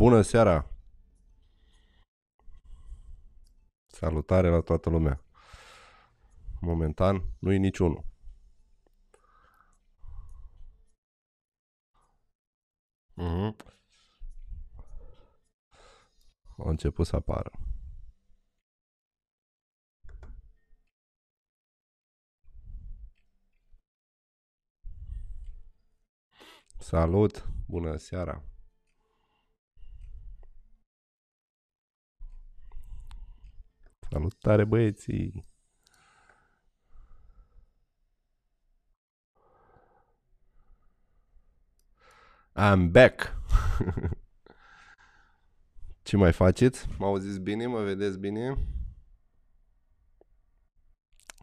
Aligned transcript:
Bună 0.00 0.20
seara! 0.22 0.70
Salutare 3.86 4.48
la 4.48 4.60
toată 4.60 4.90
lumea. 4.90 5.20
Momentan 6.60 7.22
nu 7.38 7.52
e 7.52 7.56
niciunul. 7.56 8.04
Mhm. 13.14 13.69
Au 16.60 16.68
început 16.68 17.06
să 17.06 17.16
apară. 17.16 17.50
Salut! 26.78 27.48
Bună 27.66 27.96
seara! 27.96 28.42
Salutare 34.10 34.64
băieții! 34.64 35.44
I'm 42.54 42.90
back! 42.92 43.34
Ce 46.10 46.16
mai 46.16 46.32
faceți? 46.32 46.88
Mă 46.98 47.06
auziți 47.06 47.40
bine? 47.40 47.66
Mă 47.66 47.82
vedeți 47.82 48.18
bine? 48.18 48.56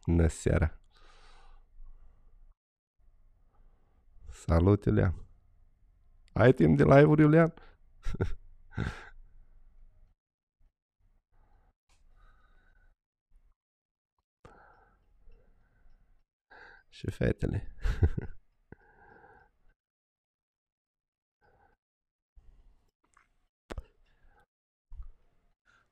Bună 0.05 0.27
seara! 0.27 0.79
Salut, 4.31 4.85
Iulian! 4.85 5.13
Ai 6.33 6.53
timp 6.53 6.77
de 6.77 6.83
live-uri, 6.83 7.21
Iulian? 7.21 7.53
Și 16.89 17.11
fetele. 17.11 17.75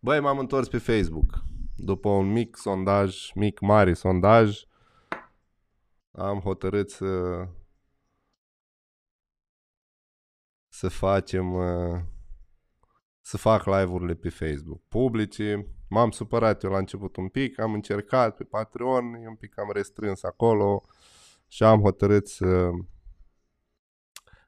Băi, 0.06 0.20
m-am 0.20 0.39
întors 0.39 0.67
pe 0.67 0.78
Facebook. 0.78 1.44
După 1.75 2.09
un 2.09 2.31
mic 2.31 2.56
sondaj, 2.58 3.31
mic, 3.34 3.59
mare 3.59 3.94
sondaj, 3.94 4.64
am 6.12 6.39
hotărât 6.39 6.89
să 6.89 7.47
să 10.67 10.89
facem 10.89 11.53
uh, 11.53 12.02
să 13.22 13.38
fac 13.38 13.66
live-urile 13.66 14.14
pe 14.14 14.30
Facebook 14.30 14.81
publice. 14.88 15.67
M-am 15.89 16.12
supărat 16.12 16.64
eu 16.64 16.72
la 16.72 16.78
început 16.78 17.16
un 17.16 17.28
pic, 17.28 17.59
am 17.59 17.73
încercat 17.73 18.36
pe 18.36 18.44
Patreon, 18.44 19.14
e 19.14 19.28
un 19.28 19.36
pic 19.36 19.59
am 19.59 19.72
restrâns 19.73 20.23
acolo 20.23 20.84
și 21.47 21.64
am 21.64 21.81
hotărât 21.81 22.28
să 22.28 22.69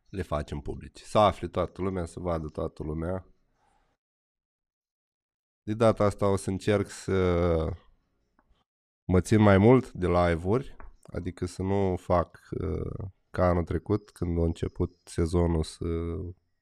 le 0.09 0.21
facem 0.21 0.59
publice. 0.59 1.03
Să 1.03 1.17
afle 1.17 1.47
toată 1.47 1.81
lumea, 1.81 2.05
să 2.05 2.19
vadă 2.19 2.47
toată 2.47 2.83
lumea. 2.83 3.25
De 5.67 5.73
data 5.73 6.03
asta 6.03 6.27
o 6.27 6.35
să 6.35 6.49
încerc 6.49 6.89
să 6.89 7.69
mă 9.05 9.21
țin 9.21 9.41
mai 9.41 9.57
mult 9.57 9.91
de 9.91 10.07
live-uri, 10.07 10.75
adică 11.03 11.45
să 11.45 11.61
nu 11.61 11.95
fac 11.95 12.39
uh, 12.51 13.07
ca 13.29 13.47
anul 13.47 13.63
trecut, 13.63 14.09
când 14.09 14.39
a 14.39 14.43
început 14.43 15.01
sezonul 15.03 15.63
să 15.63 15.85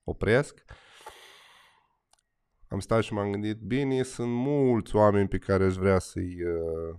opresc. 0.03 0.63
Am 2.67 2.79
stat 2.79 3.03
și 3.03 3.13
m-am 3.13 3.31
gândit, 3.31 3.59
bine, 3.59 4.03
sunt 4.03 4.31
mulți 4.31 4.95
oameni 4.95 5.27
pe 5.27 5.37
care 5.37 5.63
aș 5.63 5.75
vrea 5.75 5.99
să-i 5.99 6.43
uh, 6.43 6.95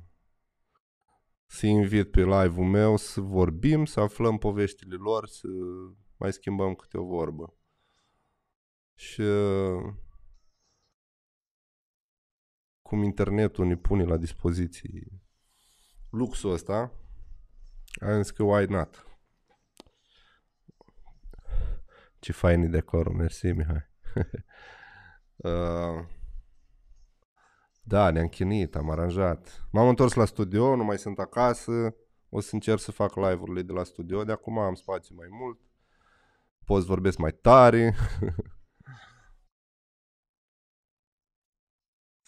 să 1.47 1.67
invit 1.67 2.11
pe 2.11 2.21
live-ul 2.21 2.67
meu 2.67 2.97
să 2.97 3.21
vorbim, 3.21 3.85
să 3.85 4.01
aflăm 4.01 4.39
poveștile 4.39 4.97
lor, 4.97 5.27
să 5.27 5.49
mai 6.17 6.33
schimbăm 6.33 6.75
câte 6.75 6.99
o 6.99 7.05
vorbă. 7.05 7.55
Și 8.95 9.21
uh, 9.21 9.95
cum 12.87 13.03
internetul 13.03 13.67
ne 13.67 13.77
pune 13.77 14.05
la 14.05 14.17
dispoziție 14.17 15.21
luxul 16.11 16.53
ăsta, 16.53 16.93
am 18.01 18.23
zis 18.23 18.31
că 18.31 18.43
why 18.43 18.67
not? 18.67 19.07
Ce 22.19 22.33
fain 22.33 22.63
e 22.63 22.67
decorul, 22.67 23.15
mersi 23.15 23.47
Mihai. 23.47 23.87
uh, 25.37 26.05
da, 27.83 28.11
ne-am 28.11 28.29
chinuit, 28.29 28.77
am 28.77 28.91
aranjat. 28.91 29.67
M-am 29.71 29.89
întors 29.89 30.15
la 30.15 30.25
studio, 30.25 30.77
nu 30.77 30.85
mai 30.85 30.99
sunt 30.99 31.19
acasă. 31.19 31.95
O 32.29 32.41
să 32.41 32.51
încerc 32.53 32.81
să 32.81 32.93
fac 32.93 33.15
live-urile 33.15 33.63
de 33.63 33.73
la 33.73 33.85
studio. 33.85 34.25
De 34.25 34.33
acum 34.33 34.59
am 34.59 34.75
spațiu 34.75 35.15
mai 35.15 35.29
mult. 35.31 35.61
Pot 36.65 36.81
să 36.81 36.87
vorbesc 36.87 37.19
mai 37.19 37.33
tare. 37.33 37.95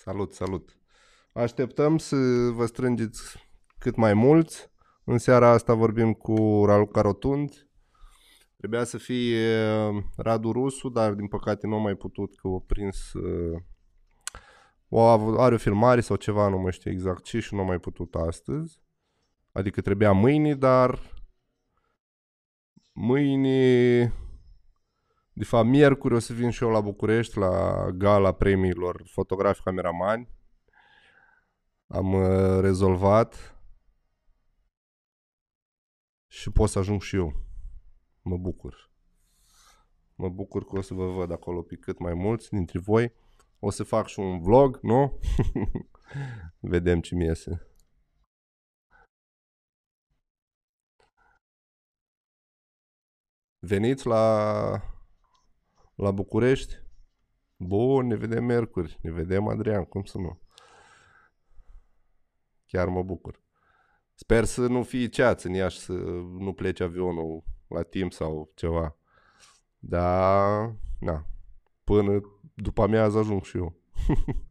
salut, 0.08 0.32
salut. 0.32 0.76
Așteptăm 1.32 1.98
să 1.98 2.16
vă 2.52 2.66
strângeți 2.66 3.36
cât 3.78 3.96
mai 3.96 4.14
mulți. 4.14 4.70
În 5.04 5.18
seara 5.18 5.48
asta 5.48 5.74
vorbim 5.74 6.12
cu 6.12 6.64
Raluca 6.66 7.00
Rotund. 7.00 7.68
Trebuia 8.56 8.84
să 8.84 8.98
fie 8.98 9.60
uh, 9.88 10.02
Radu 10.16 10.52
Rusu, 10.52 10.88
dar 10.88 11.12
din 11.12 11.26
păcate 11.26 11.66
nu 11.66 11.74
a 11.74 11.78
mai 11.78 11.94
putut 11.94 12.36
că 12.36 12.48
a 12.48 12.62
prins 12.66 13.12
uh, 13.12 13.60
o, 14.88 15.00
are 15.40 15.54
o 15.54 15.58
filmare 15.58 16.00
sau 16.00 16.16
ceva, 16.16 16.48
nu 16.48 16.58
mai 16.58 16.72
știu 16.72 16.90
exact 16.90 17.22
ce 17.22 17.38
și 17.40 17.54
nu 17.54 17.60
a 17.60 17.64
mai 17.64 17.78
putut 17.78 18.14
astăzi. 18.14 18.80
Adică 19.52 19.80
trebuia 19.80 20.12
mâine, 20.12 20.54
dar 20.54 20.98
mâine, 22.92 24.12
de 25.38 25.44
fapt 25.44 25.68
miercuri 25.68 26.14
o 26.14 26.18
să 26.18 26.32
vin 26.32 26.50
și 26.50 26.62
eu 26.62 26.70
la 26.70 26.80
București 26.80 27.38
la 27.38 27.84
gala 27.90 28.32
premiilor 28.32 29.02
fotografi 29.06 29.62
cameramani. 29.62 30.28
Am 31.86 32.12
uh, 32.12 32.60
rezolvat 32.60 33.56
și 36.26 36.50
pot 36.50 36.68
să 36.68 36.78
ajung 36.78 37.00
și 37.02 37.16
eu. 37.16 37.32
Mă 38.22 38.36
bucur. 38.36 38.90
Mă 40.14 40.28
bucur 40.28 40.64
că 40.64 40.78
o 40.78 40.80
să 40.80 40.94
vă 40.94 41.06
văd 41.06 41.30
acolo 41.30 41.62
pe 41.62 41.76
cât 41.76 41.98
mai 41.98 42.14
mulți 42.14 42.50
dintre 42.50 42.78
voi. 42.78 43.12
O 43.58 43.70
să 43.70 43.84
fac 43.84 44.06
și 44.06 44.18
un 44.18 44.40
vlog, 44.40 44.78
nu? 44.82 45.18
Vedem 46.72 47.00
ce 47.00 47.14
mi 47.14 47.24
iese. 47.24 47.66
Veniți 53.58 54.06
la, 54.06 54.97
la 55.98 56.10
București? 56.10 56.74
Bun, 57.56 58.06
ne 58.06 58.14
vedem 58.14 58.44
miercuri, 58.44 58.98
ne 59.02 59.10
vedem 59.10 59.48
Adrian, 59.48 59.84
cum 59.84 60.04
să 60.04 60.18
nu? 60.18 60.40
Chiar 62.66 62.88
mă 62.88 63.02
bucur. 63.02 63.40
Sper 64.14 64.44
să 64.44 64.66
nu 64.66 64.82
fie 64.82 65.08
ceață 65.08 65.48
în 65.48 65.54
Iași, 65.54 65.78
să 65.78 65.92
nu 66.38 66.52
plece 66.52 66.82
avionul 66.82 67.44
la 67.68 67.82
timp 67.82 68.12
sau 68.12 68.52
ceva. 68.54 68.96
Da, 69.78 70.74
na, 71.00 71.26
până 71.84 72.20
după 72.54 72.82
amiază 72.82 73.18
ajung 73.18 73.42
și 73.42 73.56
eu. 73.56 73.76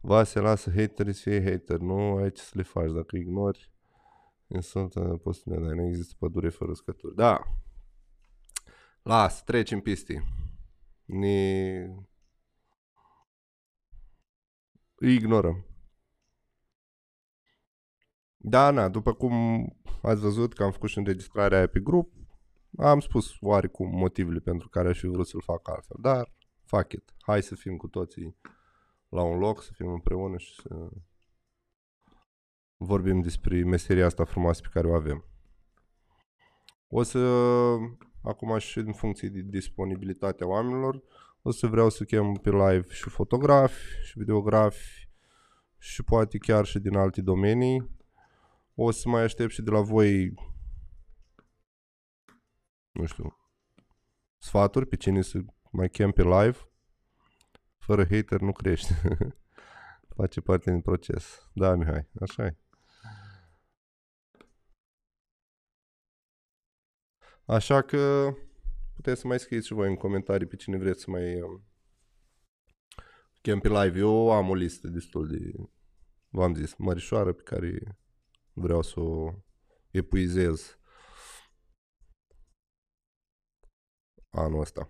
Vase, 0.00 0.40
lasă 0.40 0.70
haterii 0.70 1.12
să 1.12 1.20
fie 1.22 1.50
hater, 1.50 1.78
nu 1.78 2.16
ai 2.16 2.32
ce 2.32 2.42
să 2.42 2.52
le 2.54 2.62
faci 2.62 2.90
dacă 2.90 3.16
ignori. 3.16 3.72
Sunt 4.60 4.92
postul 5.22 5.52
dar 5.52 5.72
nu 5.72 5.86
există 5.86 6.14
pădure 6.18 6.48
fără 6.48 6.70
uscături. 6.70 7.14
Da, 7.14 7.40
lasă, 9.04 9.42
treci 9.44 9.70
în 9.70 9.80
piste. 9.80 10.24
Ne 11.04 11.88
ignorăm. 14.98 15.66
Da, 18.36 18.70
na, 18.70 18.88
după 18.88 19.14
cum 19.14 19.64
ați 20.02 20.20
văzut 20.20 20.54
că 20.54 20.62
am 20.62 20.70
făcut 20.70 20.88
și 20.88 20.98
înregistrarea 20.98 21.58
aia 21.58 21.66
pe 21.66 21.80
grup, 21.80 22.12
am 22.78 23.00
spus 23.00 23.36
oarecum 23.40 23.96
motivele 23.96 24.38
pentru 24.38 24.68
care 24.68 24.88
aș 24.88 24.98
fi 24.98 25.06
vrut 25.06 25.26
să-l 25.26 25.40
fac 25.40 25.68
altfel, 25.68 25.96
dar 26.00 26.32
fuck 26.64 26.92
it, 26.92 27.14
hai 27.20 27.42
să 27.42 27.54
fim 27.54 27.76
cu 27.76 27.88
toții 27.88 28.36
la 29.08 29.22
un 29.22 29.38
loc, 29.38 29.62
să 29.62 29.70
fim 29.72 29.88
împreună 29.88 30.38
și 30.38 30.54
să 30.54 30.88
vorbim 32.76 33.20
despre 33.20 33.64
meseria 33.64 34.06
asta 34.06 34.24
frumoasă 34.24 34.60
pe 34.60 34.68
care 34.72 34.86
o 34.86 34.94
avem. 34.94 35.24
O 36.88 37.02
să, 37.02 37.18
acum 38.24 38.58
și 38.58 38.78
în 38.78 38.92
funcție 38.92 39.28
de 39.28 39.40
disponibilitatea 39.40 40.46
oamenilor, 40.46 41.02
O 41.42 41.50
să 41.50 41.66
vreau 41.66 41.88
să 41.90 42.04
chem 42.04 42.32
pe 42.34 42.50
live 42.50 42.86
și 42.88 43.08
fotografi, 43.08 43.82
și 44.04 44.18
videografi, 44.18 45.08
și 45.78 46.02
poate 46.02 46.38
chiar 46.38 46.64
și 46.64 46.78
din 46.78 46.96
alte 46.96 47.20
domenii. 47.20 47.90
O 48.74 48.90
să 48.90 49.08
mai 49.08 49.22
aștept 49.22 49.50
și 49.50 49.62
de 49.62 49.70
la 49.70 49.80
voi, 49.80 50.34
nu 52.92 53.04
știu, 53.04 53.36
sfaturi 54.38 54.86
pe 54.86 54.96
cine 54.96 55.22
să 55.22 55.38
mai 55.70 55.88
chem 55.88 56.10
pe 56.10 56.22
live. 56.22 56.58
Fără 57.78 58.04
hater 58.04 58.40
nu 58.40 58.52
crește. 58.52 58.94
Face 60.16 60.40
parte 60.40 60.70
din 60.70 60.80
proces. 60.80 61.50
Da, 61.52 61.74
Mihai, 61.74 62.08
așa 62.20 62.44
e. 62.44 62.56
Așa 67.46 67.82
că 67.82 68.34
puteți 68.94 69.20
să 69.20 69.26
mai 69.26 69.38
scrieți 69.38 69.66
și 69.66 69.72
voi 69.72 69.88
în 69.88 69.96
comentarii 69.96 70.46
pe 70.46 70.56
cine 70.56 70.76
vreți 70.76 71.00
să 71.00 71.10
mai 71.10 71.40
um, 71.40 71.64
chem 73.40 73.58
pe 73.58 73.68
live. 73.68 73.98
Eu 73.98 74.30
am 74.30 74.48
o 74.48 74.54
listă 74.54 74.88
destul 74.88 75.28
de, 75.28 75.52
v-am 76.28 76.54
zis, 76.54 76.74
mărișoară 76.74 77.32
pe 77.32 77.42
care 77.42 77.98
vreau 78.52 78.82
să 78.82 79.00
o 79.00 79.32
epuizez 79.90 80.78
anul 84.30 84.60
ăsta. 84.60 84.88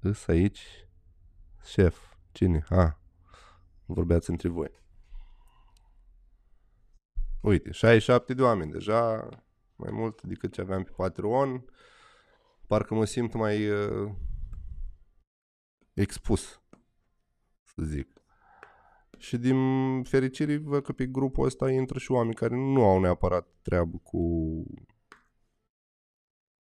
Îs 0.00 0.26
aici 0.26 0.86
șef. 1.64 2.14
Cine? 2.32 2.64
A, 2.68 2.98
vorbeați 3.84 4.30
între 4.30 4.48
voi. 4.48 4.81
Uite, 7.42 7.70
67 7.70 8.34
de 8.34 8.42
oameni 8.42 8.70
deja, 8.70 9.28
mai 9.76 9.90
mult 9.92 10.22
decât 10.22 10.52
ce 10.52 10.60
aveam 10.60 10.82
pe 10.82 10.90
Patreon. 10.96 11.64
Parcă 12.66 12.94
mă 12.94 13.04
simt 13.04 13.34
mai 13.34 13.68
uh, 13.68 14.12
expus, 15.94 16.62
să 17.62 17.82
zic. 17.82 18.22
Și 19.18 19.36
din 19.36 19.56
fericire 20.02 20.56
văd 20.56 20.82
că 20.82 20.92
pe 20.92 21.06
grupul 21.06 21.44
ăsta 21.44 21.70
intră 21.70 21.98
și 21.98 22.10
oameni 22.10 22.34
care 22.34 22.54
nu 22.54 22.84
au 22.84 23.00
neapărat 23.00 23.48
treabă 23.62 23.98
cu 24.02 24.20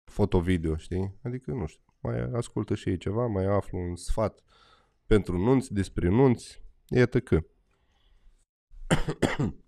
foto-video, 0.03 0.75
știi? 0.75 1.19
Adică, 1.23 1.51
nu 1.51 1.65
știu, 1.65 1.93
mai 1.99 2.19
ascultă 2.19 2.75
și 2.75 2.89
ei 2.89 2.97
ceva, 2.97 3.27
mai 3.27 3.45
aflu 3.45 3.77
un 3.77 3.95
sfat 3.95 4.43
pentru 5.05 5.37
nunți, 5.37 5.73
despre 5.73 6.09
nunți, 6.09 6.61
iată 6.87 7.19
că. 7.19 7.43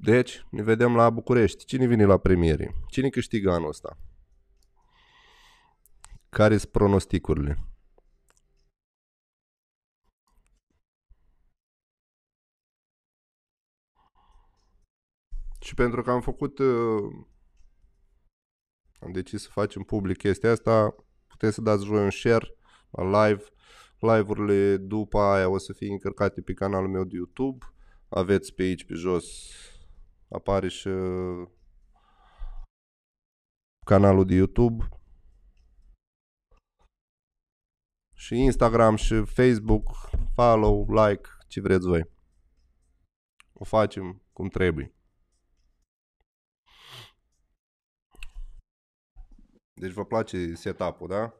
Deci, 0.00 0.46
ne 0.50 0.62
vedem 0.62 0.94
la 0.94 1.10
București. 1.10 1.64
Cine 1.64 1.86
vine 1.86 2.04
la 2.04 2.18
premiere? 2.18 2.74
Cine 2.88 3.08
câștigă 3.08 3.50
anul 3.50 3.68
ăsta? 3.68 3.98
Care 6.28 6.56
sunt 6.56 6.72
pronosticurile? 6.72 7.58
Și 15.60 15.74
pentru 15.74 16.02
că 16.02 16.10
am 16.10 16.20
făcut 16.20 16.58
uh, 16.58 17.26
am 19.00 19.12
decis 19.12 19.42
să 19.42 19.48
facem 19.50 19.82
public 19.82 20.16
chestia 20.16 20.50
asta, 20.50 20.94
puteți 21.26 21.54
să 21.54 21.60
dați 21.60 21.86
voi 21.86 22.02
un 22.02 22.10
share 22.10 22.56
la 22.90 23.26
live. 23.26 23.44
Live-urile 23.98 24.76
după 24.76 25.18
aia 25.18 25.48
o 25.48 25.58
să 25.58 25.72
fie 25.72 25.90
încărcate 25.90 26.40
pe 26.40 26.52
canalul 26.52 26.88
meu 26.88 27.04
de 27.04 27.16
YouTube. 27.16 27.66
Aveți 28.08 28.54
pe 28.54 28.62
aici, 28.62 28.84
pe 28.84 28.94
jos, 28.94 29.50
apare 30.28 30.68
și 30.68 30.88
uh, 30.88 31.48
canalul 33.86 34.26
de 34.26 34.34
YouTube 34.34 34.88
și 38.14 38.34
Instagram 38.34 38.96
și 38.96 39.24
Facebook, 39.24 40.10
follow, 40.34 40.86
like, 40.90 41.28
ce 41.48 41.60
vreți 41.60 41.86
voi. 41.86 42.10
O 43.52 43.64
facem 43.64 44.22
cum 44.32 44.48
trebuie. 44.48 44.92
Deci 49.80 49.92
vă 49.92 50.04
place 50.04 50.54
setup-ul, 50.54 51.08
da? 51.08 51.34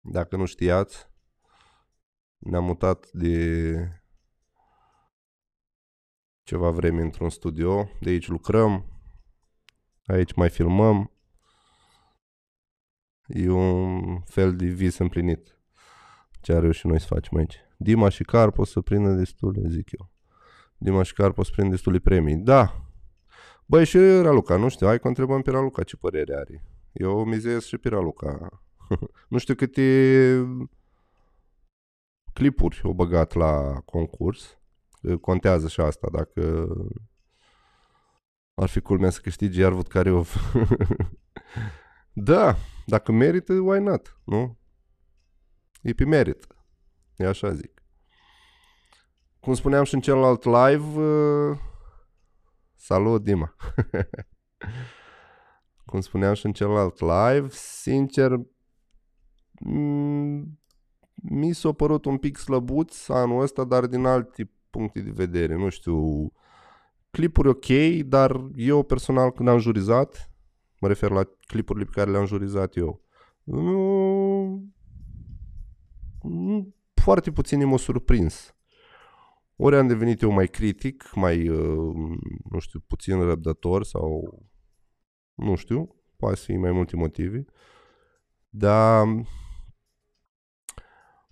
Dacă 0.00 0.36
nu 0.36 0.44
știați, 0.46 1.06
ne-am 2.38 2.64
mutat 2.64 3.10
de 3.12 3.97
ceva 6.48 6.70
vreme 6.70 7.02
într-un 7.02 7.30
studio. 7.30 7.88
De 8.00 8.10
aici 8.10 8.28
lucrăm, 8.28 8.84
aici 10.06 10.32
mai 10.32 10.50
filmăm. 10.50 11.10
E 13.26 13.50
un 13.50 14.20
fel 14.20 14.56
de 14.56 14.66
vis 14.66 14.98
împlinit 14.98 15.58
ce 16.40 16.52
are 16.52 16.72
și 16.72 16.86
noi 16.86 17.00
să 17.00 17.06
facem 17.06 17.38
aici. 17.38 17.56
Dima 17.76 18.08
și 18.08 18.24
Carpo 18.24 18.64
să 18.64 18.80
prindă 18.80 19.10
destule, 19.10 19.68
zic 19.68 19.90
eu. 19.98 20.10
Dima 20.76 21.02
și 21.02 21.12
Carpo 21.12 21.42
să 21.42 21.50
prindă 21.52 21.70
destule 21.70 21.98
premii. 21.98 22.36
Da, 22.36 22.82
Băi, 23.66 23.84
și 23.84 23.98
Raluca, 23.98 24.56
nu 24.56 24.68
știu, 24.68 24.86
hai 24.86 25.00
că 25.00 25.08
întrebăm 25.08 25.42
pe 25.42 25.50
Raluca 25.50 25.82
ce 25.82 25.96
părere 25.96 26.34
are. 26.34 26.64
Eu 26.92 27.24
mizez 27.24 27.64
și 27.64 27.78
pe 27.78 27.88
Raluca. 27.88 28.62
nu 29.28 29.38
știu 29.38 29.54
câte 29.54 30.46
clipuri 32.32 32.80
au 32.84 32.92
băgat 32.92 33.32
la 33.34 33.80
concurs. 33.84 34.57
Contează 35.20 35.68
și 35.68 35.80
asta, 35.80 36.08
dacă 36.12 36.66
ar 38.54 38.68
fi 38.68 38.80
culmea 38.80 39.10
să 39.10 39.20
câștige 39.20 39.60
iar 39.60 39.72
văd 39.72 39.86
care 39.86 40.10
o... 40.10 40.22
da, 42.12 42.56
dacă 42.86 43.12
merită, 43.12 43.52
why 43.52 43.78
not, 43.78 44.20
nu? 44.24 44.58
E 45.82 45.92
pe 45.92 46.04
merit. 46.04 46.46
E 47.16 47.26
așa 47.26 47.52
zic. 47.52 47.82
Cum 49.40 49.54
spuneam 49.54 49.84
și 49.84 49.94
în 49.94 50.00
celălalt 50.00 50.44
live, 50.44 51.02
Salut, 52.74 53.22
Dima! 53.22 53.54
Cum 55.86 56.00
spuneam 56.00 56.34
și 56.34 56.46
în 56.46 56.52
celălalt 56.52 57.00
live, 57.00 57.48
sincer, 57.50 58.40
mi 61.14 61.52
s-a 61.52 61.72
părut 61.72 62.04
un 62.04 62.18
pic 62.18 62.36
slăbuț 62.36 63.08
anul 63.08 63.42
ăsta, 63.42 63.64
dar 63.64 63.86
din 63.86 64.04
alte 64.04 64.50
puncte 64.78 65.00
de 65.00 65.10
vedere. 65.10 65.54
Nu 65.56 65.68
știu, 65.68 66.32
clipuri 67.10 67.48
ok, 67.48 67.66
dar 68.06 68.50
eu 68.54 68.82
personal 68.82 69.30
când 69.30 69.48
am 69.48 69.58
jurizat, 69.58 70.32
mă 70.80 70.88
refer 70.88 71.10
la 71.10 71.28
clipurile 71.46 71.84
pe 71.84 71.90
care 71.94 72.10
le-am 72.10 72.26
jurizat 72.26 72.76
eu, 72.76 73.02
nu, 73.44 74.68
foarte 76.94 77.32
puțin 77.32 77.66
m-a 77.66 77.76
surprins. 77.76 78.56
Ori 79.56 79.76
am 79.76 79.86
devenit 79.86 80.20
eu 80.20 80.30
mai 80.30 80.46
critic, 80.46 81.14
mai, 81.14 81.48
uh, 81.48 82.18
nu 82.50 82.58
știu, 82.58 82.80
puțin 82.80 83.20
răbdător 83.20 83.84
sau, 83.84 84.42
nu 85.34 85.54
știu, 85.54 85.96
poate 86.16 86.36
fi 86.36 86.56
mai 86.56 86.72
multe 86.72 86.96
motive, 86.96 87.44
dar 88.48 89.06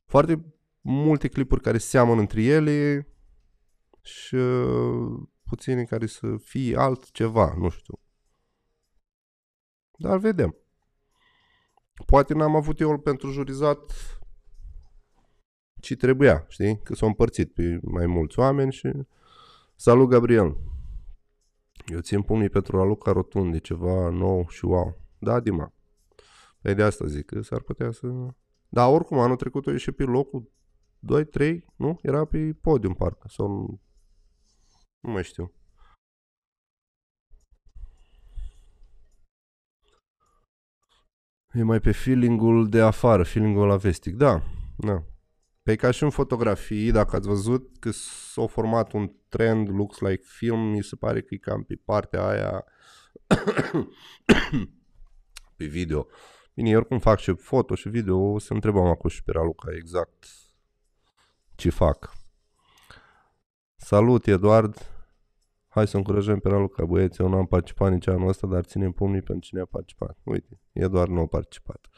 foarte 0.04 0.44
multe 0.80 1.28
clipuri 1.28 1.60
care 1.60 1.78
seamănă 1.78 2.20
între 2.20 2.42
ele 2.42 3.08
și 4.06 4.34
uh, 4.34 5.22
puține 5.44 5.84
care 5.84 6.06
să 6.06 6.36
fie 6.36 6.76
altceva, 6.76 7.54
nu 7.58 7.68
știu. 7.68 8.00
Dar 9.98 10.18
vedem. 10.18 10.56
Poate 12.06 12.34
n-am 12.34 12.56
avut 12.56 12.80
eu 12.80 12.98
pentru 12.98 13.30
jurizat 13.30 13.92
ce 15.80 15.96
trebuia, 15.96 16.44
știi? 16.48 16.80
Că 16.82 16.94
s-au 16.94 17.08
împărțit 17.08 17.52
pe 17.52 17.78
mai 17.82 18.06
mulți 18.06 18.38
oameni 18.38 18.72
și... 18.72 18.92
Salut, 19.74 20.08
Gabriel! 20.08 20.56
Eu 21.86 22.00
țin 22.00 22.22
pumnii 22.22 22.48
pentru 22.48 22.76
Raluca 22.76 23.12
Rotund, 23.12 23.52
de 23.52 23.58
ceva 23.58 24.08
nou 24.10 24.48
și 24.48 24.64
wow. 24.64 25.00
Da, 25.18 25.40
Dima. 25.40 25.72
Păi 26.60 26.74
de 26.74 26.82
asta 26.82 27.06
zic, 27.06 27.26
că 27.26 27.40
s-ar 27.40 27.60
putea 27.60 27.90
să... 27.90 28.06
Da, 28.68 28.86
oricum, 28.86 29.18
anul 29.18 29.36
trecut 29.36 29.66
o 29.66 29.70
ieșit 29.70 29.96
pe 29.96 30.02
locul 30.02 30.50
2-3, 31.40 31.58
nu? 31.76 31.98
Era 32.02 32.24
pe 32.24 32.56
podium, 32.60 32.94
parcă, 32.94 33.26
sau... 33.30 33.80
Nu 35.06 35.12
mai 35.12 35.24
știu. 35.24 35.52
E 41.52 41.62
mai 41.62 41.80
pe 41.80 41.92
feeling-ul 41.92 42.68
de 42.68 42.80
afară, 42.80 43.22
feeling-ul 43.22 43.66
la 43.66 43.76
vestic. 43.76 44.14
Da, 44.14 44.42
da. 44.76 45.04
Pe 45.62 45.76
ca 45.76 45.90
și 45.90 46.02
în 46.02 46.10
fotografii, 46.10 46.90
dacă 46.90 47.16
ați 47.16 47.28
văzut 47.28 47.78
că 47.78 47.90
s-a 47.90 48.46
format 48.46 48.92
un 48.92 49.12
trend, 49.28 49.68
looks 49.68 49.98
like 49.98 50.22
film, 50.24 50.58
mi 50.58 50.82
se 50.82 50.96
pare 50.96 51.20
că 51.20 51.34
e 51.34 51.36
cam 51.36 51.62
pe 51.62 51.80
partea 51.84 52.26
aia 52.26 52.64
pe 55.56 55.64
video. 55.64 56.06
Bine, 56.54 56.70
eu 56.70 56.76
oricum 56.76 56.98
fac 56.98 57.18
și 57.18 57.34
foto 57.34 57.74
și 57.74 57.88
video, 57.88 58.18
o 58.18 58.38
să 58.38 58.52
întrebam 58.52 58.86
acum 58.86 59.10
și 59.10 59.22
pe 59.22 59.32
Raluca 59.32 59.74
exact 59.74 60.26
ce 61.54 61.70
fac. 61.70 62.12
Salut, 63.76 64.26
Eduard! 64.26 64.95
Hai 65.76 65.86
să 65.86 65.96
încurajăm 65.96 66.38
pe 66.38 66.48
Raluca, 66.48 66.84
băieți, 66.84 67.20
eu 67.20 67.28
nu 67.28 67.36
am 67.36 67.46
participat 67.46 67.90
nici 67.90 68.06
anul 68.06 68.28
ăsta, 68.28 68.46
dar 68.46 68.64
ținem 68.64 68.92
pumnii 68.92 69.22
pentru 69.22 69.48
cine 69.48 69.60
a 69.60 69.64
participat. 69.64 70.18
Uite, 70.22 70.60
e 70.72 70.86
doar 70.86 71.08
nu 71.08 71.20
a 71.20 71.26
participat. 71.26 71.88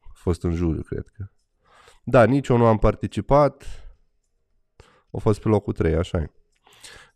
A 0.00 0.12
fost 0.14 0.42
în 0.42 0.52
juriu, 0.52 0.82
cred 0.82 1.06
că. 1.16 1.24
Da, 2.04 2.24
nici 2.24 2.48
eu 2.48 2.56
nu 2.56 2.66
am 2.66 2.78
participat. 2.78 3.64
A 5.10 5.18
fost 5.18 5.40
pe 5.40 5.48
locul 5.48 5.72
3, 5.72 5.94
așa 5.94 6.18
e. 6.18 6.30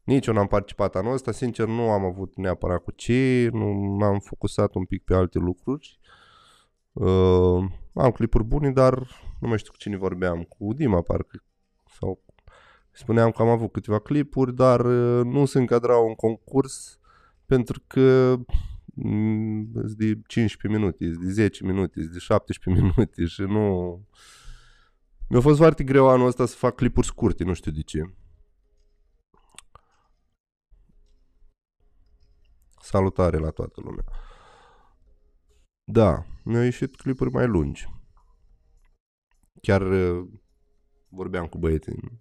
Nici 0.05 0.27
eu 0.27 0.35
n-am 0.35 0.47
participat 0.47 0.97
anul 0.97 1.13
ăsta, 1.13 1.33
sincer 1.33 1.67
nu 1.67 1.91
am 1.91 2.05
avut 2.05 2.37
neapărat 2.37 2.83
cu 2.83 2.91
ce, 2.91 3.49
nu 3.53 3.67
m-am 3.73 4.19
focusat 4.19 4.75
un 4.75 4.85
pic 4.85 5.05
pe 5.05 5.15
alte 5.15 5.39
lucruri. 5.39 5.99
Uh, 6.93 7.65
am 7.95 8.11
clipuri 8.11 8.45
bune, 8.45 8.71
dar 8.71 8.95
nu 9.41 9.49
mai 9.49 9.59
știu 9.59 9.73
cu 9.73 9.79
cine 9.79 9.97
vorbeam, 9.97 10.43
cu 10.43 10.73
Dima 10.73 11.03
parcă, 11.03 11.45
sau 11.99 12.23
spuneam 12.93 13.31
că 13.31 13.43
am 13.43 13.49
avut 13.49 13.73
câteva 13.73 13.99
clipuri, 13.99 14.55
dar 14.55 14.81
uh, 14.81 15.25
nu 15.25 15.45
se 15.45 15.59
încadrau 15.59 16.07
în 16.07 16.15
concurs 16.15 16.99
pentru 17.47 17.83
că 17.87 18.37
mm, 18.95 19.71
de 19.73 20.21
15 20.27 20.81
minute, 20.81 21.07
de 21.07 21.31
10 21.31 21.65
minute, 21.65 22.01
de 22.01 22.19
17 22.19 22.83
minute 22.83 23.25
și 23.25 23.41
nu... 23.41 24.07
Mi-a 25.29 25.41
fost 25.41 25.59
foarte 25.59 25.85
greu 25.85 26.09
anul 26.09 26.27
ăsta 26.27 26.47
să 26.47 26.57
fac 26.57 26.75
clipuri 26.75 27.07
scurte, 27.07 27.45
nu 27.45 27.53
știu 27.53 27.71
de 27.71 27.81
ce. 27.81 28.15
Salutare 32.81 33.39
la 33.39 33.51
toată 33.51 33.81
lumea. 33.81 34.05
Da, 35.85 36.25
mi-au 36.45 36.63
ieșit 36.63 36.97
clipuri 36.97 37.31
mai 37.31 37.47
lungi. 37.47 37.89
Chiar 39.63 39.83
uh, 39.83 40.29
vorbeam 41.09 41.47
cu 41.47 41.59
băieții 41.59 42.21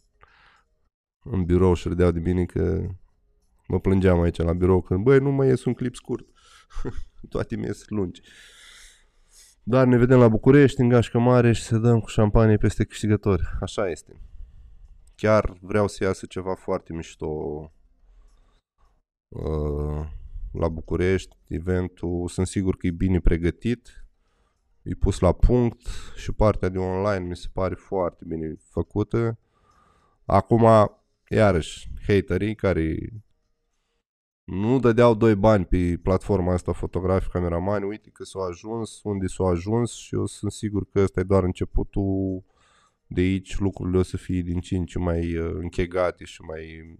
în, 1.31 1.39
în 1.39 1.45
birou 1.45 1.73
și 1.73 1.87
râdeau 1.87 2.11
de 2.11 2.19
bine 2.19 2.45
că 2.45 2.87
mă 3.67 3.79
plângeam 3.79 4.21
aici 4.21 4.37
la 4.37 4.53
birou 4.53 4.81
când, 4.81 5.03
băi, 5.03 5.19
nu 5.19 5.31
mai 5.31 5.47
ies 5.47 5.65
un 5.65 5.73
clip 5.73 5.95
scurt. 5.95 6.25
Toate 7.29 7.55
mi 7.55 7.63
ies 7.63 7.87
lungi. 7.87 8.21
Dar 9.63 9.87
ne 9.87 9.97
vedem 9.97 10.19
la 10.19 10.27
București, 10.27 10.81
în 10.81 10.89
Gașcă 10.89 11.19
Mare 11.19 11.51
și 11.51 11.61
să 11.61 11.77
dăm 11.77 11.99
cu 11.99 12.09
șampanie 12.09 12.57
peste 12.57 12.83
câștigători. 12.83 13.43
Așa 13.61 13.89
este. 13.89 14.21
Chiar 15.15 15.57
vreau 15.61 15.87
să 15.87 16.03
iasă 16.03 16.25
ceva 16.25 16.55
foarte 16.55 16.93
mișto 16.93 17.27
uh, 19.27 20.07
la 20.51 20.67
București. 20.69 21.37
Eventul, 21.47 22.27
sunt 22.27 22.47
sigur 22.47 22.77
că 22.77 22.87
e 22.87 22.91
bine 22.91 23.19
pregătit. 23.19 24.05
E 24.81 24.93
pus 24.93 25.19
la 25.19 25.31
punct 25.31 25.87
și 26.15 26.31
partea 26.31 26.69
de 26.69 26.77
online 26.77 27.25
mi 27.25 27.35
se 27.35 27.47
pare 27.53 27.75
foarte 27.75 28.23
bine 28.27 28.55
făcută. 28.69 29.39
Acum, 30.25 30.65
iarăși, 31.29 31.89
haterii 32.07 32.55
care 32.55 33.13
nu 34.43 34.79
dădeau 34.79 35.15
doi 35.15 35.35
bani 35.35 35.65
pe 35.65 35.99
platforma 36.03 36.53
asta 36.53 36.71
fotografică 36.71 37.31
cameramani, 37.37 37.85
uite 37.85 38.09
că 38.09 38.23
s-au 38.23 38.41
ajuns, 38.41 39.03
unde 39.03 39.27
s-au 39.27 39.47
ajuns 39.47 39.93
și 39.93 40.15
eu 40.15 40.25
sunt 40.25 40.51
sigur 40.51 40.89
că 40.89 40.99
ăsta 40.99 41.19
e 41.19 41.23
doar 41.23 41.43
începutul 41.43 42.43
de 43.07 43.21
aici 43.21 43.57
lucrurile 43.57 43.97
o 43.97 44.03
să 44.03 44.17
fie 44.17 44.41
din 44.41 44.59
ce 44.59 44.75
în 44.75 44.85
ce 44.85 44.99
mai 44.99 45.37
uh, 45.37 45.51
închegate 45.53 46.23
și 46.23 46.41
mai 46.41 46.97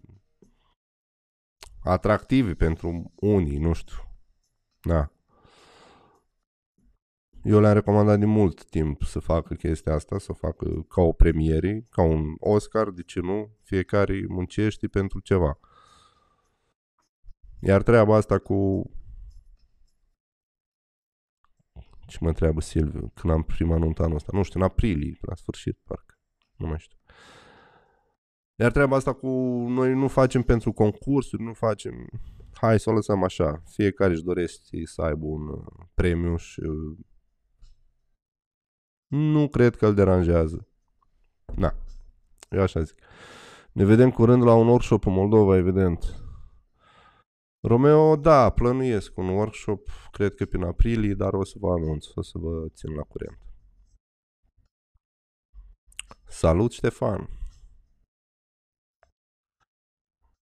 atractive 1.84 2.54
pentru 2.54 3.12
unii, 3.16 3.58
nu 3.58 3.74
știu. 3.74 3.96
Da. 4.82 5.12
Eu 7.48 7.60
le-am 7.60 7.74
recomandat 7.74 8.20
de 8.20 8.26
mult 8.26 8.66
timp 8.66 9.02
să 9.02 9.20
facă 9.20 9.54
chestia 9.54 9.94
asta, 9.94 10.18
să 10.18 10.34
facă 10.34 10.86
ca 10.90 11.02
o 11.02 11.12
premiere, 11.12 11.88
ca 11.90 12.02
un 12.02 12.36
Oscar, 12.40 12.90
de 12.90 13.02
ce 13.02 13.20
nu? 13.20 13.50
Fiecare 13.62 14.26
muncește 14.28 14.88
pentru 14.88 15.20
ceva. 15.20 15.60
Iar 17.60 17.84
treaba 17.84 18.16
asta 18.16 18.38
cu... 18.38 18.90
Ce 22.08 22.18
mă 22.22 22.28
întreabă 22.28 22.62
Silviu 22.62 23.12
când 23.16 23.34
am 23.34 23.44
prima 23.44 23.78
nuntă 23.78 24.04
anul 24.04 24.16
ăsta? 24.16 24.32
Nu 24.34 24.44
știu, 24.44 24.60
în 24.60 24.66
aprilie, 24.66 25.18
la 25.22 25.36
sfârșit, 25.36 25.78
parcă. 25.84 26.20
Nu 26.56 26.68
mai 26.68 26.80
știu. 26.80 26.98
Iar 28.56 28.72
treaba 28.72 28.96
asta 28.96 29.14
cu 29.14 29.28
noi 29.68 29.94
nu 29.94 30.08
facem 30.08 30.42
pentru 30.42 30.72
concursuri, 30.72 31.44
nu 31.44 31.54
facem... 31.54 32.10
Hai 32.54 32.80
să 32.80 32.90
o 32.90 32.94
lăsăm 32.94 33.24
așa. 33.24 33.64
Fiecare 33.66 34.14
își 34.14 34.24
dorește 34.24 34.82
să 34.84 35.02
aibă 35.02 35.26
un 35.26 35.48
uh, 35.48 35.66
premiu 35.94 36.36
și 36.36 36.60
uh, 36.60 36.98
nu 39.08 39.48
cred 39.48 39.76
că 39.76 39.88
îl 39.88 39.94
deranjează. 39.94 40.68
Da. 41.56 41.76
Eu 42.50 42.62
așa 42.62 42.82
zic. 42.82 43.00
Ne 43.72 43.86
vedem 43.86 44.12
curând 44.12 44.44
la 44.44 44.54
un 44.54 44.68
workshop 44.68 45.06
în 45.06 45.14
Moldova, 45.14 45.56
evident. 45.56 46.22
Romeo, 47.60 48.16
da, 48.16 48.50
plănuiesc 48.50 49.18
un 49.18 49.28
workshop, 49.28 49.90
cred 50.12 50.36
că 50.36 50.46
prin 50.46 50.64
aprilie, 50.64 51.14
dar 51.14 51.34
o 51.34 51.44
să 51.44 51.56
vă 51.60 51.72
anunț, 51.72 52.06
o 52.16 52.22
să 52.22 52.38
vă 52.38 52.68
țin 52.74 52.94
la 52.94 53.04
curent. 53.04 53.40
Salut, 56.28 56.72
Ștefan! 56.72 57.30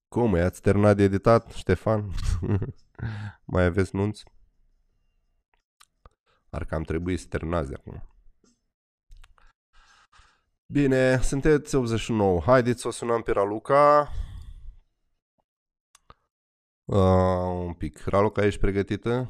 Cum, 0.07 0.35
i-ați 0.35 0.61
terminat 0.61 0.95
de 0.95 1.03
editat, 1.03 1.51
Ștefan? 1.51 2.11
Mai 3.53 3.63
aveți 3.63 3.95
nunți? 3.95 4.25
Ar 6.49 6.65
cam 6.65 6.83
trebui 6.83 7.17
să 7.17 7.27
terminați 7.27 7.69
de 7.69 7.75
acum. 7.75 8.14
Bine, 10.67 11.21
sunteți 11.21 11.75
89. 11.75 12.41
Haideți 12.41 12.81
să 12.81 12.87
o 12.87 12.91
sunăm 12.91 13.21
pe 13.21 13.31
Raluca. 13.31 14.11
Uh, 16.85 17.65
un 17.65 17.73
pic. 17.73 17.97
Raluca, 18.05 18.45
ești 18.45 18.59
pregătită? 18.59 19.29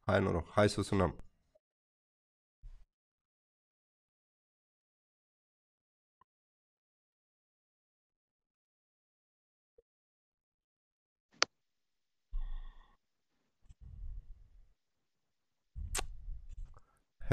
Hai 0.00 0.20
noroc, 0.20 0.50
hai 0.50 0.68
să 0.68 0.80
o 0.80 0.82
sunăm. 0.82 1.29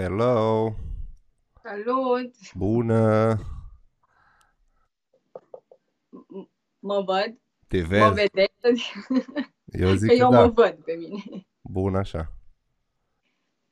Hello! 0.01 0.74
Salut! 1.63 2.34
Bună! 2.56 3.34
M- 6.10 6.50
Mă 6.80 7.04
văd? 7.06 7.38
Te 7.68 7.82
Mă 7.82 7.88
vezi? 7.88 8.13
vedeți? 8.13 8.92
Eu 9.66 9.94
zic 9.94 10.10
Că 10.10 10.16
că 10.16 10.22
eu 10.22 10.30
da. 10.32 10.39
mă 10.46 10.51
văd 10.56 10.74
pe 10.86 10.94
mine. 10.94 11.48
Bun, 11.62 11.96
așa. 11.96 12.32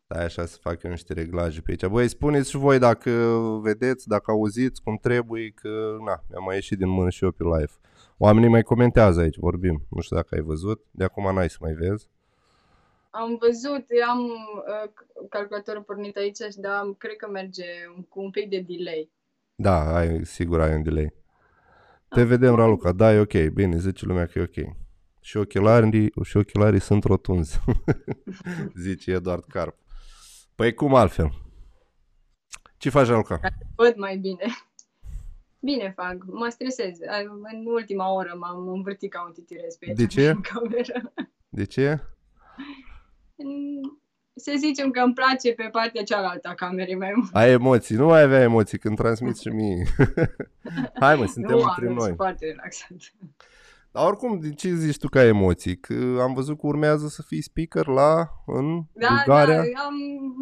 Stai 0.05 0.23
așa 0.23 0.45
să 0.45 0.57
fac 0.61 0.83
eu 0.83 0.91
niște 0.91 1.13
reglaje 1.13 1.61
pe 1.61 1.71
aici. 1.71 1.85
Băi, 1.85 2.07
spuneți 2.07 2.49
și 2.49 2.57
voi 2.57 2.79
dacă 2.79 3.11
vedeți, 3.61 4.07
dacă 4.07 4.31
auziți 4.31 4.81
cum 4.81 4.97
trebuie, 4.97 5.51
că 5.51 5.95
na, 6.05 6.23
mi-a 6.29 6.39
mai 6.39 6.55
ieșit 6.55 6.77
din 6.77 6.89
mână 6.89 7.09
și 7.09 7.23
eu 7.23 7.31
pe 7.31 7.43
live. 7.43 7.71
Oamenii 8.17 8.49
mai 8.49 8.63
comentează 8.63 9.19
aici, 9.21 9.37
vorbim. 9.37 9.85
Nu 9.89 10.01
știu 10.01 10.15
dacă 10.15 10.35
ai 10.35 10.41
văzut. 10.41 10.85
De 10.91 11.03
acum 11.03 11.33
n-ai 11.33 11.49
să 11.49 11.57
mai 11.59 11.73
vezi. 11.73 12.09
Am 13.15 13.37
văzut, 13.39 13.85
am 14.07 14.19
uh, 14.23 14.91
calculatorul 15.29 15.81
pornit 15.81 16.17
aici, 16.17 16.37
dar 16.55 16.85
cred 16.97 17.15
că 17.15 17.29
merge 17.29 17.63
cu 18.09 18.21
un 18.21 18.29
pic 18.29 18.49
de 18.49 18.59
delay. 18.67 19.11
Da, 19.55 19.95
ai, 19.95 20.25
sigur 20.25 20.61
ai 20.61 20.73
un 20.75 20.83
delay. 20.83 21.13
Te 22.09 22.23
vedem, 22.23 22.55
Raluca. 22.55 22.91
Da, 22.91 23.13
e 23.13 23.19
ok. 23.19 23.47
Bine, 23.53 23.77
zice 23.77 24.05
lumea 24.05 24.25
că 24.25 24.39
e 24.39 24.41
ok. 24.41 24.75
Și 25.21 25.37
ochelarii, 25.37 26.11
și 26.23 26.37
ochelarii 26.37 26.79
sunt 26.79 27.03
rotunzi. 27.03 27.59
zice 28.83 29.11
Eduard 29.11 29.43
Carp. 29.43 29.77
Păi 30.55 30.73
cum 30.73 30.95
altfel? 30.95 31.31
Ce 32.77 32.89
faci, 32.89 33.07
Raluca? 33.07 33.39
Văd 33.75 33.95
mai 33.95 34.17
bine. 34.17 34.45
Bine 35.59 35.91
fac, 35.95 36.17
mă 36.25 36.47
stresez. 36.49 36.97
În 37.53 37.65
ultima 37.65 38.13
oră 38.13 38.35
m-am 38.39 38.67
învârtit 38.67 39.11
ca 39.11 39.23
un 39.25 39.31
titirez 39.31 39.75
pe 39.75 39.85
aici 39.87 39.97
De 39.97 40.05
ce? 40.05 40.29
în 40.29 40.41
cameră. 40.41 41.13
De 41.49 41.63
ce? 41.65 42.01
Să 44.35 44.53
zicem 44.57 44.89
că 44.91 44.99
îmi 44.99 45.13
place 45.13 45.53
pe 45.53 45.69
partea 45.71 46.03
cealaltă 46.03 46.47
a 46.47 46.53
camerei 46.53 46.95
mai 46.95 47.11
mult. 47.15 47.29
Ai 47.33 47.51
emoții. 47.51 47.95
Nu 47.95 48.05
mai 48.05 48.21
avea 48.21 48.41
emoții 48.41 48.77
când 48.77 48.95
transmiți 48.95 49.41
și 49.41 49.47
mie. 49.47 49.83
Hai 50.99 51.15
mă, 51.15 51.25
suntem 51.25 51.55
nu 51.55 51.61
între 51.63 51.87
am, 51.87 51.93
noi. 51.93 52.03
sunt 52.03 52.15
foarte 52.15 52.45
relaxat. 52.45 52.89
Dar 53.91 54.05
oricum, 54.07 54.39
de 54.39 54.49
ce 54.53 54.73
zici 54.73 54.97
tu 54.97 55.07
ca 55.09 55.23
emoții? 55.23 55.77
Că 55.77 55.93
am 56.21 56.33
văzut 56.33 56.59
că 56.59 56.67
urmează 56.67 57.07
să 57.07 57.21
fii 57.21 57.41
speaker 57.41 57.87
la, 57.87 58.27
în 58.45 58.81
Da, 58.93 59.07
Bulgaria. 59.25 59.55
da, 59.55 59.61
am 59.85 59.93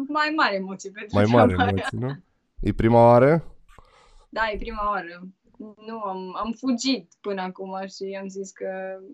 mai 0.08 0.32
mari 0.36 0.54
emoții 0.56 0.90
pentru 0.90 1.16
Mai 1.16 1.24
mari 1.24 1.46
treaba 1.46 1.62
aia. 1.62 1.72
emoții, 1.72 1.98
nu? 1.98 2.22
E 2.60 2.72
prima 2.72 3.04
oară? 3.04 3.54
Da, 4.28 4.40
e 4.52 4.56
prima 4.56 4.88
oară. 4.90 5.28
Nu, 5.86 5.98
am, 6.00 6.36
am 6.36 6.52
fugit 6.58 7.12
până 7.20 7.42
acum 7.42 7.70
și 7.86 8.18
am 8.20 8.28
zis 8.28 8.50
că 8.52 8.66
Lasă. 8.70 9.04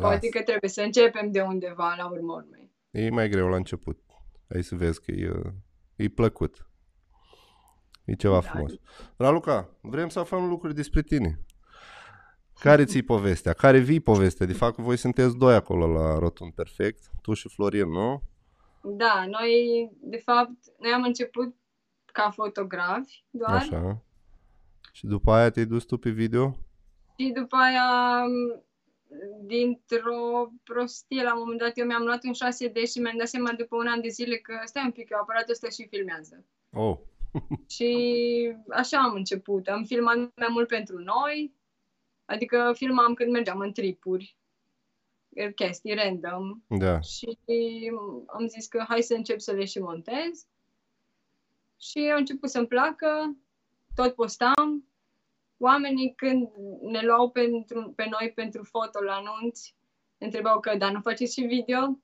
Poate 0.00 0.28
că 0.28 0.42
trebuie 0.42 0.70
să 0.70 0.82
începem 0.82 1.30
de 1.30 1.40
undeva 1.40 1.94
la 1.96 2.10
urmă 2.10 2.32
urmei. 2.32 2.72
E 2.90 3.10
mai 3.10 3.28
greu 3.28 3.48
la 3.48 3.56
început. 3.56 4.00
Ai 4.54 4.62
să 4.62 4.74
vezi 4.74 5.00
că 5.02 5.10
e, 5.10 5.32
e 5.96 6.08
plăcut. 6.08 6.66
E 8.04 8.14
ceva 8.14 8.34
Da. 8.34 8.40
frumos. 8.40 8.72
Raluca, 9.16 9.68
vrem 9.80 10.08
să 10.08 10.18
aflăm 10.18 10.48
lucruri 10.48 10.74
despre 10.74 11.02
tine. 11.02 11.40
Care 12.60 12.84
ți-i 12.84 13.02
povestea? 13.14 13.52
Care 13.52 13.78
vii 13.78 14.00
povestea? 14.00 14.46
De 14.46 14.52
fapt, 14.52 14.78
voi 14.78 14.96
sunteți 14.96 15.36
doi 15.36 15.54
acolo 15.54 15.86
la 15.86 16.18
Rotund 16.18 16.52
Perfect. 16.52 17.10
Tu 17.22 17.32
și 17.32 17.48
Florin, 17.48 17.88
nu? 17.88 18.22
Da, 18.82 19.24
noi, 19.26 19.52
de 20.00 20.16
fapt, 20.16 20.50
noi 20.78 20.90
am 20.92 21.02
început 21.02 21.54
ca 22.12 22.30
fotografi 22.30 23.24
doar 23.30 23.50
Așa. 23.54 24.02
Și 24.92 25.06
după 25.06 25.32
aia 25.32 25.50
te-ai 25.50 25.66
dus 25.66 25.84
tu 25.84 25.96
pe 25.98 26.10
video? 26.10 26.56
și 27.20 27.32
după 27.34 27.56
aia, 27.56 28.18
m, 28.24 28.62
dintr-o 29.40 30.52
prostie, 30.64 31.22
la 31.22 31.32
un 31.32 31.38
moment 31.38 31.58
dat, 31.58 31.78
eu 31.78 31.86
mi-am 31.86 32.04
luat 32.04 32.24
un 32.24 32.32
6D 32.32 32.90
și 32.90 32.98
mi-am 32.98 33.16
dat 33.16 33.28
seama 33.28 33.52
după 33.52 33.76
un 33.76 33.86
an 33.86 34.00
de 34.00 34.08
zile 34.08 34.36
că 34.36 34.60
stai 34.64 34.84
un 34.84 34.90
pic, 34.90 35.10
eu 35.10 35.18
aparatul 35.18 35.52
ăsta 35.52 35.68
și 35.68 35.88
filmează. 35.88 36.44
Oh, 36.72 36.98
Și 37.74 38.52
așa 38.70 38.98
am 38.98 39.14
început. 39.14 39.68
Am 39.68 39.84
filmat 39.84 40.16
mai 40.16 40.48
mult 40.50 40.68
pentru 40.68 40.98
noi, 40.98 41.54
adică 42.24 42.72
filmam 42.76 43.14
când 43.14 43.30
mergeam 43.30 43.58
în 43.58 43.72
tripuri, 43.72 44.36
chestii 45.54 45.94
random 45.94 46.62
da. 46.66 47.00
și 47.00 47.38
am 48.26 48.46
zis 48.46 48.66
că 48.66 48.84
hai 48.88 49.02
să 49.02 49.14
încep 49.14 49.40
să 49.40 49.52
le 49.52 49.64
și 49.64 49.78
montez. 49.78 50.46
Și 51.80 51.98
au 52.12 52.18
început 52.18 52.50
să-mi 52.50 52.66
placă, 52.66 53.36
tot 53.94 54.14
postam. 54.14 54.84
Oamenii 55.58 56.14
când 56.16 56.48
ne 56.82 57.00
luau 57.02 57.30
pentru, 57.30 57.92
pe 57.96 58.06
noi 58.10 58.32
pentru 58.34 58.64
foto 58.64 59.02
la 59.02 59.12
anunți, 59.12 59.74
ne 60.18 60.26
întrebau 60.26 60.60
că, 60.60 60.76
dar 60.76 60.92
nu 60.92 61.00
faceți 61.00 61.32
și 61.32 61.40
video? 61.40 61.98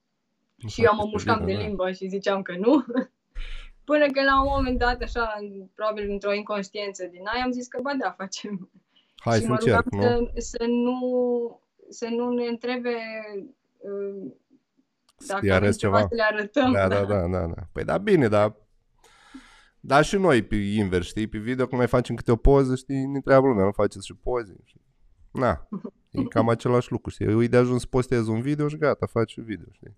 Și 0.66 0.84
eu 0.84 0.94
mă 0.94 1.04
mușcam 1.04 1.44
de 1.44 1.52
da. 1.52 1.58
limbă 1.58 1.92
și 1.92 2.08
ziceam 2.08 2.42
că 2.42 2.54
nu. 2.56 2.84
Până 3.90 4.06
că 4.06 4.22
la 4.22 4.42
un 4.42 4.48
moment 4.56 4.78
dat, 4.78 5.02
așa, 5.02 5.34
probabil 5.74 6.10
într-o 6.10 6.32
inconștiență 6.32 7.06
din 7.06 7.22
aia, 7.26 7.44
am 7.44 7.50
zis 7.50 7.68
că, 7.68 7.80
ba 7.82 7.92
da, 7.98 8.10
facem. 8.10 8.70
Hai 9.16 9.38
și 9.38 9.42
să 9.42 9.48
mă 9.48 9.56
rugam 9.56 9.82
încerc, 9.90 10.20
nu? 10.20 10.30
să, 10.34 10.56
să 10.56 10.64
nu 10.66 10.98
să 11.88 12.06
nu 12.08 12.32
ne 12.32 12.46
întrebe 12.46 12.96
uh, 13.78 14.32
dacă 15.26 15.40
Să-i 15.40 15.50
avem 15.50 15.52
arăți 15.52 15.78
ceva 15.78 15.96
ceva. 15.96 16.08
să 16.08 16.14
le 16.14 16.22
arătăm. 16.22 16.72
Da, 16.72 16.88
da, 16.88 17.04
da, 17.04 17.26
da, 17.26 17.46
da. 17.46 17.62
Păi 17.72 17.84
da, 17.84 17.98
bine, 17.98 18.28
dar... 18.28 18.54
Dar 19.86 20.04
și 20.04 20.16
noi 20.16 20.42
pe 20.42 20.54
invers, 20.56 21.06
știi? 21.06 21.26
Pe 21.26 21.38
video 21.38 21.66
când 21.66 21.78
mai 21.78 21.88
facem 21.88 22.14
câte 22.14 22.30
o 22.32 22.36
poză, 22.36 22.74
știi? 22.74 23.04
Ne 23.06 23.16
întreabă 23.16 23.46
lumea, 23.46 23.64
nu 23.64 23.72
faceți 23.72 24.06
și 24.06 24.14
poze. 24.14 24.56
Și... 24.64 24.76
Na, 25.30 25.68
e 26.10 26.22
cam 26.22 26.48
același 26.48 26.90
lucru, 26.92 27.10
știi? 27.10 27.44
E 27.44 27.46
de 27.46 27.56
ajuns 27.56 27.80
să 27.80 27.86
postezi 27.90 28.30
un 28.30 28.40
video 28.40 28.68
și 28.68 28.76
gata, 28.76 29.06
faci 29.06 29.30
și 29.30 29.40
video, 29.40 29.66
știi? 29.72 29.96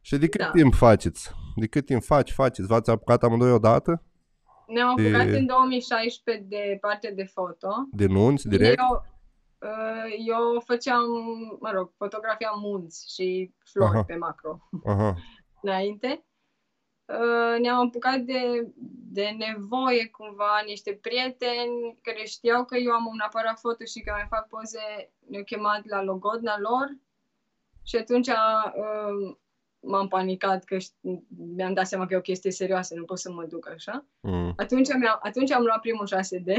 Și 0.00 0.16
de 0.16 0.28
cât 0.28 0.40
Da. 0.40 0.50
timp 0.50 0.74
faceți? 0.74 1.30
De 1.56 1.66
cât 1.66 1.84
timp 1.86 2.02
faci, 2.02 2.32
faceți? 2.32 2.68
V-ați 2.68 2.90
apucat 2.90 3.22
amândoi 3.22 3.52
odată? 3.52 4.02
Ne-am 4.66 4.88
apucat 4.88 5.26
De- 5.26 5.36
în 5.38 5.46
2016 5.46 6.44
de 6.48 6.78
parte 6.80 7.12
de 7.16 7.24
foto. 7.24 7.68
De 7.90 8.06
nunți, 8.06 8.48
direct? 8.48 8.78
Eu, 8.78 9.04
uh, 9.58 10.14
eu 10.28 10.62
făceam, 10.66 11.02
mă 11.60 11.70
rog, 11.74 11.92
fotografiam 11.96 12.60
munți 12.60 13.14
și 13.14 13.54
flori 13.72 13.90
Aha. 13.92 14.02
pe 14.04 14.16
macro 14.16 14.68
Aha, 14.84 15.14
înainte. 15.62 16.22
Uh, 17.08 17.60
ne-am 17.60 17.86
apucat 17.86 18.18
de, 18.18 18.66
de 19.12 19.34
nevoie 19.38 20.06
cumva, 20.06 20.62
niște 20.66 20.92
prieteni 20.92 21.98
care 22.02 22.24
știau 22.24 22.64
că 22.64 22.76
eu 22.76 22.92
am 22.92 23.06
un 23.06 23.18
aparat 23.26 23.58
foto 23.58 23.84
și 23.84 24.00
că 24.00 24.12
mai 24.12 24.26
fac 24.28 24.48
poze, 24.48 25.12
ne-au 25.28 25.44
chemat 25.44 25.86
la 25.86 26.02
logodna 26.02 26.58
lor 26.58 26.96
și 27.82 27.96
atunci 27.96 28.28
uh, 28.28 29.36
m-am 29.80 30.08
panicat 30.08 30.64
că 30.64 30.76
șt- 30.76 31.00
mi-am 31.56 31.74
dat 31.74 31.86
seama 31.86 32.06
că 32.06 32.14
e 32.14 32.16
o 32.16 32.20
chestie 32.20 32.50
serioasă, 32.50 32.94
nu 32.94 33.04
pot 33.04 33.18
să 33.18 33.32
mă 33.32 33.44
duc 33.44 33.68
așa. 33.68 34.04
mm. 34.20 34.52
Atunci, 34.56 34.88
mi-am, 34.88 35.18
atunci 35.22 35.50
am 35.50 35.62
luat 35.62 35.80
primul 35.80 36.06
6D 36.06 36.52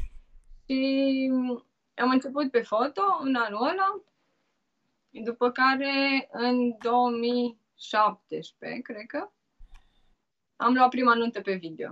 și 0.66 1.30
am 1.94 2.10
început 2.10 2.50
pe 2.50 2.60
foto 2.60 3.02
în 3.20 3.34
anul 3.34 3.62
ăla, 3.62 4.02
după 5.10 5.50
care 5.50 6.28
în 6.32 6.76
2017, 6.78 8.80
cred 8.80 9.06
că, 9.06 9.30
am 10.62 10.74
luat 10.74 10.88
prima 10.88 11.14
nuntă 11.14 11.40
pe 11.40 11.54
video. 11.54 11.90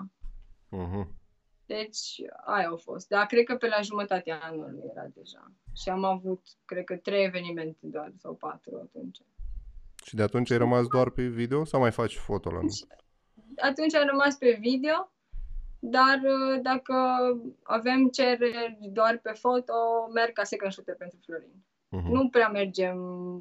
mhm. 0.68 1.18
Deci, 1.66 2.20
aia 2.46 2.70
a 2.70 2.76
fost. 2.76 3.09
Dar 3.09 3.26
cred 3.26 3.44
că 3.44 3.54
pe 3.54 3.66
la 3.66 3.80
jumătatea 3.80 4.40
anului 4.42 4.80
era 4.90 5.06
deja. 5.14 5.52
Și 5.76 5.88
am 5.88 6.04
avut, 6.04 6.42
cred 6.64 6.85
că, 6.85 6.96
trei 6.96 7.24
evenimente 7.24 7.87
doar, 7.87 8.12
sau 8.16 8.35
patru 8.35 8.76
atunci. 8.83 9.18
Și 10.04 10.14
de 10.14 10.22
atunci 10.22 10.50
ai 10.50 10.59
rămas 10.59 10.87
doar 10.87 11.11
pe 11.11 11.22
video 11.26 11.64
sau 11.64 11.80
mai 11.80 11.90
faci 11.92 12.16
foto 12.16 12.50
la 12.50 12.59
nunți? 12.59 12.87
Atunci 13.56 13.94
am 13.94 14.06
rămas 14.06 14.37
pe 14.37 14.59
video, 14.61 15.12
dar 15.78 16.20
uh, 16.22 16.61
dacă 16.62 16.94
avem 17.62 18.09
cereri 18.09 18.78
doar 18.92 19.18
pe 19.22 19.30
foto, 19.30 19.72
merg 20.14 20.33
ca 20.33 20.44
second 20.44 20.72
shooter 20.72 20.94
pentru 20.94 21.18
Florin. 21.24 21.64
Mhm. 21.88 22.12
Nu 22.12 22.28
prea 22.28 22.48
mergem 22.48 22.96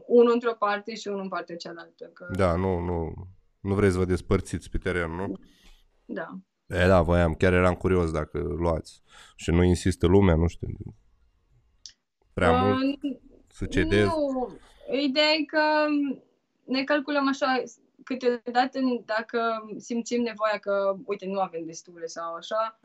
unul 0.06 0.32
într-o 0.34 0.54
parte 0.54 0.96
și 0.96 1.08
unul 1.08 1.22
în 1.22 1.28
partea 1.28 1.56
cealaltă. 1.56 2.06
Că, 2.13 2.26
Da, 2.38 2.56
nu, 2.56 2.80
nu, 2.80 3.13
nu 3.60 3.76
vreți 3.76 3.93
să 3.93 4.00
vă 4.00 4.06
despărțiți 4.06 4.69
pe 4.69 4.78
teren, 4.78 5.12
nu? 5.12 5.34
da. 6.06 6.39
E, 6.65 6.88
da, 6.88 7.02
voiam, 7.02 7.34
chiar 7.34 7.54
eram 7.54 7.74
curios 7.74 8.12
dacă 8.12 8.39
luați. 8.39 9.02
Și 9.36 9.52
nu 9.52 9.63
insistă 9.63 10.08
lumea, 10.08 10.36
nu 10.36 10.48
știu, 10.48 10.67
prea 12.34 12.52
Uh, 12.52 12.62
mult 12.62 13.00
să 13.48 13.65
cedezi. 13.65 14.10
Nu, 14.10 14.58
ideea 15.02 15.32
e 15.32 15.43
că 15.43 15.86
ne 16.63 16.84
calculăm 16.84 17.28
așa, 17.28 17.63
câteodată 18.04 18.80
dacă 19.06 19.39
simțim 19.78 20.22
nevoia 20.22 20.58
că, 20.58 20.95
uite, 21.06 21.26
nu 21.26 21.39
avem 21.39 21.65
destule 21.65 22.06
sau 22.06 22.34
așa, 22.34 22.80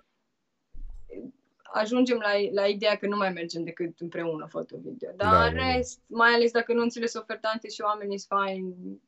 ajungem 1.62 2.18
la, 2.18 2.30
la 2.52 2.66
ideea 2.66 2.96
că 2.96 3.06
nu 3.06 3.16
mai 3.16 3.30
mergem 3.30 3.64
decât 3.64 4.00
împreună 4.00 4.46
foto-video. 4.46 5.10
Dar 5.16 5.30
Da, 5.30 5.44
în 5.44 5.54
da, 5.54 5.60
da. 5.60 5.72
rest, 5.72 6.00
mai 6.06 6.32
ales 6.32 6.50
dacă 6.50 6.72
nunțile 6.72 7.06
sunt 7.06 7.22
ofertante 7.22 7.68
și 7.68 7.80
oamenii 7.80 8.18
sunt 8.18 8.40
faini, 8.40 9.00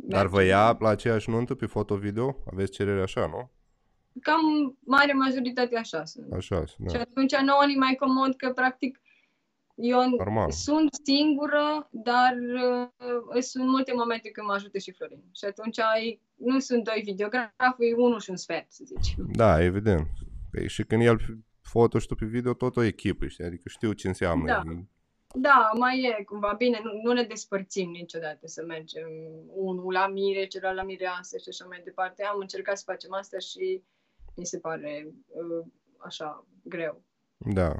Dar 0.00 0.26
vă 0.26 0.42
ia 0.42 0.76
la 0.80 0.88
aceeași 0.88 1.30
nuntă 1.30 1.54
pe 1.54 1.66
foto-video? 1.66 2.36
Aveți 2.52 2.72
cerere 2.72 3.02
așa, 3.02 3.26
nu? 3.26 3.50
Cam 4.22 4.76
mare 4.80 5.12
majoritate 5.12 5.76
așa 5.76 6.04
sunt. 6.04 6.32
Așa, 6.32 6.64
Și 6.66 6.74
da. 6.78 7.00
atunci 7.00 7.36
nouă 7.36 7.64
ni 7.66 7.74
mai 7.74 7.94
comod 8.00 8.36
că, 8.36 8.50
practic, 8.50 9.00
eu 9.74 10.08
Normal. 10.08 10.50
sunt 10.50 10.88
singură, 11.04 11.88
dar 11.90 12.34
uh, 13.34 13.42
sunt 13.42 13.66
multe 13.68 13.92
momente 13.94 14.30
când 14.30 14.46
mă 14.46 14.52
ajută 14.52 14.78
și 14.78 14.92
Florin. 14.92 15.22
Și 15.34 15.44
atunci 15.44 15.80
ai, 15.80 16.20
nu 16.34 16.58
sunt 16.58 16.84
doi 16.84 17.00
videografi, 17.04 17.54
e 17.78 17.94
unul 17.94 18.20
și 18.20 18.30
un 18.30 18.36
sfert, 18.36 18.72
să 18.72 18.84
zicem. 18.86 19.28
Da, 19.32 19.62
evident. 19.64 20.06
Păi 20.50 20.68
și 20.68 20.84
când 20.84 21.02
el 21.02 21.16
pe 21.16 21.38
foto 21.62 21.98
și 21.98 22.06
tu 22.06 22.14
pe 22.14 22.26
video, 22.26 22.52
tot 22.54 22.76
o 22.76 22.82
echipă, 22.82 23.26
știi? 23.26 23.44
Adică 23.44 23.68
știu 23.68 23.92
ce 23.92 24.08
înseamnă. 24.08 24.46
Da. 24.46 24.62
Da, 25.34 25.70
mai 25.78 26.02
e 26.02 26.24
cumva. 26.24 26.52
Bine, 26.52 26.80
nu, 26.82 26.90
nu 27.02 27.12
ne 27.12 27.22
despărțim 27.22 27.90
niciodată 27.90 28.46
să 28.46 28.64
mergem 28.66 29.08
unul 29.46 29.92
la 29.92 30.08
mire, 30.08 30.46
celălalt 30.46 30.76
la 30.76 30.84
mireasă 30.84 31.38
și 31.38 31.48
așa 31.48 31.64
mai 31.64 31.80
departe. 31.84 32.24
Am 32.24 32.38
încercat 32.38 32.78
să 32.78 32.82
facem 32.86 33.12
asta 33.12 33.38
și 33.38 33.82
mi 34.36 34.46
se 34.46 34.58
pare 34.58 35.08
uh, 35.26 35.66
așa 35.98 36.46
greu. 36.62 37.02
Da. 37.36 37.74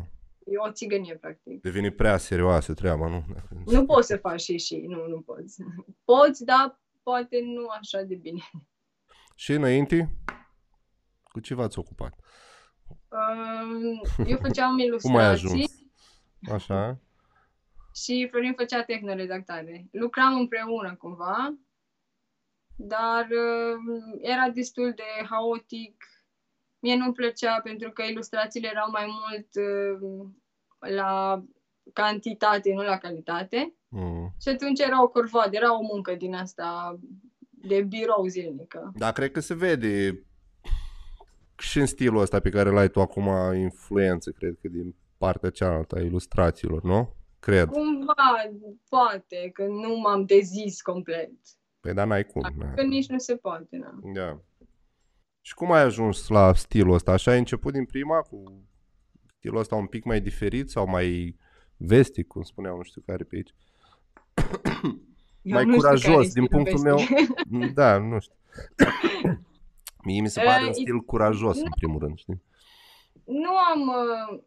E 0.44 0.56
o 0.56 0.72
țigănie, 0.72 1.14
practic. 1.16 1.60
Devine 1.62 1.90
prea 1.90 2.16
serioasă 2.16 2.74
treaba, 2.74 3.08
nu? 3.08 3.24
Nu 3.72 3.84
poți 3.84 4.06
să 4.06 4.16
faci 4.16 4.40
și 4.40 4.58
și, 4.58 4.76
nu, 4.76 5.06
nu 5.06 5.20
poți. 5.20 5.62
Poți, 6.04 6.44
dar 6.44 6.80
poate 7.02 7.40
nu 7.42 7.68
așa 7.68 8.02
de 8.02 8.14
bine. 8.14 8.42
Și 9.34 9.52
înainte, 9.52 10.16
cu 11.22 11.40
ce 11.40 11.54
v-ați 11.54 11.78
ocupat? 11.78 12.18
Um, 13.08 14.26
Eu 14.26 14.38
făceam 14.40 14.70
Cum 14.76 14.80
ai 14.80 14.86
ilustrații 14.86 15.46
ajuns? 15.46 15.82
Așa? 16.50 17.00
Și 18.02 18.28
Florin 18.30 18.54
făcea 18.56 18.82
tehnoredactare. 18.82 19.88
Lucram 19.90 20.38
împreună 20.38 20.94
cumva, 20.98 21.58
dar 22.76 23.28
um, 23.30 24.18
era 24.20 24.48
destul 24.48 24.92
de 24.96 25.26
haotic. 25.30 26.04
Mie 26.78 26.96
nu-mi 26.96 27.12
plăcea 27.12 27.60
pentru 27.60 27.90
că 27.90 28.02
ilustrațiile 28.02 28.68
erau 28.68 28.90
mai 28.90 29.06
mult 29.06 29.48
um, 30.00 30.42
la 30.78 31.42
cantitate, 31.92 32.72
nu 32.72 32.82
la 32.82 32.98
calitate. 32.98 33.74
Mm. 33.88 34.34
Și 34.40 34.48
atunci 34.48 34.80
era 34.80 35.02
o 35.02 35.08
corvoadă, 35.08 35.56
era 35.56 35.78
o 35.78 35.82
muncă 35.82 36.14
din 36.14 36.34
asta 36.34 36.98
de 37.50 37.82
birou 37.82 38.26
zilnică. 38.26 38.92
Da, 38.94 39.12
cred 39.12 39.30
că 39.30 39.40
se 39.40 39.54
vede 39.54 40.22
și 41.58 41.78
în 41.78 41.86
stilul 41.86 42.20
ăsta 42.20 42.40
pe 42.40 42.50
care 42.50 42.70
l-ai 42.70 42.88
tu 42.88 43.00
acum 43.00 43.54
influență, 43.54 44.30
cred 44.30 44.58
că 44.60 44.68
din 44.68 44.94
partea 45.16 45.50
cealaltă 45.50 45.96
a 45.96 46.00
ilustrațiilor, 46.00 46.82
nu? 46.82 47.16
Cred. 47.40 47.68
Cumva, 47.68 48.14
poate, 48.88 49.50
că 49.52 49.66
nu 49.66 49.96
m-am 49.98 50.24
dezis 50.24 50.82
complet. 50.82 51.30
Păi 51.80 51.94
da, 51.94 52.04
n-ai 52.04 52.24
cum. 52.24 52.42
Că 52.42 52.52
Na. 52.82 52.82
nici 52.82 53.08
nu 53.08 53.18
se 53.18 53.36
poate, 53.36 53.76
na. 53.76 53.98
Da. 54.14 54.38
Și 55.40 55.54
cum 55.54 55.72
ai 55.72 55.82
ajuns 55.82 56.28
la 56.28 56.54
stilul 56.54 56.94
ăsta? 56.94 57.12
Așa 57.12 57.30
ai 57.30 57.38
început 57.38 57.72
din 57.72 57.84
prima 57.84 58.20
cu 58.20 58.62
stilul 59.36 59.58
ăsta 59.58 59.74
un 59.74 59.86
pic 59.86 60.04
mai 60.04 60.20
diferit 60.20 60.70
sau 60.70 60.86
mai 60.88 61.36
vestic, 61.76 62.26
cum 62.26 62.42
spuneau, 62.42 62.76
nu 62.76 62.82
știu 62.82 63.02
care 63.06 63.24
pe 63.24 63.36
aici. 63.36 63.54
Eu 65.42 65.54
mai 65.54 65.64
nu 65.64 65.70
știu 65.72 65.82
care 65.82 65.98
curajos, 66.00 66.14
e 66.14 66.20
din 66.20 66.28
stilul 66.30 66.48
punctul 66.48 66.78
meu. 66.80 66.96
vestic. 66.96 67.74
Da, 67.74 67.98
nu 67.98 68.18
știu. 68.20 68.34
Mie 70.04 70.20
mi 70.20 70.28
se 70.28 70.40
pare 70.40 70.60
Uh, 70.60 70.66
un 70.66 70.68
it- 70.72 70.74
stil 70.74 70.98
curajos, 71.00 71.56
nu- 71.56 71.62
în 71.64 71.70
primul 71.76 72.00
rând, 72.00 72.18
știi? 72.18 72.42
Nu 73.24 73.56
am... 73.56 73.80
Uh, 73.88 74.40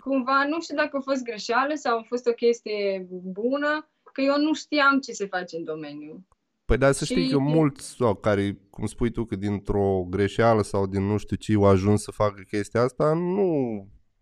cumva, 0.00 0.44
nu 0.48 0.60
știu 0.60 0.76
dacă 0.76 0.96
a 0.96 1.00
fost 1.00 1.22
greșeală 1.22 1.74
sau 1.74 1.98
a 1.98 2.02
fost 2.02 2.26
o 2.26 2.32
chestie 2.32 3.06
bună, 3.10 3.90
că 4.12 4.20
eu 4.20 4.38
nu 4.38 4.54
știam 4.54 4.98
ce 5.00 5.12
se 5.12 5.26
face 5.26 5.56
în 5.56 5.64
domeniu. 5.64 6.26
Păi 6.64 6.78
da, 6.78 6.92
să 6.92 7.04
știi 7.04 7.24
Și- 7.24 7.30
că 7.30 7.38
mulți 7.38 7.90
sau 7.90 8.14
care, 8.14 8.58
cum 8.70 8.86
spui 8.86 9.10
tu, 9.10 9.24
că 9.24 9.36
dintr-o 9.36 10.06
greșeală 10.08 10.62
sau 10.62 10.86
din 10.86 11.02
nu 11.06 11.16
știu 11.16 11.36
ce 11.36 11.54
au 11.54 11.64
ajuns 11.64 12.02
să 12.02 12.10
facă 12.10 12.42
chestia 12.50 12.82
asta, 12.82 13.12
nu 13.14 13.48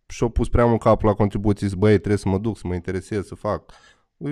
și-au 0.09 0.31
pus 0.31 0.49
prea 0.49 0.67
mult 0.67 0.81
capul 0.81 1.09
la 1.09 1.15
contribuții, 1.15 1.67
zic, 1.67 1.79
băi, 1.79 1.97
trebuie 1.97 2.17
să 2.17 2.29
mă 2.29 2.39
duc, 2.39 2.57
să 2.59 2.67
mă 2.67 2.75
interesez, 2.75 3.27
să 3.27 3.35
fac. 3.35 3.73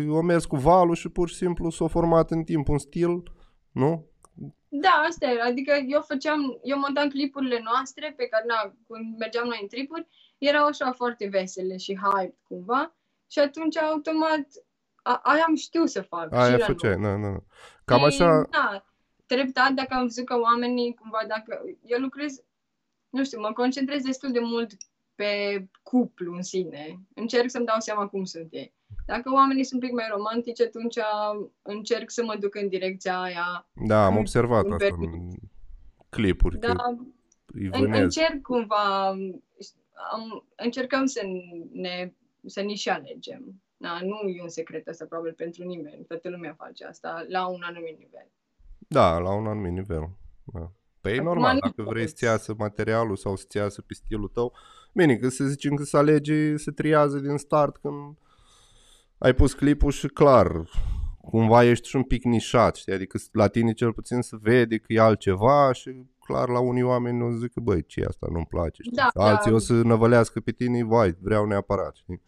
O 0.08 0.22
mers 0.22 0.44
cu 0.44 0.56
valul 0.56 0.94
și 0.94 1.08
pur 1.08 1.28
și 1.28 1.34
simplu 1.34 1.70
s-a 1.70 1.86
format 1.86 2.30
în 2.30 2.42
timp 2.44 2.68
un 2.68 2.78
stil, 2.78 3.22
nu? 3.72 4.06
Da, 4.68 5.02
asta 5.08 5.30
era. 5.30 5.44
Adică 5.44 5.72
eu 5.86 6.00
făceam, 6.00 6.58
eu 6.62 6.78
montam 6.78 7.08
clipurile 7.08 7.60
noastre 7.64 8.14
pe 8.16 8.26
care, 8.26 8.44
na, 8.46 8.60
când 8.88 9.18
mergeam 9.18 9.46
noi 9.46 9.58
în 9.62 9.68
tripuri, 9.68 10.06
erau 10.38 10.66
așa 10.66 10.92
foarte 10.92 11.26
vesele 11.28 11.76
și 11.76 11.98
hype 12.02 12.36
cumva 12.48 12.94
și 13.30 13.38
atunci 13.38 13.76
automat 13.76 14.46
a, 15.02 15.20
aia 15.22 15.44
am 15.48 15.54
știut 15.54 15.88
să 15.90 16.02
fac. 16.02 16.32
Aia 16.32 16.52
și 16.52 16.58
la 16.58 16.64
făceai, 16.66 16.96
noi. 16.96 17.00
na, 17.02 17.16
na, 17.16 17.30
na. 17.30 17.42
Cam 17.84 17.98
Și, 17.98 18.04
așa, 18.04 18.46
Da, 18.50 18.84
treptat, 19.26 19.70
dacă 19.70 19.94
am 19.94 20.02
văzut 20.02 20.24
că 20.24 20.38
oamenii, 20.40 20.94
cumva, 20.94 21.18
dacă 21.28 21.62
eu 21.82 21.98
lucrez, 22.00 22.42
nu 23.08 23.24
știu, 23.24 23.40
mă 23.40 23.52
concentrez 23.52 24.02
destul 24.02 24.32
de 24.32 24.40
mult 24.42 24.76
pe 25.14 25.64
cuplu 25.82 26.34
în 26.34 26.42
sine. 26.42 27.00
Încerc 27.14 27.50
să-mi 27.50 27.66
dau 27.66 27.78
seama 27.78 28.06
cum 28.06 28.24
sunt 28.24 28.48
ei. 28.50 28.74
Dacă 29.06 29.32
oamenii 29.32 29.64
sunt 29.64 29.82
un 29.82 29.88
pic 29.88 29.96
mai 29.96 30.06
romantici, 30.10 30.60
atunci 30.60 30.96
încerc 31.62 32.10
să 32.10 32.24
mă 32.24 32.36
duc 32.40 32.54
în 32.54 32.68
direcția 32.68 33.20
aia. 33.20 33.68
da, 33.86 34.04
am 34.04 34.10
îmi- 34.10 34.18
observat 34.20 34.64
îmi 34.64 34.72
asta 34.72 34.84
permit. 34.86 35.12
în 35.12 35.28
clipuri, 36.08 36.58
Da, 36.58 36.72
că 36.74 36.94
îi 37.46 37.64
în, 37.64 37.70
vânezi. 37.70 38.02
încerc 38.02 38.42
cumva, 38.42 39.14
am, 40.12 40.46
încercăm 40.56 41.06
să 41.06 41.20
ne, 41.72 42.12
să 42.46 42.60
ni 42.60 42.74
și 42.74 42.88
alegem. 42.88 43.62
Da, 43.76 43.98
nu 44.02 44.28
e 44.28 44.42
un 44.42 44.48
secret 44.48 44.88
asta 44.88 45.04
probabil 45.04 45.32
pentru 45.32 45.64
nimeni. 45.64 46.04
Toată 46.04 46.28
lumea 46.28 46.54
face 46.58 46.84
asta 46.84 47.24
la 47.28 47.46
un 47.46 47.62
anumit 47.62 47.98
nivel. 47.98 48.30
Da, 48.88 49.18
la 49.18 49.34
un 49.34 49.46
anumit 49.46 49.72
nivel. 49.72 50.08
Da. 50.44 50.72
Păi 51.00 51.12
e 51.12 51.14
Acum 51.14 51.26
normal, 51.26 51.54
nu 51.54 51.60
dacă 51.60 51.82
vrei 51.82 52.02
poți. 52.02 52.08
să-ți 52.08 52.24
iasă 52.24 52.54
materialul 52.58 53.16
sau 53.16 53.36
să-ți 53.36 53.56
iasă 53.56 53.82
pe 53.82 53.94
stilul 53.94 54.28
tău. 54.28 54.52
Bine, 54.92 55.16
că 55.16 55.28
să 55.28 55.44
zicem 55.44 55.74
că 55.74 55.82
se 55.84 55.96
alege, 55.96 56.56
se 56.56 56.70
triază 56.70 57.18
din 57.18 57.36
start 57.36 57.76
când 57.76 58.16
ai 59.18 59.34
pus 59.34 59.52
clipul 59.52 59.90
și 59.90 60.06
clar, 60.08 60.70
cumva 61.20 61.64
ești 61.64 61.88
și 61.88 61.96
un 61.96 62.02
pic 62.02 62.24
nișat, 62.24 62.76
știi? 62.76 62.92
Adică 62.92 63.18
la 63.32 63.48
tine 63.48 63.72
cel 63.72 63.92
puțin 63.92 64.20
se 64.20 64.36
vede 64.40 64.78
că 64.78 64.84
e 64.88 65.00
altceva 65.00 65.72
și 65.72 66.06
clar 66.26 66.48
la 66.48 66.58
unii 66.58 66.82
oameni 66.82 67.22
o 67.22 67.30
să 67.30 67.36
zică, 67.36 67.60
băi, 67.60 67.84
ce 67.86 68.00
e 68.00 68.04
asta, 68.08 68.26
nu-mi 68.30 68.46
place, 68.46 68.82
știi? 68.82 68.96
Da, 68.96 69.08
Alții 69.14 69.50
da. 69.50 69.56
o 69.56 69.58
să 69.58 69.72
năvălească 69.72 70.40
pe 70.40 70.52
tine, 70.52 70.84
vai, 70.84 71.16
vreau 71.20 71.46
neapărat, 71.46 71.94
știi? 71.94 72.22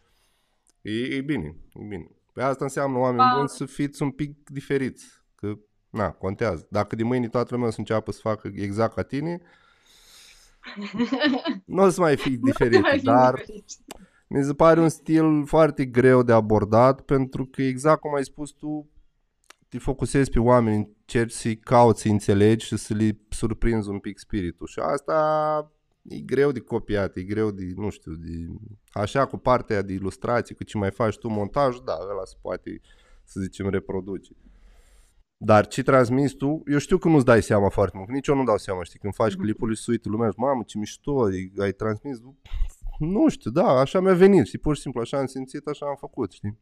E, 0.82 0.90
e 1.16 1.20
bine, 1.20 1.56
e 1.74 1.84
bine. 1.88 2.10
Pe 2.32 2.42
asta 2.42 2.64
înseamnă 2.64 2.98
oameni 2.98 3.28
Da. 3.30 3.36
buni 3.36 3.48
să 3.48 3.64
fiți 3.64 4.02
un 4.02 4.10
pic 4.10 4.48
diferiți, 4.50 5.06
că 5.34 5.52
Na, 5.90 6.10
contează. 6.10 6.66
Dacă 6.70 6.96
de 6.96 7.02
mâine 7.02 7.28
toată 7.28 7.48
lumea 7.52 7.68
o 7.68 7.70
să 7.70 7.78
înceapă 7.78 8.12
să 8.12 8.18
facă 8.22 8.50
exact 8.54 8.94
ca 8.94 9.02
tine, 9.02 9.40
nu 11.64 11.82
o 11.82 11.88
să 11.88 12.00
mai 12.00 12.16
fii 12.16 12.36
diferit, 12.36 12.80
Mai 12.80 12.98
fi 12.98 13.04
dar 13.04 13.34
diferit. 13.34 13.64
mi 14.28 14.44
se 14.44 14.54
pare 14.54 14.80
un 14.80 14.88
stil 14.88 15.46
foarte 15.46 15.84
greu 15.84 16.22
de 16.22 16.32
abordat 16.32 17.00
pentru 17.00 17.46
că 17.46 17.62
exact 17.62 18.00
cum 18.00 18.14
ai 18.14 18.24
spus 18.24 18.50
tu, 18.50 18.88
te 19.68 19.78
focusezi 19.78 20.30
pe 20.30 20.38
oameni, 20.38 20.88
încerci 20.98 21.32
să-i 21.32 21.58
cauți, 21.58 22.02
să 22.02 22.08
înțelegi 22.08 22.66
și 22.66 22.76
să 22.76 22.94
le 22.94 23.18
surprinzi 23.28 23.88
un 23.88 23.98
pic 23.98 24.18
spiritul. 24.18 24.66
Și 24.66 24.78
asta 24.78 25.72
e 26.02 26.18
greu 26.18 26.52
de 26.52 26.60
copiat, 26.60 27.16
e 27.16 27.22
greu 27.22 27.50
de, 27.50 27.72
nu 27.76 27.90
știu, 27.90 28.12
de... 28.12 28.46
Așa 28.92 29.26
cu 29.26 29.36
partea 29.36 29.82
de 29.82 29.92
ilustrații, 29.92 30.54
cu 30.54 30.64
ce 30.64 30.78
mai 30.78 30.90
faci 30.90 31.18
tu 31.18 31.28
montaj, 31.28 31.76
da, 31.78 31.98
ăla 32.10 32.24
se 32.24 32.36
poate, 32.40 32.80
să 33.24 33.40
zicem, 33.40 33.68
reproduce. 33.68 34.32
Dar 35.36 35.66
ce 35.66 35.82
transmiți 35.82 36.34
tu, 36.34 36.62
eu 36.66 36.78
știu 36.78 36.98
că 36.98 37.08
nu-ți 37.08 37.24
dai 37.24 37.42
seama 37.42 37.68
foarte 37.68 37.96
mult, 37.96 38.08
nici 38.10 38.26
eu 38.26 38.34
nu 38.34 38.44
dau 38.44 38.56
seama, 38.56 38.82
știi, 38.82 38.98
când 38.98 39.14
faci 39.14 39.34
clipul 39.34 39.74
și 39.74 39.82
se 39.82 39.90
uită 39.90 40.08
lumea 40.08 40.30
și, 40.30 40.38
mamă, 40.38 40.62
ce 40.66 40.78
mișto, 40.78 41.22
ai, 41.22 41.52
ai 41.58 41.72
transmis, 41.72 42.18
nu 42.98 43.28
știu, 43.28 43.50
da, 43.50 43.66
așa 43.66 44.00
mi-a 44.00 44.14
venit, 44.14 44.46
și 44.46 44.58
pur 44.58 44.74
și 44.74 44.80
simplu, 44.80 45.00
așa 45.00 45.18
am 45.18 45.26
simțit, 45.26 45.66
așa 45.66 45.86
am 45.86 45.96
făcut, 45.98 46.32
știi. 46.32 46.58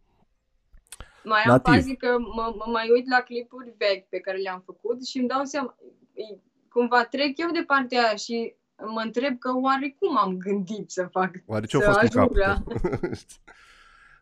Mai 1.28 1.42
am 1.42 1.50
Nativ. 1.50 1.74
faze 1.74 1.94
că 1.94 2.18
mă, 2.18 2.54
mă 2.56 2.64
mai 2.72 2.90
uit 2.92 3.08
la 3.08 3.20
clipuri 3.20 3.74
vechi 3.78 4.08
pe 4.08 4.18
care 4.18 4.36
le-am 4.36 4.62
făcut 4.64 5.06
și 5.06 5.18
îmi 5.18 5.28
dau 5.28 5.44
seama, 5.44 5.76
e- 6.12 6.38
cumva 6.68 7.04
trec 7.04 7.38
eu 7.38 7.50
de 7.50 7.62
partea 7.66 8.02
aia 8.06 8.14
și 8.16 8.54
mă 8.94 9.00
întreb 9.04 9.38
că 9.38 9.50
oare 9.62 9.96
cum 9.98 10.16
am 10.18 10.36
gândit 10.36 10.90
să 10.90 11.08
fac. 11.10 11.30
Oare 11.46 11.66
ce-a 11.66 11.80
Să 11.80 11.86
fost 11.86 12.00
în 12.00 12.06
ajung 12.06 12.36
capul 12.36 12.38
la- 12.38 12.62
tău? 12.98 13.10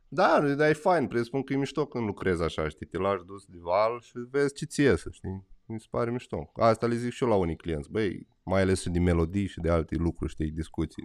da, 0.08 0.40
dar 0.54 0.68
e 0.68 0.72
fain, 0.72 1.06
presupun 1.06 1.42
că 1.42 1.52
e 1.52 1.56
mișto 1.56 1.86
când 1.86 2.04
lucrezi 2.06 2.42
așa, 2.42 2.68
știi, 2.68 2.86
te 2.86 2.98
lași 2.98 3.24
dus 3.24 3.44
de 3.44 3.58
val 3.60 4.00
și 4.00 4.12
vezi 4.30 4.54
ce 4.54 4.64
ți 4.64 4.80
iese, 4.80 5.08
știi? 5.12 5.44
Mi 5.66 5.80
se 5.80 5.86
pare 5.90 6.10
mișto. 6.10 6.50
Asta 6.54 6.86
le 6.86 6.94
zic 6.94 7.12
și 7.12 7.22
eu 7.22 7.28
la 7.28 7.34
unii 7.34 7.56
clienți, 7.56 7.90
băi, 7.90 8.26
mai 8.42 8.60
ales 8.60 8.80
și 8.80 8.90
de 8.90 8.98
melodii 8.98 9.46
și 9.46 9.60
de 9.60 9.70
alte 9.70 9.94
lucruri, 9.96 10.32
știi, 10.32 10.50
discuții, 10.50 11.04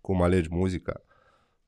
cum 0.00 0.22
alegi 0.22 0.48
muzica. 0.50 1.02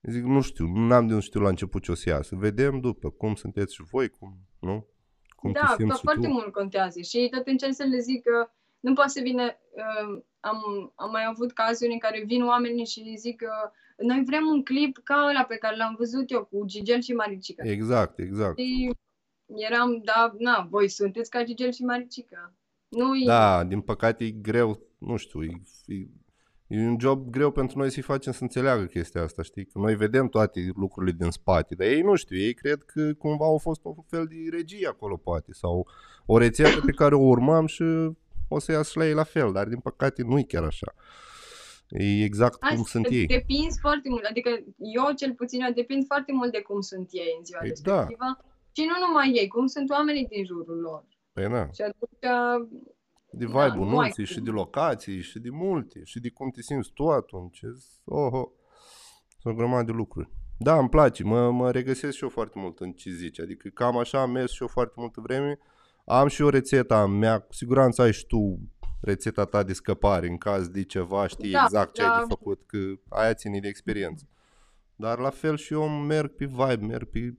Zic, 0.02 0.22
nu 0.22 0.40
știu, 0.40 0.66
nu 0.66 0.94
am 0.94 1.06
de 1.06 1.14
nu 1.14 1.20
știu 1.20 1.40
la 1.40 1.48
început 1.48 1.82
ce 1.82 1.90
o 1.90 1.94
să 1.94 2.08
iasă. 2.08 2.36
Vedem 2.36 2.80
după 2.80 3.10
cum 3.10 3.34
sunteți 3.34 3.74
și 3.74 3.82
voi, 3.82 4.08
cum, 4.08 4.36
nu? 4.60 4.86
Cum 5.36 5.52
da, 5.52 5.60
te 5.60 5.74
simți 5.76 5.92
fa- 5.92 5.96
și 5.96 6.02
foarte 6.02 6.26
tu. 6.26 6.32
mult 6.32 6.52
contează 6.52 7.00
și 7.00 7.28
tot 7.30 7.46
încerc 7.46 7.74
să 7.74 7.84
le 7.84 7.98
zic 7.98 8.22
că 8.22 8.50
nu 8.80 8.92
poate 8.92 9.10
să 9.10 9.20
vină, 9.22 9.42
uh, 9.42 10.22
am, 10.40 10.58
am 10.94 11.10
mai 11.10 11.24
avut 11.28 11.52
cazuri 11.52 11.92
în 11.92 11.98
care 11.98 12.24
vin 12.26 12.44
oamenii 12.44 12.86
și 12.86 13.14
zic 13.18 13.36
că 13.36 13.52
noi 13.96 14.22
vrem 14.24 14.46
un 14.46 14.64
clip 14.64 14.98
ca 15.04 15.26
ăla 15.28 15.44
pe 15.44 15.56
care 15.56 15.76
l-am 15.76 15.94
văzut 15.98 16.30
eu 16.30 16.44
cu 16.44 16.64
Gigel 16.66 17.00
și 17.00 17.12
Maricica. 17.12 17.68
Exact, 17.68 18.18
exact. 18.18 18.58
Și 18.58 18.90
eram, 19.54 20.02
da, 20.04 20.34
na, 20.38 20.66
voi 20.70 20.88
sunteți 20.88 21.30
ca 21.30 21.44
Gigel 21.44 21.72
și 21.72 21.82
Maricica. 21.82 22.54
Nu 22.88 23.16
e 23.16 23.24
Da, 23.26 23.64
din 23.64 23.80
păcate 23.80 24.24
e 24.24 24.30
greu, 24.30 24.80
nu 24.98 25.16
știu, 25.16 25.42
e, 25.42 25.62
e, 25.86 25.94
e 26.72 26.86
un 26.86 26.96
job 27.00 27.30
greu 27.30 27.50
pentru 27.50 27.78
noi 27.78 27.90
să-i 27.90 28.02
facem 28.02 28.32
să 28.32 28.42
înțeleagă 28.42 28.84
chestia 28.84 29.22
asta, 29.22 29.42
știi? 29.42 29.64
Că 29.64 29.78
noi 29.78 29.94
vedem 29.94 30.28
toate 30.28 30.70
lucrurile 30.76 31.16
din 31.18 31.30
spate, 31.30 31.74
dar 31.74 31.86
ei 31.86 32.00
nu 32.00 32.14
știu, 32.14 32.36
ei 32.36 32.54
cred 32.54 32.82
că 32.82 33.14
cumva 33.14 33.44
au 33.44 33.58
fost 33.58 33.80
un 33.84 33.94
fel 34.06 34.26
de 34.26 34.36
regie 34.50 34.86
acolo, 34.86 35.16
poate, 35.16 35.52
sau 35.52 35.86
o 36.26 36.38
rețetă 36.38 36.80
pe 36.86 36.92
care 36.92 37.14
o 37.14 37.26
urmăm 37.26 37.66
și 37.66 37.84
o 38.48 38.58
să 38.58 38.72
iasă 38.72 38.90
și 38.90 38.96
la 38.96 39.06
ei 39.06 39.12
la 39.12 39.22
fel, 39.22 39.52
dar 39.52 39.68
din 39.68 39.78
păcate 39.78 40.22
nu 40.22 40.38
e 40.38 40.42
chiar 40.42 40.62
așa. 40.62 40.94
E 41.88 42.24
exact 42.24 42.60
cum 42.60 42.68
Asta, 42.68 42.82
sunt 42.86 43.06
ei. 43.10 43.26
Depinzi 43.26 43.78
foarte 43.80 44.08
mult, 44.08 44.24
adică 44.24 44.50
eu 44.76 45.12
cel 45.16 45.34
puțin 45.34 45.60
eu 45.60 45.72
depind 45.72 46.04
foarte 46.06 46.32
mult 46.32 46.52
de 46.52 46.60
cum 46.60 46.80
sunt 46.80 47.08
ei 47.10 47.34
în 47.38 47.44
ziua 47.44 47.60
Păi 47.60 47.68
respectivă. 47.68 48.26
Și 48.72 48.82
nu 48.90 49.06
numai 49.06 49.32
ei, 49.34 49.48
cum 49.48 49.66
sunt 49.66 49.90
oamenii 49.90 50.26
din 50.26 50.44
jurul 50.44 50.80
lor. 50.80 51.04
Păi 51.32 51.48
na, 51.48 51.68
Și 51.72 51.82
atunci, 51.82 52.24
de 53.32 53.44
Da, 53.44 53.66
vibe-ul 53.66 53.88
nu 53.88 53.98
ai 53.98 54.04
nunții 54.04 54.24
și 54.24 54.34
cum. 54.34 54.44
de 54.44 54.50
locații 54.50 55.20
și 55.20 55.38
de 55.38 55.50
multe 55.50 56.00
și 56.04 56.20
de 56.20 56.30
cum 56.30 56.50
te 56.50 56.62
simți 56.62 56.90
tu 56.92 57.08
atunci. 57.08 57.60
Oho, 58.04 58.52
sunt 59.38 59.54
o 59.54 59.56
grămadă 59.56 59.84
de 59.84 59.92
lucruri. 59.92 60.30
Da, 60.58 60.78
îmi 60.78 60.88
place, 60.88 61.24
mă, 61.24 61.50
mă 61.50 61.70
regăsesc 61.70 62.16
și 62.16 62.22
eu 62.22 62.28
foarte 62.28 62.58
mult 62.58 62.78
în 62.80 62.92
ce 62.92 63.10
zici, 63.10 63.40
adică 63.40 63.68
cam 63.68 63.98
așa 63.98 64.20
am 64.20 64.30
mers 64.30 64.52
și 64.52 64.62
eu 64.62 64.68
foarte 64.68 64.94
multă 64.96 65.20
vreme. 65.20 65.58
Am 66.04 66.28
și 66.28 66.42
o 66.42 66.48
rețetă 66.48 66.94
a 66.94 67.06
mea, 67.06 67.38
cu 67.38 67.52
siguranță 67.52 68.02
ai 68.02 68.12
și 68.12 68.26
tu 68.26 68.58
rețeta 69.00 69.44
ta 69.44 69.62
de 69.62 69.72
scăpare 69.72 70.28
în 70.28 70.38
caz 70.38 70.68
de 70.68 70.82
ceva, 70.82 71.26
știi 71.26 71.50
Da, 71.50 71.62
exact 71.62 71.92
ce 71.92 72.02
ai 72.02 72.08
da. 72.08 72.16
de 72.18 72.24
făcut, 72.28 72.62
că 72.66 72.78
aia 73.08 73.34
ține 73.34 73.60
de 73.60 73.68
experiență. 73.68 74.28
Dar 74.96 75.18
la 75.18 75.30
fel 75.30 75.56
și 75.56 75.72
eu 75.72 75.88
merg 75.88 76.30
pe 76.34 76.44
vibe, 76.44 76.86
merg 76.86 77.08
pe... 77.10 77.34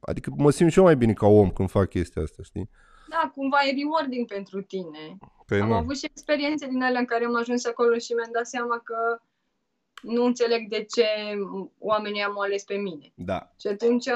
Adică 0.00 0.32
mă 0.36 0.50
simt 0.50 0.70
și 0.70 0.78
eu 0.78 0.84
mai 0.84 0.96
bine 0.96 1.12
ca 1.12 1.26
om 1.26 1.50
când 1.50 1.70
fac 1.70 1.88
chestia 1.88 2.22
asta, 2.22 2.42
știi? 2.42 2.70
Da, 3.10 3.30
cumva 3.34 3.58
e 3.66 3.74
rewarding 3.82 4.26
pentru 4.26 4.62
tine. 4.62 5.16
Păi 5.46 5.60
am 5.60 5.68
nu. 5.68 5.74
avut 5.74 5.98
și 5.98 6.04
experiențe 6.04 6.66
din 6.66 6.82
alea 6.82 7.00
în 7.00 7.06
care 7.06 7.24
am 7.24 7.34
ajuns 7.36 7.64
acolo 7.66 7.98
și 7.98 8.12
mi-am 8.12 8.30
dat 8.32 8.46
seama 8.46 8.78
că 8.78 9.22
nu 10.02 10.24
înțeleg 10.24 10.68
de 10.68 10.84
ce 10.94 11.06
oamenii 11.78 12.22
am 12.22 12.40
ales 12.40 12.64
pe 12.64 12.74
mine. 12.76 13.12
Da, 13.14 13.50
Și 13.60 13.66
atunci 13.66 14.06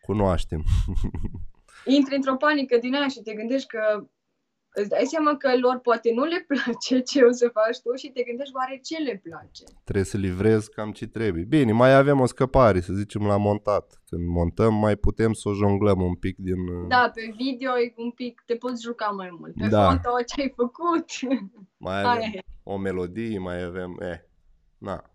cunoaștem. 0.00 0.62
intri 1.84 2.14
într-o 2.14 2.36
panică 2.36 2.76
din 2.78 2.94
aia 2.94 3.08
și 3.08 3.20
te 3.20 3.34
gândești 3.34 3.68
că 3.68 4.06
îți 4.74 4.88
dai 4.88 5.04
seama 5.04 5.36
că 5.36 5.58
lor 5.58 5.78
poate 5.78 6.12
nu 6.14 6.24
le 6.24 6.46
place 6.48 7.00
ce 7.10 7.22
o 7.22 7.32
să 7.32 7.48
faci 7.52 7.80
tu 7.82 7.94
și 7.94 8.08
te 8.10 8.22
gândești 8.22 8.54
oare 8.54 8.80
ce 8.82 8.98
le 9.02 9.20
place. 9.24 9.64
Trebuie 9.84 10.04
să 10.04 10.16
livrez 10.16 10.66
cam 10.66 10.92
ce 10.92 11.06
trebuie. 11.06 11.44
Bine, 11.44 11.72
mai 11.72 11.94
avem 11.94 12.20
o 12.20 12.26
scăpare, 12.26 12.80
să 12.80 12.92
zicem, 12.92 13.26
la 13.26 13.36
montat. 13.36 14.02
Când 14.06 14.26
montăm, 14.26 14.74
mai 14.74 14.96
putem 14.96 15.32
să 15.32 15.48
o 15.48 15.52
jonglăm 15.52 16.00
un 16.02 16.14
pic 16.14 16.36
din... 16.36 16.68
uh, 16.68 16.88
Da, 16.88 17.10
pe 17.14 17.34
video 17.36 17.78
e 17.78 17.92
un 17.96 18.10
pic, 18.10 18.42
te 18.46 18.54
poți 18.54 18.82
juca 18.82 19.06
mai 19.06 19.36
mult. 19.38 19.54
Pe 19.54 19.68
Da. 19.68 19.90
foto 19.90 20.22
ce 20.26 20.40
ai 20.40 20.52
făcut. 20.56 21.04
Mai 21.86 21.94
Aia 21.94 22.10
avem 22.10 22.30
e. 22.32 22.40
o 22.62 22.76
melodie, 22.76 23.38
mai 23.38 23.62
avem... 23.62 23.96
Eh, 24.00 24.20
na. 24.78 25.10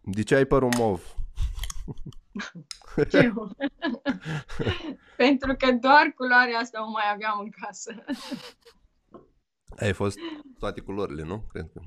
De 0.00 0.22
ce 0.22 0.34
ai 0.34 0.44
părul 0.44 0.70
mov? 0.78 1.14
Eu. 3.12 3.56
Pentru 5.16 5.54
că 5.58 5.72
doar 5.72 6.12
culoarea 6.14 6.58
asta 6.58 6.86
o 6.86 6.90
mai 6.90 7.04
aveam 7.12 7.38
în 7.40 7.50
casă. 7.50 7.94
Ai 9.76 9.92
fost 9.92 10.18
toate 10.58 10.80
culorile, 10.80 11.22
nu? 11.22 11.44
Cred 11.48 11.70
că. 11.72 11.80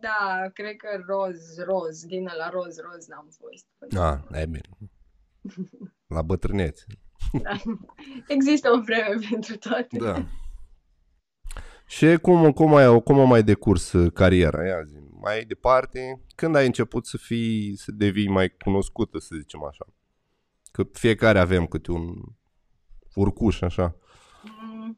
Da, 0.00 0.50
cred 0.52 0.76
că 0.76 0.88
roz, 1.06 1.58
roz, 1.58 2.04
din 2.04 2.24
la 2.24 2.48
roz, 2.48 2.78
roz 2.78 3.06
n-am 3.06 3.28
fost. 3.38 3.66
Ah, 3.98 4.40
e 4.40 4.46
bine. 4.46 4.68
La 6.14 6.22
bătrânețe. 6.22 6.84
Da. 7.42 7.56
Există 8.28 8.70
o 8.70 8.80
vreme 8.80 9.18
pentru 9.30 9.56
toate. 9.56 9.96
Da. 9.98 10.26
Și 11.86 12.18
cum, 12.22 12.52
cum, 12.52 12.74
ai, 12.74 13.02
cum 13.02 13.18
a 13.18 13.24
mai 13.24 13.42
decurs 13.42 13.92
uh, 13.92 14.12
cariera? 14.12 14.66
Ia 14.66 14.82
zi, 14.82 14.96
mai 15.22 15.44
departe, 15.44 16.20
când 16.34 16.56
ai 16.56 16.66
început 16.66 17.06
să 17.06 17.16
fii, 17.16 17.76
să 17.76 17.92
devii 17.92 18.28
mai 18.28 18.56
cunoscută, 18.56 19.18
să 19.18 19.34
zicem 19.38 19.64
așa? 19.64 19.86
Că 20.72 20.82
fiecare 20.92 21.38
avem 21.38 21.66
câte 21.66 21.90
un 21.90 22.14
urcuș, 23.14 23.60
așa. 23.60 23.96
Mm, 24.42 24.96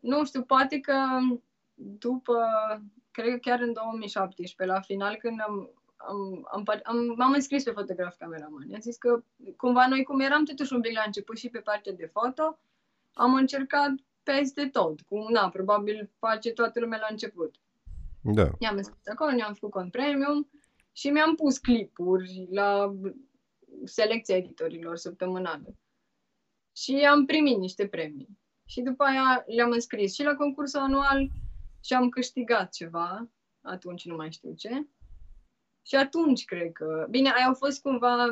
nu 0.00 0.24
știu, 0.24 0.42
poate 0.42 0.80
că 0.80 0.94
după, 1.74 2.36
cred 3.10 3.30
că 3.30 3.36
chiar 3.36 3.60
în 3.60 3.72
2017, 3.72 4.74
la 4.74 4.80
final, 4.80 5.16
când 5.16 5.40
am, 5.46 5.70
am, 5.96 6.48
am, 6.52 6.64
am, 6.82 7.14
m-am 7.16 7.32
înscris 7.32 7.62
pe 7.62 7.70
fotograf 7.70 8.16
cameraman. 8.16 8.68
Am 8.74 8.80
zis 8.80 8.96
că 8.96 9.22
cumva 9.56 9.86
noi, 9.88 10.02
cum 10.02 10.20
eram 10.20 10.44
totuși 10.44 10.72
un 10.72 10.80
pic 10.80 10.92
la 10.92 11.02
început 11.06 11.38
și 11.38 11.48
pe 11.48 11.58
partea 11.58 11.92
de 11.92 12.10
foto, 12.12 12.58
am 13.12 13.34
încercat 13.34 13.90
peste 14.22 14.68
tot, 14.68 15.00
cum, 15.00 15.32
na, 15.32 15.48
probabil 15.48 16.10
face 16.18 16.50
toată 16.50 16.80
lumea 16.80 16.98
la 16.98 17.06
început. 17.10 17.54
Da. 18.34 18.50
I-am 18.58 18.76
înscris 18.76 19.06
acolo, 19.06 19.30
ne-am 19.30 19.52
făcut 19.52 19.70
cont 19.70 19.90
premium 19.90 20.50
și 20.92 21.10
mi-am 21.10 21.34
pus 21.34 21.58
clipuri 21.58 22.48
la 22.50 22.94
selecția 23.84 24.36
editorilor 24.36 24.96
săptămânală. 24.96 25.76
Și 26.76 26.94
am 26.94 27.26
primit 27.26 27.58
niște 27.58 27.88
premii. 27.88 28.38
Și 28.64 28.80
după 28.80 29.04
aia 29.04 29.44
le-am 29.46 29.70
înscris 29.70 30.14
și 30.14 30.22
la 30.22 30.34
concursul 30.34 30.80
anual 30.80 31.28
și 31.84 31.92
am 31.92 32.08
câștigat 32.08 32.72
ceva, 32.72 33.30
atunci 33.60 34.04
nu 34.04 34.16
mai 34.16 34.32
știu 34.32 34.54
ce. 34.54 34.86
Și 35.82 35.94
atunci 35.94 36.44
cred 36.44 36.72
că... 36.72 37.06
Bine, 37.10 37.32
aia 37.32 37.46
au 37.46 37.54
fost 37.54 37.80
cumva 37.80 38.26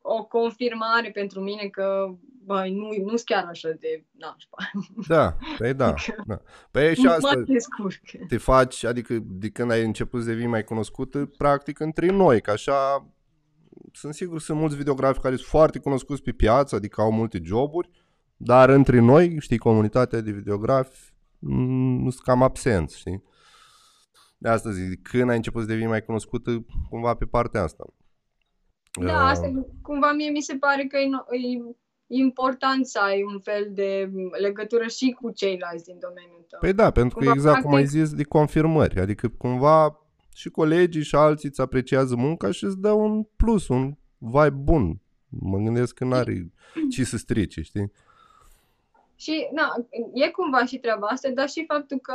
o 0.00 0.24
confirmare 0.24 1.10
pentru 1.10 1.40
mine 1.40 1.68
că 1.68 2.16
băi, 2.44 2.74
nu, 2.74 2.88
nu 3.02 3.08
sunt 3.08 3.20
chiar 3.24 3.44
așa 3.44 3.68
de 3.68 4.04
nașpa. 4.10 4.70
Da, 5.06 5.36
păi 5.58 5.74
da. 5.74 5.94
da. 6.26 6.40
Păi 6.70 6.94
și 6.94 7.06
asta 7.06 7.42
descurc. 7.46 8.00
te 8.28 8.36
faci, 8.36 8.84
adică 8.84 9.18
de 9.22 9.50
când 9.50 9.70
ai 9.70 9.84
început 9.84 10.22
să 10.22 10.28
devii 10.28 10.46
mai 10.46 10.64
cunoscută, 10.64 11.30
practic 11.36 11.78
între 11.78 12.06
noi, 12.06 12.40
că 12.40 12.50
așa 12.50 13.08
sunt 13.92 14.14
sigur 14.14 14.40
sunt 14.40 14.58
mulți 14.58 14.76
videografi 14.76 15.20
care 15.20 15.36
sunt 15.36 15.48
foarte 15.48 15.78
cunoscuți 15.78 16.22
pe 16.22 16.32
piață, 16.32 16.74
adică 16.74 17.00
au 17.00 17.12
multe 17.12 17.40
joburi, 17.42 17.90
dar 18.36 18.68
între 18.68 18.98
noi, 18.98 19.36
știi, 19.40 19.58
comunitatea 19.58 20.20
de 20.20 20.30
videografi 20.30 21.14
mm, 21.38 22.10
sunt 22.10 22.22
cam 22.22 22.42
absenți, 22.42 22.98
știi? 22.98 23.22
De 24.38 24.48
asta 24.48 24.70
zic, 24.70 25.02
când 25.02 25.30
ai 25.30 25.36
început 25.36 25.62
să 25.62 25.68
devii 25.68 25.86
mai 25.86 26.04
cunoscută, 26.04 26.64
cumva 26.88 27.14
pe 27.14 27.24
partea 27.24 27.62
asta. 27.62 27.84
Da, 29.00 29.12
uh... 29.12 29.30
asta 29.30 29.66
cumva 29.82 30.12
mie 30.12 30.30
mi 30.30 30.40
se 30.40 30.56
pare 30.56 30.84
că 30.84 30.96
e, 30.96 31.08
e 31.38 31.74
important 32.16 32.86
să 32.86 32.98
ai 32.98 33.22
un 33.22 33.40
fel 33.40 33.68
de 33.70 34.10
legătură 34.40 34.86
și 34.86 35.16
cu 35.20 35.30
ceilalți 35.30 35.84
din 35.84 35.98
domeniul 36.00 36.44
tău. 36.48 36.58
Păi 36.60 36.72
da, 36.72 36.90
pentru 36.90 37.16
cumva, 37.18 37.32
că 37.32 37.36
exact 37.36 37.60
practic... 37.60 37.70
cum 37.70 37.78
ai 37.78 37.86
zis, 37.86 38.14
de 38.14 38.24
confirmări. 38.24 39.00
Adică 39.00 39.28
cumva 39.28 39.98
și 40.34 40.50
colegii 40.50 41.02
și 41.02 41.14
alții 41.14 41.48
îți 41.48 41.60
apreciază 41.60 42.16
munca 42.16 42.50
și 42.50 42.64
îți 42.64 42.80
dă 42.80 42.90
un 42.90 43.22
plus, 43.22 43.68
un 43.68 43.94
vibe 44.18 44.50
bun. 44.50 45.00
Mă 45.28 45.58
gândesc 45.58 45.94
că 45.94 46.04
n-are 46.04 46.52
ce 46.90 47.04
să 47.04 47.16
strice, 47.16 47.62
știi? 47.62 47.92
Și, 49.16 49.48
na, 49.52 49.74
e 50.12 50.30
cumva 50.30 50.64
și 50.64 50.78
treaba 50.78 51.06
asta, 51.06 51.30
dar 51.30 51.48
și 51.48 51.64
faptul 51.68 51.98
că, 51.98 52.14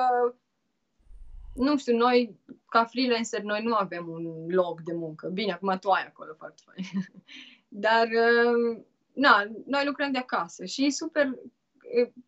nu 1.56 1.78
știu, 1.78 1.98
noi, 1.98 2.40
ca 2.70 2.86
freelancer, 2.86 3.42
noi 3.42 3.64
nu 3.64 3.74
avem 3.74 4.08
un 4.08 4.46
loc 4.48 4.82
de 4.82 4.94
muncă. 4.94 5.28
Bine, 5.28 5.52
acum 5.52 5.78
tu 5.80 5.90
ai 5.90 6.06
acolo 6.08 6.34
foarte 6.38 6.62
fain. 6.66 7.06
Dar, 7.86 8.08
uh, 8.08 8.82
na, 9.20 9.52
noi 9.66 9.86
lucrăm 9.86 10.12
de 10.12 10.18
acasă 10.18 10.66
și 10.66 10.86
e 10.86 10.92
super, 10.92 11.26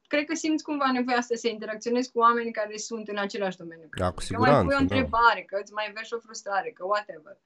cred 0.08 0.26
că 0.26 0.36
simți 0.36 0.64
cumva 0.64 0.92
nevoia 0.92 1.18
asta 1.18 1.36
să 1.36 1.48
interacționezi 1.48 2.12
cu 2.12 2.20
oameni 2.20 2.52
care 2.52 2.78
sunt 2.78 3.08
în 3.08 3.18
același 3.18 3.58
domeniu. 3.58 3.90
Da, 3.98 4.12
cu 4.12 4.22
siguranță. 4.22 4.58
Că 4.58 4.64
mai 4.64 4.66
pui 4.66 4.74
o 4.74 4.78
da. 4.78 4.84
întrebare, 4.84 5.46
da. 5.46 5.56
că 5.56 5.62
îți 5.62 5.74
mai 5.74 5.92
vezi 5.96 6.14
o 6.14 6.20
frustrare, 6.20 6.70
că 6.70 6.86
whatever. 6.86 7.38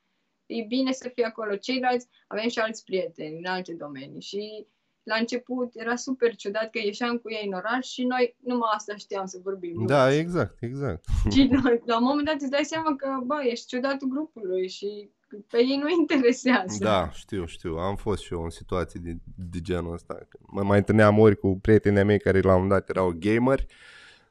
E 0.45 0.63
bine 0.67 0.91
să 0.91 1.12
fii 1.13 1.23
acolo. 1.23 1.55
Ceilalți, 1.55 2.08
avem 2.27 2.49
și 2.49 2.60
alți 2.60 2.84
prieteni 2.84 3.38
în 3.38 3.45
alte 3.45 3.73
domenii 3.73 4.21
și 4.21 4.67
la 5.03 5.15
început 5.15 5.69
era 5.73 5.95
super 5.95 6.36
ciudat 6.36 6.69
că 6.69 6.79
ieșeam 6.84 7.17
cu 7.17 7.31
ei 7.31 7.45
în 7.45 7.53
oraș 7.53 7.88
și 7.88 8.03
noi 8.03 8.36
numai 8.43 8.69
asta 8.73 8.95
știam 8.95 9.25
să 9.25 9.39
vorbim. 9.43 9.86
Da, 9.86 10.05
nu? 10.05 10.13
exact, 10.13 10.58
exact. 10.60 11.05
Și 11.34 11.43
noi, 11.43 11.81
la 11.86 11.97
un 11.97 12.03
moment 12.03 12.25
dat 12.27 12.41
îți 12.41 12.49
dai 12.49 12.63
seama 12.63 12.95
că, 12.95 13.19
bă, 13.23 13.36
ești 13.43 13.65
ciudatul 13.65 14.08
grupului 14.08 14.69
și 14.69 15.10
pe 15.49 15.57
ei 15.57 15.79
nu 15.81 15.89
interesează. 15.99 16.83
Da, 16.83 17.09
știu, 17.11 17.45
știu. 17.45 17.75
Am 17.75 17.95
fost 17.95 18.23
și 18.23 18.33
eu 18.33 18.43
în 18.43 18.49
situații 18.49 18.99
de, 18.99 19.17
de 19.35 19.61
genul 19.61 19.93
ăsta. 19.93 20.27
Mă 20.39 20.63
mai 20.63 20.77
întâlneam 20.77 21.19
ori 21.19 21.37
cu 21.37 21.59
prietenii 21.61 22.03
mei 22.03 22.19
care 22.19 22.39
la 22.39 22.55
un 22.55 22.61
moment 22.61 22.71
dat 22.71 22.89
erau 22.89 23.15
gameri. 23.19 23.65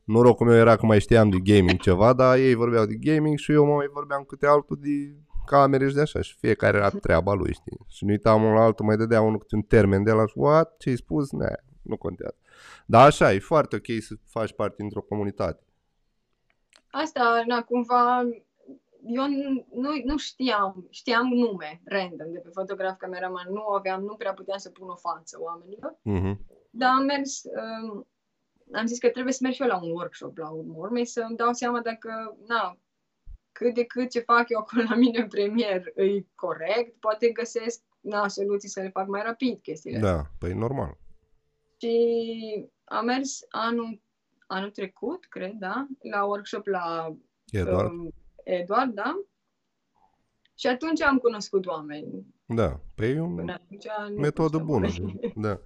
Norocul 0.05 0.47
meu 0.47 0.57
era 0.57 0.77
că 0.77 0.87
mai 0.87 1.01
știam 1.01 1.31
de 1.31 1.39
gaming 1.43 1.81
ceva, 1.81 2.13
dar 2.13 2.37
ei 2.37 2.55
vorbeau 2.55 2.87
de 2.87 2.95
gaming 2.95 3.39
și 3.39 3.53
eu 3.53 3.65
mai 3.65 3.87
vorbeam 3.93 4.23
câte 4.23 4.47
altul 4.47 4.79
de 4.81 5.15
camere 5.47 5.89
și 5.89 5.95
de 5.95 6.01
așa 6.01 6.21
și 6.21 6.37
fiecare 6.37 6.77
era 6.77 6.89
treaba 6.89 7.33
lui, 7.33 7.53
știi? 7.53 7.79
Și 7.89 8.05
nu 8.05 8.11
uitam 8.11 8.43
unul 8.43 8.55
la 8.55 8.63
altul, 8.63 8.85
mai 8.85 8.97
dădea 8.97 9.21
unul 9.21 9.39
câte 9.39 9.55
un 9.55 9.63
termen 9.63 10.03
de 10.03 10.11
la 10.11 10.25
what? 10.35 10.77
Ce-ai 10.79 10.97
spus? 10.97 11.33
Ne, 11.33 11.55
nu 11.83 11.97
contează. 11.97 12.37
Dar 12.87 13.07
așa, 13.07 13.33
e 13.33 13.39
foarte 13.39 13.77
ok 13.77 14.03
să 14.03 14.15
faci 14.29 14.53
parte 14.53 14.75
dintr-o 14.79 15.01
comunitate. 15.01 15.63
Asta, 16.91 17.43
na, 17.47 17.63
cumva, 17.63 18.29
eu 19.07 19.29
nu, 19.73 19.93
nu 20.05 20.17
știam, 20.17 20.87
știam 20.91 21.29
nume 21.29 21.81
random 21.85 22.33
de 22.33 22.39
pe 22.39 22.49
fotograf 22.53 22.97
cameraman, 22.97 23.53
nu 23.53 23.67
aveam, 23.67 24.03
nu 24.03 24.15
prea 24.15 24.35
puteam 24.35 24.59
să 24.59 24.71
pun 24.71 24.89
o 24.89 24.95
față 24.95 25.39
oamenilor, 25.41 25.93
uh-huh. 25.93 26.37
dar 26.71 26.91
am 26.91 27.05
mers, 27.05 27.43
um, 27.45 28.09
am 28.73 28.87
zis 28.87 28.99
că 28.99 29.09
trebuie 29.09 29.33
să 29.33 29.39
merg 29.43 29.55
și 29.55 29.63
eu 29.63 29.69
la 29.69 29.83
un 29.83 29.91
workshop 29.91 30.37
la 30.37 30.51
urmă 30.51 30.75
urmei 30.77 31.05
să-mi 31.05 31.37
dau 31.37 31.53
seama 31.53 31.81
dacă, 31.81 32.39
na, 32.47 32.79
cât 33.53 33.75
de 33.75 33.85
cât 33.85 34.11
ce 34.11 34.21
fac 34.21 34.49
eu 34.49 34.59
acolo 34.59 34.83
la 34.89 34.95
mine 34.95 35.19
în 35.19 35.29
premier 35.29 35.93
e 35.95 36.27
corect, 36.35 37.01
poate 37.01 37.31
găsesc 37.31 37.83
na, 38.01 38.29
soluții 38.29 38.69
să 38.69 38.81
le 38.81 38.89
fac 38.89 39.07
mai 39.07 39.23
rapid 39.23 39.61
chestiile 39.61 39.99
Da, 39.99 40.23
păi 40.39 40.53
normal. 40.53 40.99
Și 41.81 42.69
am 42.85 43.05
mers 43.05 43.45
anul, 43.49 44.03
anul 44.47 44.71
trecut, 44.71 45.25
cred, 45.25 45.53
da, 45.53 45.87
la 46.11 46.25
workshop 46.25 46.67
la 46.67 47.17
Eduard. 47.51 47.91
Um, 47.91 48.15
Eduard, 48.45 48.95
da? 48.95 49.25
Și 50.55 50.67
atunci 50.67 51.03
am 51.03 51.19
cunoscut 51.19 51.67
oameni. 51.67 52.27
Da, 52.47 52.81
păi 52.95 53.11
e 53.11 53.21
o 53.21 53.29
metodă 54.17 54.59
bună. 54.59 54.89
Da. 55.35 55.61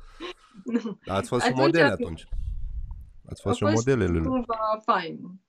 nu. 0.64 0.98
Ați 1.06 1.28
fost 1.28 1.44
atunci 1.44 1.58
și 1.58 1.64
modele 1.64 1.84
atunci. 1.84 2.28
Ați 3.28 3.40
fost 3.40 3.56
și 3.56 3.64
modelele 3.64 4.18
lui. 4.18 4.26
cumva 4.26 4.80
fain. 4.84 5.40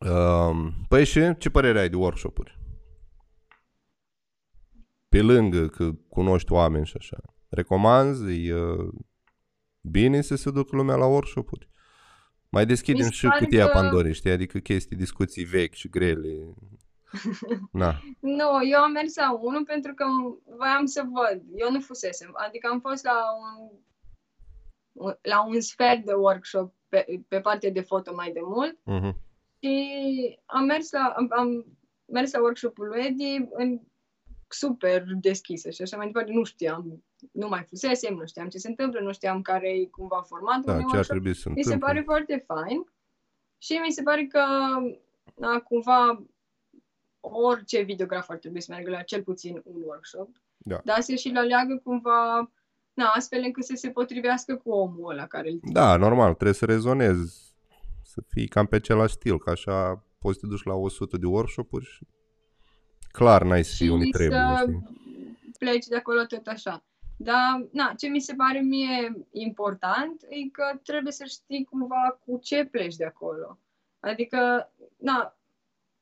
Uh, 0.00 0.72
păi 0.88 1.04
și 1.04 1.36
ce 1.38 1.50
părere 1.50 1.80
ai 1.80 1.88
de 1.88 1.96
workshop-uri? 1.96 2.58
Pe 5.08 5.22
lângă 5.22 5.68
că 5.68 5.92
cunoști 6.08 6.52
oameni 6.52 6.86
și 6.86 6.96
așa. 6.96 7.16
Recomanzi? 7.48 8.46
E 8.46 8.54
uh, 8.54 8.92
bine 9.80 10.20
să 10.20 10.34
se 10.34 10.50
ducă 10.50 10.76
lumea 10.76 10.96
la 10.96 11.06
workshop-uri? 11.06 11.68
Mai 12.52 12.66
deschidem 12.66 13.10
și 13.10 13.28
cutia 13.38 13.66
că... 13.66 13.72
Pandorei, 13.72 14.14
știi? 14.14 14.30
Adică 14.30 14.58
chestii, 14.58 14.96
discuții 14.96 15.44
vechi 15.44 15.74
și 15.74 15.88
grele. 15.88 16.54
Na. 17.82 18.00
Nu, 18.20 18.68
eu 18.70 18.80
am 18.80 18.92
mers 18.92 19.16
la 19.16 19.38
unul 19.40 19.64
pentru 19.64 19.94
că 19.94 20.04
voiam 20.56 20.86
să 20.86 21.02
văd. 21.02 21.42
Eu 21.54 21.70
nu 21.70 21.80
fusesem. 21.80 22.30
Adică 22.34 22.68
am 22.70 22.80
fost 22.80 23.04
la 23.04 23.20
un, 24.92 25.14
la 25.22 25.46
un 25.46 25.60
sfert 25.60 26.04
de 26.04 26.12
workshop 26.12 26.74
pe, 26.88 27.22
pe 27.28 27.40
partea 27.40 27.70
de 27.70 27.80
foto 27.80 28.14
mai 28.14 28.32
de 28.32 28.40
mult 28.42 28.78
uh-huh. 28.78 29.16
și 29.60 30.38
am 30.46 30.64
mers 30.64 30.90
la, 30.90 31.14
am, 31.16 31.26
am 31.30 31.66
mers 32.04 32.32
la 32.32 32.40
workshopul 32.40 32.86
lui 32.86 33.06
Eddie 33.06 33.48
în 33.52 33.80
super 34.48 35.04
deschisă 35.20 35.70
și 35.70 35.82
așa 35.82 35.96
mai 35.96 36.06
departe. 36.06 36.32
Nu 36.32 36.44
știam 36.44 37.04
nu 37.32 37.48
mai 37.48 37.64
fusesem, 37.68 38.14
nu 38.14 38.26
știam 38.26 38.48
ce 38.48 38.58
se 38.58 38.68
întâmplă, 38.68 39.00
nu 39.00 39.12
știam 39.12 39.42
care 39.42 39.68
e 39.68 39.86
cumva 39.86 40.22
formatul. 40.26 40.72
Da, 40.72 40.82
ce 40.82 40.96
ar 40.96 41.06
trebui 41.06 41.34
să 41.34 41.48
Mi 41.48 41.62
se 41.62 41.78
pare 41.78 42.00
foarte 42.00 42.44
fain 42.46 42.84
și 43.58 43.72
mi 43.86 43.92
se 43.92 44.02
pare 44.02 44.26
că 44.26 44.40
da, 45.34 45.60
cumva 45.60 46.24
orice 47.20 47.80
videograf 47.80 48.28
ar 48.28 48.36
trebui 48.36 48.60
să 48.60 48.66
meargă 48.70 48.90
la 48.90 49.02
cel 49.02 49.22
puțin 49.22 49.60
un 49.64 49.82
workshop. 49.84 50.28
Da. 50.58 50.80
Dar 50.84 51.00
să 51.00 51.14
și 51.14 51.30
la 51.30 51.40
leagă 51.40 51.80
cumva 51.84 52.50
na, 52.94 53.06
astfel 53.06 53.42
încât 53.44 53.64
să 53.64 53.72
se 53.76 53.90
potrivească 53.90 54.56
cu 54.56 54.70
omul 54.70 55.10
ăla 55.10 55.26
care 55.26 55.50
îl 55.50 55.58
Da, 55.62 55.96
normal, 55.96 56.34
trebuie 56.34 56.54
să 56.54 56.64
rezonezi, 56.64 57.56
să 58.02 58.22
fii 58.28 58.48
cam 58.48 58.66
pe 58.66 58.76
același 58.76 59.14
stil, 59.14 59.38
că 59.38 59.50
așa 59.50 60.06
poți 60.18 60.38
să 60.38 60.46
te 60.46 60.50
duci 60.52 60.62
la 60.62 60.74
100 60.74 61.16
de 61.16 61.26
workshop-uri 61.26 61.84
și 61.84 62.06
clar 63.12 63.42
n-ai 63.42 63.64
să 63.64 63.74
fii 63.76 63.88
unii 63.88 64.10
trebuie. 64.10 64.38
să 64.38 64.66
pleci 65.58 65.86
de 65.86 65.96
acolo 65.96 66.24
tot 66.24 66.46
așa. 66.46 66.84
Dar, 67.22 67.68
na, 67.72 67.92
ce 67.96 68.08
mi 68.08 68.20
se 68.20 68.34
pare 68.34 68.60
mie 68.60 69.26
important 69.30 70.22
e 70.28 70.48
că 70.48 70.78
trebuie 70.82 71.12
să 71.12 71.24
știi 71.24 71.64
cumva 71.64 72.20
cu 72.24 72.38
ce 72.42 72.64
pleci 72.64 72.96
de 72.96 73.04
acolo. 73.04 73.58
Adică, 74.00 74.72
na, 74.96 75.36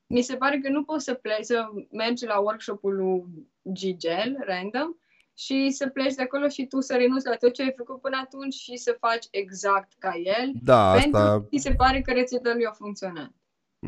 mi 0.07 0.21
se 0.21 0.35
pare 0.35 0.59
că 0.59 0.69
nu 0.69 0.83
poți 0.83 1.03
să 1.03 1.13
pleci, 1.13 1.45
să 1.45 1.69
mergi 1.91 2.25
la 2.25 2.39
workshop-ul 2.39 2.95
lui 2.95 3.47
Gigel, 3.71 4.37
random, 4.45 4.95
și 5.37 5.69
să 5.69 5.87
pleci 5.87 6.13
de 6.13 6.21
acolo 6.21 6.47
și 6.47 6.65
tu 6.65 6.79
să 6.79 6.95
renunți 6.95 7.27
la 7.27 7.35
tot 7.35 7.53
ce 7.53 7.61
ai 7.61 7.73
făcut 7.77 8.01
până 8.01 8.17
atunci 8.23 8.53
și 8.53 8.75
să 8.75 8.97
faci 8.99 9.25
exact 9.31 9.91
ca 9.99 10.13
el. 10.15 10.51
Da, 10.63 10.91
pentru 10.91 11.17
asta 11.17 11.37
că 11.39 11.47
mi 11.51 11.59
se 11.59 11.73
pare 11.73 12.01
că 12.01 12.11
rețeta 12.11 12.53
lui 12.53 12.65
a 12.65 12.71
funcționat. 12.71 13.31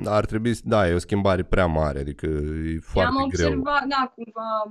ar 0.06 0.26
trebui, 0.26 0.54
da, 0.63 0.88
e 0.88 0.93
o 0.93 0.98
schimbare 0.98 1.43
prea 1.43 1.65
mare, 1.65 2.00
adică 2.00 2.26
e 2.26 2.80
foarte 2.80 3.12
am 3.12 3.28
greu. 3.28 3.48
observat, 3.48 3.86
da, 3.86 4.13
cumva, 4.15 4.63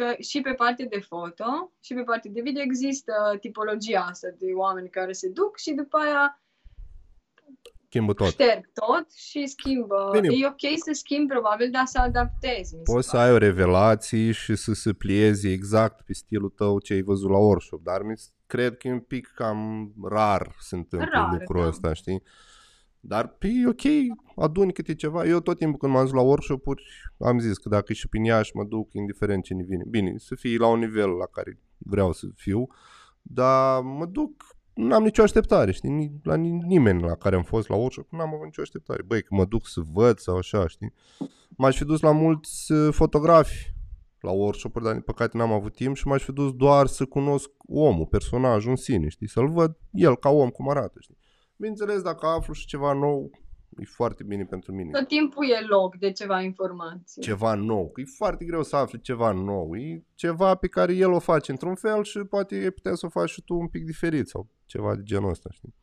că 0.00 0.14
și 0.18 0.40
pe 0.40 0.52
partea 0.52 0.86
de 0.86 0.98
foto 1.00 1.72
și 1.80 1.94
pe 1.94 2.02
partea 2.02 2.30
de 2.34 2.40
video 2.40 2.62
există 2.62 3.12
tipologia 3.40 4.00
asta 4.10 4.28
de 4.38 4.46
oameni 4.54 4.88
care 4.88 5.12
se 5.12 5.28
duc 5.28 5.58
și 5.58 5.72
după 5.72 5.96
aia 5.96 6.42
Schimbă 7.88 8.12
tot. 8.12 8.26
șterg 8.26 8.70
tot 8.74 9.12
și 9.12 9.46
schimbă. 9.46 10.08
Bine. 10.12 10.34
E 10.34 10.46
ok 10.46 10.78
să 10.84 10.90
schimbi 10.92 11.32
probabil, 11.32 11.70
dar 11.70 11.84
să 11.84 11.98
adaptezi. 11.98 12.74
mi 12.74 12.82
se 12.84 12.92
Poți 12.92 13.08
să 13.08 13.16
pare. 13.16 13.28
ai 13.28 13.34
o 13.34 13.38
revelații 13.38 14.32
și 14.32 14.54
să 14.56 14.72
se 14.72 14.92
plieze 14.92 15.50
exact 15.50 16.00
pe 16.00 16.12
stilul 16.12 16.48
tău 16.50 16.78
ce 16.78 16.92
ai 16.92 17.02
văzut 17.02 17.30
la 17.30 17.38
workshop, 17.38 17.82
dar 17.82 18.02
mi 18.02 18.14
cred 18.46 18.76
că 18.76 18.88
e 18.88 18.92
un 18.92 19.00
pic 19.00 19.32
cam 19.34 19.92
rar 20.02 20.54
se 20.60 20.74
întâmplă 20.74 21.08
Rar, 21.12 21.32
lucrul 21.38 21.60
da. 21.62 21.68
ăsta, 21.68 21.92
știi? 21.92 22.22
Dar 23.00 23.28
pe 23.28 23.46
e 23.48 23.68
ok, 23.68 23.82
aduni 24.36 24.72
câte 24.72 24.94
ceva. 24.94 25.24
Eu 25.26 25.40
tot 25.40 25.58
timpul 25.58 25.78
când 25.78 25.92
m-am 25.92 26.04
dus 26.04 26.12
la 26.12 26.20
workshop-uri 26.20 26.84
am 27.18 27.38
zis 27.38 27.58
că 27.58 27.68
dacă 27.68 27.84
e 27.88 27.94
și 27.94 28.08
prin 28.08 28.24
Iași 28.24 28.56
mă 28.56 28.64
duc, 28.64 28.92
indiferent 28.92 29.44
ce 29.44 29.54
ne 29.54 29.62
vine. 29.62 29.84
Bine, 29.88 30.14
să 30.16 30.34
fie 30.34 30.56
la 30.58 30.66
un 30.66 30.78
nivel 30.78 31.10
la 31.10 31.26
care 31.26 31.58
vreau 31.78 32.12
să 32.12 32.26
fiu, 32.34 32.66
dar 33.22 33.80
mă 33.82 34.06
duc, 34.06 34.44
nu 34.74 34.94
am 34.94 35.02
nicio 35.02 35.22
așteptare, 35.22 35.72
știi? 35.72 35.90
Ni- 35.90 36.20
La 36.22 36.34
ni- 36.34 36.50
nimeni 36.66 37.02
la 37.02 37.14
care 37.14 37.36
am 37.36 37.42
fost 37.42 37.68
la 37.68 37.76
workshop 37.76 38.10
nu 38.12 38.20
am 38.20 38.34
avut 38.34 38.44
nicio 38.44 38.62
așteptare. 38.62 39.02
Băi, 39.02 39.22
că 39.22 39.34
mă 39.34 39.44
duc 39.44 39.66
să 39.68 39.80
văd 39.92 40.18
sau 40.18 40.36
așa, 40.36 40.66
știi? 40.68 40.92
M-aș 41.56 41.76
fi 41.76 41.84
dus 41.84 42.00
la 42.00 42.10
mulți 42.12 42.72
uh, 42.72 42.88
fotografi 42.92 43.72
la 44.20 44.30
workshop-uri, 44.30 44.84
dar 44.84 44.92
din 44.92 45.02
păcate 45.02 45.36
n-am 45.36 45.52
avut 45.52 45.74
timp 45.74 45.96
și 45.96 46.06
m-aș 46.06 46.22
fi 46.22 46.32
dus 46.32 46.52
doar 46.52 46.86
să 46.86 47.04
cunosc 47.04 47.50
omul, 47.66 48.06
personajul 48.06 48.70
în 48.70 48.76
sine, 48.76 49.08
știi? 49.08 49.28
Să-l 49.28 49.48
văd 49.48 49.76
el 49.92 50.16
ca 50.16 50.28
om 50.30 50.48
cum 50.48 50.68
arată, 50.68 50.98
știi? 51.00 51.18
Bineînțeles, 51.60 52.02
dacă 52.02 52.26
aflu 52.26 52.52
și 52.52 52.66
ceva 52.66 52.92
nou, 52.92 53.30
e 53.78 53.84
foarte 53.84 54.22
bine 54.24 54.44
pentru 54.44 54.72
mine. 54.72 54.90
Tot 54.90 55.08
timpul 55.08 55.44
e 55.48 55.66
loc 55.66 55.96
de 55.96 56.12
ceva 56.12 56.40
informații. 56.40 57.22
Ceva 57.22 57.54
nou, 57.54 57.90
că 57.90 58.00
e 58.00 58.04
foarte 58.16 58.44
greu 58.44 58.62
să 58.62 58.76
afli 58.76 59.00
ceva 59.00 59.30
nou. 59.32 59.76
E 59.76 60.04
ceva 60.14 60.54
pe 60.54 60.68
care 60.68 60.94
el 60.94 61.10
o 61.10 61.18
face 61.18 61.50
într-un 61.50 61.74
fel 61.74 62.04
și 62.04 62.18
poate 62.18 62.54
ai 62.54 62.70
putea 62.70 62.94
să 62.94 63.06
o 63.06 63.08
faci 63.08 63.28
și 63.30 63.42
tu 63.42 63.54
un 63.54 63.68
pic 63.68 63.84
diferit 63.84 64.28
sau 64.28 64.48
ceva 64.66 64.94
de 64.94 65.02
genul 65.02 65.30
ăsta, 65.30 65.48
știi? 65.52 65.74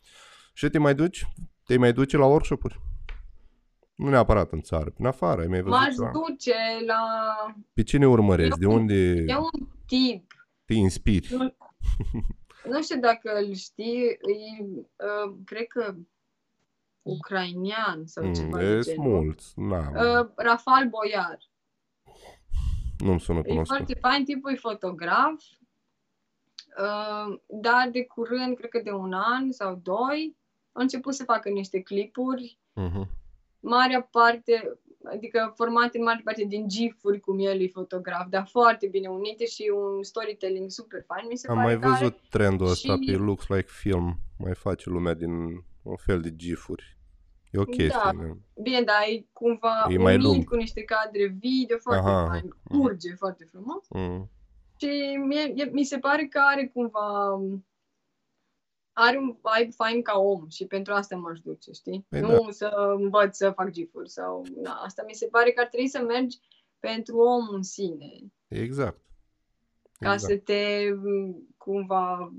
Și 0.53 0.69
te 0.69 0.77
mai 0.79 0.95
duci? 0.95 1.27
Te 1.65 1.77
mai 1.77 1.93
duci 1.93 2.11
la 2.13 2.25
workshop-uri? 2.25 2.81
Nu 3.95 4.09
neapărat 4.09 4.51
în 4.51 4.61
țară, 4.61 4.93
în 4.97 5.05
afară, 5.05 5.41
ai 5.41 5.47
mai 5.47 5.61
văzut 5.61 5.79
M-aș 5.79 5.93
ceva? 5.93 6.11
duce 6.13 6.53
la... 6.87 7.01
Pe 7.73 7.83
cine 7.83 8.07
urmărești? 8.07 8.59
De 8.59 8.65
Eu- 8.65 8.73
unde 8.73 8.93
E 9.27 9.35
un 9.35 9.67
tip, 9.85 10.33
te 10.65 10.73
inspiri? 10.73 11.35
nu, 11.35 11.55
nu 12.67 12.81
știu 12.81 12.99
dacă 12.99 13.31
îl 13.37 13.53
știi, 13.53 14.03
e, 14.05 14.63
uh, 14.63 15.35
cred 15.45 15.67
că 15.67 15.95
ucrainian 17.01 18.05
sau 18.05 18.33
ceva 18.33 18.47
Mm, 18.47 18.57
de 18.57 18.65
e 18.65 18.81
genul. 18.81 19.07
mulți, 19.09 19.59
na, 19.59 19.77
Uh, 19.89 20.29
Rafal 20.35 20.87
Boiar. 20.89 21.39
nu-mi 22.97 23.19
sună 23.19 23.39
E 23.39 23.41
cunoscut. 23.41 23.75
foarte 23.77 23.93
fain, 23.93 24.25
tipul 24.25 24.51
e 24.51 24.55
fotograf, 24.55 25.43
uh, 26.77 27.39
dar 27.47 27.89
de 27.91 28.05
curând, 28.05 28.55
cred 28.57 28.69
că 28.69 28.79
de 28.79 28.91
un 28.91 29.13
an 29.13 29.51
sau 29.51 29.79
doi, 29.83 30.35
a 30.71 30.81
început 30.81 31.13
să 31.13 31.23
facă 31.23 31.49
niște 31.49 31.81
clipuri, 31.81 32.57
Mhm. 32.73 33.09
marea 33.59 34.01
parte, 34.01 34.79
adică 35.11 35.51
formate 35.55 35.97
în 35.97 36.03
mare 36.03 36.21
parte 36.23 36.43
din 36.43 36.67
gif-uri, 36.67 37.19
cum 37.19 37.39
el 37.39 37.61
e 37.61 37.67
fotograf, 37.67 38.27
dar 38.29 38.47
foarte 38.51 38.87
bine 38.87 39.07
unite 39.07 39.45
și 39.45 39.71
un 39.75 40.03
storytelling 40.03 40.69
super 40.69 41.03
fain, 41.07 41.27
mi 41.29 41.37
se 41.37 41.47
Am 41.47 41.55
pare 41.55 41.67
mai 41.67 41.79
că 41.79 41.87
are. 41.87 41.97
văzut 41.99 42.19
trendul 42.29 42.67
ăsta 42.67 42.93
și- 42.95 43.05
pe 43.05 43.17
Looks 43.17 43.47
Like 43.47 43.67
Film. 43.69 44.19
Mai 44.37 44.55
face 44.55 44.89
lumea 44.89 45.13
din 45.13 45.31
un 45.83 45.95
fel 45.95 46.21
de 46.21 46.35
gifuri. 46.35 46.97
E 47.51 47.59
o 47.59 47.63
chestie. 47.63 47.99
Da. 48.03 48.11
Da. 48.13 48.37
Bine, 48.61 48.81
dar 48.81 49.01
e 49.09 49.25
cumva 49.33 49.85
E 49.89 49.97
mai 49.97 50.13
unit 50.13 50.25
lung. 50.25 50.43
cu 50.43 50.55
niște 50.55 50.81
cadre 50.83 51.25
video 51.39 51.77
foarte 51.77 52.09
Aha. 52.09 52.25
fain, 52.27 52.55
curge 52.63 53.13
foarte 53.15 53.43
frumos. 53.51 53.85
Mm. 53.89 54.29
Și 54.79 55.17
mie, 55.27 55.53
e, 55.55 55.69
mi 55.71 55.83
se 55.83 55.97
pare 55.97 56.25
că 56.25 56.39
are 56.51 56.67
cumva 56.73 57.29
are 58.99 59.17
un 59.17 59.25
vibe 59.25 59.71
fain 59.71 60.01
ca 60.01 60.19
om 60.19 60.47
și 60.49 60.65
pentru 60.65 60.93
asta 60.93 61.15
m-aș 61.15 61.39
duce, 61.39 61.71
știi? 61.71 62.05
Păi 62.09 62.19
nu 62.19 62.27
da. 62.27 62.51
să 62.51 62.95
învăț 62.99 63.37
să 63.37 63.51
fac 63.51 63.69
gifuri 63.69 64.09
sau... 64.09 64.45
Na, 64.61 64.71
asta 64.71 65.03
mi 65.07 65.13
se 65.13 65.27
pare 65.27 65.51
că 65.51 65.61
ar 65.61 65.67
trebui 65.67 65.89
să 65.89 65.99
mergi 65.99 66.37
pentru 66.79 67.17
omul 67.17 67.55
în 67.55 67.63
sine, 67.63 68.31
Exact. 68.47 69.01
ca 69.99 70.13
exact. 70.13 70.31
să 70.31 70.37
te 70.37 70.89
m, 70.93 71.47
cumva... 71.57 72.33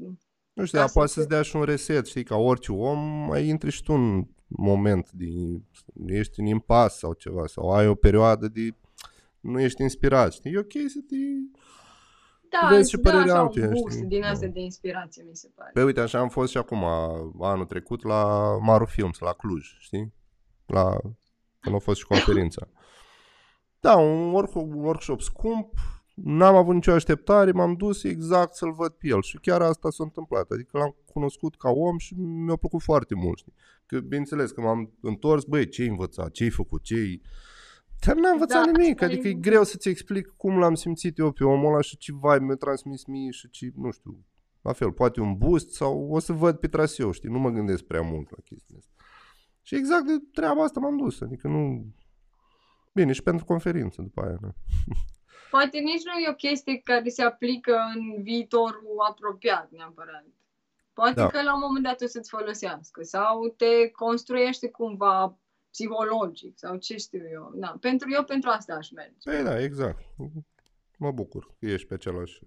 Nu 0.52 0.64
știu, 0.64 0.78
ca 0.78 0.84
dar 0.84 0.86
să 0.86 0.92
poate 0.92 1.08
te- 1.08 1.14
să-ți 1.14 1.28
dea 1.28 1.42
și 1.42 1.56
un 1.56 1.62
reset, 1.62 2.06
știi, 2.06 2.24
ca 2.24 2.36
orice 2.36 2.72
om, 2.72 2.98
mai 2.98 3.46
intri 3.46 3.70
și 3.70 3.82
tu 3.82 3.92
în 3.92 4.26
moment 4.46 5.10
de, 5.12 5.26
ești 6.06 6.40
în 6.40 6.46
impas 6.46 6.98
sau 6.98 7.12
ceva, 7.12 7.46
sau 7.46 7.70
ai 7.70 7.88
o 7.88 7.94
perioadă 7.94 8.48
de 8.48 8.74
nu 9.40 9.60
ești 9.60 9.82
inspirat, 9.82 10.32
știi? 10.32 10.52
E 10.52 10.58
ok 10.58 10.72
să 10.72 11.00
te... 11.08 11.16
Da, 12.50 12.68
Vezi 12.68 12.80
îți 12.80 12.90
și 12.90 12.96
dă 12.96 13.02
părerea 13.02 13.32
așa 13.32 13.42
altuia, 13.42 13.66
un 13.66 13.72
boost 13.72 13.96
știi? 13.96 14.08
din 14.08 14.20
Da. 14.20 14.28
asta 14.28 14.46
de 14.46 14.60
inspirație, 14.60 15.22
mi 15.28 15.36
se 15.36 15.50
pare. 15.54 15.70
Pe 15.74 15.82
uite, 15.82 16.00
așa 16.00 16.18
am 16.18 16.28
fost 16.28 16.50
și 16.50 16.58
acum, 16.58 16.84
anul 17.40 17.64
trecut, 17.64 18.04
la 18.04 18.52
Maru 18.60 18.84
Films, 18.84 19.18
la 19.18 19.32
Cluj, 19.32 19.76
știi? 19.78 20.14
La... 20.66 20.96
Când 21.60 21.74
a 21.74 21.78
fost 21.78 21.98
și 21.98 22.06
conferința. 22.06 22.68
Da, 23.80 23.96
un, 23.96 24.32
work, 24.32 24.54
un 24.54 24.72
workshop 24.72 25.20
scump, 25.20 25.74
n-am 26.14 26.54
avut 26.54 26.74
nicio 26.74 26.92
așteptare, 26.92 27.50
m-am 27.52 27.74
dus 27.74 28.02
exact 28.02 28.54
să-l 28.54 28.72
văd 28.72 28.92
pe 28.92 29.06
el 29.08 29.22
și 29.22 29.38
chiar 29.38 29.62
asta 29.62 29.90
s-a 29.90 30.04
întâmplat. 30.04 30.50
Adică 30.50 30.78
l-am 30.78 30.96
cunoscut 31.12 31.56
ca 31.56 31.70
om 31.70 31.98
și 31.98 32.14
mi-a 32.14 32.56
plăcut 32.56 32.82
foarte 32.82 33.14
mult, 33.14 33.38
știi? 33.38 33.54
Că, 33.86 34.00
bineînțeles, 34.00 34.50
că 34.50 34.60
m-am 34.60 34.92
întors, 35.00 35.44
băi, 35.44 35.68
ce-ai 35.68 35.88
învățat, 35.88 36.30
ce-ai 36.30 36.50
făcut, 36.50 36.82
ce-ai... 36.82 37.22
Dar 38.06 38.16
n-am 38.16 38.32
învățat 38.32 38.64
Da, 38.64 38.70
nimic, 38.70 38.92
asta 39.02 39.04
adică 39.04 39.28
e- 39.28 39.30
e 39.30 39.34
greu 39.34 39.64
să-ți 39.64 39.88
explic 39.88 40.34
cum 40.36 40.58
l-am 40.58 40.74
simțit 40.74 41.18
eu 41.18 41.32
pe 41.32 41.44
omul 41.44 41.72
ăla 41.72 41.80
și 41.80 41.96
ce 41.96 42.12
vibe 42.12 42.44
mi-a 42.44 42.54
transmis 42.54 43.04
mie 43.04 43.30
și 43.30 43.50
ce, 43.50 43.70
nu 43.74 43.90
știu, 43.90 44.24
la 44.62 44.72
fel, 44.72 44.92
poate 44.92 45.20
un 45.20 45.36
boost 45.36 45.70
sau 45.74 46.08
o 46.10 46.18
să 46.18 46.32
văd 46.32 46.56
pe 46.58 46.68
traseu, 46.68 47.10
știi, 47.10 47.28
nu 47.28 47.38
mă 47.38 47.50
gândesc 47.50 47.82
prea 47.84 48.02
mult 48.02 48.30
la 48.30 48.36
chestia 48.44 48.76
asta. 48.78 48.92
Și 49.62 49.74
exact 49.74 50.06
de 50.06 50.12
treaba 50.32 50.62
asta 50.62 50.80
m-am 50.80 50.96
dus, 50.96 51.20
adică 51.20 51.48
nu... 51.48 51.86
Bine, 52.92 53.12
și 53.12 53.22
pentru 53.22 53.44
conferință 53.44 54.02
după 54.02 54.20
aia, 54.22 54.36
da. 54.40 54.48
Poate 55.50 55.78
nici 55.78 56.04
nu 56.04 56.20
e 56.20 56.30
o 56.30 56.34
chestie 56.34 56.80
care 56.84 57.08
se 57.08 57.22
aplică 57.22 57.76
în 57.94 58.22
viitorul 58.22 58.96
apropiat 59.08 59.70
neapărat. 59.70 60.24
Poate 60.92 61.14
Da. 61.14 61.26
că 61.26 61.42
la 61.42 61.54
un 61.54 61.60
moment 61.62 61.84
dat 61.84 62.00
o 62.00 62.06
să-ți 62.06 62.30
folosească 62.30 63.02
sau 63.02 63.48
te 63.56 63.90
construiește 63.90 64.70
cumva 64.70 65.38
psihologic 65.70 66.58
sau 66.58 66.76
ce 66.76 66.96
știu 66.96 67.22
eu. 67.32 67.52
Da. 67.54 67.76
Pentru 67.80 68.10
eu, 68.10 68.24
pentru 68.24 68.50
asta 68.50 68.74
aș 68.74 68.90
merge. 68.90 69.14
Păi 69.24 69.42
da, 69.42 69.62
exact. 69.62 70.04
Mă 70.98 71.10
bucur 71.10 71.54
că 71.58 71.66
ești 71.66 71.86
pe 71.86 71.94
același... 71.94 72.40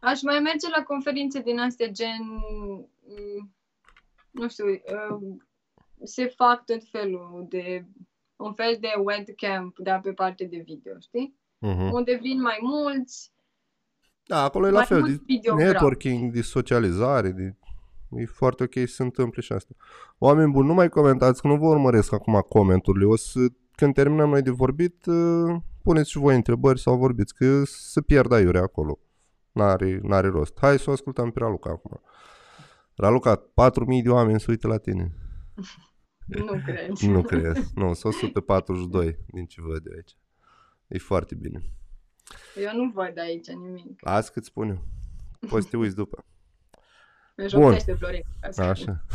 Aș 0.00 0.22
mai 0.22 0.38
merge 0.40 0.68
la 0.76 0.82
conferințe 0.82 1.40
din 1.40 1.58
astea 1.58 1.88
gen, 1.88 2.22
mm, 2.26 3.54
nu 4.30 4.48
știu, 4.48 4.64
uh, 4.66 5.36
se 6.02 6.26
fac 6.26 6.64
tot 6.64 6.84
felul 6.90 7.46
de, 7.48 7.84
un 8.36 8.54
fel 8.54 8.76
de 8.80 8.88
webcamp, 9.04 9.78
dar 9.78 10.00
pe 10.00 10.12
parte 10.12 10.44
de 10.44 10.62
video, 10.64 10.92
știi? 11.00 11.36
Uh-huh. 11.56 11.90
Unde 11.92 12.14
vin 12.22 12.40
mai 12.40 12.58
mulți, 12.60 13.32
Da, 14.26 14.42
acolo 14.42 14.66
e 14.66 14.70
la 14.70 14.76
mai 14.76 14.86
fel, 14.86 14.98
mulți 14.98 15.16
de 15.16 15.22
videografi. 15.26 15.72
networking, 15.72 16.32
de 16.32 16.42
socializare, 16.42 17.30
de... 17.30 17.54
E 18.10 18.24
foarte 18.24 18.62
ok 18.62 18.72
să 18.72 18.94
se 18.94 19.02
întâmple 19.02 19.42
și 19.42 19.52
asta. 19.52 19.74
Oameni 20.18 20.52
buni, 20.52 20.66
nu 20.66 20.74
mai 20.74 20.88
comentați, 20.88 21.40
că 21.40 21.48
nu 21.48 21.56
vă 21.56 21.66
urmăresc 21.66 22.12
acum 22.12 22.44
comenturile. 22.48 23.04
O 23.04 23.16
să, 23.16 23.38
când 23.74 23.94
terminăm 23.94 24.28
noi 24.28 24.42
de 24.42 24.50
vorbit, 24.50 25.06
uh, 25.06 25.56
puneți 25.82 26.10
și 26.10 26.18
voi 26.18 26.34
întrebări 26.34 26.80
sau 26.80 26.96
vorbiți, 26.96 27.34
că 27.34 27.62
se 27.64 28.00
pierd 28.00 28.32
aiurea 28.32 28.62
acolo. 28.62 28.98
N-are, 29.52 30.00
n-are 30.02 30.28
rost. 30.28 30.58
Hai 30.60 30.78
să 30.78 30.90
o 30.90 30.92
ascultăm 30.92 31.30
pe 31.30 31.38
Raluca 31.38 31.70
acum. 31.70 32.00
Raluca, 32.94 33.36
4.000 33.36 34.02
de 34.02 34.10
oameni 34.10 34.40
se 34.40 34.46
uită 34.48 34.68
la 34.68 34.78
tine. 34.78 35.12
Nu 36.26 36.62
cred. 36.64 36.98
Nu 37.14 37.22
cred. 37.22 37.56
Nu, 37.74 37.94
sunt 37.94 38.14
142 38.14 39.18
din 39.26 39.46
ce 39.46 39.60
văd 39.60 39.86
eu 39.86 39.92
aici. 39.94 40.16
E 40.88 40.98
foarte 40.98 41.34
bine. 41.34 41.62
Eu 42.56 42.82
nu 42.82 42.90
văd 42.94 43.18
aici 43.18 43.46
nimic. 43.46 44.00
Azi 44.00 44.32
cât 44.32 44.44
spun 44.44 44.68
eu. 44.68 44.84
Poți 45.48 45.64
să 45.64 45.70
te 45.70 45.76
uiți 45.76 45.94
după. 45.94 46.24
Mă 47.38 47.48
jocește 47.48 47.92
Florin. 47.92 48.22
Așa. 48.58 49.04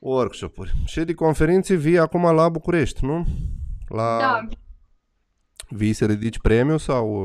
Workshop-uri. 0.00 0.72
Și 0.84 1.00
de 1.00 1.14
conferințe 1.14 1.74
vii 1.74 1.98
acum 1.98 2.34
la 2.34 2.48
București, 2.48 3.04
nu? 3.04 3.26
La... 3.88 4.18
Da, 4.18 4.48
Vii 5.68 5.92
să 5.92 6.06
ridici 6.06 6.38
premiu 6.38 6.76
sau... 6.76 7.14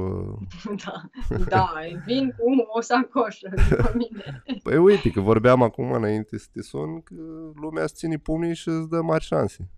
uh, 0.70 0.84
da, 0.86 1.10
da, 1.48 1.74
vin 2.06 2.36
cu 2.38 2.44
o 2.78 2.82
sacoșă 2.82 3.50
după 3.70 3.94
mine. 3.98 4.44
Păi 4.64 4.78
uite, 4.78 5.10
că 5.10 5.20
vorbeam 5.20 5.62
acum 5.62 5.92
înainte 5.92 6.38
să 6.38 6.48
te 6.54 6.62
sun 6.62 7.02
că 7.02 7.14
lumea 7.62 7.84
îți 7.84 7.94
ține 7.94 8.18
pumnii 8.18 8.56
și 8.56 8.68
îți 8.70 8.90
dă 8.90 9.02
mari 9.02 9.24
șanse. 9.24 9.70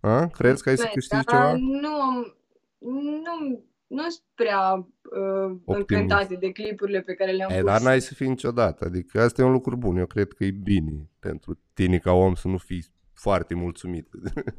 A? 0.00 0.26
Crezi 0.26 0.62
că 0.62 0.68
ai 0.68 0.76
să 0.76 0.82
Bă, 0.86 0.90
câștigi 0.92 1.24
dar 1.24 1.34
ceva? 1.34 1.52
Nu, 1.52 2.00
am- 2.00 2.36
nu, 2.78 3.64
nu 3.86 4.00
sunt 4.00 4.22
prea 4.34 4.72
uh, 4.74 5.56
încântată 5.64 6.34
de 6.34 6.50
clipurile 6.52 7.00
pe 7.00 7.14
care 7.14 7.30
le-am 7.32 7.50
E, 7.50 7.54
pus. 7.54 7.64
dar 7.64 7.80
n-ai 7.80 8.00
să 8.00 8.14
fii 8.14 8.28
niciodată. 8.28 8.84
Adică 8.84 9.20
asta 9.20 9.42
e 9.42 9.44
un 9.44 9.52
lucru 9.52 9.76
bun. 9.76 9.96
Eu 9.96 10.06
cred 10.06 10.32
că 10.32 10.44
e 10.44 10.50
bine 10.50 11.10
pentru 11.20 11.60
tine 11.74 11.98
ca 11.98 12.12
om 12.12 12.34
să 12.34 12.48
nu 12.48 12.58
fii 12.58 12.84
foarte 13.14 13.54
mulțumit. 13.54 14.08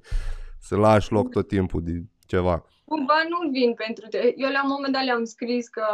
să 0.68 0.76
lași 0.76 1.12
loc 1.12 1.32
tot 1.32 1.48
timpul 1.48 1.84
de 1.84 2.04
ceva. 2.26 2.66
Cumva 2.86 3.24
nu 3.30 3.50
vin 3.50 3.74
pentru 3.74 4.08
te. 4.08 4.34
Eu 4.36 4.50
la 4.52 4.64
un 4.64 4.70
moment 4.70 4.94
dat 4.94 5.04
le-am 5.04 5.24
scris 5.24 5.68
că 5.68 5.86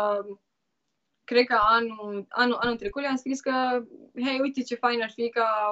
cred 1.24 1.46
că 1.46 1.58
anul, 1.70 2.26
anul, 2.30 2.58
anul 2.60 2.76
trecut 2.76 3.02
le-am 3.02 3.16
scris 3.16 3.42
că 3.42 3.52
hei, 4.16 4.40
uite 4.42 4.62
ce 4.62 4.76
fain 4.76 5.02
ar 5.02 5.12
fi 5.12 5.30
ca 5.30 5.70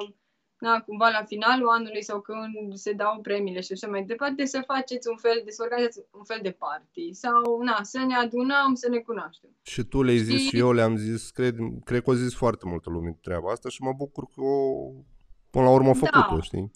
na, 0.61 0.79
cumva 0.81 1.09
la 1.09 1.23
finalul 1.25 1.67
anului 1.69 2.03
sau 2.03 2.19
când 2.21 2.73
se 2.73 2.91
dau 2.93 3.19
premiile 3.21 3.61
și 3.61 3.71
așa 3.71 3.87
mai 3.87 4.03
departe, 4.03 4.45
să 4.45 4.63
faceți 4.67 5.07
un 5.09 5.17
fel 5.17 5.41
de, 5.45 5.51
să 5.51 5.61
organizați 5.63 5.99
un 6.11 6.23
fel 6.23 6.39
de 6.41 6.51
party 6.51 7.13
sau 7.13 7.61
na, 7.61 7.79
să 7.83 7.99
ne 8.07 8.15
adunăm, 8.15 8.73
să 8.73 8.89
ne 8.89 8.97
cunoaștem. 8.97 9.49
Și 9.61 9.83
tu 9.83 10.01
le-ai 10.03 10.17
zis 10.17 10.39
Și- 10.41 10.47
și 10.47 10.57
eu 10.57 10.71
le-am 10.71 10.95
zis, 10.95 11.29
cred, 11.29 11.55
cred 11.83 12.01
că 12.03 12.09
o 12.09 12.13
zis 12.13 12.35
foarte 12.35 12.65
multă 12.67 12.89
lume 12.89 13.17
treaba 13.21 13.51
asta 13.51 13.69
și 13.69 13.81
mă 13.81 13.93
bucur 13.97 14.23
că 14.35 14.41
o, 14.41 14.89
până 15.49 15.63
la 15.65 15.71
urmă 15.71 15.89
a 15.89 15.93
Da. 15.93 16.09
făcut-o, 16.21 16.41
știi? 16.41 16.71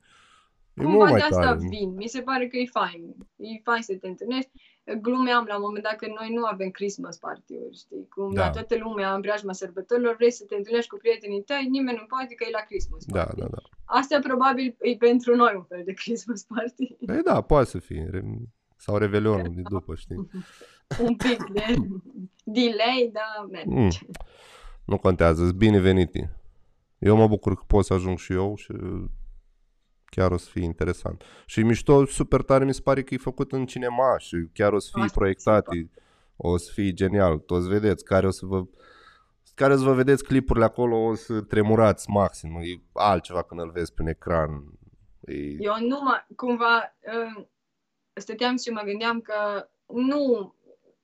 E 0.74 0.84
Cumva 0.84 0.92
mult 0.92 1.06
de 1.06 1.12
mai 1.12 1.22
asta 1.22 1.42
tare. 1.42 1.58
vin. 1.70 1.94
Mi 1.94 2.08
se 2.08 2.22
pare 2.22 2.48
că 2.48 2.58
e 2.58 2.66
fain. 2.66 3.16
E 3.36 3.60
fain 3.64 3.82
să 3.82 3.96
te 3.96 4.08
întâlnești. 4.08 4.52
Glumeam 5.02 5.46
la 5.48 5.56
un 5.56 5.62
moment 5.62 5.84
dat 5.84 5.96
că 5.96 6.08
noi 6.20 6.34
nu 6.34 6.46
avem 6.46 6.70
Christmas 6.70 7.18
party-uri, 7.18 7.78
știi? 7.78 8.08
Cum 8.10 8.34
Da. 8.34 8.42
la 8.46 8.50
toată 8.50 8.76
lumea 8.78 9.14
în 9.14 9.22
preajma 9.22 9.54
sărbătorilor 9.54 10.16
vrei 10.16 10.32
să 10.32 10.44
te 10.46 10.56
întâlnești 10.56 10.90
cu 10.90 10.98
prietenii 10.98 11.42
tăi, 11.44 11.68
nimeni 11.70 11.98
nu 11.98 12.06
poate 12.06 12.34
că 12.34 12.44
e 12.48 12.52
la 12.52 12.60
Christmas 12.70 13.06
Da, 13.06 13.24
party. 13.24 13.40
da, 13.40 13.46
da. 13.52 13.58
Asta 13.86 14.20
probabil 14.20 14.76
e 14.80 14.96
pentru 14.98 15.36
noi 15.36 15.54
un 15.56 15.64
fel 15.64 15.82
de 15.86 15.94
Christmas 15.94 16.44
party. 16.44 16.96
Păi 17.06 17.22
da, 17.24 17.42
poate 17.42 17.70
să 17.70 17.80
fie. 17.80 18.08
Re- 18.12 18.24
Sau 18.76 18.98
Revelionul 18.98 19.52
de 19.56 19.62
după, 19.70 19.96
știi? 19.96 20.16
un 21.08 21.16
pic 21.16 21.50
de 21.54 21.66
delay, 22.44 23.10
dar 23.14 23.46
merge. 23.52 23.70
Mm. 23.80 23.90
Nu 24.86 24.98
contează, 24.98 25.44
sunt 25.46 25.58
bineveniti. 25.58 26.28
Eu 26.98 27.16
mă 27.16 27.28
bucur 27.28 27.56
că 27.56 27.64
pot 27.68 27.86
să 27.86 27.94
ajung 27.94 28.18
și 28.18 28.34
eu 28.34 28.56
și 28.56 28.72
chiar 30.16 30.32
o 30.32 30.38
să 30.38 30.50
fie 30.50 30.64
interesant. 30.64 31.24
Și 31.46 31.64
mișto, 31.64 32.06
super 32.06 32.42
tare 32.42 32.66
mi 32.66 32.74
se 32.74 32.82
pare 32.82 33.04
că 33.04 33.14
e 33.14 33.18
făcut 33.18 33.52
în 33.52 33.66
cinema 33.66 34.18
și 34.18 34.48
chiar 34.54 34.74
o 34.74 34.80
să 34.80 34.90
fie 34.94 35.02
Asta 35.02 35.14
e 35.16 35.20
proiectat. 35.20 35.68
e- 35.74 35.90
O 36.38 36.58
să 36.58 36.72
fie 36.74 36.94
genial. 36.94 37.38
Toți 37.38 37.68
vedeți 37.68 38.04
care 38.04 38.28
o 38.28 38.32
să 38.32 38.46
vă 38.46 38.66
care 39.56 39.74
o 39.74 39.78
să 39.78 39.84
vă 39.84 39.94
vedeți 39.94 40.24
clipurile 40.24 40.66
acolo, 40.66 40.98
o 41.06 41.16
să 41.16 41.42
tremurați 41.42 42.10
maxim. 42.10 42.56
E 42.56 42.82
altceva 42.94 43.44
când 43.44 43.62
îl 43.62 43.72
vezi 43.72 43.94
pe 43.94 44.02
un 44.02 44.08
ecran. 44.08 44.64
E... 45.22 45.34
Eu 45.60 45.74
nu 45.80 46.00
mă, 46.04 46.26
cumva, 46.36 46.96
uh, 47.38 47.46
stăteam 48.14 48.58
și 48.58 48.70
mă 48.70 48.82
gândeam 48.86 49.22
că 49.22 49.68
nu, 49.94 50.56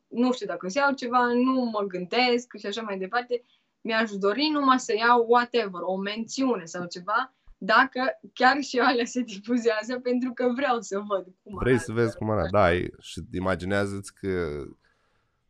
nu 0.08 0.32
știu 0.32 0.46
dacă 0.46 0.66
o 0.66 0.70
să 0.70 0.80
iau 0.80 0.94
ceva, 0.94 1.26
nu 1.34 1.70
mă 1.74 1.82
gândesc 1.88 2.58
și 2.58 2.66
așa 2.66 2.82
mai 2.82 2.98
departe. 2.98 3.44
Mi-aș 3.82 4.12
dori 4.12 4.50
numai 4.54 4.80
să 4.80 4.94
iau 4.96 5.26
whatever, 5.30 5.82
o 5.82 5.96
mențiune 5.98 6.66
sau 6.66 6.86
ceva, 6.86 7.34
dacă 7.64 8.20
chiar 8.34 8.62
și 8.62 8.80
alea 8.80 9.06
se 9.06 9.22
difuzează, 9.22 10.00
pentru 10.04 10.32
că 10.34 10.52
vreau 10.56 10.80
să 10.80 11.02
văd 11.08 11.26
cum 11.44 11.58
Vrei 11.60 11.80
să 11.80 11.92
vezi 11.92 12.18
cum 12.18 12.30
arată. 12.30 12.50
Da, 12.52 12.74
e, 12.74 12.90
și 13.00 13.22
imaginează-ți 13.34 14.14
că 14.14 14.64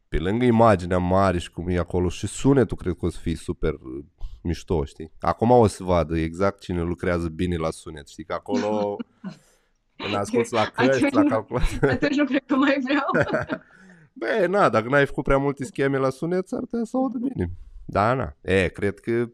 pe 0.08 0.18
lângă 0.18 0.46
imaginea 0.46 0.98
mare 0.98 1.38
și 1.38 1.52
cum 1.52 1.68
e 1.68 1.78
acolo 1.78 2.10
și 2.10 2.28
sunetul 2.28 2.78
cred 2.78 2.96
că 3.00 3.06
o 3.06 3.10
să 3.10 3.20
fie 3.22 3.36
super 3.36 3.74
uh, 3.74 4.04
mișto, 4.42 4.84
știi? 4.84 5.12
Acum 5.20 5.52
o 5.52 5.68
să 5.68 5.84
vadă 5.84 6.18
exact 6.18 6.60
cine 6.60 6.82
lucrează 6.82 7.28
bine 7.28 7.56
la 7.56 7.70
sunet, 7.70 8.08
știi? 8.08 8.24
Că 8.24 8.34
acolo 8.34 8.96
când 10.02 10.16
asculti 10.16 10.54
la 10.54 10.66
căști, 10.66 11.14
la 11.14 11.24
calculator. 11.24 11.90
Atunci 11.90 12.16
nu 12.16 12.26
cred 12.26 12.44
că 12.46 12.56
mai 12.56 12.78
vreau. 12.84 13.10
Bă, 14.20 14.46
na, 14.50 14.70
dacă 14.70 14.90
n-ai 14.90 15.06
făcut 15.06 15.24
prea 15.24 15.38
multe 15.38 15.64
scheme 15.64 15.98
la 15.98 16.10
sunet, 16.10 16.48
s-ar 16.48 16.60
putea 16.60 16.84
să 16.84 16.98
audă 16.98 17.18
bine. 17.18 17.52
Da, 17.86 18.14
na. 18.14 18.36
E, 18.42 18.68
cred 18.68 19.00
că, 19.00 19.30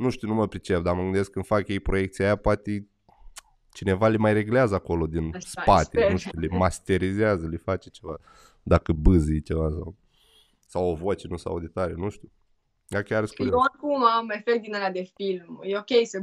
nu 0.00 0.10
știu, 0.10 0.28
nu 0.28 0.34
mă 0.34 0.48
pricep, 0.48 0.82
dar 0.82 0.94
mă 0.94 1.02
gândesc 1.02 1.30
când 1.30 1.46
fac 1.46 1.68
ei 1.68 1.80
proiecția 1.80 2.24
aia, 2.24 2.36
poate 2.36 2.88
cineva 3.72 4.08
le 4.08 4.16
mai 4.16 4.32
reglează 4.32 4.74
acolo 4.74 5.06
din 5.06 5.32
Asta, 5.36 5.60
spate, 5.60 5.84
sper. 5.84 6.10
nu 6.10 6.16
știu, 6.16 6.38
le 6.40 6.48
masterizează, 6.48 7.46
le 7.46 7.56
face 7.56 7.88
ceva, 7.90 8.18
dacă 8.62 8.92
bâzii 8.92 9.42
ceva 9.42 9.70
sau, 9.70 9.96
sau 10.66 10.90
o 10.90 10.94
voce 10.94 11.26
nu 11.28 11.36
se 11.36 11.48
aude 11.48 11.66
tare, 11.66 11.92
nu 11.96 12.08
știu. 12.08 12.30
Ea 12.88 13.02
chiar 13.02 13.24
sunt 13.26 13.38
Eu 13.38 13.46
curios. 13.46 13.62
oricum 13.70 14.04
am 14.04 14.30
efect 14.30 14.62
din 14.62 14.74
ăla 14.74 14.90
de 14.90 15.10
film. 15.14 15.60
E 15.62 15.76
ok 15.78 16.06
să, 16.06 16.18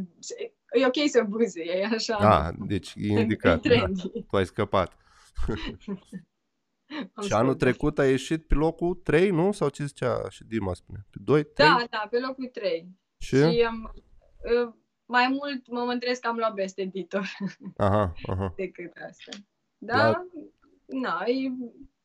e 0.80 0.86
ok 0.86 1.10
să 1.10 1.24
buze, 1.30 1.62
e 1.64 1.86
așa. 1.86 2.18
Da, 2.20 2.52
deci 2.66 2.94
e 2.96 3.08
indicat. 3.22 3.66
E 3.66 3.70
Da, 3.70 3.76
trendy. 3.76 4.02
tu 4.30 4.36
ai 4.38 4.46
scăpat. 4.46 4.98
Am 7.14 7.24
Și 7.28 7.34
anul 7.34 7.50
spus. 7.54 7.62
trecut 7.62 8.00
a 8.00 8.08
ieșit 8.08 8.48
pe 8.48 8.54
locul 8.56 8.96
3, 8.96 9.30
nu? 9.30 9.52
Sau 9.52 9.70
ce 9.70 9.86
zicea 9.86 10.30
și 10.30 10.44
Dima 10.44 10.74
spune? 10.74 11.06
Pe 11.10 11.18
2, 11.22 11.44
3? 11.44 11.68
Da, 11.68 11.84
da, 11.90 12.08
pe 12.10 12.20
locul 12.20 12.46
3. 12.54 12.88
Și? 13.18 13.36
Și 13.36 13.64
am, 13.68 13.94
uh, 14.64 14.74
mai 15.06 15.28
mult 15.30 15.68
mă 15.72 15.84
mândresc 15.84 16.22
că 16.22 16.28
am 16.28 16.38
luat 16.38 16.54
best 16.54 16.78
editor 16.78 17.26
Aha, 17.78 18.14
aha. 18.26 18.54
decât 18.56 18.92
asta. 19.10 19.32
Da. 19.78 19.98
Da, 19.98 20.28
na, 20.86 21.24
e, 21.26 21.52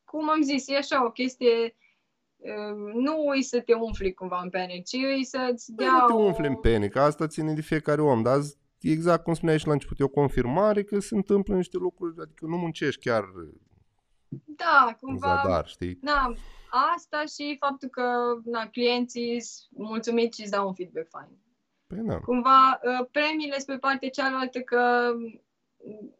cum 0.04 0.30
am 0.30 0.42
zis, 0.42 0.68
e 0.68 0.76
așa 0.76 1.04
o 1.04 1.10
chestie, 1.10 1.76
uh, 2.36 2.92
nu 2.94 3.32
e 3.34 3.40
să 3.42 3.60
te 3.60 3.74
umfli 3.74 4.12
cumva 4.14 4.40
în 4.42 4.50
pene, 4.50 4.80
ci 4.80 4.92
e 4.92 5.22
să-ți 5.24 5.72
Băi, 5.72 5.86
dea 5.86 5.96
nu 6.00 6.06
te 6.06 6.12
o... 6.12 6.16
umfli 6.24 6.46
în 6.46 6.56
pene, 6.56 6.88
că 6.88 7.00
asta 7.00 7.26
ține 7.26 7.52
de 7.52 7.60
fiecare 7.60 8.00
om, 8.00 8.22
dar 8.22 8.38
z- 8.40 8.58
exact 8.80 9.22
cum 9.24 9.34
spuneai 9.34 9.58
și 9.58 9.66
la 9.66 9.72
început, 9.72 10.00
e 10.00 10.04
o 10.04 10.08
confirmare 10.08 10.82
că 10.82 10.98
se 11.00 11.14
întâmplă 11.14 11.54
niște 11.54 11.76
lucruri, 11.76 12.20
adică 12.20 12.46
nu 12.46 12.56
muncești 12.56 13.00
chiar 13.08 13.24
Da, 14.44 14.86
în 14.86 14.94
cumva, 15.00 15.26
zadar, 15.42 15.66
știi? 15.66 15.98
na, 16.00 16.34
asta 16.94 17.24
și 17.24 17.56
faptul 17.60 17.88
că 17.88 18.02
na, 18.44 18.68
clienții 18.68 19.40
sunt 19.40 19.88
mulțumiți 19.88 20.36
și 20.36 20.42
îți 20.42 20.50
dau 20.50 20.66
un 20.66 20.74
feedback 20.74 21.08
fain. 21.08 21.38
Păi 21.86 21.98
da. 21.98 22.20
Cumva, 22.20 22.80
uh, 22.82 23.06
premiile 23.10 23.54
sunt 23.54 23.66
pe 23.66 23.86
partea 23.86 24.10
cealaltă 24.10 24.60
că 24.60 25.12
mm, 25.84 26.14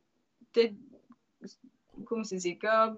te, 0.51 0.73
cum 2.05 2.23
să 2.23 2.37
zic, 2.37 2.59
că 2.59 2.97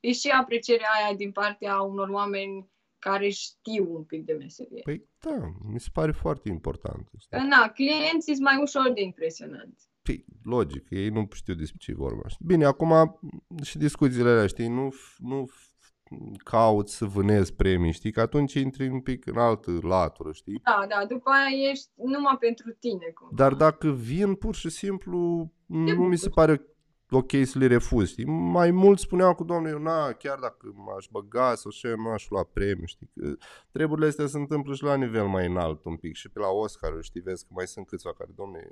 e 0.00 0.12
și 0.12 0.28
aprecierea 0.28 0.88
aia 1.04 1.14
din 1.16 1.32
partea 1.32 1.80
unor 1.80 2.08
oameni 2.08 2.68
care 2.98 3.28
știu 3.28 3.94
un 3.94 4.04
pic 4.04 4.24
de 4.24 4.32
meserie. 4.32 4.80
Păi 4.82 5.08
da, 5.20 5.36
mi 5.72 5.80
se 5.80 5.88
pare 5.92 6.12
foarte 6.12 6.48
important. 6.48 7.08
Că, 7.08 7.16
Știi? 7.18 7.48
na, 7.48 7.68
clienții 7.68 8.34
sunt 8.34 8.46
mai 8.46 8.60
ușor 8.62 8.92
de 8.92 9.02
impresionanți. 9.02 9.88
Păi, 10.02 10.24
logic, 10.42 10.86
ei 10.90 11.08
nu 11.08 11.28
știu 11.32 11.54
despre 11.54 11.78
ce 11.80 11.90
e 11.90 11.94
vorba. 11.94 12.28
știi? 12.28 12.46
Bine, 12.46 12.64
acum 12.64 13.20
și 13.62 13.78
discuțiile 13.78 14.28
alea, 14.28 14.46
știi, 14.46 14.68
nu, 14.68 14.88
f- 14.92 15.16
nu 15.18 15.48
f- 15.50 15.74
cauți 16.44 16.96
să 16.96 17.04
vânezi 17.04 17.54
premii, 17.54 17.92
știi, 17.92 18.12
că 18.12 18.20
atunci 18.20 18.54
intri 18.54 18.88
un 18.88 19.00
pic 19.00 19.26
în 19.26 19.36
altă 19.36 19.78
latură, 19.82 20.32
știi? 20.32 20.60
Da, 20.64 20.86
da, 20.88 21.06
după 21.08 21.30
aia 21.30 21.70
ești 21.70 21.88
numai 21.96 22.36
pentru 22.40 22.76
tine. 22.80 23.06
Cumva. 23.14 23.34
Dar 23.34 23.54
dacă 23.54 23.90
vin 23.90 24.34
pur 24.34 24.54
și 24.54 24.68
simplu, 24.68 25.50
nu 25.66 26.04
mi 26.04 26.16
se 26.16 26.28
bucuri. 26.28 26.46
pare 26.46 26.66
ok 27.10 27.30
să 27.44 27.58
le 27.58 27.66
refuz, 27.66 28.08
știi? 28.08 28.24
Mai 28.26 28.70
mult 28.70 28.98
spuneau 28.98 29.34
cu 29.34 29.44
domnule, 29.44 29.70
eu, 29.70 29.78
na, 29.78 30.12
chiar 30.12 30.38
dacă 30.38 30.72
m-aș 30.74 31.06
băga 31.10 31.54
sau 31.54 31.70
așa, 31.74 31.94
nu 31.96 32.08
aș 32.08 32.28
lua 32.28 32.44
premiu, 32.44 32.84
știi? 32.84 33.10
Că 33.14 33.36
treburile 33.72 34.06
astea 34.06 34.26
se 34.26 34.38
întâmplă 34.38 34.74
și 34.74 34.82
la 34.82 34.96
nivel 34.96 35.26
mai 35.26 35.46
înalt 35.46 35.84
un 35.84 35.96
pic 35.96 36.14
și 36.14 36.28
pe 36.28 36.38
la 36.38 36.48
Oscar, 36.48 36.92
știi, 37.00 37.20
vezi 37.20 37.44
că 37.44 37.50
mai 37.54 37.66
sunt 37.66 37.86
câțiva 37.86 38.12
care, 38.12 38.30
domnule, 38.34 38.70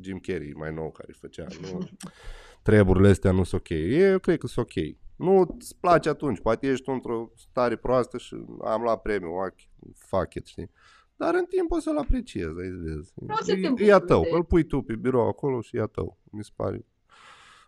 Jim 0.00 0.18
Carrey 0.18 0.52
mai 0.52 0.72
nou 0.72 0.90
care 0.90 1.12
făcea, 1.12 1.46
nu, 1.60 1.78
treburile 2.62 3.08
astea 3.08 3.30
nu 3.30 3.44
sunt 3.44 3.60
ok. 3.60 3.70
Eu 3.90 4.18
cred 4.18 4.38
că 4.38 4.46
sunt 4.46 4.66
ok. 4.66 5.02
Nu 5.16 5.38
îți 5.58 5.76
place 5.80 6.08
atunci, 6.08 6.40
poate 6.40 6.66
ești 6.66 6.84
tu 6.84 6.90
într-o 6.90 7.30
stare 7.36 7.76
proastă 7.76 8.18
și 8.18 8.36
am 8.64 8.82
luat 8.82 9.02
premiu, 9.02 9.28
ok, 9.34 9.54
fuck 9.96 10.34
it, 10.34 10.46
știi? 10.46 10.70
Dar 11.16 11.34
în 11.34 11.44
timp 11.44 11.70
o 11.70 11.78
să-l 11.78 11.98
apreciezi, 11.98 12.60
ai 12.60 12.68
vezi. 12.70 13.12
O 13.14 13.34
să 13.40 13.54
te 13.54 13.60
E, 13.60 13.86
e 13.86 13.92
a 13.92 13.98
bucuri 13.98 14.06
tău, 14.06 14.22
de- 14.22 14.28
îl 14.32 14.44
pui 14.44 14.64
tu 14.64 14.80
pe 14.82 14.94
birou 14.96 15.28
acolo 15.28 15.60
și 15.60 15.76
e 15.76 15.80
a 15.80 15.86
tău. 15.86 16.18
Mi 16.30 16.44
se 16.44 16.50
pare 16.56 16.86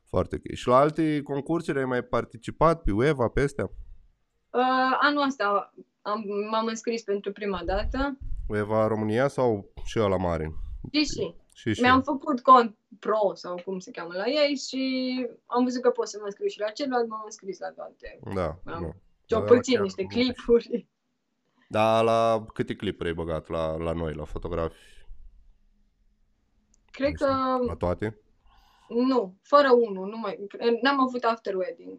foarte 0.05 0.37
ok. 0.37 0.55
Și 0.55 0.69
la 0.69 0.77
alte 0.77 1.23
concursuri 1.23 1.79
ai 1.79 1.85
mai 1.85 2.03
participat 2.03 2.83
pe 2.83 2.93
UEVA, 2.93 3.29
pe 3.29 3.41
astea? 3.41 3.71
Uh, 4.51 4.97
anul 5.01 5.23
ăsta 5.27 5.75
am, 6.03 6.25
m-am 6.51 6.67
înscris 6.67 7.03
pentru 7.03 7.33
prima 7.33 7.63
dată 7.65 8.19
UEVA 8.49 8.87
România 8.87 9.29
sau 9.29 9.73
și 9.85 9.99
ăla 10.01 10.17
mare? 10.17 10.55
și 10.93 11.05
și. 11.05 11.35
Și 11.57 11.75
și. 11.75 11.81
Mi-am 11.81 12.03
făcut 12.03 12.41
cont 12.41 12.77
pro 12.99 13.35
sau 13.35 13.61
cum 13.65 13.79
se 13.79 13.91
cheamă 13.91 14.15
la 14.15 14.27
ei 14.27 14.57
și 14.57 14.81
am 15.47 15.65
văzut 15.65 15.83
că 15.83 15.91
pot 15.91 16.09
să 16.09 16.17
mă 16.21 16.25
înscriu 16.25 16.47
și 16.49 16.59
la 16.61 16.71
celălalt, 16.71 17.09
m-am 17.09 17.23
înscris 17.25 17.59
la 17.59 17.71
toate. 17.71 18.19
Da, 18.35 18.59
Am 18.65 18.81
nu. 18.83 18.95
Și-au 19.27 19.41
Da, 19.41 19.47
pățit 19.47 19.75
chiar 19.75 19.83
niște 19.83 20.03
nu. 20.03 20.09
clipuri. 20.09 20.89
Da, 21.69 22.01
la 22.01 22.45
câte 22.53 22.75
clipuri 22.77 23.09
ai 23.09 23.15
băgat 23.15 23.49
la, 23.49 23.77
la 23.77 23.93
noi, 23.93 24.15
la 24.15 24.25
fotografi? 24.25 24.77
Cred 26.91 27.11
Nu 27.11 27.15
știu. 27.17 27.27
că 27.27 27.65
La 27.67 27.75
toate? 27.77 28.21
nu, 28.89 29.37
fără 29.43 29.71
unul, 29.73 30.09
nu 30.09 30.17
mai, 30.19 30.47
n-am 30.83 31.01
avut 31.01 31.23
after 31.25 31.55
wedding. 31.55 31.99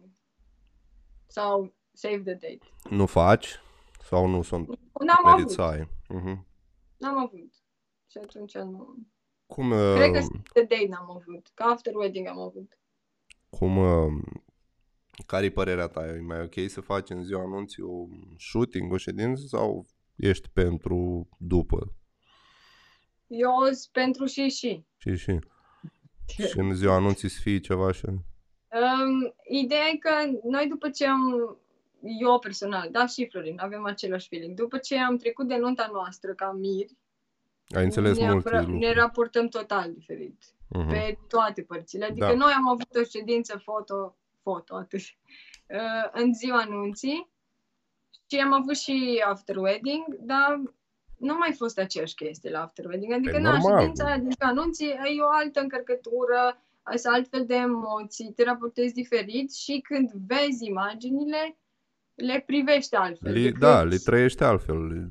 sau 1.26 1.74
save 1.92 2.16
the 2.22 2.32
date. 2.32 2.58
Nu 2.90 3.06
faci? 3.06 3.60
Sau 4.02 4.26
nu 4.26 4.42
sunt 4.42 4.68
N-am 4.68 5.22
merit 5.24 5.38
avut, 5.40 5.50
să 5.50 5.62
ai? 5.62 5.88
Mhm. 6.08 6.46
n-am 6.96 7.18
avut. 7.18 7.52
Și 8.10 8.18
atunci 8.18 8.54
nu. 8.56 8.96
Cum, 9.48 9.68
Cred 9.68 10.10
că 10.12 10.18
uh, 10.18 10.24
save 10.24 10.42
the 10.52 10.62
date 10.62 10.86
n-am 10.88 11.10
avut, 11.10 11.50
că 11.54 11.62
after 11.62 11.94
wedding 11.94 12.26
am 12.26 12.38
avut. 12.38 12.78
cum, 13.50 13.76
uh, 13.76 14.22
care 15.26 15.44
e 15.44 15.50
părerea 15.50 15.86
ta? 15.86 16.06
E 16.06 16.20
mai 16.20 16.42
ok 16.42 16.70
să 16.70 16.80
faci 16.80 17.10
în 17.10 17.22
ziua 17.22 17.40
anunții 17.42 17.82
o 17.82 18.06
shooting, 18.38 18.92
o 18.92 18.96
ședință 18.96 19.42
sau 19.46 19.86
ești 20.16 20.48
pentru 20.52 21.28
după? 21.38 21.92
Eu 23.26 23.50
sunt 23.62 23.88
pentru 23.92 24.24
și 24.24 24.48
și. 24.48 24.84
Și, 24.96 25.16
și, 25.16 25.38
și 26.26 26.58
în 26.58 26.74
ziua 26.74 26.94
anunții 26.94 27.28
să 27.28 27.38
fie 27.42 27.58
ceva 27.58 27.92
și... 27.92 28.04
Um, 28.06 29.34
ideea 29.48 29.86
e 29.92 29.96
că 29.96 30.10
noi 30.42 30.66
după 30.68 30.90
ce 30.90 31.06
am, 31.06 31.56
eu 32.20 32.38
personal, 32.38 32.88
da 32.90 33.06
și 33.06 33.28
Florin, 33.30 33.58
avem 33.60 33.84
același 33.84 34.28
feeling. 34.28 34.56
După 34.56 34.78
ce 34.78 34.98
am 34.98 35.16
trecut 35.16 35.48
de 35.48 35.56
nunta 35.56 35.88
noastră 35.92 36.32
ca 36.32 36.52
miri, 36.52 36.96
Ai 37.76 37.84
înțeles 37.84 38.18
ne, 38.18 38.30
multe 38.30 38.48
apra- 38.48 38.58
lucruri. 38.58 38.78
ne 38.78 38.92
raportăm 38.92 39.48
total 39.48 39.92
diferit. 39.92 40.42
Mhm. 40.70 40.88
pe 40.88 41.18
toate 41.28 41.62
părțile. 41.62 42.04
Adică 42.04 42.26
Da. 42.26 42.34
noi 42.34 42.52
am 42.56 42.68
avut 42.68 42.94
o 42.96 43.02
ședință 43.02 43.58
foto, 43.64 44.16
foto 44.42 44.74
atât, 44.76 45.00
uh, 45.00 46.10
în 46.12 46.34
ziua 46.34 46.58
anunții 46.60 47.30
și 48.30 48.38
am 48.38 48.52
avut 48.52 48.76
și 48.76 49.22
after 49.26 49.56
wedding, 49.56 50.04
dar 50.20 50.62
nu 51.18 51.34
mai 51.36 51.52
fost 51.52 51.78
aceeași 51.78 52.14
chestie 52.14 52.50
la 52.50 52.62
after 52.62 52.84
wedding. 52.86 53.12
Adică, 53.12 53.30
Păi, 53.30 53.40
na, 53.42 53.50
normal. 53.52 53.78
ședința 53.80 54.04
aia 54.06 54.18
din 54.18 54.30
ziua 54.30 54.50
anunții 54.50 54.86
e 54.88 55.20
o 55.22 55.28
altă 55.30 55.60
încărcătură, 55.60 56.62
sunt 56.96 57.14
altfel 57.14 57.46
de 57.46 57.54
emoții, 57.54 58.32
te 58.32 58.44
raportezi 58.44 58.94
diferit 58.94 59.54
și 59.54 59.80
când 59.80 60.10
vezi 60.26 60.66
imaginile, 60.66 61.58
le 62.14 62.42
privești 62.46 62.94
altfel. 62.94 63.32
Le, 63.32 63.40
decât- 63.50 63.58
da, 63.60 63.82
le 63.82 63.96
trăiești 63.96 64.42
altfel. 64.42 65.10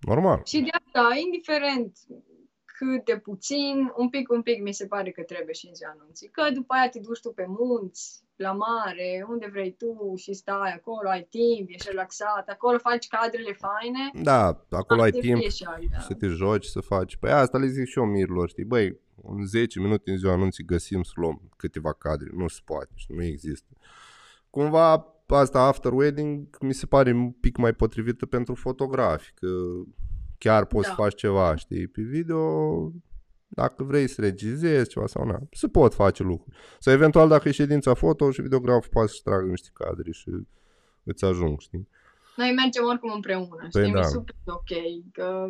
Le... 0.00 0.14
Normal. 0.14 0.42
și 0.44 0.60
de 0.60 0.70
asta, 0.72 1.08
indiferent 1.24 1.98
cât 2.64 3.04
de 3.04 3.18
puțin, 3.18 3.92
un 3.96 4.08
pic, 4.08 4.30
un 4.30 4.42
pic 4.42 4.62
mi 4.62 4.72
se 4.72 4.86
pare 4.86 5.10
că 5.10 5.22
trebuie 5.22 5.54
și 5.54 5.66
în 5.66 5.74
ziua 5.74 5.96
anunții. 5.98 6.28
Că 6.28 6.50
după 6.52 6.74
aia 6.74 6.88
te 6.88 6.98
duci 6.98 7.20
tu 7.20 7.30
pe 7.32 7.44
munți, 7.48 8.24
la 8.36 8.52
mare, 8.52 9.26
unde 9.28 9.48
vrei 9.50 9.72
tu 9.72 10.14
și 10.16 10.32
stai 10.32 10.72
acolo, 10.72 11.08
ai 11.08 11.26
timp, 11.30 11.68
ești 11.68 11.88
relaxat, 11.88 12.48
acolo 12.48 12.78
faci 12.78 13.06
cadrele 13.08 13.52
faine. 13.52 14.22
Da, 14.22 14.66
acolo 14.70 15.02
ai 15.02 15.10
Să 15.12 15.18
timp 15.18 15.38
fie 15.38 15.48
și 15.48 15.64
alta. 15.64 15.98
să 15.98 16.14
te 16.14 16.26
joci, 16.26 16.64
să 16.64 16.80
faci. 16.80 17.16
Păi 17.16 17.30
asta 17.30 17.58
le 17.58 17.66
zic 17.66 17.86
și 17.86 17.98
eu 17.98 18.04
mirilor, 18.04 18.48
știi? 18.48 18.64
Băi, 18.64 19.00
în 19.22 19.46
10 19.46 19.80
minute 19.80 20.10
în 20.10 20.16
ziua 20.16 20.32
anunții 20.32 20.64
găsim 20.64 21.02
să 21.02 21.12
luăm 21.14 21.40
câteva 21.56 21.92
cadre. 21.92 22.30
Nu 22.32 22.48
se 22.48 22.60
poate, 22.64 22.90
știi? 22.94 23.14
nu 23.14 23.24
există. 23.24 23.68
Cumva 24.50 24.98
asta 25.34 25.60
after 25.60 25.92
wedding 25.92 26.56
mi 26.60 26.74
se 26.74 26.86
pare 26.86 27.12
un 27.12 27.30
pic 27.30 27.56
mai 27.56 27.72
potrivită 27.72 28.26
pentru 28.26 28.54
fotografi, 28.54 29.32
că 29.34 29.46
chiar 30.38 30.64
poți 30.66 30.88
Da. 30.88 30.94
să 30.94 31.00
faci 31.00 31.14
ceva, 31.14 31.56
știi? 31.56 31.86
Pe 31.86 32.02
video, 32.02 32.42
dacă 33.48 33.84
vrei 33.84 34.08
să 34.08 34.20
regizezi 34.20 34.88
ceva 34.88 35.06
sau 35.06 35.24
na, 35.24 35.38
se 35.50 35.68
pot 35.68 35.94
face 35.94 36.22
lucruri. 36.22 36.56
Sau 36.78 36.92
eventual 36.92 37.28
dacă 37.28 37.48
e 37.48 37.52
ședința 37.52 37.94
foto 37.94 38.30
și 38.30 38.42
videograf 38.42 38.86
poate 38.88 39.08
să-și 39.08 39.22
tragă 39.22 39.46
niște 39.46 39.68
cadre 39.72 40.10
și 40.10 40.30
îți 41.02 41.24
ajung, 41.24 41.60
știi? 41.60 41.88
Noi 42.36 42.52
mergem 42.56 42.84
oricum 42.84 43.12
împreună, 43.14 43.68
Păi 43.72 43.82
știi? 43.82 43.92
da. 43.92 44.00
E 44.00 44.02
super 44.02 44.34
ok, 44.44 44.70
că 45.12 45.46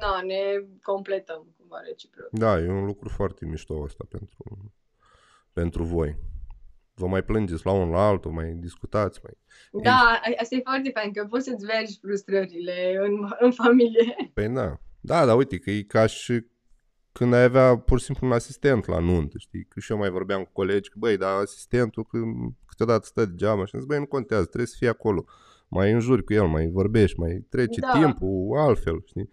na, 0.00 0.20
ne 0.22 0.66
completăm 0.82 1.46
cumva 1.58 1.76
reciproc. 1.88 2.28
Da, 2.30 2.58
e 2.60 2.68
un 2.70 2.84
lucru 2.84 3.08
foarte 3.08 3.44
mișto 3.46 3.80
ăsta 3.82 4.04
pentru, 4.08 4.70
pentru 5.52 5.82
voi. 5.82 6.16
Vă 6.98 7.06
mai 7.06 7.22
plângeți 7.22 7.66
la 7.66 7.72
unul 7.72 7.92
la 7.94 8.06
altul, 8.06 8.30
mai 8.30 8.52
discutați, 8.54 9.20
mai... 9.22 9.32
Da, 9.82 10.20
asta 10.40 10.54
e 10.54 10.60
foarte 10.64 10.90
fain, 10.94 11.12
că 11.12 11.26
poți 11.30 11.44
să-ți 11.44 11.64
vergi 11.66 11.98
frustrările 12.00 12.96
în, 13.00 13.12
în 13.40 13.52
familie. 13.52 14.30
Păi 14.34 14.48
da. 14.48 14.80
Da, 15.00 15.24
dar 15.26 15.36
uite 15.36 15.58
că 15.58 15.70
e 15.70 15.82
ca 15.82 16.06
și 16.06 16.44
când 17.12 17.32
ai 17.34 17.42
avea 17.42 17.78
pur 17.78 17.98
și 17.98 18.04
simplu 18.04 18.26
un 18.26 18.32
asistent 18.32 18.86
la 18.86 18.98
nuntă, 18.98 19.38
știi? 19.38 19.64
Că 19.64 19.80
și 19.80 19.92
eu 19.92 19.98
mai 19.98 20.10
vorbeam 20.10 20.42
cu 20.42 20.50
colegi 20.52 20.88
că, 20.90 20.96
băi, 20.98 21.16
dar 21.16 21.40
asistentul 21.40 22.04
că 22.04 22.18
câteodată 22.66 23.06
stă 23.06 23.24
degeaba 23.24 23.64
și 23.64 23.70
am 23.74 23.80
zis, 23.80 23.88
băi, 23.88 23.98
nu 23.98 24.06
contează, 24.06 24.44
trebuie 24.44 24.66
să 24.66 24.76
fie 24.78 24.88
acolo. 24.88 25.24
Mai 25.68 25.92
înjuri 25.92 26.24
cu 26.24 26.32
el, 26.32 26.46
mai 26.46 26.66
vorbești, 26.66 27.18
mai 27.20 27.46
trece 27.48 27.80
Da. 27.80 27.90
timpul 27.92 28.58
altfel, 28.58 29.02
știi? 29.06 29.28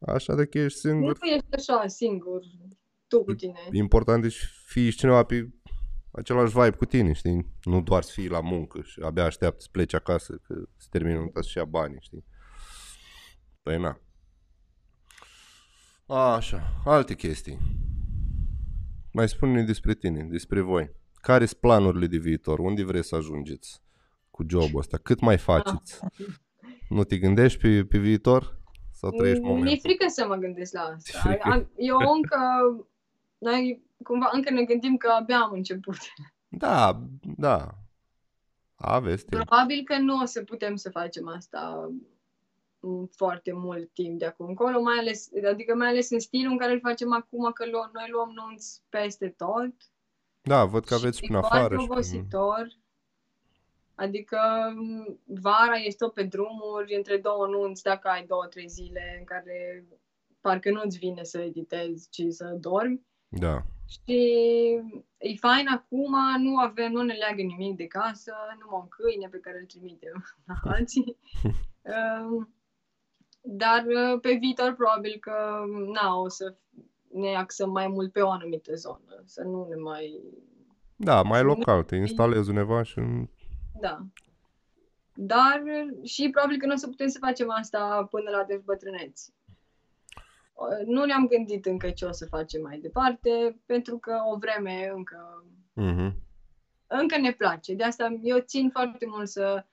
Așa 0.00 0.34
de 0.34 0.46
că 0.46 0.58
ești 0.58 0.86
Nu 0.86 0.92
singur. 0.92 1.16
ești 1.20 1.46
așa 1.70 1.86
singur, 1.86 2.40
tu 3.06 3.24
cu 3.24 3.34
tine. 3.34 3.58
Important 3.72 4.24
e 4.24 4.28
să 4.28 4.44
fii 4.66 4.90
și 4.90 4.96
cineva 4.98 5.22
pe 5.22 5.48
același 6.12 6.52
vibe 6.52 6.76
cu 6.76 6.84
tine, 6.84 7.12
știi? 7.12 7.46
Nu 7.62 7.82
doar 7.82 8.02
să 8.02 8.10
fii 8.14 8.28
la 8.28 8.40
muncă 8.40 8.80
și 8.82 9.00
abia 9.00 9.24
așteaptă 9.24 9.60
să 9.60 9.68
pleci 9.72 9.94
acasă, 9.94 10.40
că 10.46 10.54
se 10.76 10.86
termină 10.90 11.18
nunta 11.18 11.40
să-și 11.40 11.56
ia 11.56 11.64
banii, 11.64 11.98
știi? 12.00 12.24
Păi 13.62 13.78
na. 13.80 14.00
Așa, 16.34 16.80
alte 16.84 17.14
chestii. 17.14 17.58
Mai 19.12 19.28
spune-ne 19.28 19.62
despre 19.62 19.94
tine, 19.94 20.22
despre 20.22 20.60
voi. 20.60 20.90
Care 21.14 21.46
sunt 21.46 21.60
planurile 21.60 22.06
de 22.06 22.16
viitor? 22.16 22.58
Unde 22.58 22.84
vreți 22.84 23.08
să 23.08 23.14
ajungeți 23.16 23.82
cu 24.30 24.44
jobul 24.48 24.78
ăsta? 24.80 24.96
Cât 24.96 25.20
mai 25.20 25.38
faceți? 25.38 25.98
Nu 26.88 27.04
te 27.04 27.18
gândești 27.18 27.60
pe, 27.60 27.84
pe 27.84 27.98
viitor? 27.98 28.56
Sau 28.92 29.10
trăiești 29.10 29.42
Mi-e 29.42 29.50
momentul? 29.52 29.78
frică 29.80 30.04
să 30.08 30.26
mă 30.28 30.34
gândesc 30.34 30.72
la 30.72 30.94
Ți-e 30.98 31.16
asta. 31.16 31.28
frică? 31.28 31.48
Am- 31.48 31.70
Eu 31.76 31.96
încă, 32.16 32.38
noi 33.38 33.82
cumva 34.02 34.28
încă 34.32 34.50
ne 34.50 34.62
gândim 34.64 34.96
că 34.96 35.08
abia 35.08 35.38
am 35.40 35.52
început. 35.52 35.96
Da, 36.48 37.00
da. 37.36 37.74
Aveți 38.76 39.24
timp. 39.24 39.42
Probabil 39.44 39.82
că 39.84 39.98
nu 39.98 40.20
o 40.20 40.24
să 40.24 40.42
putem 40.42 40.76
să 40.76 40.90
facem 40.90 41.28
asta 41.28 41.90
mm, 42.80 43.06
foarte 43.16 43.52
mult 43.52 43.92
timp 43.92 44.18
de 44.18 44.24
acum 44.26 44.46
încolo, 44.46 44.80
mai 44.82 44.98
ales, 44.98 45.28
adică 45.50 45.74
mai 45.74 45.88
ales 45.88 46.10
în 46.10 46.18
stilul 46.20 46.52
în 46.52 46.58
care 46.58 46.72
îl 46.72 46.80
facem 46.80 47.12
acum, 47.12 47.50
că 47.52 47.64
lu- 47.64 47.90
noi 47.92 48.08
luăm 48.10 48.30
nunți 48.34 48.82
peste 48.88 49.28
tot. 49.28 49.72
Da, 50.42 50.64
văd 50.64 50.84
că 50.84 50.94
aveți 50.94 51.16
și 51.18 51.22
prin 51.22 51.34
e 51.34 51.38
afară. 51.38 51.58
foarte 51.58 51.74
și 51.74 51.78
prin- 51.86 51.90
obositor. 51.92 52.66
Adică 53.94 54.38
m, 54.76 55.18
vara 55.24 55.76
ești 55.76 55.96
tot 55.98 56.12
pe 56.14 56.22
drumuri, 56.22 56.94
între 56.96 57.16
două 57.16 57.46
nunți, 57.46 57.82
dacă 57.82 58.08
ai 58.08 58.26
două, 58.26 58.46
trei 58.46 58.68
zile 58.68 59.16
în 59.18 59.24
care 59.24 59.84
parcă 60.40 60.70
nu-ți 60.70 60.98
vine 60.98 61.22
să 61.24 61.38
editezi, 61.40 62.08
ci 62.10 62.22
să 62.28 62.56
dormi. 62.60 63.06
Da. 63.28 63.62
Și 63.88 64.22
e 65.18 65.34
fain 65.34 65.66
acum, 65.68 66.14
nu 66.38 66.56
avem, 66.56 66.92
nu 66.92 67.02
ne 67.02 67.14
leagă 67.14 67.42
nimic 67.42 67.76
de 67.76 67.86
casă, 67.86 68.34
numai 68.60 68.80
un 68.82 68.88
câine 68.88 69.28
pe 69.28 69.38
care 69.38 69.58
îl 69.58 69.66
trimitem 69.66 70.24
la 70.46 70.54
alții. 70.74 71.16
Um, 71.82 72.54
Dar 73.40 73.84
uh, 73.86 74.20
pe 74.20 74.32
viitor 74.40 74.74
probabil 74.74 75.16
că 75.20 75.64
na, 75.92 76.16
o 76.16 76.28
să 76.28 76.56
ne 77.12 77.34
axăm 77.34 77.70
mai 77.70 77.88
mult 77.88 78.12
pe 78.12 78.20
o 78.20 78.30
anumită 78.30 78.74
zonă, 78.74 79.22
să 79.24 79.42
nu 79.42 79.66
ne 79.68 79.74
mai... 79.74 80.20
Da, 80.96 81.22
mai 81.22 81.42
local, 81.42 81.82
te 81.82 81.96
instalezi 81.96 82.48
undeva 82.48 82.82
și... 82.82 83.00
Da. 83.80 84.06
Dar 85.14 85.62
uh, 85.64 86.08
și 86.08 86.30
probabil 86.30 86.58
că 86.58 86.66
nu 86.66 86.72
o 86.72 86.76
să 86.76 86.88
putem 86.88 87.08
să 87.08 87.18
facem 87.20 87.50
asta 87.50 88.06
până 88.10 88.30
la 88.30 88.44
dezbătrâneți. 88.44 89.32
Uh, 90.60 90.86
Nu 90.86 91.04
ne-am 91.04 91.26
gândit 91.26 91.66
încă 91.66 91.90
ce 91.90 92.04
o 92.04 92.12
să 92.12 92.26
facem 92.26 92.62
mai 92.62 92.78
departe, 92.78 93.60
pentru 93.66 93.98
că 93.98 94.14
o 94.32 94.36
vreme 94.38 94.90
încă 94.94 95.44
Mhm. 95.74 96.14
încă 96.86 97.18
ne 97.18 97.32
place. 97.32 97.74
De 97.74 97.82
asta 97.84 98.18
eu 98.22 98.38
țin 98.38 98.70
foarte 98.70 99.06
mult 99.08 99.28
să 99.28 99.64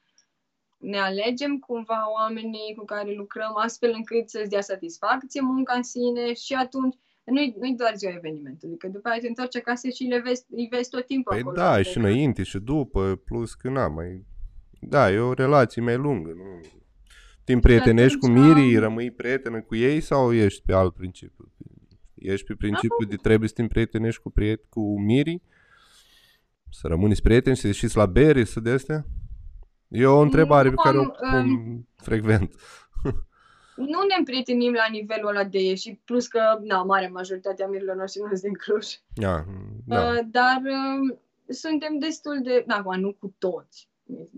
ne 0.77 0.97
alegem 0.97 1.59
cumva 1.59 2.11
oamenii 2.13 2.73
cu 2.77 2.85
care 2.85 3.13
lucrăm, 3.13 3.57
astfel 3.57 3.91
încât 3.95 4.29
să-ți 4.29 4.49
dea 4.49 4.61
satisfacție 4.61 5.41
munca 5.41 5.73
în 5.73 5.83
sine 5.83 6.33
și 6.33 6.53
atunci 6.53 6.95
nu-i, 7.23 7.55
nu-i 7.59 7.75
doar 7.75 7.95
ziua 7.95 8.11
evenimentului, 8.15 8.77
că 8.77 8.87
după 8.87 9.09
aia 9.09 9.19
te 9.19 9.27
întorci 9.27 9.55
acasă 9.55 9.89
și 9.89 10.03
le 10.03 10.19
vezi, 10.19 10.45
îi 10.49 10.67
vezi 10.71 10.89
tot 10.89 11.05
timpul 11.05 11.31
Păi 11.31 11.41
acolo. 11.41 11.55
da, 11.55 11.71
Adică- 11.71 11.89
și 11.89 11.97
înainte 11.97 12.43
și 12.43 12.57
după, 12.59 13.21
plus 13.25 13.53
că 13.53 13.69
na, 13.69 13.87
mai... 13.87 14.25
Da, 14.81 15.11
e 15.11 15.17
o 15.19 15.33
relație 15.33 15.81
mai 15.81 15.95
lungă, 15.97 16.31
nu... 16.35 16.59
Te 17.45 17.53
împrietenești 17.53 18.17
cu 18.17 18.25
atunci- 18.25 18.43
mirii, 18.45 18.77
rămâi 18.77 19.11
prietenă 19.11 19.61
cu 19.61 19.75
ei 19.75 20.01
sau 20.01 20.33
ești 20.33 20.61
pe 20.65 20.73
alt 20.73 20.93
principiu? 20.93 21.51
Ești 22.13 22.45
pe 22.45 22.53
principiu 22.55 23.05
de 23.09 23.15
trebuie 23.15 23.49
să 23.49 23.55
te 23.55 23.61
împrietenești 23.61 24.21
cu, 24.21 24.31
priet- 24.31 24.69
cu 24.69 24.99
mirii? 24.99 25.41
Să 26.69 26.87
rămâneți 26.87 27.21
prieteni, 27.21 27.55
să 27.55 27.67
ieșiți 27.67 27.97
la 27.97 28.05
bere, 28.05 28.43
să 28.43 28.59
de 28.59 28.69
astea? 28.69 29.05
E 29.87 30.05
o 30.05 30.19
întrebare 30.19 30.69
pe 30.69 30.75
Nu 30.75 30.81
care 30.81 30.97
o 30.97 31.01
am, 31.01 31.09
pun 31.31 31.85
frecvent. 31.95 32.55
Nu 33.75 34.01
ne 34.07 34.15
împrietenim 34.17 34.73
la 34.73 34.85
nivelul 34.91 35.27
ăla 35.29 35.43
de 35.43 35.61
ieși, 35.61 35.99
plus 36.05 36.27
că, 36.27 36.59
na, 36.63 36.83
marea 36.83 37.09
majoritatea 37.09 37.67
mirilor 37.67 37.95
noștri 37.95 38.21
nu 38.21 38.27
sunt 38.27 38.41
din 38.41 38.53
Cluj. 38.53 38.85
Da, 39.13 39.45
da. 39.85 40.09
Uh, 40.09 40.19
dar 40.31 40.61
uh, 40.63 41.17
suntem 41.47 41.99
destul 41.99 42.39
de, 42.43 42.63
da, 42.67 42.75
acum, 42.75 42.99
nu 42.99 43.13
cu 43.13 43.35
toți, 43.37 43.89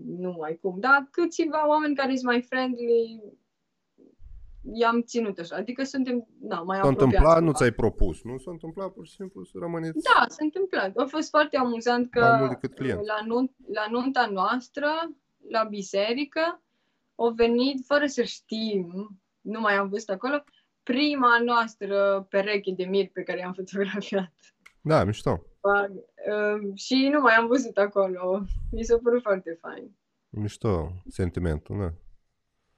nu 0.06 0.40
ai 0.40 0.56
cum, 0.56 0.80
dar 0.80 1.08
câțiva 1.10 1.68
oameni 1.68 1.94
care 1.94 2.14
sunt 2.14 2.24
mai 2.30 2.42
friendly, 2.42 3.22
i-am 4.72 5.02
ținut 5.02 5.38
așa. 5.38 5.56
Adică 5.56 5.82
suntem, 5.84 6.26
da, 6.40 6.56
mai 6.60 6.76
S-a 6.78 6.82
apropiați. 6.82 7.04
întâmplat, 7.04 7.34
nu 7.38 7.42
cumva. 7.44 7.56
ți-ai 7.58 7.70
propus, 7.70 8.22
nu? 8.22 8.38
S-a 8.38 8.50
întâmplat 8.50 8.88
pur 8.92 9.06
și 9.06 9.12
simplu 9.14 9.44
să 9.44 9.52
rămâneți 9.60 9.98
Da, 10.02 10.24
s-a 10.28 10.36
întâmplat. 10.44 10.96
A 10.96 11.04
fost 11.04 11.28
foarte 11.28 11.56
amuzant 11.56 12.10
că 12.10 12.20
Mai 12.20 12.38
mult 12.38 12.50
decât 12.50 12.74
client. 12.74 13.00
la, 13.06 13.18
nun- 13.26 13.54
la 13.72 13.86
nunta 13.90 14.26
noastră, 14.32 14.86
la 15.48 15.64
biserică, 15.64 16.62
au 17.14 17.30
venit 17.30 17.84
fără 17.86 18.06
să 18.06 18.22
știm, 18.22 19.08
nu 19.40 19.60
mai 19.60 19.74
am 19.74 19.88
văzut 19.88 20.08
acolo, 20.08 20.44
prima 20.82 21.38
noastră 21.44 22.26
pereche 22.30 22.72
de 22.76 22.84
mir 22.84 23.08
pe 23.12 23.22
care 23.22 23.38
i-am 23.38 23.52
fotografiat. 23.52 24.32
Da, 24.80 25.04
mișto. 25.04 25.42
Bag. 25.70 25.90
Uh, 25.92 26.72
și 26.74 27.08
nu 27.12 27.20
mai 27.20 27.34
am 27.34 27.46
văzut 27.46 27.76
acolo. 27.76 28.42
Mi 28.70 28.82
s-a 28.84 28.98
părut 29.02 29.22
foarte 29.22 29.58
fain. 29.60 29.96
Mișto 30.28 30.92
sentimentul, 31.08 31.78
da. 31.78 31.92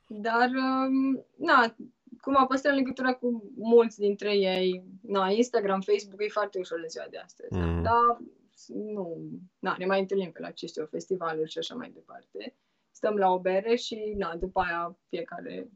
Dar, 0.07 0.49
um, 0.49 1.25
na, 1.37 1.75
cum 2.21 2.37
a 2.37 2.47
păstrat 2.47 2.75
legătura 2.75 3.15
cu 3.15 3.53
mulți 3.57 3.99
dintre 3.99 4.37
ei, 4.37 4.85
na, 5.03 5.31
Instagram, 5.31 5.81
Facebook 5.81 6.23
e 6.23 6.29
foarte 6.29 6.59
ușor 6.59 6.81
de 6.81 6.87
ziua 6.87 7.07
de 7.11 7.19
astăzi. 7.19 7.55
Mhm. 7.59 7.69
Mm. 7.69 7.83
Dar 7.83 8.19
nu, 8.67 9.17
na, 9.59 9.75
ne 9.79 9.87
mai 9.87 10.01
întâlnim 10.01 10.31
pe 10.31 10.41
la 10.41 10.47
aceste 10.47 10.83
festivaluri 10.91 11.51
și 11.51 11.59
așa 11.59 11.75
mai 11.75 11.91
departe. 11.95 12.57
Stăm 12.91 13.17
la 13.17 13.29
o 13.31 13.41
bere 13.41 13.75
și, 13.75 14.15
na, 14.17 14.37
după 14.37 14.61
aia 14.61 14.99
fiecare 15.09 15.71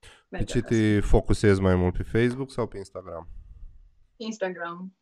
Pe 0.00 0.06
merge 0.28 0.52
ce 0.52 0.58
acasă. 0.58 0.74
te 0.74 1.00
focusezi 1.00 1.60
mai 1.60 1.74
mult, 1.74 1.96
pe 1.96 2.02
Facebook 2.02 2.50
sau 2.50 2.66
pe 2.66 2.76
Instagram? 2.76 3.28
Instagram. 4.16 4.97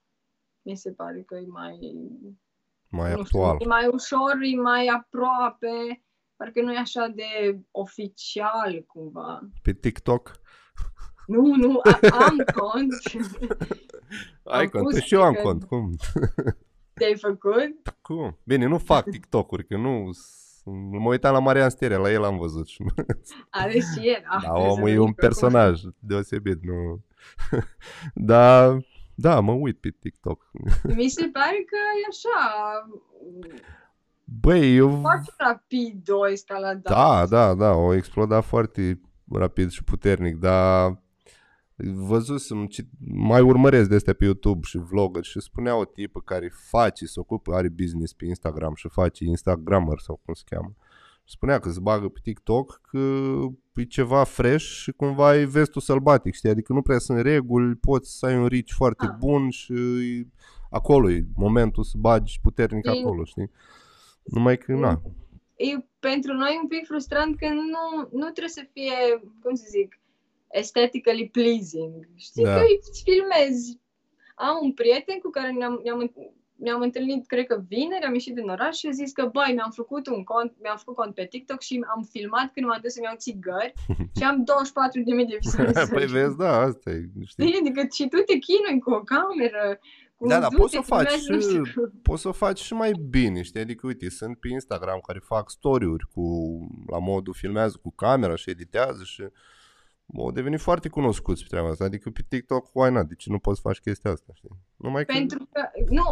Mi 0.67 0.77
se 0.77 0.91
pare 0.93 1.23
că 1.27 1.35
e 1.37 1.47
mai, 1.47 1.79
Mai 2.89 3.13
nu 3.13 3.21
actual. 3.21 3.55
știu, 3.55 3.71
e 3.71 3.75
mai 3.75 3.87
ușor, 3.87 4.35
e 4.57 4.61
mai 4.61 4.87
aproape, 4.87 6.03
parcă 6.37 6.63
nu 6.63 6.73
e 6.73 6.79
așa 6.79 7.07
de 7.15 7.59
oficial 7.71 8.85
cumva. 8.87 9.41
Pe 9.63 9.73
TikTok? 9.73 10.41
Nu, 11.27 11.55
nu, 11.55 11.81
a- 11.83 12.09
am 12.27 12.37
cont. 12.55 12.93
Ai 14.45 14.63
Am 14.63 14.69
cont? 14.69 14.85
pus 14.85 14.93
Păi 14.93 15.03
și 15.03 15.15
eu 15.15 15.23
am 15.23 15.35
că- 15.35 15.41
cont. 15.43 15.65
Cum? 15.65 15.91
Te-ai 16.95 17.17
făcut? 17.17 17.97
Cum? 18.03 18.39
Bine, 18.45 18.67
nu 18.67 18.79
fac 18.79 19.05
TikTok-uri, 19.11 19.67
că 19.67 19.77
nu... 19.77 20.11
Mă 20.91 21.09
uitam 21.09 21.33
la 21.33 21.39
Marian 21.39 21.71
Sterea, 21.71 21.99
la 21.99 22.11
el 22.13 22.25
am 22.25 22.37
văzut. 22.39 22.67
Și... 22.67 22.85
Are 23.51 23.71
și 23.73 24.09
el. 24.09 24.23
Ah, 24.25 24.43
Da, 24.43 24.49
trebuie 24.49 24.65
să 24.65 24.73
omul 24.73 24.89
e 24.89 24.93
veniți 24.93 24.99
un 24.99 25.13
pe 25.13 25.27
acum. 25.27 25.29
personaj 25.29 25.81
deosebit, 25.99 26.63
nu... 26.63 27.01
da, 28.31 28.77
da, 29.17 29.41
mă 29.41 29.53
uit 29.53 29.81
pe 29.81 29.89
TikTok. 30.01 30.51
Mi 30.97 31.09
se 31.09 31.29
pare 31.33 31.65
că 31.67 31.77
e 32.03 32.07
așa, 32.09 32.39
Băi, 34.25 34.77
eu... 34.77 35.01
foarte 35.01 35.33
rapid 35.37 36.11
o 36.11 36.31
escaladare. 36.31 36.81
Da, 36.83 37.27
da, 37.27 37.55
da, 37.55 37.73
o 37.73 37.95
explodat 37.95 38.45
foarte 38.45 39.01
rapid 39.33 39.71
și 39.71 39.85
puternic, 39.85 40.37
dar 40.37 41.03
văzusem, 41.95 42.67
ci- 42.67 42.87
mai 43.15 43.41
urmăresc 43.41 43.89
de 43.89 43.95
astea 43.95 44.13
pe 44.13 44.25
YouTube 44.25 44.61
și 44.63 44.79
vlogger 44.79 45.25
și 45.25 45.41
spunea 45.41 45.77
o 45.77 45.85
tipă 45.85 46.21
care 46.21 46.53
face, 46.71 47.07
se 47.07 47.21
ocupă, 47.21 47.55
are 47.55 47.69
business 47.69 48.13
pe 48.13 48.25
Instagram 48.25 48.75
și 48.75 48.89
face 48.89 49.25
Instagrammer 49.25 49.99
sau 49.99 50.21
cum 50.25 50.35
se 50.35 50.43
cheamă. 50.47 50.75
Și 51.29 51.33
spunea 51.35 51.59
că 51.59 51.71
se 51.71 51.81
bagă 51.81 52.09
pe 52.09 52.19
TikTok 52.23 52.81
că 52.91 52.99
e 53.75 53.85
ceva 53.85 54.25
fresh 54.25 54.65
și 54.65 54.93
cumva 54.93 55.37
e 55.37 55.45
vestul 55.45 55.81
sălbatic, 55.81 56.35
știi? 56.35 56.49
Adică 56.51 56.73
nu 56.73 56.83
prea 56.83 56.99
sunt 56.99 57.21
reguli, 57.21 57.75
poți 57.75 58.19
să 58.19 58.27
ai 58.27 58.37
un 58.37 58.47
reach 58.47 58.71
foarte 58.77 59.07
Ah. 59.07 59.15
bun 59.19 59.51
și 59.51 59.75
acolo 60.71 61.11
e 61.11 61.25
momentul 61.37 61.83
să 61.83 61.95
bagi 61.99 62.39
puternic 62.43 62.87
E- 62.87 62.91
acolo, 62.91 63.25
știi? 63.25 63.51
Numai 64.23 64.59
că, 64.59 64.73
na, 64.73 65.03
E 65.57 65.85
pentru 65.99 66.33
noi 66.33 66.59
un 66.63 66.69
pic 66.69 66.87
frustrant 66.87 67.37
că 67.39 67.47
nu, 67.49 68.09
nu 68.19 68.25
trebuie 68.25 68.49
să 68.49 68.67
fie, 68.73 68.93
cum 69.43 69.55
să 69.55 69.65
zic, 69.69 70.01
aesthetically 70.55 71.29
pleasing. 71.29 72.09
Știi 72.15 72.45
Da. 72.45 72.55
că 72.57 72.63
îți 72.79 73.03
filmezi. 73.03 73.79
Am 74.35 74.59
un 74.63 74.73
prieten 74.73 75.19
cu 75.19 75.31
care 75.31 75.51
ne-am, 75.53 75.81
ne-am, 75.85 76.13
ne-am 76.57 76.81
întâlnit, 76.81 77.27
cred 77.27 77.47
că 77.47 77.63
vineri, 77.69 78.05
am 78.05 78.13
ieșit 78.13 78.35
din 78.35 78.49
oraș 78.49 78.77
și 78.77 78.87
a 78.87 78.91
zis 78.91 79.13
că, 79.13 79.29
băi, 79.33 79.53
mi-am 79.55 79.71
făcut 79.71 80.07
un 80.07 80.25
cont, 80.25 80.53
mi-am 80.63 80.77
făcut 80.77 80.95
cont 80.95 81.15
pe 81.15 81.27
TikTok 81.27 81.61
și 81.61 81.85
am 81.95 82.03
filmat 82.11 82.53
când 82.53 82.67
m-am 82.67 82.79
dus 82.83 82.93
să-mi 82.93 83.07
iau 83.07 83.15
țigări 83.17 83.73
și 84.17 84.23
am 84.23 84.45
24.000 84.45 85.29
de 85.29 85.37
vizualizări. 85.41 85.91
păi 85.97 86.07
vezi, 86.07 86.37
da, 86.37 86.53
asta 86.61 86.91
e, 86.91 87.01
știi? 87.25 87.47
Știi? 87.47 87.59
Adică 87.61 87.81
și 87.95 88.09
tu 88.09 88.17
te 88.29 88.37
chinui 88.39 88.81
cu 88.81 88.91
o 88.91 89.01
cameră, 89.01 89.79
cu 90.17 90.27
Da, 90.29 90.35
un 90.35 90.41
dar 90.41 90.51
zoom, 90.51 90.61
poți 90.61 90.71
te 90.77 90.83
să 90.83 90.87
faci 90.95 91.11
filmezi, 91.11 91.57
nu 91.57 91.65
și- 91.65 91.71
știu. 91.71 91.93
Poți 92.03 92.23
să 92.23 92.29
o 92.29 92.33
faci 92.33 92.59
și 92.61 92.73
mai 92.75 92.93
bine, 93.11 93.43
știi? 93.43 93.61
Adică, 93.61 93.87
uite, 93.87 94.09
sunt 94.11 94.39
pe 94.41 94.49
Instagram 94.49 94.99
care 95.07 95.19
fac 95.19 95.51
story-uri 95.51 96.07
cu, 96.15 96.23
la 96.91 96.99
modul 96.99 97.35
filmează 97.35 97.79
cu 97.83 97.91
camera 97.95 98.35
și 98.37 98.51
editează 98.51 99.03
și 99.05 99.23
au 100.19 100.31
devenit 100.31 100.61
foarte 100.61 100.89
cunoscuți 100.89 101.43
pe 101.43 101.49
treaba 101.51 101.69
asta. 101.69 101.85
Adică 101.85 102.11
pe 102.11 102.25
TikTok, 102.29 102.69
why 102.73 102.91
not? 102.91 103.07
De 103.09 103.15
ce 103.15 103.31
nu 103.31 103.39
poți 103.39 103.61
să 103.61 103.69
faci 103.69 103.79
chestia 103.79 104.11
asta, 104.11 104.33
știi? 104.35 104.51
Numai 104.77 105.05
că... 105.05 105.13
Pentru 105.13 105.49
că, 105.53 105.61
nu, 105.89 106.03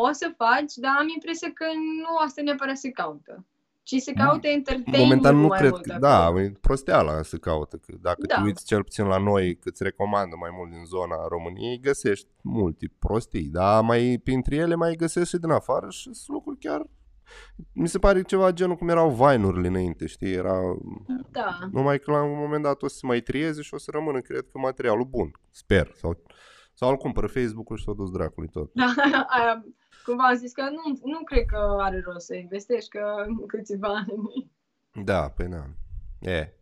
poți 0.00 0.18
să 0.18 0.28
faci, 0.36 0.74
dar 0.74 0.92
am 0.98 1.08
impresia 1.14 1.50
că 1.54 1.64
nu 2.02 2.16
asta 2.24 2.42
neapărat 2.42 2.76
se 2.76 2.90
caută. 2.90 3.44
Ci 3.82 3.94
se 3.96 4.12
caută 4.12 4.46
entertainment 4.46 5.02
Momentan 5.02 5.36
nu 5.36 5.46
mai 5.46 5.58
cred 5.58 5.70
mult 5.70 5.82
că, 5.82 5.92
acolo. 5.92 6.34
da, 6.34 6.40
e 6.40 6.52
prosteala 6.60 7.22
se 7.22 7.38
caută. 7.38 7.76
Că 7.76 7.92
dacă 8.00 8.26
Da. 8.26 8.34
te 8.34 8.40
uiți 8.44 8.64
cel 8.66 8.82
puțin 8.82 9.04
la 9.06 9.18
noi, 9.18 9.56
că 9.56 9.68
îți 9.68 9.82
recomandă 9.82 10.36
mai 10.40 10.50
mult 10.52 10.70
din 10.70 10.84
zona 10.84 11.26
României, 11.28 11.80
găsești 11.80 12.28
multe 12.42 12.92
prostii, 12.98 13.48
dar 13.48 13.82
mai 13.82 14.20
printre 14.24 14.56
ele 14.56 14.74
mai 14.74 14.94
găsești 14.94 15.28
și 15.28 15.36
din 15.36 15.50
afară 15.50 15.86
și 15.90 16.02
sunt 16.02 16.28
lucruri 16.28 16.58
chiar... 16.58 16.82
Mi 17.72 17.88
se 17.88 17.98
pare 17.98 18.22
ceva 18.22 18.50
genul 18.50 18.76
cum 18.76 18.88
erau 18.88 19.10
Vine-urile 19.10 19.68
înainte, 19.68 20.06
știi? 20.06 20.32
Era... 20.32 20.58
Da. 21.30 21.58
Numai 21.72 21.98
că 21.98 22.10
la 22.10 22.22
un 22.22 22.38
moment 22.38 22.62
dat 22.62 22.82
o 22.82 22.88
să 22.88 22.96
se 22.96 23.06
mai 23.06 23.20
trieze 23.20 23.62
și 23.62 23.74
o 23.74 23.78
să 23.78 23.90
rămână, 23.92 24.20
cred 24.20 24.46
că, 24.52 24.58
materialul 24.58 25.04
bun. 25.04 25.30
Sper. 25.50 25.92
Sau, 25.94 26.22
sau 26.78 26.90
îl 26.90 26.96
cumpără 26.96 27.26
Facebook-ul 27.26 27.76
și 27.76 27.82
s-o 27.82 27.92
dus 27.94 28.10
dracului 28.10 28.48
tot. 28.48 28.70
Da, 28.74 28.94
aia, 29.38 29.64
cumva 30.04 30.24
am 30.24 30.36
zis 30.36 30.52
că 30.52 30.62
nu, 30.62 30.98
nu 31.02 31.18
cred 31.24 31.44
că 31.46 31.76
are 31.80 32.00
rost 32.04 32.26
să 32.26 32.34
investești, 32.34 32.88
că 32.90 33.24
în 33.26 33.46
câțiva 33.52 33.88
ani. 33.88 34.50
Da, 35.04 35.28
pe 35.28 35.46
na. 35.46 35.64
E. 36.20 36.52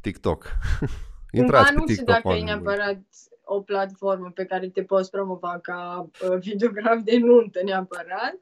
TikTok. 0.00 0.42
Cumva 0.78 0.88
Intrați 1.30 1.72
pe 1.72 1.74
nu 1.78 1.80
știu 1.80 1.94
TikTok. 1.94 2.14
dacă 2.14 2.28
e 2.28 2.30
oameni 2.30 2.44
buni. 2.44 2.64
neapărat 2.64 3.00
o 3.44 3.60
platformă 3.60 4.30
pe 4.30 4.44
care 4.44 4.68
te 4.68 4.82
poți 4.82 5.10
promova 5.10 5.58
ca 5.62 6.08
uh, 6.30 6.38
videograf 6.46 7.00
de 7.02 7.18
nuntă 7.18 7.60
neapărat. 7.64 8.38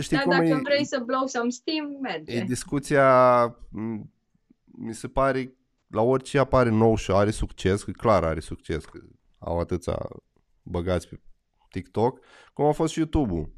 Știi 0.00 0.16
Dar 0.16 0.24
cum 0.26 0.36
dacă 0.36 0.48
e, 0.48 0.60
vrei 0.62 0.84
să 0.84 1.02
blow 1.06 1.26
some 1.26 1.48
steam, 1.50 1.90
e 1.94 1.98
merge. 2.00 2.40
discuția, 2.44 3.44
m, 3.70 4.12
mi 4.64 4.94
se 4.94 5.08
pare, 5.08 5.54
la 5.86 6.02
orice 6.02 6.38
apare 6.38 6.70
nou 6.70 6.96
și 6.96 7.10
are 7.10 7.30
succes, 7.30 7.82
că 7.82 7.90
clar 7.90 8.24
are 8.24 8.40
succes, 8.40 8.84
că 8.84 8.98
au 9.44 9.58
atâția 9.58 10.08
băgați 10.62 11.08
pe 11.08 11.20
TikTok, 11.70 12.20
cum 12.52 12.64
a 12.64 12.72
fost 12.72 12.92
și 12.92 12.98
YouTube-ul. 12.98 13.52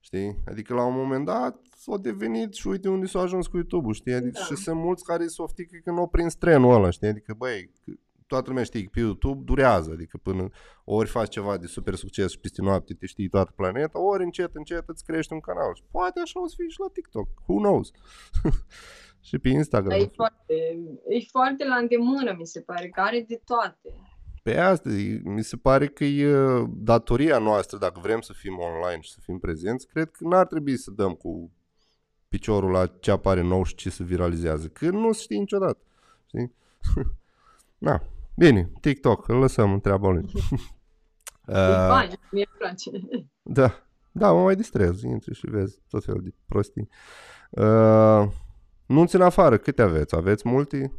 Știi? 0.00 0.42
Adică 0.46 0.74
la 0.74 0.84
un 0.84 0.94
moment 0.94 1.24
dat 1.24 1.60
s-a 1.76 1.96
devenit 1.96 2.54
și 2.54 2.66
uite 2.66 2.88
unde 2.88 3.06
s-a 3.06 3.20
ajuns 3.20 3.46
cu 3.46 3.56
YouTube-ul, 3.56 3.94
știi? 3.94 4.12
Adică 4.12 4.38
Da. 4.38 4.44
și 4.44 4.54
sunt 4.54 4.76
mulți 4.76 5.04
care 5.04 5.26
s-o 5.26 5.42
oftică 5.42 5.76
că 5.84 5.90
nu 5.90 5.98
au 5.98 6.08
prins 6.08 6.34
trenul 6.34 6.74
ăla, 6.74 6.90
știi? 6.90 7.08
Adică, 7.08 7.34
băi, 7.38 7.72
că 7.84 7.92
toată 8.26 8.48
lumea 8.48 8.64
știe 8.64 8.82
că 8.82 8.88
pe 8.92 9.00
YouTube 9.00 9.42
durează, 9.44 9.90
adică 9.90 10.18
până 10.22 10.48
ori 10.84 11.08
faci 11.08 11.28
ceva 11.28 11.56
de 11.56 11.66
super 11.66 11.94
succes 11.94 12.30
și 12.30 12.38
peste 12.38 12.62
noapte 12.62 12.94
te 12.94 13.06
știi 13.06 13.28
toată 13.28 13.52
planeta, 13.56 14.00
ori 14.00 14.22
încet, 14.22 14.54
încet 14.54 14.88
îți 14.88 15.04
crești 15.04 15.32
un 15.32 15.40
canal. 15.40 15.74
Și 15.74 15.82
poate 15.90 16.20
așa 16.20 16.40
o 16.40 16.46
să 16.46 16.54
fie 16.58 16.68
și 16.68 16.80
la 16.80 16.86
TikTok, 16.92 17.28
who 17.46 17.58
knows? 17.58 17.90
și 19.28 19.38
pe 19.38 19.48
Instagram. 19.48 19.98
Dar 19.98 20.08
e 20.08 20.10
foarte, 20.14 20.54
e 21.08 21.20
foarte 21.30 21.64
la 21.64 21.76
îndemână, 21.76 22.34
mi 22.38 22.46
se 22.46 22.60
pare, 22.60 22.88
că 22.88 23.00
are 23.00 23.24
de 23.28 23.40
toate. 23.44 23.88
Pe 24.42 24.58
asta, 24.58 24.88
e- 24.88 25.20
mi 25.24 25.42
se 25.44 25.56
pare 25.56 25.86
că 25.86 26.04
e 26.04 26.34
datoria 26.68 27.38
noastră, 27.38 27.78
dacă 27.78 28.00
vrem 28.02 28.20
să 28.20 28.32
fim 28.32 28.58
online 28.58 29.00
și 29.00 29.12
să 29.12 29.18
fim 29.22 29.38
prezenți, 29.38 29.86
cred 29.86 30.10
că 30.10 30.24
n-ar 30.28 30.46
trebui 30.46 30.76
să 30.76 30.90
dăm 30.90 31.12
cu 31.12 31.50
piciorul 32.28 32.70
la 32.70 32.86
ce 32.86 33.10
apare 33.10 33.40
nou 33.42 33.64
și 33.64 33.74
ce 33.74 33.90
se 33.90 34.02
viralizează, 34.04 34.66
că 34.68 34.90
nu 34.90 35.12
se 35.12 35.22
știe 35.22 35.38
niciodată. 35.38 35.78
Știi? 36.26 36.54
Na, 37.78 38.02
bine, 38.36 38.70
TikTok, 38.80 39.28
îl 39.28 39.36
lăsăm 39.38 39.72
în 39.72 39.80
treaba 39.80 40.08
lui. 40.10 40.24
E 41.46 41.52
Uh, 41.52 41.86
fain, 41.88 42.10
mie 42.30 42.48
îmi 42.50 42.58
place. 42.58 42.90
da, 43.42 43.82
da, 44.12 44.32
mă 44.32 44.42
mai 44.42 44.56
distrez, 44.56 45.02
intri 45.02 45.34
și 45.34 45.50
vezi 45.50 45.78
tot 45.88 46.04
felul 46.04 46.22
de 46.22 46.34
prostii. 46.46 46.88
Uh, 47.50 48.28
nu 48.86 49.04
în 49.12 49.20
afară, 49.20 49.58
câte 49.58 49.82
aveți? 49.82 50.16
Aveți 50.16 50.48
multe 50.48 50.92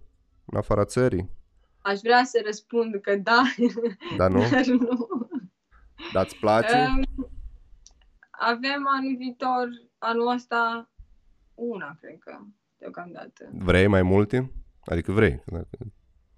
în 0.45 0.57
afara 0.57 0.85
țării? 0.85 1.29
Aș 1.81 1.99
vrea 1.99 2.23
să 2.23 2.41
răspund 2.45 2.95
că 3.01 3.15
da, 3.15 3.41
Dar 4.17 4.31
nu? 4.31 4.49
dar 4.49 4.65
nu. 4.65 5.07
Dar 6.13 6.25
îți 6.25 6.35
place? 6.35 6.75
Um, 6.75 7.03
avem 8.31 8.87
anul 8.87 9.15
viitor, 9.17 9.69
anul 9.97 10.27
ăsta, 10.27 10.89
una, 11.53 11.97
cred 12.01 12.17
că, 12.19 12.39
deocamdată. 12.77 13.49
Vrei 13.51 13.87
mai 13.87 14.01
multe? 14.01 14.51
Adică 14.85 15.11
vrei. 15.11 15.43
Dacă... 15.45 15.77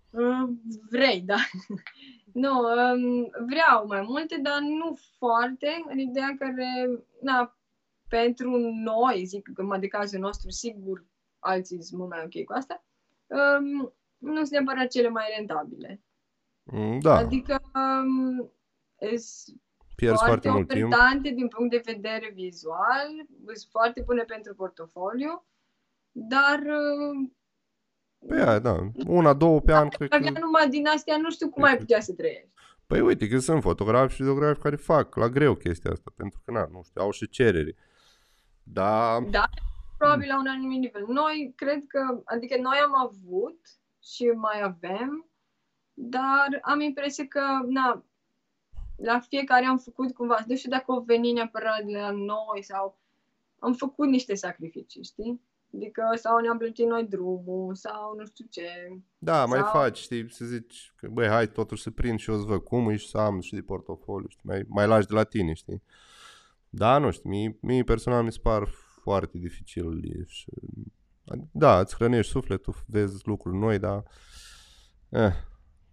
Uh, 0.09 0.49
Vrei, 0.89 1.21
da. 1.21 1.35
Nu, 2.33 2.59
um, 2.59 3.29
vreau 3.47 3.87
mai 3.87 4.01
multe, 4.01 4.39
dar 4.41 4.59
nu 4.59 4.97
foarte, 5.17 5.83
în 5.87 5.97
ideea 5.99 6.35
care, 6.39 6.89
na, 7.21 7.57
pentru 8.07 8.49
noi, 8.73 9.23
zic 9.25 9.53
că 9.53 9.63
mă 9.63 9.77
de 9.77 9.87
cazul 9.87 10.19
nostru, 10.19 10.49
sigur, 10.49 11.05
alții 11.39 11.83
sunt 11.83 11.99
mult 11.99 12.11
mai 12.11 12.23
ok 12.23 12.45
cu 12.45 12.53
asta, 12.53 12.85
um, 13.27 13.93
nu 14.23 14.35
sunt 14.35 14.49
neapărat 14.49 14.87
cele 14.87 15.09
mai 15.09 15.25
rentabile. 15.37 16.01
Mm, 16.63 16.99
Da, 16.99 17.15
Adică 17.15 17.61
um, 17.73 18.51
sunt 19.15 19.61
pierzi 19.95 20.23
foarte 20.23 20.25
foarte 20.25 20.49
mult 20.49 20.67
timp. 20.67 20.85
ofertante 20.85 21.29
din 21.29 21.47
punct 21.47 21.71
de 21.71 21.81
vedere 21.85 22.31
vizual, 22.33 23.07
sunt 23.45 23.67
foarte 23.69 24.01
bune 24.05 24.23
pentru 24.23 24.53
portofoliu, 24.55 25.45
dar 26.11 26.59
uh, 26.59 27.29
Păi 28.27 28.41
aia, 28.41 28.59
da. 28.59 28.91
Una, 29.07 29.33
două 29.33 29.61
pe 29.61 29.73
an, 29.73 29.89
cred 29.89 30.13
avea 30.13 30.31
că... 30.31 30.39
numai 30.39 30.69
din 30.69 30.87
astea, 30.87 31.17
nu 31.17 31.31
știu 31.31 31.49
cum 31.49 31.63
ai 31.63 31.77
putea 31.77 31.99
să 31.99 32.13
trăiești. 32.13 32.49
Păi 32.87 32.99
uite 32.99 33.27
că 33.27 33.39
sunt 33.39 33.61
fotografi 33.61 34.13
și 34.13 34.21
videografi 34.21 34.61
care 34.61 34.75
fac 34.75 35.15
la 35.15 35.29
greu 35.29 35.55
chestia 35.55 35.91
asta, 35.91 36.11
pentru 36.15 36.41
că, 36.45 36.51
na, 36.51 36.67
nu 36.71 36.81
știu, 36.83 37.01
au 37.01 37.11
și 37.11 37.29
cerere. 37.29 37.75
Da, 38.63 39.19
Da, 39.29 39.49
probabil 39.97 40.27
la 40.27 40.39
un 40.39 40.47
anumit 40.47 40.79
nivel. 40.79 41.05
Noi, 41.07 41.53
cred 41.55 41.85
că, 41.87 42.21
adică 42.25 42.55
noi 42.61 42.77
am 42.77 42.95
avut 42.95 43.59
și 44.03 44.25
mai 44.25 44.61
avem, 44.61 45.29
dar 45.93 46.59
am 46.61 46.79
impresia 46.79 47.27
că, 47.27 47.41
na, 47.67 48.05
la 48.95 49.19
fiecare 49.19 49.65
am 49.65 49.77
făcut 49.77 50.13
cumva, 50.13 50.43
nu 50.47 50.55
știu 50.55 50.69
dacă 50.69 50.91
au 50.91 51.01
venit 51.01 51.33
neapărat 51.33 51.83
de 51.85 51.97
la 51.97 52.11
noi 52.11 52.63
sau 52.63 52.99
am 53.59 53.73
făcut 53.73 54.07
niște 54.07 54.33
sacrificii, 54.35 55.03
știi? 55.03 55.41
Adică 55.73 56.03
sau 56.15 56.39
ne-am 56.39 56.57
plătit 56.57 56.85
noi 56.87 57.05
drumul 57.07 57.75
sau 57.75 58.15
nu 58.15 58.25
știu 58.25 58.45
ce. 58.49 58.67
da, 59.17 59.45
mai 59.45 59.59
Sau- 59.59 59.71
faci, 59.71 59.97
știi, 59.97 60.31
să 60.31 60.45
zici 60.45 60.93
că, 60.95 61.07
băi, 61.07 61.27
hai 61.27 61.47
totuși 61.47 61.81
să 61.83 61.91
prind 61.91 62.19
și 62.19 62.29
eu 62.29 62.37
să 62.37 62.45
văd 62.45 62.61
cum 62.61 62.89
e 62.89 62.95
și 62.95 63.07
să 63.07 63.17
am 63.17 63.39
și 63.39 63.53
de 63.53 63.61
portofoliu, 63.61 64.27
știi, 64.29 64.43
mai, 64.43 64.65
mai 64.67 64.87
lași 64.87 65.07
de 65.07 65.13
la 65.13 65.23
tine, 65.23 65.53
știi. 65.53 65.83
Da, 66.69 66.97
nu 66.97 67.11
știu, 67.11 67.29
mie, 67.29 67.57
mie 67.61 67.83
personal 67.83 68.23
mi 68.23 68.31
se 68.31 68.39
par 68.41 68.67
foarte 69.01 69.37
dificil 69.37 70.23
și, 70.27 70.49
da, 71.51 71.79
îți 71.79 71.95
hrănești 71.95 72.31
sufletul, 72.31 72.73
vezi 72.87 73.21
lucruri 73.27 73.57
noi, 73.57 73.79
dar 73.79 74.03
eh, 75.09 75.31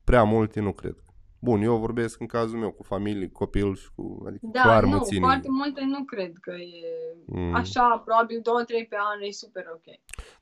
prea 0.05 0.23
multe 0.23 0.61
nu 0.61 0.73
cred. 0.73 0.97
Bun, 1.43 1.61
eu 1.63 1.77
vorbesc 1.79 2.21
în 2.21 2.27
cazul 2.27 2.59
meu 2.59 2.71
cu 2.71 2.83
familie, 2.83 3.29
copil 3.29 3.75
și 3.77 3.89
cu, 3.95 4.23
adică 4.27 4.47
Da, 4.53 4.63
clar 4.63 4.83
nu, 4.83 4.89
mă 4.89 5.01
ține. 5.01 5.21
foarte 5.21 5.49
multe 5.51 5.85
nu 5.85 6.05
cred 6.05 6.33
că 6.41 6.51
e 6.51 6.99
Mm. 7.27 7.55
așa, 7.55 8.03
probabil 8.05 8.41
două, 8.43 8.63
trei 8.65 8.87
pe 8.87 8.97
an 8.99 9.21
e 9.23 9.31
super 9.31 9.65
ok. 9.75 9.85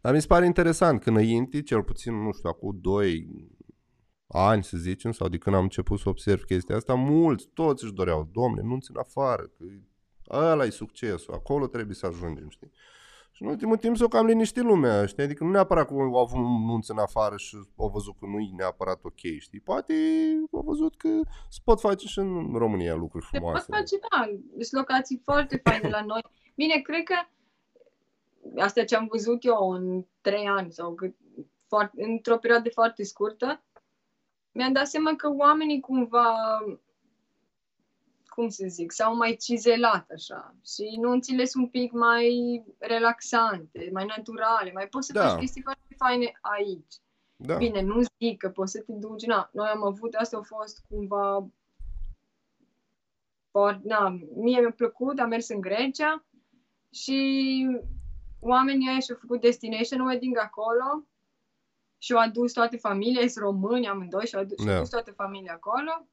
Dar 0.01 0.15
mi 0.15 0.21
se 0.21 0.27
pare 0.27 0.47
interesant 0.47 1.03
că 1.03 1.09
înainte, 1.11 1.63
cel 1.63 1.83
puțin, 1.83 2.23
nu 2.23 2.33
știu, 2.33 2.49
acum 2.49 2.79
2 2.81 3.29
ani, 4.29 4.65
să 4.65 4.77
zicem, 4.77 5.13
sau 5.13 5.29
de 5.29 5.39
când 5.39 5.57
am 5.57 5.63
început 5.63 5.99
să 5.99 6.09
observ 6.09 6.43
chestia 6.45 6.77
asta, 6.77 6.95
mulți, 6.95 7.49
toți 7.55 7.85
își 7.85 7.93
doreau, 7.93 8.29
domne, 8.33 8.63
nu 8.63 8.73
în 8.73 8.81
afară, 8.99 9.43
că 9.43 9.65
ăla 10.31 10.65
e 10.65 10.71
succesul, 10.71 11.35
acolo 11.35 11.67
trebuie 11.67 11.95
să 11.95 12.07
ajungem, 12.07 12.49
știi? 12.49 12.71
Și 13.39 13.45
în 13.45 13.51
ultimul 13.51 13.77
timp 13.77 13.97
s-o 13.97 14.09
cam 14.09 14.27
liniștit 14.27 14.63
lumea, 14.63 15.07
știi? 15.07 15.23
Adică 15.23 15.45
nu 15.45 15.51
neapărat 15.51 15.87
că 15.87 15.95
au 15.95 16.19
avut 16.19 16.39
un 16.39 16.65
nunț 16.65 16.89
în 16.89 16.99
afară 16.99 17.37
și 17.37 17.57
au 17.77 17.89
văzut 17.89 18.19
că 18.19 18.27
nu 18.27 18.39
e 18.39 18.51
neapărat 18.57 19.05
ok, 19.05 19.19
știi? 19.39 19.61
Poate 19.61 19.95
au 20.53 20.63
văzut 20.67 20.97
că 20.97 21.09
se 21.49 21.59
pot 21.65 21.81
face 21.81 22.07
și 22.07 22.19
în 22.19 22.55
România 22.55 22.95
lucruri 22.95 23.25
Se 23.25 23.31
pot 23.31 23.41
frumoase. 23.41 23.67
face, 23.71 23.99
da, 24.11 24.25
sunt 24.51 24.71
locații 24.71 25.21
foarte 25.25 25.61
faine 25.65 25.89
la 25.89 26.05
noi. 26.05 26.25
Bine, 26.55 26.81
cred 26.81 27.03
că 27.03 27.15
asta 28.61 28.85
ce 28.85 28.97
am 28.97 29.07
văzut 29.11 29.45
eu 29.45 29.71
în 29.71 30.05
trei 30.21 30.47
ani 30.47 30.73
sau 30.73 30.95
cât, 30.95 31.15
foarte, 31.67 32.05
într-o 32.05 32.37
perioadă 32.37 32.69
foarte 32.69 33.03
scurtă, 33.03 33.63
mi-am 34.53 34.73
dat 34.73 34.87
seama 34.87 35.17
că 35.17 35.33
oamenii 35.37 35.81
cumva, 35.81 36.35
cum 38.39 38.49
să 38.49 38.65
zic, 38.69 38.93
s-au 38.93 39.17
mai 39.17 39.37
cizelat 39.37 40.11
așa 40.11 40.55
și 40.65 40.97
nunțile 41.01 41.45
sunt 41.45 41.65
un 41.65 41.71
pic 41.71 41.93
mai 41.93 42.63
relaxante, 42.79 43.89
mai 43.93 44.07
naturale, 44.17 44.73
mai 44.73 44.87
poți 44.89 45.07
să 45.07 45.13
Da. 45.13 45.29
faci 45.29 45.39
chestii 45.39 45.63
foarte 45.63 45.95
faine 45.97 46.33
aici. 46.41 46.95
Da, 47.37 47.57
Bine, 47.57 47.81
nu 47.83 48.01
zic 48.21 48.39
că 48.39 48.49
poți 48.49 48.73
să 48.73 48.81
te 48.81 48.93
duci, 48.93 49.25
na, 49.27 49.49
noi 49.53 49.69
am 49.69 49.85
avut, 49.85 50.15
asta 50.15 50.37
a 50.37 50.41
fost 50.43 50.85
cumva, 50.89 51.47
for, 53.51 53.81
na, 53.85 54.09
mie 54.35 54.61
mi-a 54.61 54.71
plăcut, 54.77 55.19
am 55.19 55.29
mers 55.29 55.49
în 55.49 55.61
Grecia 55.61 56.25
și 56.93 57.67
oamenii 58.41 58.89
ăia 58.91 58.99
și-au 58.99 59.19
făcut 59.21 59.41
destination 59.41 60.01
wedding 60.01 60.39
acolo 60.39 61.05
și 61.99 62.13
au 62.13 62.19
adus 62.19 62.53
toate 62.53 62.77
familia, 62.77 63.29
sunt 63.29 63.45
români 63.45 63.89
amândoi 63.89 64.27
și 64.27 64.35
au 64.35 64.41
adus, 64.41 64.57
și-au 64.59 64.71
Da. 64.71 64.77
adus 64.77 64.89
toată 64.91 65.11
familia 65.13 65.53
acolo 65.53 66.07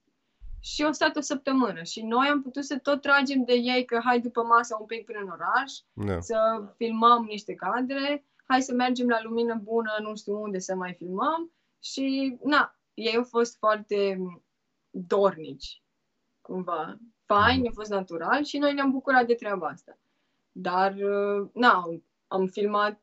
și 0.66 0.84
au 0.84 0.92
stat 0.92 1.16
o 1.16 1.22
săptămână 1.22 1.84
și 1.84 2.02
noi 2.02 2.28
am 2.28 2.42
putut 2.42 2.64
să 2.64 2.78
tot 2.78 3.02
tragem 3.02 3.44
de 3.44 3.54
ei 3.54 3.86
că 3.86 4.00
hai 4.04 4.20
după 4.20 4.44
masă 4.44 4.78
un 4.80 4.86
pic 4.86 5.06
prin 5.06 5.30
oraș 5.30 5.74
da. 5.94 6.20
să 6.20 6.64
filmăm 6.78 7.24
niște 7.24 7.56
cadre, 7.56 8.26
hai 8.46 8.62
să 8.62 8.74
mergem 8.74 9.08
la 9.08 9.20
lumină 9.24 9.56
bună, 9.56 9.92
nu 10.02 10.16
știu 10.16 10.42
unde 10.42 10.60
să 10.60 10.76
mai 10.76 10.94
filmăm 10.94 11.52
și, 11.84 12.38
na, 12.44 12.76
ei 12.94 13.16
au 13.16 13.24
fost 13.24 13.58
foarte 13.58 14.18
dornici, 14.90 15.84
cumva. 16.42 16.98
Fain, 17.26 17.68
a 17.68 17.72
fost 17.74 17.90
natural 17.90 18.44
și 18.44 18.58
noi 18.58 18.74
ne-am 18.74 18.92
bucurat 18.92 19.26
de 19.26 19.34
treaba 19.34 19.68
asta. 19.68 19.98
Dar, 20.52 20.94
uh, 20.94 21.50
na, 21.54 21.84
am 22.28 22.48
filmat, 22.48 23.00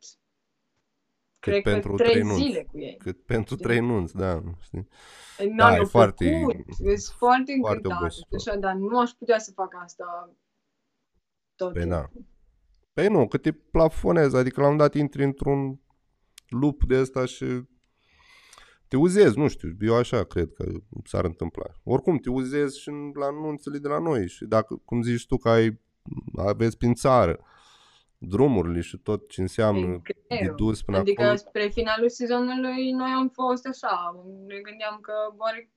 cred 1.51 1.63
pentru 1.63 1.91
că, 1.91 1.97
trei 1.97 2.11
trei 2.11 2.23
nunți. 2.23 2.43
zile 2.43 2.63
cu 2.71 2.79
ei. 2.79 2.97
Cât 2.97 3.23
pentru 3.25 3.55
Știi? 3.55 3.67
trei 3.67 3.81
nunți, 3.81 4.17
da, 4.17 4.43
știi? 4.61 4.89
Da, 5.57 5.75
e 5.77 5.81
e 5.81 5.85
foarte- 5.85 6.41
foarte... 6.43 6.65
Sunt 6.73 6.99
foarte 6.99 7.17
foarte 7.17 7.53
încântată, 7.53 7.97
obositor. 8.03 8.39
așa, 8.39 8.57
dar 8.57 8.75
nu 8.75 8.99
aș 9.01 9.11
putea 9.11 9.39
să 9.39 9.53
fac 9.55 9.75
asta 9.83 10.37
tot 11.55 11.73
Păi 11.73 11.87
da. 11.87 12.01
timpul. 12.05 12.27
Păi 12.93 13.09
nu, 13.09 13.29
că 13.29 13.37
te 13.39 13.53
plafonezi, 13.53 14.37
adică 14.37 14.61
la 14.61 14.69
un 14.69 14.77
dat 14.77 14.95
intri 14.95 15.25
într-un 15.25 15.81
lup 16.49 16.85
de 16.85 17.01
ăsta 17.01 17.25
și 17.25 17.45
te 18.89 18.97
uzezi, 18.97 19.39
nu 19.39 19.49
știu, 19.49 19.77
eu 19.81 19.95
așa 19.97 20.25
cred 20.25 20.53
că 20.53 20.65
s-ar 21.05 21.25
întâmpla. 21.25 21.65
Oricum, 21.85 22.17
te 22.19 22.31
uzezi 22.31 22.81
și 22.81 22.89
în- 22.89 23.11
la 23.15 23.27
anunțele 23.27 23.79
de 23.79 23.89
la 23.89 23.99
noi 23.99 24.29
și 24.29 24.45
dacă, 24.45 24.81
cum 24.85 25.03
zici 25.03 25.27
tu, 25.27 25.37
că 25.37 25.49
ai, 25.49 25.81
aveți 26.37 26.77
prin 26.77 26.95
țară 26.95 27.45
drumurile 28.25 28.81
și 28.81 28.99
tot 28.99 29.29
ce 29.29 29.41
înseamnă 29.41 29.87
E 29.87 30.01
de 30.29 30.37
greu. 30.43 30.55
dus 30.55 30.83
până 30.83 30.99
Adică 30.99 31.23
acolo. 31.23 31.37
spre 31.37 31.69
finalul 31.69 32.09
sezonului 32.09 32.91
noi 32.91 33.11
am 33.11 33.29
fost 33.29 33.67
așa, 33.67 34.25
ne 34.47 34.61
gândeam 34.61 34.99
că 35.01 35.13
oare 35.39 35.73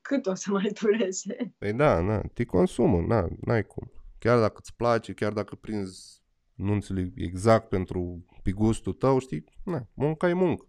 cât 0.00 0.26
o 0.26 0.34
să 0.34 0.50
mai 0.50 0.72
dureze. 0.80 1.54
Păi 1.58 1.72
da, 1.72 2.00
na, 2.00 2.20
te 2.20 2.44
consumă, 2.44 3.00
na, 3.00 3.28
n-ai 3.40 3.66
cum. 3.66 3.92
Chiar 4.18 4.38
dacă 4.38 4.56
îți 4.58 4.74
place, 4.76 5.12
chiar 5.12 5.32
dacă 5.32 5.54
prinzi 5.54 6.22
nunțile 6.54 7.12
exact 7.16 7.68
pentru 7.68 8.26
pe 8.42 8.50
gustul 8.50 8.92
tău, 8.92 9.18
știi, 9.18 9.44
na, 9.64 9.88
munca 9.94 10.28
e 10.28 10.32
muncă. 10.32 10.66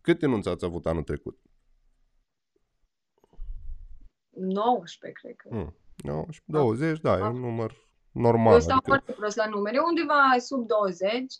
Câte 0.00 0.26
nunți 0.26 0.48
ați 0.48 0.64
avut 0.64 0.86
anul 0.86 1.02
trecut? 1.02 1.38
19, 4.30 5.12
cred 5.20 5.36
că. 5.36 5.48
Mm. 5.50 5.74
19, 5.96 6.42
20, 6.46 7.00
da, 7.00 7.18
e 7.18 7.22
un 7.22 7.40
număr 7.40 7.83
normal. 8.14 8.52
Eu 8.52 8.60
stau 8.60 8.76
Adică, 8.76 8.90
foarte 8.90 9.12
prost 9.12 9.36
la 9.36 9.46
numere, 9.46 9.78
undeva 9.78 10.36
sub 10.38 10.66
20, 10.66 11.34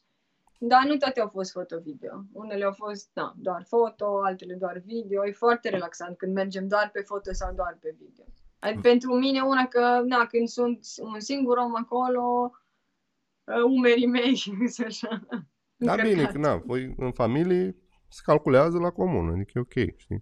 dar 0.59 0.85
nu 0.87 0.97
toate 0.97 1.21
au 1.21 1.29
fost 1.29 1.51
foto-video. 1.51 2.25
Unele 2.33 2.65
au 2.65 2.73
fost 2.73 3.11
da, 3.13 3.33
doar 3.37 3.65
foto, 3.69 4.21
altele 4.25 4.55
doar 4.55 4.83
video. 4.85 5.27
E 5.27 5.33
foarte 5.33 5.69
relaxant 5.69 6.17
când 6.17 6.35
mergem 6.35 6.69
doar 6.69 6.91
pe 6.93 7.01
foto 7.01 7.33
sau 7.33 7.55
doar 7.55 7.79
pe 7.81 7.95
video. 7.99 8.25
Adică 8.59 8.81
pentru 8.81 9.15
mine 9.15 9.41
una 9.41 9.67
că, 9.67 10.03
na, 10.05 10.27
când 10.27 10.49
sunt 10.49 10.87
un 10.99 11.21
singur 11.21 11.57
om 11.57 11.75
acolo, 11.77 12.51
uh, 13.45 13.63
umerii 13.77 14.07
mei 14.07 14.37
sunt 14.69 14.87
așa. 14.87 15.27
da, 15.77 15.95
bine, 15.95 16.09
încărcați. 16.09 16.33
că 16.33 16.39
na, 16.39 16.57
voi 16.57 16.95
în 16.97 17.13
familie 17.13 17.77
se 18.09 18.21
calculează 18.25 18.79
la 18.79 18.91
comun, 18.91 19.29
adică 19.29 19.51
e 19.55 19.61
ok, 19.61 19.97
știi? 19.97 20.21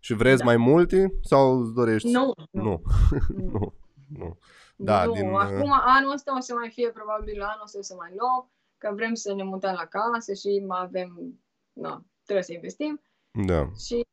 Și 0.00 0.14
vreți 0.14 0.38
Da. 0.38 0.44
mai 0.44 0.56
multe 0.56 1.14
sau 1.22 1.60
îți 1.60 1.74
dorești? 1.74 2.10
Nu, 2.10 2.32
Nu, 2.50 2.62
nu. 2.62 2.82
nu, 3.52 3.74
nu. 4.08 4.38
Da, 4.76 5.04
nu, 5.04 5.12
din, 5.12 5.28
uh, 5.28 5.38
acum 5.38 5.72
anul 5.72 6.12
ăsta 6.12 6.36
o 6.36 6.40
să 6.40 6.54
mai 6.54 6.70
fie 6.70 6.90
probabil 6.90 7.42
anul 7.42 7.62
ăsta 7.64 7.78
o 7.78 7.82
să 7.82 7.94
mai 7.94 8.12
luăm, 8.16 8.50
că 8.78 8.92
vrem 8.94 9.14
să 9.14 9.34
ne 9.34 9.42
mutăm 9.42 9.74
la 9.74 9.84
casă 9.86 10.32
și 10.32 10.64
mai 10.66 10.80
avem, 10.82 11.40
na, 11.72 12.04
trebuie 12.24 12.44
să 12.44 12.52
investim 12.52 13.00
Da, 13.46 13.70
și 13.86 14.06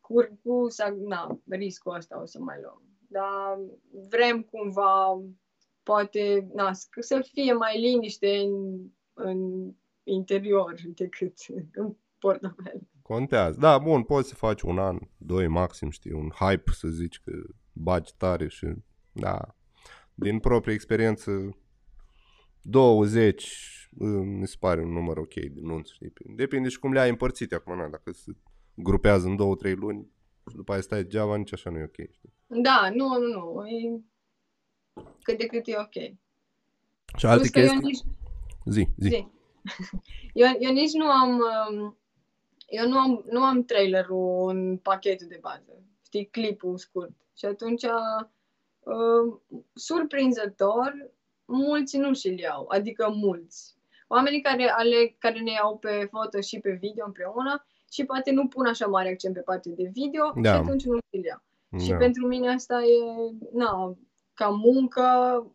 cu, 0.00 0.14
cu 0.42 0.66
sa- 0.70 0.96
na, 1.06 1.40
riscul 1.48 1.94
ăsta 1.94 2.20
o 2.20 2.24
să 2.24 2.38
mai 2.40 2.60
luăm. 2.62 2.82
Dar 3.08 3.58
vrem 4.08 4.42
cumva, 4.42 5.22
poate, 5.82 6.48
na, 6.54 6.70
sc- 6.70 6.98
să 7.00 7.20
fie 7.32 7.52
mai 7.52 7.80
liniște 7.80 8.36
în, 8.36 8.78
în 9.14 9.70
interior 10.02 10.74
decât 10.94 11.34
în 11.72 11.96
portofel. 12.18 12.80
contează. 13.02 13.58
Da, 13.60 13.78
bun, 13.78 14.02
poți 14.02 14.28
să 14.28 14.34
faci 14.34 14.62
un 14.62 14.78
an, 14.78 14.98
doi 15.16 15.48
maxim, 15.48 15.90
știi, 15.90 16.12
un 16.12 16.28
hype 16.30 16.70
să 16.72 16.88
zici 16.88 17.20
că 17.24 17.32
bagi 17.72 18.14
tare 18.16 18.48
și, 18.48 18.66
da, 19.12 19.55
din 20.18 20.38
proprie 20.38 20.74
experiență, 20.74 21.56
20 22.62 23.44
uh, 23.98 24.08
mi 24.24 24.46
se 24.46 24.56
pare 24.58 24.80
un 24.80 24.92
număr 24.92 25.16
ok 25.16 25.34
de 25.34 25.60
nunți, 25.60 25.92
știi? 25.92 26.12
Depinde 26.34 26.68
și 26.68 26.78
cum 26.78 26.92
le 26.92 27.00
ai 27.00 27.08
împărțite 27.08 27.54
acum, 27.54 27.76
na, 27.76 27.88
dacă 27.88 28.12
se 28.12 28.32
grupează 28.74 29.26
în 29.26 29.36
două, 29.36 29.54
trei 29.54 29.74
luni 29.74 30.10
și 30.50 30.56
după 30.56 30.72
aia 30.72 30.80
stai 30.80 31.02
degeaba, 31.02 31.36
nici 31.36 31.52
așa 31.52 31.70
nu 31.70 31.78
e 31.78 31.82
ok, 31.82 32.10
știi? 32.10 32.32
Da, 32.46 32.90
nu, 32.94 33.18
nu, 33.18 33.26
nu, 33.26 33.66
e 33.66 34.00
cât 35.22 35.38
de 35.38 35.46
cât 35.46 35.66
e 35.66 35.76
ok. 35.78 36.16
Și 37.16 37.26
alte 37.26 37.38
Plus 37.38 37.50
că 37.50 37.58
eu 37.58 37.80
chestii? 37.80 37.86
nici, 37.86 38.16
Zi, 38.64 38.88
zi. 38.96 39.08
Zi. 39.08 39.26
Eu, 40.32 40.56
eu 40.58 40.72
nici 40.72 40.92
nu 40.92 41.06
am 41.06 41.40
um, 41.70 41.98
eu 42.66 42.88
nu 42.88 42.98
am, 42.98 43.24
nu 43.30 43.42
am 43.42 43.64
trailerul 43.64 44.48
în 44.48 44.76
pachetul 44.76 45.26
de 45.26 45.38
bază, 45.40 45.82
știi, 46.04 46.26
clipul 46.26 46.78
scurt. 46.78 47.12
Și 47.36 47.44
atunci, 47.44 47.82
uh, 47.82 48.28
surprinzător, 49.74 51.10
mulți 51.44 51.96
nu 51.98 52.14
și-l 52.14 52.38
iau, 52.38 52.66
adică 52.68 53.12
mulți. 53.14 53.74
Oamenii 54.08 54.40
care, 54.40 54.68
ale, 54.76 55.16
care 55.18 55.38
ne 55.40 55.50
iau 55.52 55.76
pe 55.78 56.08
foto 56.10 56.40
și 56.40 56.58
pe 56.58 56.70
video 56.80 57.04
împreună 57.06 57.66
și 57.92 58.04
poate 58.04 58.30
nu 58.30 58.48
pun 58.48 58.66
așa 58.66 58.86
mare 58.86 59.08
accent 59.10 59.34
pe 59.34 59.40
partea 59.40 59.72
de 59.76 59.90
video 59.92 60.32
Da. 60.42 60.52
și 60.52 60.56
atunci 60.58 60.84
nu 60.84 60.98
și-l 61.10 61.24
iau. 61.24 61.42
Și 61.80 61.90
Da. 61.90 61.96
pentru 61.96 62.26
mine 62.26 62.48
asta 62.54 62.74
e, 62.82 62.96
na, 63.52 63.96
ca 64.34 64.48
muncă, 64.48 65.02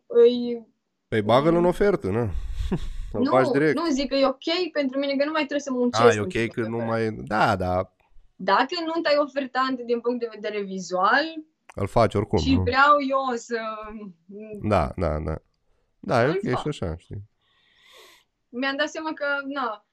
îi... 0.06 0.66
Păi 1.08 1.22
bagă-l 1.22 1.54
în 1.54 1.64
ofertă, 1.64 2.06
nu? 2.16 2.30
Îl 3.12 3.26
faci 3.28 3.46
Nu, 3.46 3.52
direct. 3.52 3.78
nu, 3.78 3.90
zic 3.90 4.08
că 4.08 4.14
e 4.14 4.26
ok 4.26 4.70
pentru 4.72 4.98
mine, 4.98 5.16
că 5.16 5.24
nu 5.24 5.30
mai 5.30 5.40
trebuie 5.40 5.60
să 5.60 5.72
muncesc. 5.72 6.04
A, 6.04 6.08
e 6.12 6.16
în 6.16 6.22
ok 6.22 6.28
chestia 6.28 6.62
că 6.62 6.68
nu 6.68 6.76
asta. 6.76 6.88
mai... 6.88 7.10
Da, 7.10 7.56
da, 7.56 7.92
Dacă 8.36 8.74
nu 8.84 8.92
ai 9.02 9.16
ofertante 9.18 9.82
din 9.84 10.00
punct 10.00 10.20
de 10.20 10.28
vedere 10.34 10.62
vizual 10.62 11.24
îl 11.74 11.86
faci 11.86 12.14
oricum, 12.14 12.38
și 12.38 12.54
nu? 12.54 12.62
vreau 12.62 12.94
eu 13.08 13.36
să... 13.36 13.58
Da, 14.62 14.92
da, 14.96 15.18
da. 15.18 15.36
Da, 15.98 16.22
e 16.22 16.26
Îl 16.26 16.30
ok 16.44 16.50
fac. 16.50 16.60
și 16.60 16.68
așa, 16.68 16.96
știi? 16.96 17.22
Mi-am 18.48 18.76
dat 18.76 18.88
seama 18.88 19.12
că, 19.12 19.24
na, 19.46 19.86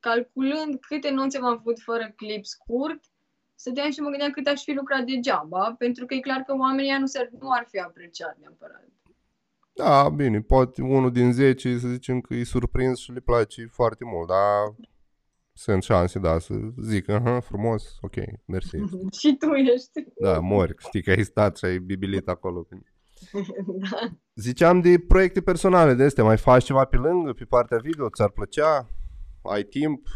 calculând 0.00 0.80
câte 0.80 1.10
nunți 1.10 1.36
am 1.36 1.44
avut 1.44 1.78
fără 1.80 2.12
clip 2.16 2.44
scurt, 2.44 3.00
stăteam 3.54 3.90
și 3.90 4.00
mă 4.00 4.08
gândeam 4.08 4.30
cât 4.30 4.46
aș 4.46 4.62
fi 4.62 4.72
lucrat 4.72 5.04
degeaba, 5.04 5.74
pentru 5.78 6.06
că 6.06 6.14
e 6.14 6.20
clar 6.20 6.40
că 6.40 6.54
oamenii 6.56 6.90
ăia 6.90 6.98
nu, 6.98 7.06
s-ar, 7.06 7.28
nu 7.40 7.50
ar 7.50 7.66
fi 7.70 7.78
apreciat 7.78 8.36
neapărat. 8.38 8.84
Da, 9.72 10.08
bine, 10.08 10.40
poate 10.40 10.82
unul 10.82 11.12
din 11.12 11.32
10 11.32 11.78
să 11.78 11.88
zicem 11.88 12.20
că 12.20 12.34
e 12.34 12.44
surprins 12.44 12.98
și 12.98 13.12
le 13.12 13.20
place 13.20 13.66
foarte 13.72 14.04
mult, 14.04 14.28
dar 14.28 14.74
sunt 15.58 15.82
șanse, 15.82 16.18
da, 16.18 16.38
să 16.38 16.54
zic, 16.82 17.08
aha, 17.08 17.40
frumos, 17.40 17.96
ok, 18.00 18.14
mersi. 18.46 18.76
și 19.20 19.36
tu 19.38 19.52
ești. 19.52 20.04
Da, 20.20 20.38
mori, 20.40 20.74
știi 20.78 21.02
că 21.02 21.10
ai 21.10 21.24
stat 21.24 21.56
și 21.56 21.64
ai 21.64 21.78
bibilit 21.78 22.28
acolo. 22.28 22.66
da. 23.90 23.98
Ziceam 24.34 24.80
de 24.80 24.98
proiecte 25.08 25.40
personale 25.42 25.94
de 25.94 26.02
astea, 26.02 26.24
mai 26.24 26.36
faci 26.38 26.64
ceva 26.64 26.84
pe 26.84 26.96
lângă, 26.96 27.32
pe 27.32 27.44
partea 27.44 27.78
video, 27.78 28.08
ți-ar 28.10 28.30
plăcea? 28.30 28.90
Ai 29.42 29.62
timp? 29.62 30.06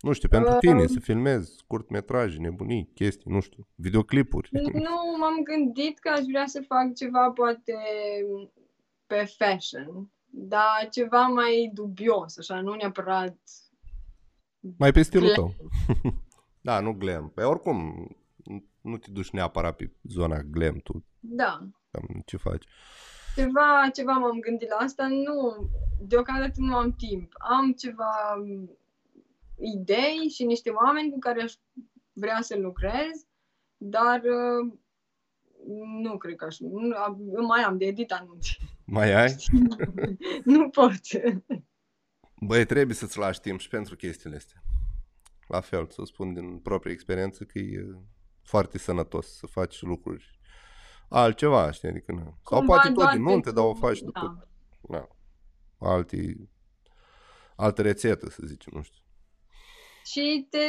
Nu 0.00 0.12
știu, 0.12 0.28
pentru 0.28 0.52
Um. 0.52 0.58
tine 0.58 0.86
să 0.86 1.00
filmezi 1.00 1.54
scurtmetraje, 1.56 2.38
nebunii, 2.38 2.90
chestii, 2.94 3.30
nu 3.32 3.40
știu, 3.40 3.66
videoclipuri. 3.74 4.48
Nu, 4.72 5.16
m-am 5.18 5.42
gândit 5.44 5.98
că 5.98 6.08
aș 6.08 6.24
vrea 6.30 6.46
să 6.46 6.64
fac 6.66 6.94
ceva 6.94 7.30
poate 7.30 7.74
pe 9.06 9.34
fashion, 9.38 10.10
dar 10.26 10.88
ceva 10.90 11.26
mai 11.26 11.70
dubios, 11.74 12.38
așa, 12.38 12.60
nu 12.60 12.74
neapărat 12.74 13.38
Mai 14.78 14.92
pe 14.92 15.02
stilul 15.02 15.32
Glam. 15.32 15.34
tău. 15.36 15.54
da, 16.68 16.80
nu 16.80 16.92
glam. 16.92 17.30
Pe 17.34 17.42
oricum, 17.42 18.08
nu 18.80 18.96
te 18.96 19.10
duci 19.10 19.30
neapărat 19.30 19.76
pe 19.76 19.90
zona 20.02 20.40
glam, 20.42 20.78
tu 20.78 21.04
Da, 21.20 21.58
cam 21.90 22.22
ce 22.26 22.36
faci. 22.36 22.64
ceva, 23.36 23.88
ceva 23.94 24.12
m-am 24.12 24.38
gândit 24.40 24.68
la 24.68 24.76
asta, 24.76 25.06
nu, 25.08 25.68
deocamdată 26.00 26.54
nu 26.56 26.76
am 26.76 26.92
timp. 26.92 27.32
Am 27.38 27.72
ceva 27.72 28.34
um, 28.38 28.70
idei 29.74 30.28
și 30.28 30.44
niște 30.44 30.70
oameni 30.70 31.10
cu 31.10 31.18
care 31.18 31.42
aș 31.42 31.52
vrea 32.12 32.38
să 32.40 32.56
lucrez, 32.58 33.26
dar 33.76 34.20
uh, 34.22 34.72
nu 36.02 36.16
cred 36.16 36.34
că 36.36 36.44
aș, 36.44 36.58
nu, 36.58 36.96
am- 36.96 37.18
mai 37.46 37.62
am 37.62 37.76
de 37.78 37.84
edit 37.84 38.12
anunți. 38.12 38.58
Mai 38.84 39.12
ai? 39.12 39.34
nu 40.44 40.68
pot. 40.68 40.92
Băi, 42.40 42.64
trebuie 42.64 42.94
să-ți 42.94 43.18
lași 43.18 43.40
timp 43.40 43.60
și 43.60 43.68
pentru 43.68 43.96
chestiile 43.96 44.36
astea. 44.36 44.62
La 45.46 45.60
fel, 45.60 45.86
să 45.88 46.02
spun 46.04 46.34
din 46.34 46.58
proprie 46.58 46.92
experiență 46.92 47.44
că 47.44 47.58
e 47.58 47.86
foarte 48.42 48.78
sănătos 48.78 49.36
să 49.36 49.46
faci 49.46 49.82
lucruri 49.82 50.38
altceva, 51.08 51.70
știi, 51.70 51.88
adică 51.88 52.12
nu. 52.12 52.22
Sau 52.22 52.58
Cumva 52.58 52.72
poate 52.72 52.88
tot 52.88 52.96
doar 52.96 53.12
din 53.12 53.22
munte, 53.22 53.50
pentru- 53.50 53.62
dar 53.62 53.70
o 53.70 53.74
faci 53.74 53.98
da. 53.98 54.04
după 54.04 54.48
na, 54.80 55.08
alte, 55.78 56.48
altă 57.56 57.82
rețetă, 57.82 58.28
să 58.28 58.42
zicem, 58.46 58.72
nu 58.76 58.82
știu. 58.82 59.02
și 60.04 60.46
te 60.50 60.66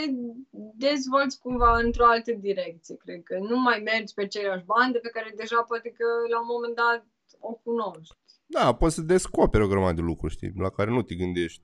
dezvolți 0.76 1.40
cumva 1.40 1.78
într-o 1.78 2.06
altă 2.06 2.32
direcție, 2.32 2.96
cred 2.96 3.24
că 3.24 3.38
nu 3.38 3.60
mai 3.60 3.80
mergi 3.80 4.14
pe 4.14 4.22
aceeași 4.22 4.64
bandă 4.66 5.00
pe 5.00 5.10
care 5.10 5.34
deja 5.36 5.64
poate 5.64 5.90
că 5.90 6.06
la 6.30 6.40
un 6.40 6.48
moment 6.50 6.76
dat 6.76 7.06
o 7.40 7.54
cunoști. 7.54 8.16
Da, 8.54 8.74
poți 8.74 8.96
să 8.96 9.02
descoperi 9.02 9.64
o 9.64 9.68
grămadă 9.68 9.94
de 9.94 10.02
lucruri, 10.02 10.34
știi, 10.34 10.52
la 10.56 10.70
care 10.70 10.90
nu 10.90 11.02
te 11.02 11.16
gândești 11.16 11.64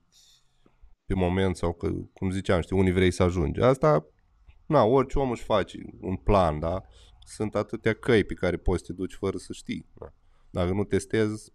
pe 1.06 1.14
moment 1.14 1.56
sau 1.56 1.72
că, 1.72 1.90
cum 2.12 2.30
ziceam, 2.30 2.60
știi, 2.60 2.76
unii 2.76 2.92
vrei 2.92 3.10
să 3.10 3.22
ajungi. 3.22 3.60
Asta, 3.60 4.06
na, 4.66 4.84
orice 4.84 5.18
om 5.18 5.30
își 5.30 5.42
face 5.42 5.78
un 6.00 6.16
plan, 6.16 6.58
da? 6.58 6.82
Sunt 7.20 7.54
atâtea 7.54 7.94
căi 7.94 8.24
pe 8.24 8.34
care 8.34 8.56
poți 8.56 8.84
să 8.84 8.86
te 8.86 8.92
duci 8.92 9.14
fără 9.14 9.36
să 9.36 9.52
știi. 9.52 9.86
Da? 9.94 10.12
Dacă 10.50 10.72
nu 10.72 10.84
testezi, 10.84 11.52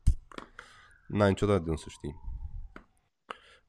n-ai 1.08 1.30
niciodată 1.30 1.64
de 1.64 1.70
unde 1.70 1.82
să 1.82 1.90
știi. 1.90 2.22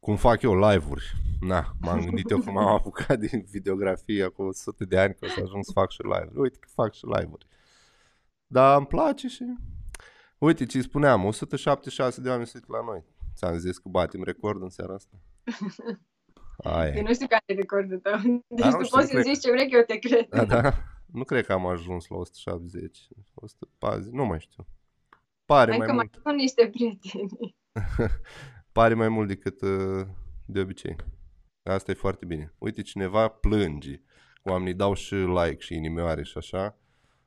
Cum 0.00 0.16
fac 0.16 0.42
eu 0.42 0.58
live-uri. 0.58 1.12
Na, 1.40 1.74
m-am 1.80 2.04
gândit 2.04 2.30
eu 2.30 2.38
că 2.38 2.50
m-am 2.50 2.74
apucat 2.78 3.18
din 3.18 3.46
videografie 3.50 4.24
acum 4.24 4.46
100 4.46 4.84
de 4.84 4.98
ani 4.98 5.14
că 5.14 5.24
o 5.24 5.28
să 5.28 5.40
ajung 5.42 5.64
să 5.64 5.70
fac 5.72 5.90
și 5.90 6.02
live 6.02 6.30
Uite 6.34 6.58
că 6.60 6.68
fac 6.72 6.94
și 6.94 7.04
live-uri. 7.04 7.46
Dar 8.46 8.76
îmi 8.76 8.86
place 8.86 9.28
și... 9.28 9.44
Uite 10.44 10.66
ce 10.66 10.80
spuneam, 10.80 11.24
176 11.24 12.20
de 12.20 12.28
oameni 12.28 12.46
se 12.46 12.52
uită 12.54 12.66
la 12.70 12.84
noi. 12.84 13.04
Ți-am 13.34 13.58
zis 13.58 13.78
că 13.78 13.88
batem 13.88 14.22
record 14.22 14.62
în 14.62 14.68
seara 14.68 14.94
asta. 14.94 15.16
Aia. 16.56 16.92
Eu 16.94 17.02
nu 17.02 17.14
știu 17.14 17.26
care 17.26 17.42
e 17.46 17.54
recordul 17.54 17.98
tău. 17.98 18.44
Deci 18.48 18.64
nu 18.64 18.70
tu 18.70 18.84
știu, 18.84 18.96
poți 18.96 19.06
să 19.06 19.12
cred 19.12 19.24
zici 19.24 19.38
ce 19.38 19.50
vrei 19.50 19.70
că 19.70 19.76
eu 19.76 19.82
te 19.82 19.98
cred. 19.98 20.28
Da, 20.28 20.44
da. 20.44 20.72
Nu 21.06 21.24
cred 21.24 21.46
că 21.46 21.52
am 21.52 21.66
ajuns 21.66 22.06
la 22.06 22.16
170, 22.16 23.08
140, 23.34 24.12
nu 24.12 24.24
mai 24.24 24.40
știu. 24.40 24.66
Pare 25.44 25.70
Hai 25.70 25.78
mai 25.78 25.86
că 25.86 25.92
mai 25.92 26.08
mult. 26.12 26.22
sunt 26.22 26.36
niște 26.36 26.68
prieteni. 26.68 27.56
Pare 28.78 28.94
mai 28.94 29.08
mult 29.08 29.28
decât 29.28 29.60
uh, 29.60 30.06
de 30.46 30.60
obicei. 30.60 30.96
Asta 31.62 31.90
e 31.90 31.94
foarte 31.94 32.24
bine. 32.24 32.54
Uite, 32.58 32.82
cineva 32.82 33.28
plânge. 33.28 34.00
Oamenii 34.42 34.74
dau 34.74 34.94
și 34.94 35.14
like 35.14 35.58
și 35.58 35.74
inimioare 35.74 36.22
și 36.22 36.38
așa. 36.38 36.78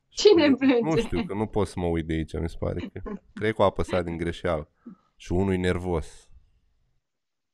Cine 0.09 0.45
Și 0.45 0.53
plânge? 0.53 0.79
Nu 0.81 0.97
știu, 0.97 1.25
că 1.25 1.33
nu 1.33 1.45
pot 1.45 1.67
să 1.67 1.79
mă 1.79 1.85
uit 1.85 2.05
de 2.05 2.13
aici, 2.13 2.39
mi 2.39 2.49
se 2.49 2.55
pare 2.59 2.89
că. 2.93 3.01
Cred 3.33 3.53
că 3.53 3.61
a 3.61 3.65
apăsat 3.65 4.03
din 4.03 4.17
greșeală. 4.17 4.71
Și 5.15 5.31
unul 5.31 5.53
e 5.53 5.57
nervos. 5.57 6.29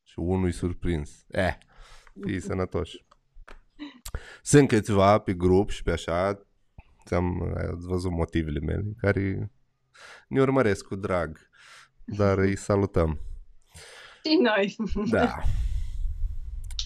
Și 0.02 0.18
unul 0.18 0.48
e 0.48 0.50
surprins. 0.50 1.24
Eh, 1.28 1.54
fii 2.20 2.40
sănătoși. 2.40 3.04
Sunt 4.42 4.68
câțiva 4.68 5.18
pe 5.18 5.34
grup 5.34 5.70
și 5.70 5.82
pe 5.82 5.90
așa, 5.90 6.46
ți-am 7.06 7.54
ați 7.56 7.86
văzut 7.86 8.10
motivele 8.10 8.58
mele, 8.60 8.94
care 8.98 9.52
ne 10.28 10.40
urmăresc 10.40 10.84
cu 10.84 10.94
drag, 10.94 11.50
dar 12.04 12.38
îi 12.38 12.56
salutăm. 12.56 13.20
Și 14.24 14.38
noi. 14.42 14.76
Da. 15.10 15.42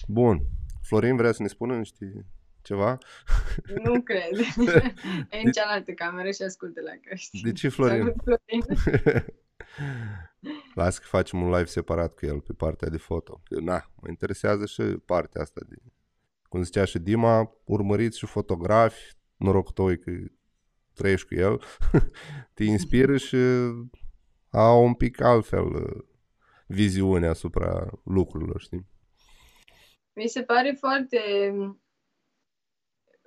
Bun. 0.07 0.39
Florin 0.81 1.15
vrea 1.15 1.31
să 1.31 1.41
ne 1.41 1.47
spună 1.47 1.77
niște 1.77 2.25
ceva? 2.61 2.97
Nu 3.83 4.01
cred. 4.09 4.37
e 5.29 5.37
în 5.43 5.51
cealaltă 5.51 5.91
cameră 5.91 6.31
și 6.31 6.41
ascultă 6.41 6.81
la 6.81 6.91
căști. 7.09 7.41
De 7.41 7.51
ce 7.51 7.69
Florin? 7.69 7.97
Salut, 7.97 8.15
Florin. 8.23 8.63
Las 10.75 10.97
că 10.97 11.05
facem 11.07 11.41
un 11.41 11.49
live 11.49 11.65
separat 11.65 12.13
cu 12.13 12.25
el 12.25 12.41
pe 12.41 12.53
partea 12.53 12.89
de 12.89 12.97
foto. 12.97 13.41
Că, 13.43 13.59
na, 13.59 13.91
mă 14.01 14.09
interesează 14.09 14.65
și 14.65 14.81
partea 14.81 15.41
asta 15.41 15.61
de... 15.69 15.75
Cum 16.49 16.63
zicea 16.63 16.85
și 16.85 16.99
Dima, 16.99 17.51
urmăriți 17.63 18.17
și 18.17 18.25
fotografi, 18.25 19.13
noroc 19.35 19.73
tău 19.73 19.91
e 19.91 19.95
că 19.95 20.11
trăiești 20.93 21.27
cu 21.27 21.33
el, 21.33 21.61
te 22.53 22.63
inspiră 22.63 23.17
și 23.17 23.37
au 24.49 24.83
un 24.85 24.93
pic 24.93 25.21
altfel 25.21 25.65
uh, 25.65 26.03
viziune 26.67 27.27
asupra 27.27 27.89
lucrurilor, 28.03 28.61
știi? 28.61 28.87
Mi 30.13 30.27
se 30.27 30.41
pare 30.41 30.75
foarte 30.79 31.19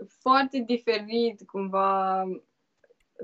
foarte 0.08 0.58
diferit 0.58 1.46
cumva 1.46 2.24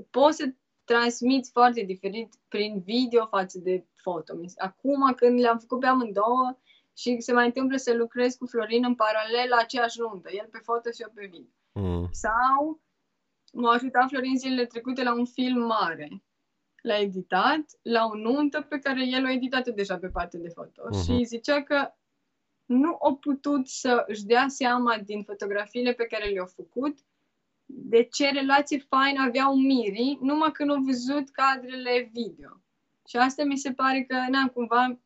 poți 0.09 0.37
să 0.37 0.53
transmiți 0.83 1.51
foarte 1.51 1.81
diferit 1.81 2.33
prin 2.47 2.81
video 2.85 3.25
față 3.25 3.59
de 3.59 3.85
foto. 3.95 4.33
Acum 4.57 5.13
când 5.13 5.39
le-am 5.39 5.57
făcut 5.57 5.79
pe 5.79 5.85
amândouă 5.85 6.57
și 6.97 7.19
se 7.19 7.33
mai 7.33 7.45
întâmplă 7.45 7.77
să 7.77 7.93
lucrez 7.93 8.35
cu 8.35 8.45
Florin 8.45 8.83
în 8.85 8.95
paralel 8.95 9.49
la 9.49 9.57
aceeași 9.57 9.99
nuntă, 9.99 10.29
el 10.31 10.47
pe 10.51 10.59
foto 10.63 10.89
și 10.91 11.01
eu 11.01 11.11
pe 11.13 11.25
video. 11.25 11.53
Mm. 11.71 12.09
Sau 12.11 12.81
m-a 13.53 13.71
ajutat 13.71 14.07
Florin 14.07 14.37
zilele 14.37 14.65
trecute 14.65 15.03
la 15.03 15.13
un 15.13 15.25
film 15.25 15.61
mare. 15.65 16.23
L-a 16.81 16.97
editat 16.97 17.79
la 17.81 18.05
o 18.05 18.15
nuntă 18.15 18.61
pe 18.61 18.79
care 18.79 19.07
el 19.07 19.25
o 19.25 19.29
editat 19.29 19.67
deja 19.67 19.97
pe 19.97 20.07
partea 20.07 20.39
de 20.39 20.49
foto. 20.49 20.83
Mhm. 20.91 21.01
Și 21.01 21.23
zicea 21.23 21.63
că 21.63 21.93
nu 22.69 22.97
a 23.01 23.17
putut 23.21 23.67
să 23.67 24.03
își 24.07 24.25
dea 24.25 24.47
seama 24.47 24.97
din 24.97 25.23
fotografiile 25.23 25.93
pe 25.93 26.05
care 26.05 26.29
le-au 26.29 26.45
făcut 26.45 26.97
de 27.65 28.03
ce 28.03 28.29
relație 28.31 28.77
faină 28.77 29.23
aveau 29.23 29.55
mirii, 29.55 30.17
numai 30.21 30.51
când 30.51 30.69
au 30.69 30.81
văzut 30.81 31.29
cadrele 31.29 32.09
video. 32.13 32.61
Și 33.07 33.17
asta 33.17 33.43
mi 33.43 33.57
se 33.57 33.73
pare 33.73 34.03
că, 34.03 34.15
na, 34.29 34.49
cumva, 34.53 34.99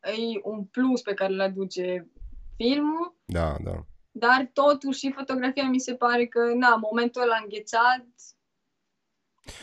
e 0.00 0.40
un 0.42 0.64
plus 0.64 1.02
pe 1.02 1.14
care 1.14 1.32
îl 1.32 1.40
aduce 1.40 2.10
filmul, 2.56 3.16
Da, 3.24 3.56
da. 3.64 3.84
dar 4.10 4.50
totuși 4.52 4.98
și 4.98 5.12
fotografia 5.12 5.68
mi 5.68 5.80
se 5.80 5.94
pare 5.94 6.26
că, 6.26 6.52
na, 6.54 6.76
momentul 6.76 7.22
ăla 7.22 7.38
înghețat, 7.42 8.06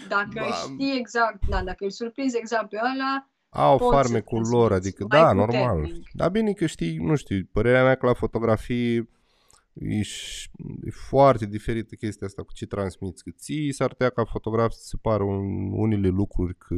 dacă 0.07 0.39
Ba- 0.39 0.51
știi 0.63 0.97
exact, 0.97 1.47
da, 1.47 1.63
dacă 1.63 1.83
îl 1.83 1.91
surprinzi 1.91 2.37
exact 2.37 2.69
pe 2.69 2.79
ăla, 2.93 3.29
Au 3.55 3.77
Poți 3.77 3.89
să 3.89 3.95
farmecul 3.95 4.37
transmiți 4.37 4.51
lor, 4.61 4.71
adică 4.71 5.05
mai 5.09 5.19
da, 5.21 5.31
normal. 5.31 5.75
puternic. 5.79 6.09
Dar 6.13 6.29
bine 6.29 6.51
că 6.51 6.65
știi, 6.65 6.97
nu 6.97 7.15
știu, 7.15 7.47
părerea 7.51 7.83
mea 7.83 7.95
că 7.95 8.05
la 8.05 8.13
fotografii 8.13 9.09
e, 9.73 10.01
și- 10.01 10.49
e 10.85 10.89
foarte 10.89 11.45
diferită 11.45 11.95
chestia 11.95 12.27
asta 12.27 12.41
cu 12.43 12.53
ce 12.53 12.65
transmiți. 12.65 13.23
Că 13.23 13.29
ții 13.37 13.71
s-ar 13.73 13.87
putea 13.87 14.09
ca 14.09 14.23
fotograf 14.25 14.71
să 14.71 14.83
se 14.83 14.97
pară 15.01 15.23
un, 15.23 15.71
unele 15.71 16.07
lucruri 16.07 16.55
că 16.57 16.75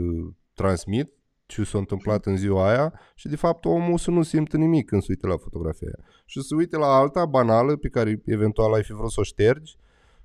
transmit 0.54 1.12
ce 1.46 1.64
s-a 1.64 1.78
întâmplat 1.78 2.26
în 2.26 2.38
ziua 2.38 2.70
aia 2.70 2.94
și 3.16 3.28
de 3.28 3.36
fapt 3.36 3.66
omul 3.66 3.98
să 3.98 4.12
nu 4.12 4.24
simtă 4.24 4.58
nimic 4.58 4.86
când 4.88 5.02
se 5.02 5.08
uite 5.10 5.28
la 5.28 5.38
fotografia 5.38 5.88
aia. 5.88 6.06
Și 6.26 6.42
să 6.42 6.56
uite 6.56 6.78
la 6.78 6.88
alta 6.96 7.26
banală 7.26 7.76
pe 7.76 7.90
care 7.90 8.22
eventual 8.26 8.74
ai 8.74 8.84
fi 8.84 8.94
vrut 8.94 9.12
să 9.12 9.20
o 9.20 9.24
ștergi 9.24 9.76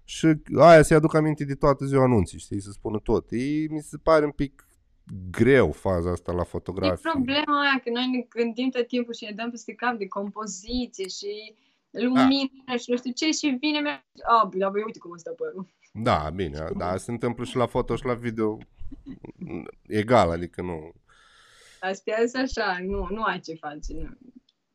și 0.05 0.35
aia 0.59 0.83
se 0.83 0.95
aduc 0.95 1.15
aminte 1.15 1.45
de 1.45 1.55
toată 1.55 1.85
ziua 1.85 2.03
anunții, 2.03 2.39
știi, 2.39 2.61
să 2.61 2.71
spună 2.71 2.99
tot. 2.99 3.27
E, 3.31 3.37
mi 3.71 3.81
se 3.81 3.97
pare 4.03 4.25
un 4.25 4.31
pic 4.31 4.67
greu 5.31 5.73
faza 5.73 6.11
asta 6.11 6.33
la 6.33 6.41
e 6.41 6.45
fotografie. 6.45 7.11
problema 7.11 7.61
aia 7.61 7.81
că 7.85 7.91
noi 7.91 8.07
ne 8.07 8.27
gândim 8.29 8.71
tot 8.71 8.87
timpul 8.87 9.15
și 9.15 9.25
ne 9.25 9.31
dăm 9.31 9.51
peste 9.51 9.75
cap 9.75 9.95
de 9.99 10.07
compoziție 10.07 11.09
și 11.09 11.55
lumină 11.91 12.77
și 12.79 12.91
nu 12.91 12.97
știu 12.97 13.13
ce 13.13 13.31
și 13.31 13.57
vine 13.61 13.81
mea, 13.81 14.07
a, 14.23 14.45
bă, 14.45 14.57
dar 14.57 14.71
băi, 14.71 14.83
uite 14.87 14.99
cum 14.99 15.13
ăsta 15.13 15.31
părul. 15.37 15.67
Da, 15.93 16.31
bine, 16.35 16.69
da, 16.77 16.97
se 16.97 17.11
întâmplă 17.11 17.45
și 17.45 17.57
la 17.57 17.67
foto 17.67 17.97
și 17.97 18.05
la 18.05 18.15
video 18.15 18.59
egal, 19.87 20.31
adică 20.31 20.63
nu... 20.63 20.93
Astea 21.81 22.17
sunt 22.27 22.43
așa, 22.43 22.79
nu, 22.81 23.07
nu 23.11 23.23
ai 23.23 23.41
ce 23.41 23.55
face. 23.55 23.93
Nu. 23.93 24.09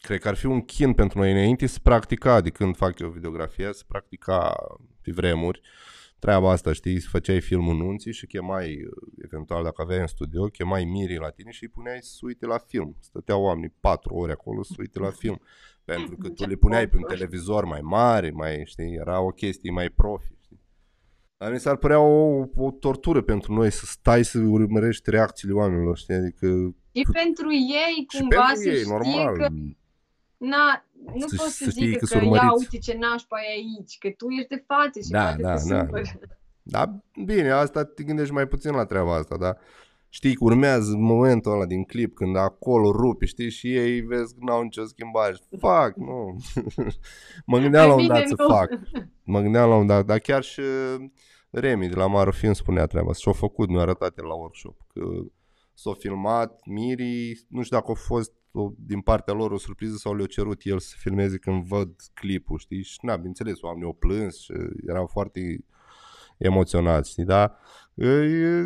Cred 0.02 0.20
că 0.20 0.28
ar 0.28 0.36
fi 0.36 0.46
un 0.46 0.62
chin 0.62 0.94
pentru 0.94 1.20
noi 1.20 1.32
înainte 1.32 1.66
să 1.66 1.80
practica, 1.84 2.42
de 2.42 2.50
când 2.50 2.76
fac 2.76 3.00
eu 3.00 3.10
videografie, 3.10 3.74
să 3.74 3.84
practica 3.88 4.56
pe 5.02 5.12
vremuri 5.12 5.62
treaba 6.20 6.52
asta, 6.52 6.74
știi, 6.74 7.00
să 7.00 7.08
făceai 7.12 7.42
filmul 7.42 7.76
nunții 7.76 8.14
și 8.14 8.26
chemai, 8.28 8.80
eventual 9.24 9.64
dacă 9.64 9.82
aveai 9.82 10.00
în 10.00 10.08
studio, 10.08 10.46
chemai 10.46 10.84
mirii 10.84 11.18
la 11.18 11.30
tine 11.30 11.52
și 11.52 11.64
îi 11.64 11.70
puneai 11.70 11.98
să 12.02 12.12
se 12.14 12.20
uite 12.22 12.46
la 12.46 12.58
film. 12.58 12.96
Stăteau 13.00 13.42
oamenii 13.42 13.74
patru 13.80 14.14
ore 14.14 14.32
acolo 14.32 14.64
să 14.64 14.72
se 14.76 14.82
uite 14.82 15.00
la 15.00 15.10
film. 15.10 15.42
Pentru 15.86 16.16
că 16.18 16.30
tu 16.30 16.46
le 16.48 16.56
puneai 16.56 16.88
pe 16.88 16.98
un 16.98 17.04
televizor 17.08 17.66
mai 17.66 17.82
mare, 17.82 18.32
mai, 18.32 18.62
știi, 18.66 18.94
era 18.94 19.22
o 19.22 19.30
chestie 19.30 19.72
mai 19.72 19.90
profi, 19.90 20.34
știi. 20.42 20.60
Dar 21.38 21.52
mi 21.52 21.60
s-ar 21.60 21.76
părea 21.76 22.00
o, 22.00 22.46
o 22.56 22.72
tortură 22.80 23.22
pentru 23.22 23.54
noi 23.54 23.72
să 23.72 23.86
stai 23.86 24.26
să 24.26 24.40
urmărești 24.40 25.10
reacțiile 25.10 25.54
oamenilor, 25.54 25.98
știi, 25.98 26.14
adică 26.14 26.76
Și 26.92 27.06
pentru 27.12 27.52
ei, 27.54 28.06
și 28.10 28.18
cumva, 28.20 28.36
pentru 28.36 28.62
să 28.62 28.70
ei, 28.70 28.76
știe 28.76 28.92
normal. 28.92 29.38
că 29.38 29.48
na, 30.38 30.86
nu 31.14 31.28
Să- 31.28 31.36
poți 31.38 31.58
să 31.58 31.64
să 31.64 31.70
știi 31.70 31.86
zică 31.86 31.98
că 31.98 32.06
că, 32.06 32.06
sunt 32.06 32.22
ia 32.22 32.28
urmăriți. 32.30 32.54
uite 32.72 32.78
ce 32.92 32.98
nașpa 32.98 33.38
e 33.42 33.52
aici, 33.52 33.98
că 33.98 34.10
tu 34.18 34.30
ești 34.30 34.48
de 34.56 34.64
față 34.68 35.00
și 35.00 35.10
Da, 35.10 35.24
poate 35.24 35.42
da, 35.42 35.56
te 35.56 35.68
da, 35.74 35.80
supără. 35.80 36.04
Da, 36.64 37.00
bine, 37.26 37.50
asta 37.52 37.84
te 37.86 38.04
gândești 38.04 38.34
mai 38.34 38.48
puțin 38.48 38.72
la 38.72 38.86
treaba 38.86 39.16
asta, 39.16 39.38
dar 39.38 39.58
știi 40.10 40.34
că 40.36 40.44
urmează 40.44 40.96
momentul 40.96 41.52
ăla 41.52 41.66
din 41.66 41.84
clip 41.84 42.16
când 42.16 42.36
acolo 42.38 42.92
rupi, 42.92 43.26
știi, 43.26 43.50
și 43.50 43.76
ei 43.76 44.00
vezi 44.02 44.34
că 44.34 44.40
n-au 44.44 44.62
nicio 44.62 44.86
schimbare. 44.86 45.36
Fac, 45.60 45.96
nu. 45.96 46.38
mă 47.46 47.60
gândeam 47.60 47.88
la 47.88 47.94
un 47.94 48.06
Mai 48.06 48.08
dat 48.08 48.18
bine 48.24 48.36
să 48.36 48.44
nu. 48.48 48.48
fac. 48.56 48.70
Mă 49.34 49.42
gândeam 49.42 49.70
la 49.70 49.76
un 49.76 49.88
dat, 49.88 50.06
dar 50.06 50.20
chiar 50.20 50.44
și 50.44 50.62
Remi 51.50 51.88
de 51.90 51.96
la 51.96 52.08
Marofin 52.08 52.54
spunea 52.54 52.86
treaba 52.86 53.10
asta 53.10 53.22
și-a 53.22 53.32
făcut, 53.40 53.70
mi-a 53.70 53.82
arătat 53.82 54.18
el 54.18 54.26
la 54.26 54.34
workshop, 54.34 54.78
că 54.94 55.02
s-a 55.74 55.92
filmat 56.00 56.60
Miri, 56.66 57.46
nu 57.50 57.62
știu 57.64 57.78
dacă 57.78 57.92
a 57.92 57.94
fost 57.94 58.32
o, 58.58 58.72
din 58.78 59.02
partea 59.02 59.34
lor 59.34 59.52
o 59.52 59.58
surpriză 59.58 59.96
sau 59.96 60.16
le-a 60.16 60.26
cerut 60.26 60.62
el 60.64 60.80
să 60.80 60.96
filmeze 60.98 61.38
când 61.38 61.64
văd 61.64 61.90
clipul, 62.14 62.58
știi? 62.58 62.84
Și 62.84 62.98
na, 63.02 63.16
bineînțeles, 63.16 63.62
oamenii 63.62 63.86
au 63.86 63.94
plâns 63.94 64.40
și 64.40 64.54
erau 64.88 65.06
foarte 65.06 65.66
emoționați, 66.38 67.10
știi? 67.10 67.24
Dar 67.24 67.58
e, 67.94 68.08
e, 68.08 68.64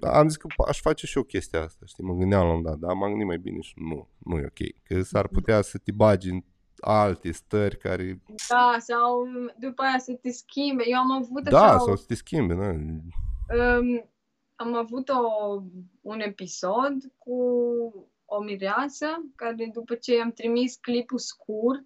am 0.00 0.28
zis 0.28 0.36
că 0.36 0.46
aș 0.68 0.80
face 0.80 1.06
și 1.06 1.16
eu 1.16 1.22
chestia 1.22 1.62
asta, 1.62 1.86
știi? 1.86 2.04
Mă 2.04 2.14
gândeam 2.14 2.46
la 2.46 2.52
un 2.52 2.62
dat, 2.62 2.78
dar 2.78 2.94
m-am 2.94 3.08
gândit 3.08 3.26
mai 3.26 3.38
bine 3.38 3.60
și 3.60 3.74
nu, 3.76 4.08
nu 4.18 4.38
e 4.38 4.44
ok. 4.44 4.82
Că 4.82 5.02
s-ar 5.02 5.28
putea 5.28 5.60
să 5.60 5.78
te 5.78 5.92
bagi 5.92 6.30
în 6.30 6.42
alte 6.80 7.32
stări 7.32 7.78
care... 7.78 8.22
Da, 8.48 8.76
sau 8.78 9.26
după 9.58 9.82
aia 9.82 9.98
să 9.98 10.12
te 10.12 10.30
schimbe. 10.30 10.82
Eu 10.86 10.98
am 10.98 11.10
avut 11.10 11.42
Da, 11.48 11.62
așa 11.62 11.78
sau 11.78 11.92
o, 11.92 11.96
să 11.96 12.04
te 12.06 12.14
schimbe, 12.14 12.54
da. 12.54 12.68
um, 12.68 14.10
am 14.56 14.74
avut 14.74 15.08
o, 15.08 15.62
un 16.00 16.20
episod 16.20 16.94
cu 17.18 17.38
o 18.28 18.42
mireasă 18.42 19.06
care 19.36 19.70
după 19.72 19.94
ce 19.94 20.20
am 20.20 20.32
trimis 20.32 20.76
clipul 20.76 21.18
scurt, 21.18 21.84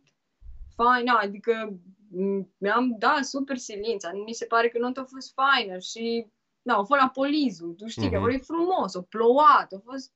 fain, 0.75 1.09
adică 1.09 1.79
m- 2.11 2.47
mi-am 2.59 2.95
dat 2.99 3.25
super 3.25 3.57
silința. 3.57 4.11
Mi 4.13 4.33
se 4.33 4.47
pare 4.47 4.69
că 4.69 4.79
nu 4.79 4.87
a 4.95 5.05
fost 5.09 5.33
faină 5.33 5.79
și 5.79 6.27
da, 6.63 6.73
a 6.77 6.83
fost 6.85 7.01
la 7.01 7.09
polizul, 7.09 7.75
tu 7.75 7.87
știi, 7.87 8.09
Mhm. 8.09 8.25
că 8.25 8.33
e 8.33 8.39
frumos, 8.39 8.95
a 8.95 9.03
plouat, 9.03 9.73
a 9.73 9.81
fost 9.85 10.13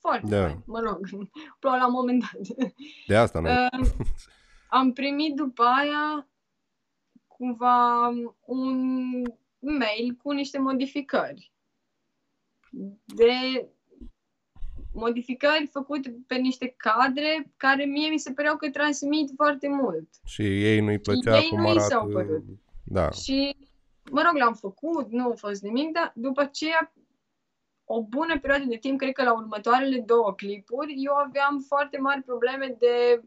foarte 0.00 0.26
Da. 0.26 0.42
fain, 0.46 0.62
mă 0.66 0.80
rog, 0.80 1.00
plouă 1.60 1.76
la 1.76 1.86
un 1.86 1.92
moment 1.92 2.20
dat. 2.32 2.56
De 3.06 3.16
asta 3.16 3.40
nu. 3.40 3.48
Um, 3.48 3.86
am 4.68 4.92
primit 4.92 5.34
după 5.34 5.62
aia 5.62 6.28
cumva 7.26 8.08
un 8.44 9.22
mail 9.58 10.14
cu 10.22 10.30
niște 10.30 10.58
modificări. 10.58 11.52
De 13.04 13.68
modificări 14.94 15.68
făcute 15.70 16.16
pe 16.26 16.34
niște 16.34 16.74
cadre 16.76 17.52
care 17.56 17.84
mie 17.84 18.08
mi 18.08 18.18
se 18.18 18.32
păreau 18.32 18.56
că 18.56 18.70
transmit 18.70 19.30
foarte 19.36 19.68
mult. 19.68 20.08
Și 20.24 20.42
ei 20.42 20.80
nu-i 20.80 20.98
plăcea 20.98 21.36
ei 21.38 21.48
cum 21.48 21.60
nu 21.60 21.66
i 21.66 21.70
arată... 21.70 21.86
s-au 21.86 22.08
părut. 22.08 22.42
Da. 22.84 23.10
Și, 23.10 23.56
mă 24.10 24.22
rog, 24.26 24.36
l-am 24.36 24.54
făcut, 24.54 25.10
nu 25.10 25.30
a 25.30 25.34
fost 25.34 25.62
nimic, 25.62 25.92
dar 25.92 26.12
după 26.14 26.40
aceea, 26.40 26.92
o 27.84 28.02
bună 28.02 28.38
perioadă 28.38 28.64
de 28.64 28.76
timp, 28.76 28.98
cred 28.98 29.12
că 29.12 29.22
la 29.22 29.32
următoarele 29.34 29.98
două 29.98 30.32
clipuri, 30.34 30.94
eu 30.96 31.12
aveam 31.14 31.64
foarte 31.66 31.98
mari 31.98 32.22
probleme 32.22 32.76
de 32.78 33.22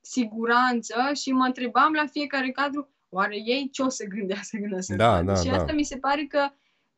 siguranță 0.00 0.94
și 1.14 1.32
mă 1.32 1.44
întrebam 1.44 1.92
la 1.92 2.06
fiecare 2.06 2.50
cadru, 2.50 2.88
oare 3.08 3.36
ei 3.36 3.68
ce 3.72 3.82
o 3.82 3.88
să 3.88 4.04
gândească 4.04 4.56
când 4.60 4.74
o 4.74 4.80
să 4.80 4.94
Da, 4.94 5.10
facă? 5.10 5.24
da, 5.24 5.34
Și 5.34 5.48
da. 5.48 5.56
asta 5.56 5.72
mi 5.72 5.82
se 5.84 5.98
pare 5.98 6.24
că 6.24 6.48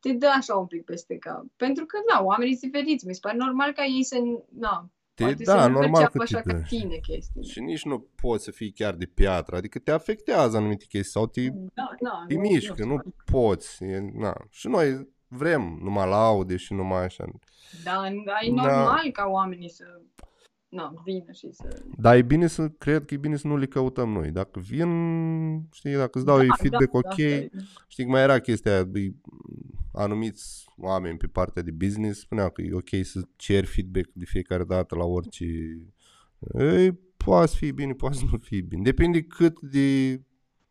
te 0.00 0.12
dă 0.12 0.26
așa 0.36 0.54
un 0.54 0.66
pic 0.66 0.84
peste 0.84 1.16
cap. 1.16 1.44
Pentru 1.56 1.84
că, 1.86 1.98
da, 2.12 2.24
oamenii 2.24 2.56
sunt 2.56 2.72
diferiți. 2.72 3.06
Mi 3.06 3.14
se 3.14 3.18
pare 3.22 3.36
normal 3.36 3.72
ca 3.72 3.84
ei 3.84 4.04
să, 4.04 4.16
na, 4.58 4.90
Te, 5.14 5.22
poate 5.24 5.42
da, 5.42 5.60
să 5.62 5.66
nu 5.68 5.72
normal 5.72 5.90
perceapă 5.92 6.16
că 6.18 6.22
așa 6.22 6.40
te 6.40 6.50
ca 6.50 6.56
dă. 6.56 6.62
tine 6.68 6.96
chestii. 6.96 7.44
Și 7.44 7.60
nici 7.60 7.84
nu 7.84 8.06
poți 8.14 8.44
să 8.44 8.50
fii 8.50 8.72
chiar 8.72 8.94
de 8.94 9.06
piatră, 9.06 9.56
adică 9.56 9.78
te 9.78 9.90
afectează 9.90 10.56
anumite 10.56 10.84
chestii 10.88 11.10
sau 11.12 11.26
te, 11.26 11.48
Da, 11.50 11.90
da, 12.00 12.24
te 12.28 12.34
nu- 12.34 12.40
mișcă, 12.40 12.84
nu 12.84 13.00
poți. 13.24 13.84
E, 13.84 14.10
na. 14.12 14.34
Și 14.50 14.66
noi 14.68 15.08
vrem 15.28 15.78
numai 15.82 16.08
laude 16.08 16.56
și 16.56 16.72
numai 16.72 17.04
așa. 17.04 17.24
Da, 17.84 18.06
e 18.40 18.52
Da. 18.54 18.62
normal 18.62 19.10
ca 19.12 19.26
oamenii 19.26 19.70
să 19.70 19.84
na, 20.68 20.92
vină 21.04 21.32
și 21.32 21.48
să... 21.52 21.82
Dar 21.96 22.16
e 22.16 22.22
bine 22.22 22.46
să, 22.46 22.68
cred 22.68 23.04
că 23.04 23.14
e 23.14 23.16
bine 23.16 23.36
să 23.36 23.46
nu 23.46 23.56
le 23.56 23.66
căutăm 23.66 24.08
noi. 24.12 24.30
Dacă 24.30 24.60
vin, 24.60 24.88
știi, 25.72 25.94
dacă 25.94 26.18
îți 26.18 26.26
dau 26.26 26.40
ei 26.42 26.48
feedback 26.56 26.90
da, 26.90 26.98
ok, 26.98 27.06
asta 27.06 27.22
e. 27.22 27.48
știi 27.88 28.04
că 28.04 28.10
mai 28.10 28.22
era 28.22 28.38
chestia 28.38 28.72
aia, 28.72 28.84
băi, 28.84 29.14
anumiți 29.98 30.64
oameni 30.76 31.18
pe 31.18 31.26
partea 31.26 31.62
de 31.62 31.70
business 31.70 32.20
spuneau 32.20 32.50
că 32.50 32.62
e 32.62 32.72
ok 32.74 32.88
să 33.04 33.20
ceri 33.36 33.66
feedback 33.66 34.08
de 34.12 34.24
fiecare 34.24 34.64
dată 34.64 34.94
la 34.94 35.04
orice... 35.04 35.44
Ei, 36.58 36.92
poate 37.16 37.46
să 37.50 37.56
fie 37.56 37.72
bine, 37.72 37.92
poate 37.92 38.16
să 38.16 38.22
nu 38.30 38.38
fie 38.38 38.60
bine. 38.60 38.82
Depinde 38.82 39.22
cât 39.22 39.60
de 39.60 40.20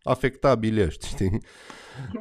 afectabil 0.04 0.78
ești, 0.78 1.08
știi? 1.14 1.42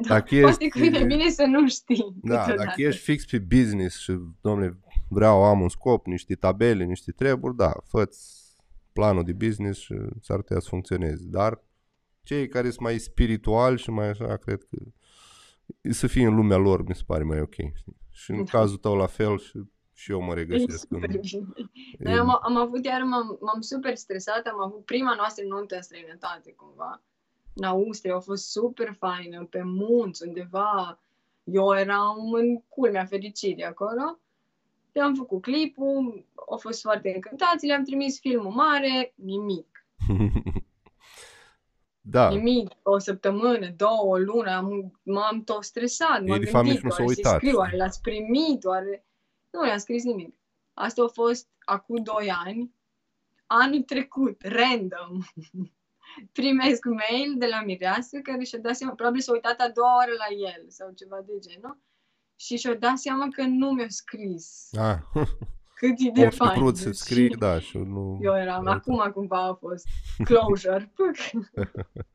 Dacă 0.07 0.35
Da, 0.35 0.41
Poate 0.41 0.63
ești- 0.65 0.79
că 0.79 0.85
e 0.85 1.05
bine 1.05 1.29
să 1.29 1.45
nu 1.45 1.67
știi. 1.69 2.15
Da, 2.21 2.39
câteodată. 2.39 2.63
dacă 2.67 2.81
ești 2.81 3.01
fix 3.01 3.25
pe 3.25 3.39
business 3.39 3.97
și, 3.99 4.19
domnule, 4.41 4.79
vreau, 5.09 5.43
am 5.43 5.61
un 5.61 5.69
scop, 5.69 6.05
niște 6.05 6.35
tabele, 6.35 6.83
niște 6.83 7.11
treburi, 7.11 7.55
da, 7.55 7.71
fă 7.83 8.09
planul 8.93 9.23
de 9.23 9.33
business 9.33 9.79
și 9.79 9.93
s-ar 10.21 10.37
putea 10.37 10.59
să 10.59 10.67
funcționeze. 10.69 11.23
Dar 11.27 11.63
cei 12.23 12.47
care 12.47 12.67
sunt 12.69 12.79
mai 12.81 12.97
spirituali 12.97 13.77
și 13.77 13.89
mai 13.89 14.07
așa, 14.09 14.35
cred 14.37 14.63
că 14.63 14.77
să 15.89 16.07
fie 16.07 16.25
în 16.27 16.35
lumea 16.35 16.57
lor, 16.57 16.83
mi 16.87 16.95
se 16.95 17.03
pare 17.05 17.23
mai 17.23 17.41
ok. 17.41 17.53
Știi? 17.53 17.95
Și 18.11 18.31
în 18.31 18.37
Da. 18.37 18.43
cazul 18.51 18.77
tău 18.77 18.95
la 18.95 19.05
fel 19.05 19.37
și, 19.39 19.59
și 19.93 20.11
eu 20.11 20.21
mă 20.21 20.31
E 20.31 20.35
regăsesc. 20.35 20.87
super 20.87 21.09
în, 21.09 21.19
bine. 21.21 21.43
e, 21.99 22.03
Noi 22.03 22.13
am, 22.13 22.39
am 22.41 22.55
avut, 22.55 22.85
iar 22.85 23.01
m-am, 23.01 23.37
m-am 23.41 23.61
super 23.61 23.95
stresat, 23.95 24.45
am 24.45 24.61
avut 24.61 24.85
prima 24.85 25.13
noastră 25.15 25.43
nuntă 25.47 25.75
în 25.75 25.81
străinătate, 25.81 26.53
cumva. 26.55 27.01
În 27.53 27.63
Austria, 27.63 28.15
a 28.15 28.19
fost 28.19 28.49
super 28.51 28.93
faină, 28.99 29.45
pe 29.45 29.61
munți, 29.63 30.27
undeva. 30.27 30.99
Eu 31.43 31.75
eram 31.77 32.33
în 32.33 32.61
culmea 32.67 33.05
fericirii 33.05 33.63
acolo. 33.63 34.19
Le-am 34.91 35.13
făcut 35.15 35.41
clipul, 35.41 36.25
au 36.49 36.57
fost 36.57 36.81
foarte 36.81 37.11
încântați, 37.15 37.65
le-am 37.65 37.83
trimis 37.83 38.19
filmul 38.19 38.51
mare, 38.51 39.13
nimic. 39.15 39.85
da, 42.09 42.29
Nimic, 42.29 42.69
o 42.83 42.97
săptămână, 42.97 43.69
două, 43.75 44.03
o 44.03 44.17
lună, 44.17 44.51
am, 44.51 44.99
m-am 45.03 45.43
tot 45.43 45.63
stresat, 45.63 46.21
Ei, 46.21 46.27
m-am 46.27 46.39
de 46.39 46.45
fapt, 46.45 46.65
nici 46.65 46.81
gândit, 46.81 46.83
nu 46.83 46.89
s-au 46.89 47.05
oare 47.05 47.13
să 47.13 47.19
uitat, 47.19 47.35
scriu, 47.35 47.49
știi? 47.49 47.59
oare 47.59 47.77
l-ați 47.77 48.01
primit, 48.01 48.63
oare... 48.63 49.05
Nu 49.51 49.61
le-am 49.61 49.77
scris 49.77 50.03
nimic. 50.03 50.35
Asta 50.73 51.03
a 51.03 51.07
fost 51.07 51.47
acum 51.65 52.03
doi 52.03 52.31
ani. 52.45 52.73
anul 53.45 53.81
trecut, 53.81 54.41
random, 54.41 55.21
primesc 56.39 56.85
mail 56.85 57.35
de 57.37 57.45
la 57.45 57.61
mireasă 57.61 58.19
care 58.19 58.43
și-a 58.43 58.59
dat 58.59 58.75
seama, 58.75 58.93
probabil 58.93 59.21
s-a 59.21 59.31
uitat 59.31 59.59
a 59.59 59.69
doua 59.69 59.95
oară 59.95 60.11
la 60.11 60.49
el 60.53 60.65
sau 60.67 60.91
ceva 60.91 61.21
de 61.25 61.33
genul 61.47 61.77
și 62.35 62.57
și-a 62.57 62.75
dat 62.75 62.97
seama 62.97 63.27
că 63.31 63.41
nu 63.41 63.71
mi-a 63.71 63.89
scris. 63.89 64.69
Ah. 64.73 64.97
Cât 65.77 65.95
e 65.97 66.09
de 66.13 66.25
Of, 66.25 66.31
fi 66.31 66.37
fain. 66.37 66.59
vrut 66.59 66.77
să 66.77 66.91
Și 66.91 66.97
scrii, 66.97 67.29
da, 67.29 67.59
și 67.59 67.77
nu... 67.77 68.19
Eu 68.21 68.35
eram, 68.37 68.59
Uite. 68.59 68.69
acum 68.69 69.11
cumva 69.13 69.47
a 69.47 69.53
fost 69.53 69.87
closure. 70.23 70.91
Puc. 70.95 71.15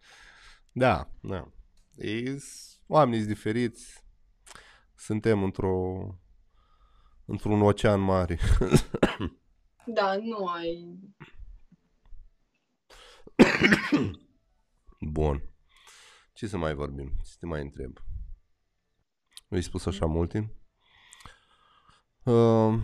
Da, 0.74 1.08
da. 1.20 1.48
Ei, 1.96 2.38
oamenii 2.86 3.18
sunt 3.18 3.32
diferiți. 3.32 4.04
Suntem 4.94 5.42
într-o 5.42 6.06
într-un 7.24 7.62
ocean 7.62 8.00
mare. 8.00 8.38
Da, 9.84 10.16
nu 10.16 10.46
ai... 10.46 10.98
Bun. 15.12 15.42
Ce 16.32 16.46
să 16.46 16.56
mai 16.56 16.74
vorbim? 16.74 17.12
Ce 17.24 17.32
te 17.38 17.46
mai 17.46 17.60
întreb? 17.60 17.98
Nu-i 19.48 19.62
spus 19.62 19.86
așa 19.86 20.06
multe? 20.06 20.54
Uh, 22.22 22.74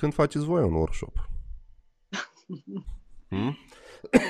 când 0.00 0.14
faceți 0.14 0.44
voi 0.44 0.62
un 0.62 0.72
workshop? 0.72 1.16
Hmm? 3.28 3.56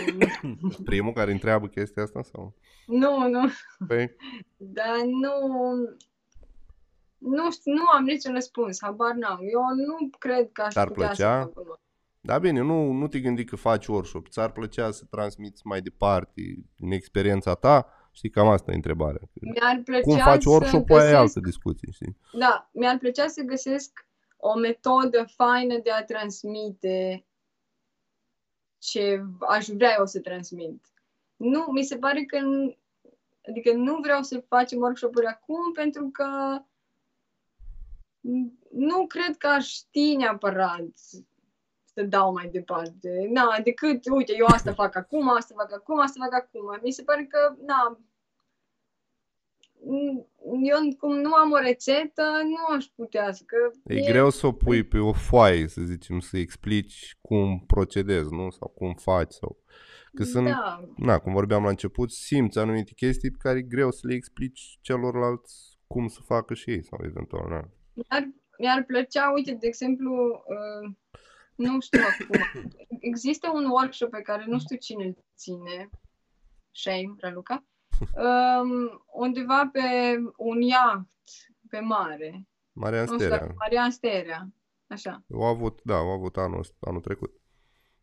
Primul 0.84 1.12
care 1.12 1.32
întreabă 1.32 1.66
chestia 1.66 2.02
asta 2.02 2.22
sau? 2.22 2.54
Nu, 2.86 3.28
nu, 3.28 3.48
Păi, 3.86 4.16
dar 4.56 4.96
nu... 5.04 5.32
Nu 7.18 7.50
știu, 7.50 7.72
nu 7.72 7.88
am 7.94 8.04
niciun 8.04 8.32
răspuns, 8.32 8.78
habar 8.82 9.14
n-am. 9.14 9.38
Eu 9.40 9.60
nu 9.86 10.10
cred 10.18 10.52
că 10.52 10.62
aș 10.62 10.72
T-ar 10.72 10.86
putea 10.88 11.06
plăcea? 11.06 11.40
să 11.42 11.46
fac 11.46 11.58
unul. 11.58 11.80
da 12.20 12.38
bine, 12.38 12.60
nu, 12.60 12.92
nu 12.92 13.08
te 13.08 13.20
gândi 13.20 13.44
că 13.44 13.56
faci 13.56 13.86
workshop. 13.86 14.28
Ți-ar 14.28 14.52
plăcea 14.52 14.90
să 14.90 15.04
transmiți 15.10 15.66
mai 15.66 15.80
departe 15.80 16.40
din 16.76 16.90
experiența 16.92 17.54
ta? 17.54 17.86
Știi, 18.12 18.30
cam 18.30 18.48
asta 18.48 18.72
e 18.72 18.74
întrebarea. 18.74 19.20
Mi-ar 19.40 19.80
plăcea 19.84 20.02
Cum 20.02 20.16
faci 20.16 20.42
să 20.42 20.48
workshop-ul 20.50 20.98
aia 20.98 21.08
e 21.08 21.10
găsesc, 21.10 21.36
altă 21.36 21.40
discuție, 21.40 21.88
știi? 21.92 22.16
da, 22.38 22.70
mi-ar 22.72 22.98
plăcea 22.98 23.26
să 23.26 23.42
găsesc 23.42 24.06
o 24.40 24.58
metodă 24.58 25.24
faină 25.36 25.78
de 25.78 25.90
a 25.90 26.04
transmite 26.04 27.24
ce 28.78 29.24
aș 29.48 29.66
vrea 29.66 29.94
eu 29.98 30.06
să 30.06 30.20
transmit. 30.20 30.84
Nu, 31.36 31.66
mi 31.70 31.84
se 31.84 31.98
pare 31.98 32.24
că 32.24 32.38
n- 32.38 32.78
adică 33.48 33.72
nu 33.72 33.96
vreau 34.00 34.22
să 34.22 34.44
facem 34.48 34.78
workshop-uri 34.80 35.26
acum 35.26 35.72
pentru 35.72 36.08
că 36.08 36.58
n- 38.20 38.68
nu 38.70 39.06
cred 39.06 39.36
că 39.36 39.46
aș 39.46 39.66
ști 39.66 40.14
neapărat 40.14 40.88
să 41.84 42.02
dau 42.02 42.32
mai 42.32 42.48
departe. 42.48 43.28
Na, 43.30 43.58
decât, 43.62 44.08
uite, 44.10 44.36
eu 44.36 44.46
asta 44.46 44.72
fac 44.72 44.96
acum, 44.96 45.28
asta 45.28 45.54
fac 45.56 45.72
acum, 45.72 46.00
asta 46.00 46.20
fac 46.24 46.34
acum. 46.34 46.78
Mi 46.82 46.90
se 46.90 47.02
pare 47.02 47.24
că, 47.24 47.54
na, 47.66 47.98
n- 47.98 48.09
eu 50.62 50.96
cum 50.98 51.16
nu 51.16 51.34
am 51.34 51.50
o 51.50 51.58
rețetă, 51.58 52.22
nu 52.44 52.74
aș 52.76 52.84
putea 52.84 53.32
să, 53.32 53.42
că 53.46 53.56
E 53.94 54.10
greu 54.10 54.30
să 54.30 54.46
o 54.46 54.52
pui 54.52 54.82
pe 54.82 54.98
o 54.98 55.12
foaie, 55.12 55.68
să 55.68 55.80
zicem, 55.80 56.20
să 56.20 56.38
explici 56.38 57.16
cum 57.20 57.64
procedezi, 57.66 58.32
nu? 58.32 58.50
Sau 58.50 58.68
cum 58.68 58.94
faci. 58.94 59.32
Sau... 59.32 59.58
Că 60.14 60.22
sunt, 60.22 60.46
da, 60.46 60.84
na, 60.96 61.18
cum 61.18 61.32
vorbeam 61.32 61.62
la 61.62 61.68
început, 61.68 62.10
simți 62.10 62.58
anumite 62.58 62.92
chestii 62.94 63.30
pe 63.30 63.36
care 63.40 63.58
e 63.58 63.62
greu 63.62 63.90
să 63.90 64.06
le 64.06 64.14
explici 64.14 64.78
celorlalți 64.80 65.78
cum 65.86 66.08
să 66.08 66.20
facă 66.24 66.54
și 66.54 66.70
ei, 66.70 66.84
sau 66.84 66.98
eventual, 67.02 67.48
na. 67.48 67.68
mi-ar, 67.94 68.30
mi-ar 68.58 68.84
plăcea, 68.84 69.30
uite, 69.30 69.52
de 69.52 69.66
exemplu, 69.66 70.44
uh, 70.46 70.90
nu 71.54 71.80
știu 71.80 72.00
acum, 72.00 72.70
există 73.10 73.50
un 73.54 73.64
workshop 73.64 74.10
pe 74.10 74.20
care 74.20 74.44
nu 74.46 74.58
știu 74.58 74.76
cine 74.76 75.04
îl 75.04 75.16
ține, 75.36 75.90
shame, 76.70 77.14
Raluca, 77.18 77.64
um, 78.00 79.04
undeva 79.12 79.68
pe 79.72 79.80
un 80.36 80.60
iaht 80.60 81.08
pe 81.68 81.80
mare, 81.80 82.46
Marian 82.72 83.04
nu 83.04 83.12
știu 83.12 83.28
dacă 83.28 83.34
Sterea. 83.34 83.54
Marian 83.58 83.90
Sterea, 83.90 84.48
așa. 84.86 85.24
Au 85.32 85.42
avut, 85.42 85.80
da, 85.82 85.94
au 85.96 86.08
avut 86.08 86.36
anul, 86.36 86.58
ăsta- 86.58 86.76
anul 86.80 87.00
trecut. 87.00 87.34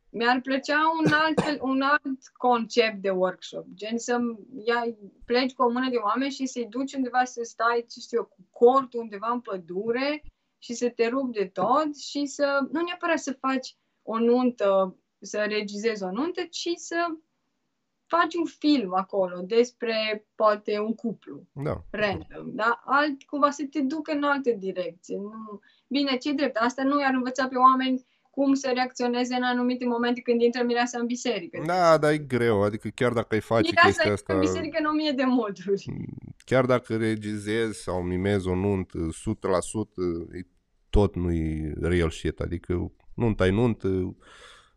Mi-ar 0.09 0.39
plăcea 0.41 0.77
un 0.99 1.11
alt, 1.11 1.61
un 1.61 1.81
alt 1.81 2.27
concept 2.37 3.01
de 3.01 3.09
workshop, 3.09 3.65
gen 3.73 3.97
să 3.97 4.19
ia, 4.65 4.83
pleci 5.25 5.53
cu 5.53 5.63
o 5.63 5.69
mână 5.69 5.89
de 5.89 5.95
oameni 5.95 6.31
și 6.31 6.45
să-i 6.45 6.67
duci 6.69 6.93
undeva 6.93 7.23
să 7.23 7.43
stai, 7.43 7.85
ce 7.89 7.99
știu 7.99 8.17
eu, 8.17 8.25
cu 8.25 8.47
cortul 8.51 8.99
undeva 8.99 9.29
în 9.31 9.39
pădure 9.41 10.23
și 10.57 10.73
să 10.73 10.89
te 10.89 11.07
rupi 11.07 11.37
de 11.39 11.45
tot 11.45 11.97
și 11.97 12.25
să, 12.25 12.67
nu 12.71 12.81
neapărat 12.81 13.19
să 13.19 13.37
faci 13.39 13.75
o 14.01 14.19
nuntă, 14.19 14.95
să 15.19 15.45
regizezi 15.47 16.03
o 16.03 16.11
nuntă, 16.11 16.41
ci 16.41 16.69
să 16.75 17.07
faci 18.07 18.35
un 18.35 18.45
film 18.45 18.93
acolo 18.93 19.41
despre 19.41 20.25
poate 20.35 20.79
un 20.79 20.95
cuplu 20.95 21.47
Da. 21.53 21.83
random, 21.89 22.55
da? 22.55 22.81
Alt, 22.85 23.23
cumva 23.23 23.49
să 23.49 23.63
te 23.71 23.81
ducă 23.81 24.11
în 24.11 24.23
altă 24.23 24.51
direcție. 24.51 25.17
Nu... 25.17 25.59
Bine, 25.87 26.17
ce 26.17 26.33
drept, 26.33 26.57
asta 26.57 26.83
nu 26.83 26.99
i-ar 26.99 27.13
învăța 27.13 27.47
pe 27.47 27.55
oameni 27.55 28.05
cum 28.31 28.53
să 28.53 28.71
reacționeze 28.73 29.35
în 29.35 29.43
anumite 29.43 29.85
momente 29.85 30.21
când 30.21 30.41
intră 30.41 30.63
mireasa 30.63 30.99
în 30.99 31.05
biserică. 31.05 31.63
Da, 31.65 31.97
dar 31.97 32.11
e 32.11 32.17
greu, 32.17 32.61
adică 32.63 32.87
chiar 32.87 33.13
dacă 33.13 33.33
ai 33.35 33.41
face 33.41 33.69
mireasa 33.69 33.87
chestia 33.87 34.11
intră 34.11 34.33
în 34.33 34.39
asta, 34.39 34.51
biserică 34.51 34.77
în 34.79 34.85
o 34.85 34.91
mie 34.91 35.11
de 35.11 35.23
moduri. 35.23 35.85
chiar 36.45 36.65
dacă 36.65 36.97
regizezi 36.97 37.81
sau 37.81 38.01
mimezi 38.01 38.47
o 38.47 38.55
nuntă 38.55 38.97
100%, 38.97 39.07
e, 40.33 40.47
tot 40.89 41.15
nu 41.15 41.31
e 41.31 41.73
real 41.81 42.09
shit, 42.09 42.39
adică 42.39 42.91
nunta 43.13 43.45
e 43.45 43.49
nuntă, 43.49 44.15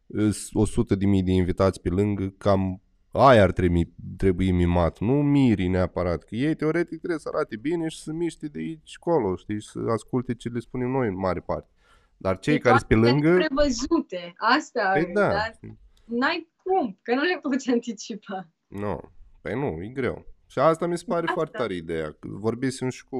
îs 0.06 0.48
100 0.52 0.94
de 0.94 1.06
mii 1.06 1.22
de 1.22 1.32
invitați 1.32 1.80
pe 1.80 1.88
lângă, 1.88 2.34
cam 2.38 2.82
aia 3.12 3.42
ar 3.42 3.52
trebui, 3.52 3.94
trebui 4.16 4.50
mimat, 4.50 4.98
nu 4.98 5.12
mirii 5.12 5.68
neapărat, 5.68 6.24
că 6.24 6.34
ei 6.34 6.54
teoretic 6.54 6.98
trebuie 6.98 7.18
să 7.18 7.30
arate 7.32 7.56
bine 7.56 7.88
și 7.88 8.02
să 8.02 8.12
miște 8.12 8.46
de 8.46 8.58
aici 8.58 8.96
colo, 8.98 9.36
știi, 9.36 9.60
și 9.60 9.68
să 9.68 9.78
asculte 9.92 10.34
ce 10.34 10.48
le 10.48 10.58
spunem 10.58 10.90
noi 10.90 11.08
în 11.08 11.18
mare 11.18 11.40
parte. 11.40 11.70
Dar 12.16 12.38
cei 12.38 12.52
Deci 12.52 12.62
care 12.62 12.76
sunt 12.76 12.88
pe 12.88 12.94
astea 12.94 13.10
lângă, 13.10 13.28
sunt 13.28 13.44
prevăzute. 13.46 14.32
Asta 14.36 14.90
păi 14.92 15.02
e, 15.02 15.12
da, 15.12 15.28
dar 15.28 15.58
n-ai 16.04 16.48
cum, 16.62 16.98
că 17.02 17.14
nu 17.14 17.20
le 17.20 17.38
poți 17.42 17.70
anticipa. 17.70 18.48
Nu, 18.66 19.00
păi 19.40 19.54
nu, 19.54 19.82
e 19.82 19.88
greu. 19.88 20.26
Și 20.46 20.58
asta 20.58 20.86
mi 20.86 20.98
se 20.98 21.04
pare 21.06 21.20
Asta. 21.20 21.32
foarte 21.32 21.56
tare 21.56 21.74
ideea. 21.74 22.06
Că 22.06 22.28
Vorbisem 22.30 22.88
și 22.88 23.04
cu, 23.04 23.18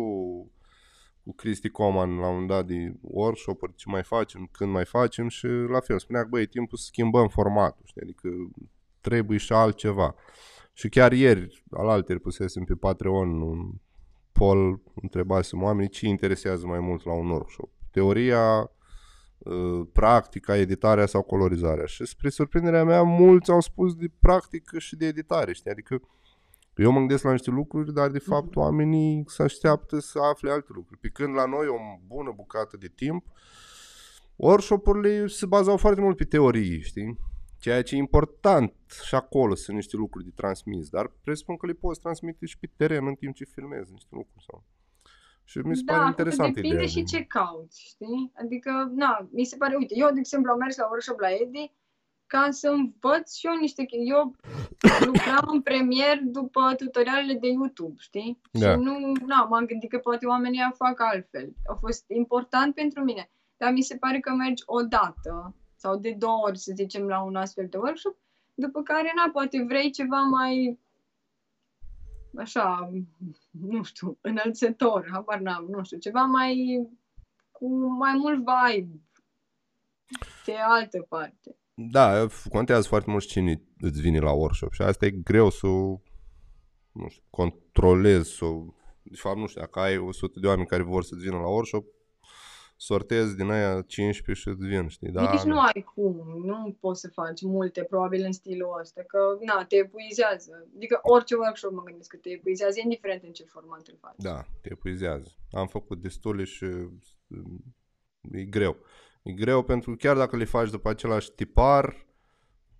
cu 1.25 1.35
Cristi 1.35 1.69
Coman 1.69 2.17
la 2.19 2.27
un 2.27 2.33
moment 2.33 2.49
dat 2.49 2.67
de 2.67 2.95
workshop-uri, 3.01 3.75
ce 3.75 3.85
mai 3.89 4.03
facem, 4.03 4.49
când 4.53 4.71
mai 4.71 4.85
facem 4.85 5.29
și 5.29 5.47
la 5.47 5.81
fel, 5.81 5.99
spunea 5.99 6.23
că 6.23 6.29
băi, 6.29 6.43
e 6.43 6.47
timpul 6.47 6.79
să 6.79 6.85
schimbăm 6.87 7.29
formatul, 7.29 7.83
știi? 7.85 8.03
adică 8.03 8.29
trebuie 9.01 9.39
și 9.39 9.53
altceva. 9.53 10.15
Și 10.73 10.89
chiar 10.89 11.13
ieri, 11.13 11.65
alaltăieri 11.71 12.23
pusesem 12.23 12.65
pe 12.65 12.75
Patreon 12.75 13.41
un 13.41 13.71
poll, 14.33 14.83
întrebasem 15.03 15.63
oamenii 15.63 15.91
ce 15.91 16.05
îi 16.05 16.11
interesează 16.11 16.67
mai 16.67 16.81
mult 16.81 17.05
la 17.05 17.13
un 17.13 17.29
workshop. 17.29 17.71
Teoria, 17.91 18.71
uh, 19.39 19.87
practica, 19.93 20.57
editarea 20.57 21.07
sau 21.07 21.23
colorizarea. 21.23 21.85
Și 21.85 22.05
spre 22.05 22.29
surprinderea 22.29 22.85
mea, 22.85 23.03
mulți 23.03 23.51
au 23.51 23.61
spus 23.61 23.95
de 23.95 24.11
practică 24.21 24.79
și 24.79 24.97
de 24.97 25.07
editare, 25.07 25.53
știi? 25.53 25.71
Adică 25.71 26.01
eu 26.77 26.91
mă 26.91 26.99
gândesc 26.99 27.25
la 27.25 27.31
niște 27.31 27.51
lucruri, 27.51 27.93
dar 27.93 28.11
de 28.11 28.19
fapt 28.19 28.57
oamenii 28.57 29.25
se 29.27 29.43
așteaptă 29.43 29.99
să 29.99 30.19
afle 30.31 30.51
alte 30.51 30.69
lucruri. 30.75 31.01
Pe 31.01 31.09
când 31.09 31.35
la 31.35 31.47
noi 31.47 31.67
o 31.67 31.77
bună 32.07 32.33
bucată 32.37 32.77
de 32.77 32.89
timp, 32.95 33.25
workshop-urile 34.37 35.27
se 35.27 35.47
bazau 35.47 35.77
foarte 35.77 36.01
mult 36.01 36.17
pe 36.17 36.25
teorii, 36.25 36.83
știi? 36.83 37.19
Ceea 37.61 37.83
ce 37.83 37.95
e 37.95 37.99
important 37.99 38.73
și 39.05 39.15
acolo 39.15 39.55
sunt 39.55 39.77
niște 39.77 39.97
lucruri 39.97 40.25
de 40.25 40.33
transmis, 40.35 40.89
dar 40.89 41.13
presupun 41.25 41.57
că 41.57 41.67
le 41.67 41.73
poți 41.73 42.01
transmite 42.01 42.47
și 42.47 42.59
pe 42.59 42.71
teren 42.77 43.07
în 43.07 43.15
timp 43.15 43.35
ce 43.35 43.45
filmezi 43.45 43.93
niște 43.93 44.09
lucruri. 44.11 44.45
Sau... 44.47 44.65
Și 45.45 45.59
mi 45.59 45.77
se 45.77 45.83
da, 45.85 45.93
pare 45.93 46.05
acum 46.05 46.11
interesant 46.11 46.55
depinde 46.55 46.75
ideea. 46.75 46.89
și 46.89 47.05
ce 47.05 47.25
cauți, 47.25 47.83
știi? 47.83 48.33
Adică, 48.35 48.93
na, 48.95 49.29
mi 49.33 49.45
se 49.45 49.57
pare, 49.57 49.77
uite, 49.77 49.95
eu, 49.97 50.11
de 50.13 50.19
exemplu, 50.19 50.51
am 50.53 50.59
mers 50.59 50.77
la 50.77 50.87
workshop 50.87 51.19
la 51.19 51.29
Edi 51.29 51.73
ca 52.27 52.47
să 52.51 52.69
învăț 52.69 53.35
și 53.35 53.47
eu 53.47 53.57
niște 53.61 53.85
chestii. 53.85 54.11
Eu 54.11 54.35
lucram 55.09 55.47
în 55.53 55.63
premier 55.63 56.21
după 56.23 56.75
tutorialele 56.77 57.39
de 57.39 57.49
YouTube, 57.49 57.95
știi? 57.99 58.41
Da. 58.51 58.73
Și 58.73 58.79
nu, 58.79 59.13
na, 59.27 59.45
m-am 59.45 59.65
gândit 59.65 59.91
că 59.91 59.99
poate 59.99 60.27
oamenii 60.27 60.69
o 60.71 60.75
fac 60.75 61.01
altfel. 61.01 61.53
A 61.67 61.75
fost 61.75 62.05
important 62.09 62.75
pentru 62.75 63.03
mine. 63.05 63.31
Dar 63.57 63.73
mi 63.73 63.83
se 63.83 63.97
pare 63.97 64.21
că 64.21 64.33
mergi 64.33 64.63
o 64.67 64.83
dată 64.83 65.55
sau 65.81 65.97
de 65.97 66.13
două 66.19 66.47
ori, 66.47 66.59
să 66.59 66.73
zicem, 66.75 67.07
la 67.07 67.23
un 67.23 67.37
astfel 67.37 67.67
de 67.69 67.77
workshop, 67.77 68.17
după 68.55 68.83
care, 68.83 69.13
na, 69.17 69.31
poate 69.33 69.65
vrei 69.69 69.91
ceva 69.91 70.21
mai 70.21 70.79
așa, 72.37 72.91
nu 73.51 73.83
știu, 73.83 74.19
înălțător, 74.21 75.09
habar 75.13 75.39
n-am, 75.39 75.67
nu 75.71 75.83
știu, 75.85 75.99
ceva 75.99 76.21
mai 76.21 76.55
cu 77.51 77.69
mai 77.77 78.13
mult 78.17 78.39
vibe 78.39 79.01
de 80.45 80.55
altă 80.55 81.07
parte. 81.09 81.57
Da, 81.75 82.27
contează 82.49 82.89
foarte 82.89 83.11
mult 83.11 83.23
și 83.23 83.29
cine 83.29 83.63
îți 83.79 84.01
vine 84.01 84.19
la 84.19 84.33
workshop 84.33 84.73
și 84.73 84.83
asta 84.83 85.07
e 85.07 85.11
greu 85.11 85.51
să 85.51 85.67
o, 85.67 86.01
nu 86.93 87.09
știu, 87.09 87.23
controlezi, 87.31 88.31
să 88.37 88.45
o, 88.45 88.65
de 89.03 89.17
fapt 89.17 89.37
nu 89.37 89.47
știu, 89.47 89.61
dacă 89.61 89.81
ai 89.81 89.97
100 89.99 90.41
de 90.41 90.47
oameni 90.47 90.67
care 90.67 90.83
vor 90.83 91.03
să-ți 91.03 91.23
vină 91.23 91.37
la 91.37 91.49
workshop, 91.49 91.85
sortezi 92.83 93.37
din 93.37 93.51
aia 93.51 93.83
15 93.83 94.33
și 94.33 94.49
îți 94.49 94.67
vin, 94.67 94.89
știi? 94.89 95.11
Da, 95.11 95.31
Nici 95.31 95.43
da. 95.43 95.49
nu 95.49 95.61
ai 95.61 95.85
cum, 95.95 96.43
nu 96.45 96.77
poți 96.81 97.01
să 97.01 97.09
faci 97.09 97.43
multe, 97.43 97.83
probabil, 97.83 98.25
în 98.25 98.33
stilul 98.33 98.77
ăsta, 98.81 99.03
că, 99.07 99.19
na, 99.41 99.65
te 99.65 99.77
epuizează. 99.77 100.69
Adică 100.77 100.99
orice 101.03 101.35
workshop 101.35 101.73
mă 101.73 101.83
gândesc 101.83 102.09
că 102.09 102.17
te 102.17 102.31
epuizează, 102.31 102.81
indiferent 102.83 103.23
în 103.23 103.33
ce 103.33 103.45
format 103.45 103.87
îl 103.87 103.97
faci. 104.01 104.15
Da, 104.17 104.45
te 104.61 104.69
epuizează. 104.71 105.29
Am 105.51 105.67
făcut 105.67 106.01
destule 106.01 106.45
și 106.45 106.65
mm, 107.27 107.75
e 108.33 108.45
greu. 108.45 108.77
E 109.23 109.33
greu 109.33 109.63
pentru 109.63 109.91
că 109.91 109.97
chiar 109.97 110.17
dacă 110.17 110.37
le 110.37 110.45
faci 110.45 110.71
după 110.71 110.89
același 110.89 111.31
tipar, 111.33 112.07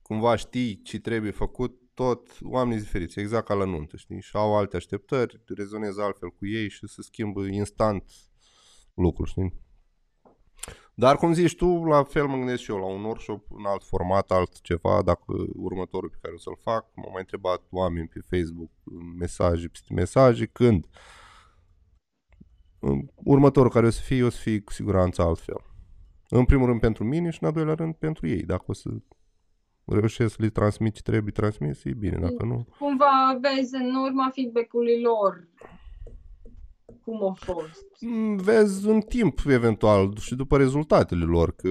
cumva 0.03 0.37
știi 0.37 0.83
ce 0.83 1.01
trebuie 1.01 1.31
făcut, 1.31 1.81
tot 1.95 2.39
oamenii 2.43 2.79
sunt 2.79 2.87
diferiți, 2.87 3.19
exact 3.19 3.47
ca 3.47 3.55
la 3.55 3.65
nuntă, 3.65 3.97
știi? 3.97 4.21
Și 4.21 4.37
au 4.37 4.57
alte 4.57 4.77
așteptări, 4.77 5.41
rezonezi 5.47 6.01
altfel 6.01 6.29
cu 6.29 6.47
ei 6.47 6.69
și 6.69 6.87
se 6.87 7.03
schimbă 7.03 7.47
instant 7.47 8.05
lucruri, 8.95 9.31
știi? 9.31 9.69
Dar 11.01 11.17
cum 11.17 11.33
zici 11.33 11.57
tu, 11.57 11.85
la 11.85 12.03
fel 12.03 12.27
mă 12.27 12.37
gândesc 12.37 12.63
și 12.63 12.71
eu 12.71 12.77
la 12.77 12.85
un 12.85 13.05
workshop 13.05 13.45
în 13.51 13.65
alt 13.65 13.85
format, 13.85 14.31
alt 14.31 14.61
ceva, 14.61 15.03
dacă 15.03 15.25
următorul 15.55 16.09
pe 16.09 16.19
care 16.21 16.35
o 16.35 16.39
să-l 16.39 16.57
fac, 16.61 16.87
m-au 16.95 17.11
mai 17.11 17.21
întrebat 17.21 17.63
oameni 17.71 18.09
pe 18.09 18.21
Facebook, 18.31 18.71
mesaje 19.19 19.69
peste 19.69 19.95
mesaje, 19.95 20.47
când 20.47 20.87
următorul 23.15 23.71
care 23.71 23.87
o 23.87 23.91
să 23.91 24.03
fie, 24.03 24.25
o 24.25 24.29
să 24.29 24.41
fie 24.41 24.61
cu 24.61 24.73
siguranță 24.73 25.23
altfel. 25.23 25.61
În 26.29 26.45
primul 26.45 26.67
rând 26.67 26.81
pentru 26.81 27.05
mine 27.05 27.31
și 27.31 27.39
în 27.41 27.49
al 27.49 27.55
doilea 27.55 27.75
rând 27.75 27.95
pentru 27.95 28.27
ei. 28.27 28.43
Dacă 28.43 28.65
o 28.67 28.73
să 28.73 28.91
reușesc 29.85 30.35
să 30.35 30.43
le 30.43 30.49
transmit 30.49 30.95
ce 30.95 31.03
trebuie 31.03 31.33
transmis, 31.33 31.85
e 31.85 31.95
bine, 31.95 32.17
dacă 32.17 32.45
nu... 32.45 32.67
Cumva 32.79 33.39
vezi 33.41 33.75
în 33.75 33.95
urma 33.95 34.31
feedback-ului 34.35 35.01
lor 35.01 35.49
cum 37.11 37.29
a 37.29 37.33
fost. 37.33 37.87
Mm, 38.01 38.37
Vezi 38.37 38.89
în 38.89 39.01
timp, 39.01 39.39
eventual, 39.47 40.17
și 40.17 40.35
după 40.35 40.57
rezultatele 40.57 41.25
lor, 41.25 41.55
că 41.55 41.69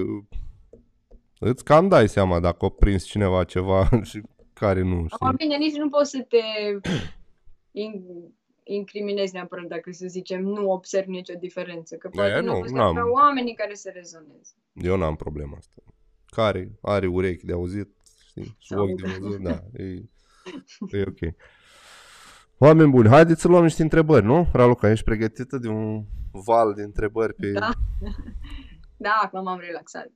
îți 1.38 1.64
cam 1.64 1.88
dai 1.88 2.08
seama 2.08 2.40
dacă 2.40 2.64
a 2.64 2.68
prins 2.68 3.04
cineva 3.04 3.44
ceva 3.44 3.88
și 4.10 4.22
care 4.52 4.82
nu, 4.82 5.06
Acum, 5.10 5.32
știi? 5.32 5.46
bine, 5.46 5.56
nici 5.56 5.76
nu 5.76 5.88
poți 5.88 6.10
să 6.10 6.26
te 6.28 6.38
in, 7.82 8.04
incriminezi 8.62 9.32
neapărat 9.34 9.64
dacă, 9.66 9.92
să 9.92 10.06
zicem, 10.06 10.42
nu 10.42 10.70
observi 10.70 11.10
nicio 11.10 11.34
diferență. 11.40 11.96
Că 11.96 12.08
poate 12.08 12.30
Aia 12.30 12.40
nu 12.40 12.46
nu, 12.46 12.52
au 12.52 12.60
fost 12.60 12.72
n-am. 12.72 12.94
neapărat 12.94 13.16
oamenii 13.22 13.54
care 13.54 13.74
să 13.74 13.90
rezoneze. 13.94 14.52
Eu 14.74 14.96
n-am 14.96 15.16
problema 15.16 15.56
asta. 15.56 15.82
Care 16.26 16.78
are 16.80 17.06
urechi 17.06 17.44
de 17.46 17.52
auzit, 17.52 17.88
știi, 18.28 18.56
și 18.58 18.66
Sau 18.68 18.82
ochi 18.88 19.00
de 19.00 19.06
aude. 19.08 19.18
văzut, 19.20 19.40
da, 19.40 19.62
e, 19.82 19.84
e 20.98 21.04
ok. 21.06 21.34
Oameni 22.62 22.90
buni, 22.90 23.08
haideți 23.08 23.40
să 23.40 23.48
luăm 23.48 23.62
niște 23.62 23.82
întrebări, 23.82 24.24
nu? 24.24 24.48
Raluca, 24.52 24.90
ești 24.90 25.04
pregătită 25.04 25.58
de 25.58 25.68
un 25.68 26.04
val 26.30 26.74
de 26.74 26.82
întrebări 26.82 27.34
pe... 27.34 27.50
Da. 27.50 27.70
Da, 28.96 29.20
acum 29.22 29.42
m-am 29.42 29.58
relaxat. 29.58 30.12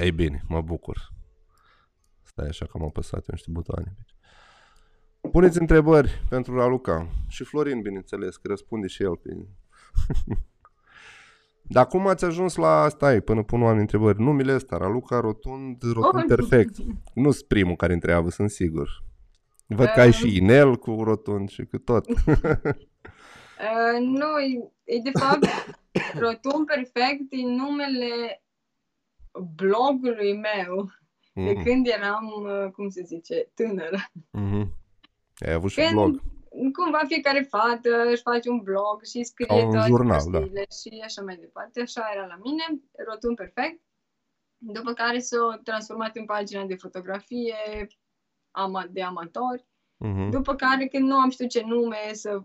Ei 0.00 0.12
bine, 0.12 0.44
mă 0.48 0.60
bucur. 0.60 1.12
Stai 2.22 2.46
așa 2.46 2.64
că 2.64 2.70
am 2.74 2.84
apăsat 2.84 3.18
eu 3.18 3.24
niște 3.30 3.50
butoane. 3.50 3.96
Puneți 5.32 5.60
întrebări 5.60 6.24
pentru 6.28 6.56
Raluca. 6.56 7.08
Și 7.28 7.44
Florin, 7.44 7.80
bineînțeles, 7.80 8.36
că 8.36 8.48
răspunde 8.48 8.86
și 8.86 9.02
el 9.02 9.16
pe... 9.16 9.30
Dar 11.74 11.86
cum 11.86 12.06
ați 12.06 12.24
ajuns 12.24 12.54
la 12.54 12.82
asta? 12.82 13.06
Stai, 13.06 13.20
până 13.20 13.42
pun 13.42 13.62
oameni 13.62 13.80
întrebări. 13.80 14.22
Numele 14.22 14.54
ăsta, 14.54 14.76
Raluca 14.76 15.20
Rotund, 15.20 15.82
Rotund 15.82 16.30
Oh. 16.30 16.36
Perfect. 16.36 16.76
Nu 17.14 17.30
sunt 17.30 17.46
primul 17.46 17.76
care 17.76 17.92
întreabă, 17.92 18.30
sunt 18.30 18.50
sigur. 18.50 19.04
Văd 19.66 19.86
că 19.86 20.00
ai 20.00 20.12
și 20.12 20.36
inel 20.36 20.76
cu 20.76 21.02
rotund 21.02 21.48
și 21.48 21.64
cu 21.64 21.78
tot. 21.78 22.06
Uh, 22.08 23.98
nu, 24.00 24.38
e, 24.38 24.72
e 24.84 24.98
de 24.98 25.10
fapt 25.18 25.46
Rotund 26.24 26.66
Perfect 26.66 27.26
e 27.32 27.42
numele 27.42 28.42
blogului 29.54 30.36
meu 30.36 30.90
de 31.34 31.52
Mhm, 31.52 31.62
când 31.62 31.86
eram, 31.86 32.24
uh, 32.42 32.70
cum 32.72 32.88
se 32.88 33.02
zice, 33.02 33.50
tânără. 33.54 33.96
mhm. 34.30 34.76
Ai 35.46 35.52
avut 35.52 35.70
și 35.70 35.76
Când 35.80 35.90
blog. 35.92 36.20
cumva 36.72 37.00
fiecare 37.06 37.40
fată 37.50 38.04
își 38.10 38.22
face 38.22 38.48
un 38.50 38.60
blog 38.60 39.04
și 39.04 39.22
scrie 39.24 39.46
Ca 39.46 39.54
un 39.54 39.70
toate 39.70 39.86
jurnal, 39.88 40.22
da. 40.30 40.38
prostiile 40.38 40.66
și 40.96 41.04
așa 41.04 41.22
mai 41.22 41.36
departe. 41.36 41.80
Așa 41.80 42.10
era 42.14 42.26
la 42.26 42.38
mine, 42.42 42.64
rotund 43.08 43.36
perfect. 43.36 43.80
După 44.58 44.92
care 44.92 45.18
s-a 45.18 45.60
transformat 45.64 46.16
în 46.16 46.24
pagina 46.24 46.64
de 46.64 46.74
fotografie 46.74 47.54
ama- 48.56 48.88
de 48.90 49.02
amatori. 49.02 49.66
Mhm. 49.96 50.30
După 50.30 50.54
care, 50.54 50.86
când 50.86 51.08
nu 51.08 51.16
am 51.16 51.30
știut 51.30 51.50
ce 51.50 51.62
nume 51.66 51.96
să 52.12 52.42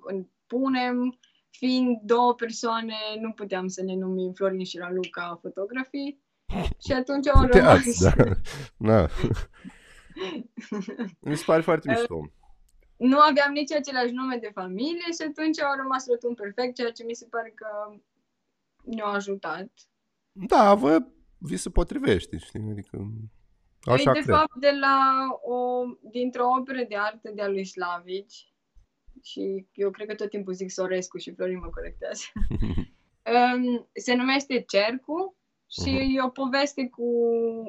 punem, 0.47 1.19
fiind 1.49 1.99
două 2.03 2.33
persoane, 2.33 2.95
nu 3.19 3.31
puteam 3.31 3.67
să 3.67 3.83
ne 3.83 3.95
numim 3.95 4.31
Florin 4.31 4.63
și 4.63 4.77
Raluca 4.77 5.37
fotografii. 5.41 6.21
Și 6.85 6.91
atunci 6.93 7.27
au 7.27 7.41
rămas... 7.41 7.83
Puteați, 7.83 8.03
da. 8.03 8.23
da. 8.77 9.07
Mi 11.19 11.37
se 11.37 11.43
pare 11.45 11.61
foarte 11.61 11.89
mișto. 11.89 12.21
nu 12.97 13.19
aveam 13.19 13.51
nici 13.51 13.71
același 13.71 14.13
nume 14.13 14.37
de 14.37 14.49
familie 14.53 15.11
și 15.19 15.27
atunci 15.27 15.61
au 15.61 15.75
rămas 15.81 16.07
rotund 16.07 16.35
perfect, 16.35 16.75
ceea 16.75 16.91
ce 16.91 17.03
mi 17.03 17.13
se 17.13 17.27
pare 17.29 17.51
că 17.55 17.67
ne-a 18.83 19.05
ajutat. 19.05 19.69
Da, 20.31 20.73
vă, 20.73 20.97
vi 21.37 21.57
se 21.57 21.69
potrivește, 21.69 22.37
știi? 22.37 22.67
Adică, 22.71 23.11
așa 23.85 24.09
e 24.09 24.13
de 24.13 24.19
cred. 24.19 24.35
fapt 24.35 24.55
de 24.55 24.71
la 24.79 25.27
o, 25.41 25.83
dintr-o 26.11 26.45
operă 26.59 26.83
de 26.89 26.95
artă 26.97 27.31
de-a 27.33 27.47
lui 27.47 27.65
Slavici 27.65 28.53
și 29.23 29.67
eu 29.73 29.91
cred 29.91 30.07
că 30.07 30.15
tot 30.15 30.29
timpul 30.29 30.53
zic 30.53 30.71
Sorescu 30.71 31.17
și 31.17 31.33
Florin 31.33 31.57
mă 31.59 31.69
corectează. 31.69 32.23
Um, 33.55 33.89
se 33.93 34.13
numește 34.13 34.61
Cercu 34.67 35.37
și 35.69 35.89
Mhm. 35.91 36.15
e 36.17 36.21
o 36.23 36.29
poveste 36.29 36.87
cu 36.89 37.03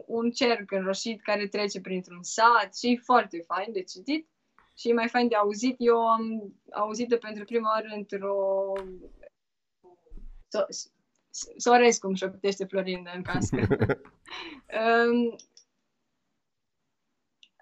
un 0.07 0.31
cerc 0.31 0.71
înroșit 0.71 1.23
care 1.23 1.47
trece 1.47 1.81
printr-un 1.81 2.23
sat 2.23 2.77
și 2.77 2.91
e 2.93 2.97
foarte 3.05 3.45
fain 3.47 3.73
de 3.73 3.83
citit 3.83 4.29
și 4.77 4.89
e 4.89 4.93
mai 4.93 5.09
fain 5.09 5.29
de 5.29 5.35
auzit. 5.35 5.75
Eu 5.79 5.97
am 6.09 6.53
auzit-o 6.73 7.17
pentru 7.17 7.45
prima 7.45 7.71
oară 7.71 7.87
într-o... 7.97 8.73
So- 10.57 10.67
S- 11.31 11.53
Sorescu 11.57 12.07
îmi 12.07 12.17
șoptește 12.17 12.65
Florin 12.65 13.09
în 13.15 13.23
cască. 13.23 13.67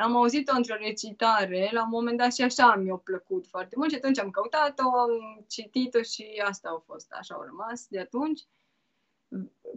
um, 0.05 0.11
am 0.11 0.17
auzit-o 0.17 0.57
într-o 0.57 0.75
recitare, 0.75 1.69
la 1.73 1.83
un 1.83 1.89
moment 1.91 2.19
dat 2.19 2.35
și 2.35 2.43
așa 2.43 2.75
mi-a 2.75 2.95
plăcut 2.95 3.47
foarte 3.47 3.75
mult 3.77 3.91
și 3.91 3.97
atunci 3.97 4.19
am 4.19 4.31
căutat-o, 4.31 4.99
am 4.99 5.45
citit-o 5.49 6.03
și 6.03 6.43
asta 6.49 6.69
a 6.69 6.83
fost, 6.87 7.13
așa 7.13 7.35
au 7.35 7.43
rămas 7.43 7.87
de 7.89 8.01
atunci. 8.01 8.41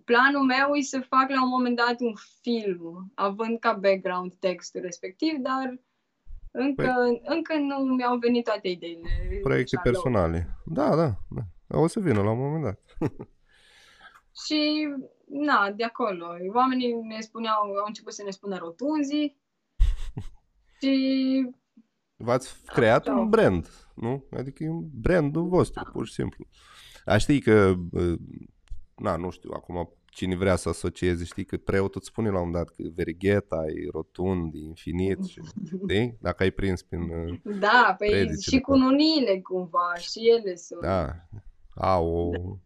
Planul 0.04 0.44
meu 0.44 0.74
e 0.74 0.82
să 0.82 1.00
fac 1.00 1.30
la 1.30 1.44
un 1.44 1.50
moment 1.50 1.76
dat 1.76 2.00
un 2.00 2.14
film, 2.42 3.12
având 3.16 3.60
ca 3.60 3.74
background 3.74 4.34
textul 4.40 4.82
respectiv, 4.82 5.38
dar 5.38 5.80
încă, 6.52 7.20
încă 7.24 7.54
nu 7.58 7.76
mi-au 7.78 8.18
venit 8.18 8.44
toate 8.44 8.68
ideile. 8.68 9.10
Proiecte 9.44 9.76
așa, 9.76 9.90
la- 9.90 9.92
personale. 9.92 10.58
Da, 10.66 10.96
da, 10.96 11.12
da. 11.30 11.78
O 11.80 11.88
să 11.88 12.00
vină 12.00 12.22
la 12.22 12.32
un 12.32 12.40
moment 12.40 12.64
dat. 12.64 12.80
Și, 14.46 14.88
na, 15.26 15.72
de 15.72 15.84
acolo. 15.84 16.28
Oamenii 16.54 16.94
ne 16.94 17.20
spuneau, 17.20 17.62
au 17.62 17.86
început 17.86 18.14
să 18.14 18.24
ne 18.24 18.30
spună 18.30 18.58
rotunzii 18.58 19.38
și 20.84 21.50
V-ați 22.16 22.56
creat 22.66 23.06
Da. 23.06 23.16
un 23.18 23.30
brand, 23.30 23.68
nu? 23.96 24.26
Adică 24.32 24.64
e 24.64 24.70
un 24.70 24.88
brandul 24.92 25.48
vostru, 25.48 25.90
pur 25.92 26.08
și 26.08 26.14
simplu. 26.14 26.48
A 27.06 27.18
știi 27.18 27.42
că, 27.42 27.74
uh, 27.92 28.20
na, 28.96 29.16
nu 29.16 29.30
știu, 29.30 29.50
acum 29.54 29.94
cine 30.06 30.36
vrea 30.36 30.56
să 30.56 30.70
asocieze, 30.70 31.24
știi 31.24 31.46
că 31.46 31.58
preotul 31.58 32.00
îți 32.00 32.10
spune 32.10 32.30
la 32.30 32.40
un 32.42 32.52
dat 32.52 32.70
că 32.70 32.84
verigheta 32.96 33.66
e 33.68 33.90
rotund, 33.92 34.54
e 34.54 34.58
infinit, 34.58 35.24
și, 35.26 35.42
știi? 35.84 36.18
Dacă 36.22 36.44
ai 36.44 36.52
prins 36.52 36.82
prin... 36.82 37.02
uh, 37.02 37.40
Da, 37.60 37.96
păi 37.98 38.10
Predicile 38.10 38.58
și 38.58 38.60
cu 38.60 38.76
nunile 38.76 39.40
cumva, 39.42 39.94
și 39.98 40.20
ele 40.38 40.56
sunt. 40.56 40.82
Da, 40.82 41.10
au 41.76 42.08
o... 42.08 42.58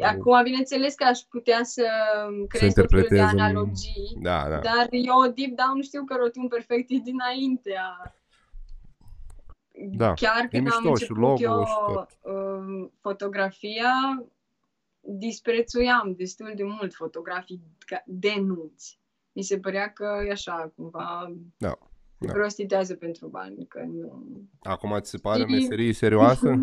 Acum, 0.00 0.42
bineînțeles 0.42 0.94
că 0.94 1.04
aș 1.04 1.18
putea 1.18 1.60
să 1.62 1.82
creez 2.48 2.74
tot 2.74 2.88
felul 2.88 3.06
de 3.08 3.16
interpretez 3.16 3.32
în- 3.32 3.38
analogii, 3.38 4.16
Da, 4.20 4.48
da. 4.48 4.58
dar 4.58 4.88
eu 4.90 5.32
deep 5.34 5.50
down 5.56 5.82
știu 5.82 6.04
că 6.04 6.14
rotund 6.18 6.48
perfect 6.48 6.90
e 6.90 6.96
dinaintea. 6.96 8.14
Da, 9.90 10.12
Chiar 10.14 10.46
când 10.50 10.54
am 10.72 10.82
mișto 10.82 10.82
și 10.82 10.88
început 11.10 11.16
logo 11.16 11.42
eu 11.42 11.64
și 11.64 11.72
tot. 11.94 12.08
um, 12.34 12.92
fotografia, 13.00 14.24
disprețuiam 15.00 16.14
destul 16.16 16.52
de 16.54 16.62
mult 16.64 16.94
fotografii 16.94 17.60
ca- 17.78 18.02
de 18.06 18.34
nuți. 18.40 19.00
Mi 19.32 19.42
se 19.42 19.58
părea 19.58 19.92
că 19.92 20.22
e 20.26 20.30
așa, 20.30 20.72
cumva, 20.76 21.32
Da, 21.56 21.68
se 21.68 21.76
da. 22.26 22.32
prostitează 22.32 22.94
pentru 22.94 23.26
bani, 23.28 23.66
că 23.68 23.80
nu... 23.86 24.26
Acum 24.62 24.98
ți 25.00 25.10
se 25.10 25.18
pare 25.18 25.42
o 25.42 25.46
Și- 25.46 25.52
meserie 25.52 25.92
serioasă? 25.92 26.50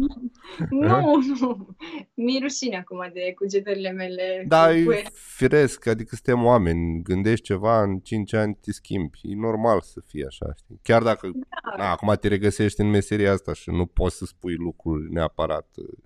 Nu, 0.69 1.21
nu. 1.39 1.75
Mi-e 2.13 2.39
rușine 2.41 2.77
acum 2.77 3.09
de 3.13 3.33
cugetările 3.35 3.91
mele. 3.91 4.45
Da, 4.47 4.75
e 4.75 4.83
Cu- 4.83 4.91
firesc, 5.13 5.85
adică 5.87 6.15
suntem 6.15 6.45
oameni, 6.45 7.01
gândești 7.03 7.45
ceva, 7.45 7.83
în 7.83 7.99
5 7.99 8.33
ani 8.33 8.57
te 8.61 8.71
schimbi. 8.71 9.19
E 9.23 9.35
normal 9.35 9.81
să 9.81 10.01
fie 10.05 10.25
așa, 10.27 10.53
știi? 10.57 10.79
Chiar 10.83 11.03
dacă 11.03 11.29
Da. 11.33 11.75
na, 11.83 11.91
acum 11.91 12.15
te 12.19 12.27
regăsești 12.27 12.81
în 12.81 12.89
meseria 12.89 13.31
asta 13.31 13.53
și 13.53 13.69
nu 13.69 13.85
poți 13.85 14.17
să 14.17 14.25
spui 14.25 14.55
lucruri 14.55 15.11
neapărat 15.13 15.67
uh, 15.75 15.97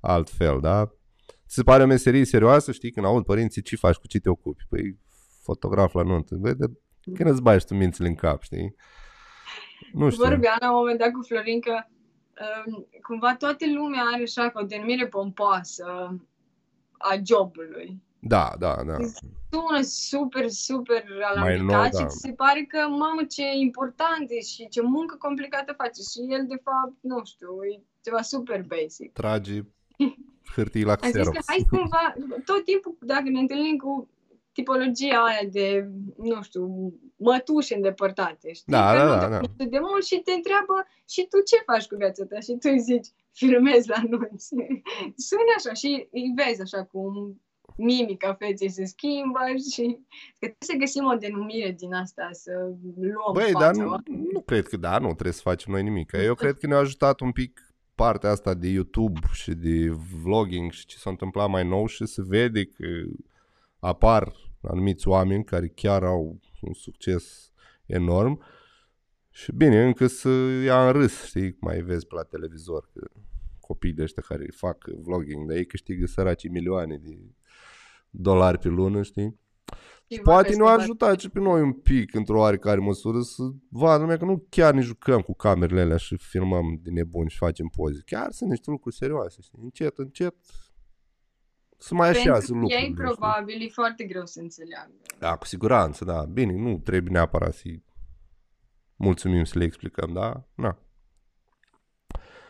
altfel, 0.00 0.60
da? 0.60 0.86
ți 1.46 1.54
se 1.54 1.62
pare 1.62 1.82
o 1.82 1.86
meserie 1.86 2.24
serioasă, 2.24 2.72
știi, 2.72 2.90
când 2.90 3.06
aud 3.06 3.24
părinții, 3.24 3.62
ce 3.62 3.76
faci, 3.76 3.96
cu 3.96 4.06
ce 4.06 4.18
te 4.18 4.28
ocupi? 4.28 4.64
Păi, 4.68 4.98
fotograf 5.42 5.92
la 5.94 6.02
nuntă. 6.02 6.34
Băi, 6.34 6.54
de 6.54 6.66
când 7.14 7.30
îți 7.30 7.42
bagi 7.42 7.64
tu 7.64 7.74
mințile 7.74 8.08
în 8.08 8.14
cap, 8.14 8.42
știi? 8.42 8.74
Nu 9.92 10.10
știu. 10.10 10.24
Vorbeam 10.24 10.56
la 10.60 10.70
un 10.70 10.76
moment 10.76 10.98
dat 10.98 11.10
cu 11.10 11.22
Florin 11.22 11.60
că 11.60 11.84
um, 12.66 12.86
cumva 13.02 13.36
toată 13.36 13.64
lumea 13.74 14.02
are 14.12 14.22
așa 14.22 14.52
o 14.54 14.62
denumire 14.62 15.06
pompoasă 15.06 15.84
a 16.98 17.14
jobului. 17.26 18.02
Da, 18.18 18.52
da, 18.58 18.76
da. 18.86 18.96
Sună 19.50 19.80
super, 19.82 20.48
super 20.48 21.04
Mai 21.08 21.54
alambicat 21.54 21.80
nou, 21.80 21.84
și 21.84 21.90
da. 21.90 22.06
ți 22.06 22.18
se 22.18 22.32
pare 22.32 22.62
că, 22.62 22.78
mamă, 22.88 23.24
ce 23.24 23.42
important 23.54 24.26
e 24.28 24.40
și 24.40 24.68
ce 24.68 24.82
muncă 24.82 25.16
complicată 25.18 25.72
face. 25.76 26.00
Și 26.02 26.32
el, 26.34 26.46
de 26.48 26.60
fapt, 26.64 26.94
nu 27.00 27.20
știu, 27.24 27.48
e 27.72 27.82
ceva 28.04 28.22
super 28.22 28.62
basic. 28.62 29.12
Tragi 29.12 29.62
hârtii 30.54 30.84
la 30.84 30.92
Am 30.92 30.98
zis 31.02 31.10
Xerox. 31.10 31.36
că 31.36 31.42
hai 31.46 31.66
cumva, 31.70 32.14
tot 32.44 32.64
timpul, 32.64 32.96
dacă 33.00 33.28
ne 33.28 33.38
întâlnim 33.38 33.76
cu 33.76 34.08
tipologia 34.58 35.18
aia 35.28 35.44
de, 35.50 35.90
nu 36.16 36.42
știu, 36.42 36.62
mătuși 37.16 37.74
îndepărtate, 37.74 38.52
știi? 38.52 38.72
Da, 38.72 38.92
că 38.92 38.98
da, 38.98 39.04
nu 39.04 39.10
da, 39.10 39.18
te 39.18 39.28
da. 39.28 39.38
cunoști 39.38 39.72
de 39.74 39.78
mult 39.78 40.04
și 40.04 40.16
te 40.26 40.32
întreabă 40.32 40.76
și 41.12 41.20
tu 41.30 41.38
ce 41.48 41.56
faci 41.68 41.86
cu 41.86 41.96
viața 41.96 42.24
ta? 42.24 42.38
Și 42.40 42.52
tu 42.52 42.68
îi 42.74 42.80
zici, 42.90 43.08
filmezi 43.40 43.88
la 43.88 44.00
nunți. 44.10 44.48
Sună 45.28 45.52
așa 45.58 45.72
și 45.72 45.90
îi 46.10 46.32
vezi 46.36 46.60
așa 46.66 46.84
cum 46.84 47.40
mimica 47.76 48.34
feței 48.34 48.70
se 48.78 48.84
schimbă 48.84 49.40
și 49.72 49.84
că 50.38 50.46
trebuie 50.46 50.70
să 50.72 50.82
găsim 50.84 51.04
o 51.04 51.14
denumire 51.14 51.70
din 51.82 51.92
asta, 51.94 52.28
să 52.32 52.52
luăm 53.00 53.32
Băi, 53.32 53.50
fața. 53.52 53.64
dar 53.64 53.74
nu, 53.74 53.96
nu 54.32 54.40
cred 54.40 54.66
că 54.68 54.76
da, 54.76 54.98
nu 54.98 55.12
trebuie 55.12 55.40
să 55.40 55.48
facem 55.50 55.72
noi 55.72 55.82
nimic. 55.82 56.12
Eu 56.12 56.34
cred 56.34 56.56
că 56.58 56.66
ne-a 56.66 56.78
ajutat 56.78 57.20
un 57.20 57.32
pic 57.32 57.52
partea 57.94 58.30
asta 58.30 58.54
de 58.54 58.68
YouTube 58.68 59.20
și 59.32 59.52
de 59.54 59.76
vlogging 60.22 60.72
și 60.72 60.86
ce 60.86 60.96
s-a 60.96 61.10
întâmplat 61.10 61.48
mai 61.48 61.64
nou 61.64 61.86
și 61.86 62.06
se 62.06 62.22
vede 62.26 62.64
că 62.64 62.84
apar 63.78 64.32
anumiți 64.68 65.08
oameni 65.08 65.44
care 65.44 65.68
chiar 65.68 66.04
au 66.04 66.40
un 66.60 66.72
succes 66.72 67.52
enorm 67.86 68.42
și 69.30 69.52
bine, 69.52 69.84
încă 69.84 70.06
să 70.06 70.28
ia 70.64 70.86
în 70.86 70.92
râs, 70.92 71.24
știi, 71.24 71.56
mai 71.60 71.80
vezi 71.80 72.06
pe 72.06 72.14
la 72.14 72.22
televizor 72.22 72.90
că 72.92 73.10
copii 73.60 73.92
de 73.92 74.02
ăștia 74.02 74.22
care 74.26 74.46
fac 74.50 74.84
vlogging, 74.88 75.48
dar 75.48 75.56
ei 75.56 75.66
câștigă 75.66 76.06
săracii 76.06 76.48
milioane 76.48 76.96
de 76.96 77.18
dolari 78.10 78.58
pe 78.58 78.68
lună, 78.68 79.02
știi? 79.02 79.38
Și 80.08 80.20
Poate 80.20 80.52
vă 80.52 80.62
ne-a 80.62 80.74
că 80.74 80.80
ajutat 80.80 81.20
și 81.20 81.28
pe 81.28 81.40
noi 81.40 81.60
un 81.60 81.72
pic, 81.72 82.14
într-o 82.14 82.38
oarecare 82.38 82.80
măsură, 82.80 83.20
să 83.20 83.42
vadă 83.68 84.00
lumea 84.00 84.16
că 84.16 84.24
nu 84.24 84.46
chiar 84.48 84.74
ne 84.74 84.80
jucăm 84.80 85.20
cu 85.20 85.34
camerele 85.34 85.80
alea 85.80 85.96
și 85.96 86.16
filmăm 86.16 86.80
de 86.82 86.90
nebuni 86.90 87.30
și 87.30 87.36
facem 87.36 87.66
poze. 87.66 88.02
Chiar 88.06 88.32
sunt 88.32 88.50
niște 88.50 88.70
lucruri 88.70 88.96
serioase, 88.96 89.40
știi? 89.40 89.58
Încet, 89.62 89.98
încet 89.98 90.34
să 91.78 91.94
mai 91.94 92.08
așează 92.08 92.38
Pentru 92.38 92.54
lucrurile. 92.54 92.78
ei, 92.78 92.92
știi? 92.92 93.04
probabil, 93.04 93.62
e 93.62 93.68
foarte 93.68 94.04
greu 94.04 94.26
să 94.26 94.40
înțeleagă. 94.40 94.90
Da, 95.18 95.36
cu 95.36 95.46
siguranță, 95.46 96.04
da. 96.04 96.22
Bine, 96.22 96.52
nu 96.52 96.78
trebuie 96.78 97.12
neapărat 97.12 97.54
să-i 97.54 97.84
mulțumim 98.96 99.44
să 99.44 99.58
le 99.58 99.64
explicăm, 99.64 100.12
da? 100.12 100.42
Na. 100.54 100.78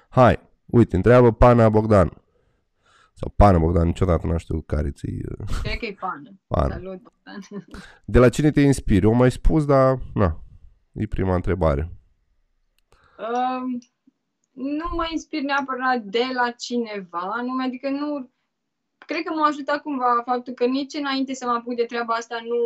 Hai, 0.08 0.40
uite, 0.66 0.96
întreabă 0.96 1.32
Pana 1.32 1.68
Bogdan. 1.68 2.22
Sau 3.12 3.32
Pana 3.36 3.58
Bogdan, 3.58 3.86
niciodată 3.86 4.26
nu 4.26 4.38
știu 4.38 4.60
care 4.60 4.90
ți 4.90 5.06
Cred 5.62 5.78
că 5.78 5.86
e 5.86 5.96
pană. 6.00 6.40
Pana. 6.46 6.74
Salut, 6.74 7.02
Bogdan. 7.02 7.40
De 8.04 8.18
la 8.18 8.28
cine 8.28 8.50
te 8.50 8.60
inspiri? 8.60 9.06
O 9.06 9.12
mai 9.12 9.30
spus, 9.30 9.64
dar 9.64 9.98
na, 10.14 10.42
e 10.92 11.06
prima 11.06 11.34
întrebare. 11.34 11.90
Um, 13.18 13.78
nu 14.52 14.84
mă 14.94 15.06
inspir 15.10 15.42
neapărat 15.42 16.02
de 16.02 16.22
la 16.34 16.50
cineva, 16.50 17.34
nu, 17.42 17.64
adică 17.64 17.88
nu... 17.88 18.30
Cred 19.06 19.22
că 19.22 19.32
m-a 19.32 19.46
ajutat 19.46 19.82
cumva 19.82 20.22
faptul 20.24 20.52
că 20.52 20.64
nici 20.64 20.94
înainte 20.94 21.34
să 21.34 21.46
mă 21.46 21.52
apuc 21.52 21.74
de 21.74 21.84
treaba 21.84 22.14
asta 22.14 22.40
nu 22.42 22.56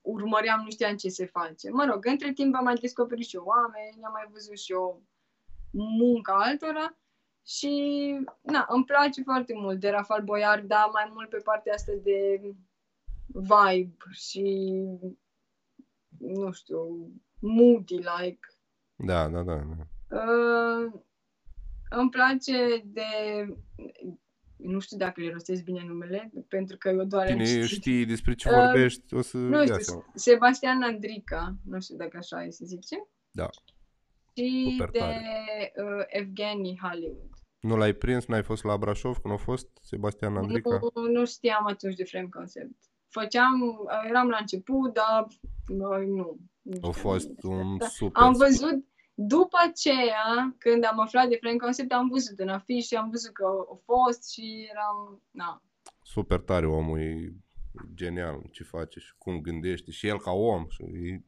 urmăream, 0.00 0.60
nu 0.64 0.70
știam 0.70 0.96
ce 0.96 1.08
se 1.08 1.26
face. 1.26 1.70
Mă 1.70 1.84
rog, 1.90 2.06
între 2.06 2.32
timp 2.32 2.54
am 2.54 2.64
mai 2.64 2.74
descoperit 2.74 3.26
și 3.26 3.36
eu 3.36 3.44
oameni, 3.44 4.04
am 4.04 4.12
mai 4.12 4.28
văzut 4.32 4.58
și 4.58 4.72
eu 4.72 5.02
munca 5.70 6.32
altora 6.32 6.96
și 7.46 7.72
na, 8.40 8.66
îmi 8.68 8.84
place 8.84 9.22
foarte 9.22 9.52
mult 9.56 9.80
de 9.80 9.90
Rafal 9.90 10.22
Boiar, 10.22 10.60
dar 10.60 10.88
mai 10.92 11.10
mult 11.12 11.28
pe 11.28 11.36
partea 11.44 11.74
asta 11.74 11.92
de 12.02 12.40
vibe 13.26 13.96
și 14.10 14.74
nu 16.18 16.52
știu, 16.52 17.10
moody-like. 17.38 18.46
Da, 18.96 19.28
da, 19.28 19.42
da. 19.42 19.54
da. 19.54 19.86
Uh, 20.16 20.92
îmi 21.90 22.10
place 22.10 22.82
de... 22.84 23.02
Nu 24.62 24.78
știu 24.78 24.96
dacă 24.96 25.20
le 25.20 25.30
rostesc 25.32 25.62
bine 25.62 25.84
numele, 25.86 26.32
pentru 26.48 26.76
că 26.76 26.88
eu 26.88 27.04
doar 27.04 27.22
am 27.30 27.32
Cine 27.38 27.44
citit. 27.44 27.64
știi 27.64 28.06
despre 28.06 28.34
ce 28.34 28.48
Uh, 28.48 28.54
vorbești, 28.54 29.14
o 29.14 29.20
să 29.20 29.36
Nu 29.36 29.56
ia 29.58 29.62
știu, 29.64 29.78
seama. 29.78 30.04
Sebastian 30.14 30.82
Andrica, 30.82 31.54
nu 31.64 31.80
știu 31.80 31.96
dacă 31.96 32.16
așa 32.16 32.44
e 32.44 32.50
să 32.50 32.64
zice. 32.66 32.96
Da. 33.30 33.48
Și 34.36 34.68
Super 34.70 34.90
de 34.90 34.98
tare. 34.98 35.72
uh, 35.76 36.04
Evgeny 36.06 36.78
Hollywood. 36.82 37.28
Nu 37.60 37.76
l-ai 37.76 37.92
prins, 37.92 38.26
n-ai 38.26 38.42
fost 38.42 38.64
la 38.64 38.76
Brașov 38.76 39.16
când 39.18 39.34
a 39.34 39.36
fost 39.36 39.68
Sebastian 39.80 40.36
Andrica? 40.36 40.78
Nu, 40.94 41.06
nu 41.12 41.26
știam 41.26 41.66
atunci 41.66 41.94
de 41.94 42.04
frame 42.04 42.28
concept. 42.30 42.74
Făceam, 43.08 43.60
uh, 43.60 44.08
eram 44.08 44.28
la 44.28 44.36
început, 44.40 44.92
dar 44.92 45.26
uh, 45.68 46.06
nu. 46.06 46.36
nu 46.62 46.72
A 46.72 46.76
știam 46.76 46.92
fost 46.92 47.26
despre 47.28 47.48
un 47.48 47.72
asta. 47.72 47.86
super... 47.88 48.22
Am 48.22 48.32
văzut, 48.32 48.84
după 49.22 49.56
aceea, 49.68 50.54
când 50.58 50.84
am 50.84 51.00
aflat 51.00 51.28
de 51.28 51.36
frame 51.40 51.56
concept, 51.56 51.92
am 51.92 52.08
văzut 52.08 52.38
în 52.38 52.48
afiș 52.48 52.86
și 52.86 52.94
am 52.94 53.10
văzut 53.10 53.32
că 53.32 53.44
a 53.72 53.78
fost 53.84 54.30
și 54.30 54.68
eram, 54.70 55.22
na, 55.30 55.62
Super 56.02 56.40
tare 56.40 56.66
omul, 56.66 56.98
e 56.98 57.32
genial 57.94 58.42
ce 58.50 58.64
face 58.64 58.98
și 59.00 59.14
cum 59.18 59.40
gândește 59.40 59.90
și 59.90 60.06
el 60.06 60.18
ca 60.20 60.30
om. 60.30 60.66
Și 60.68 60.82
e... 60.82 61.22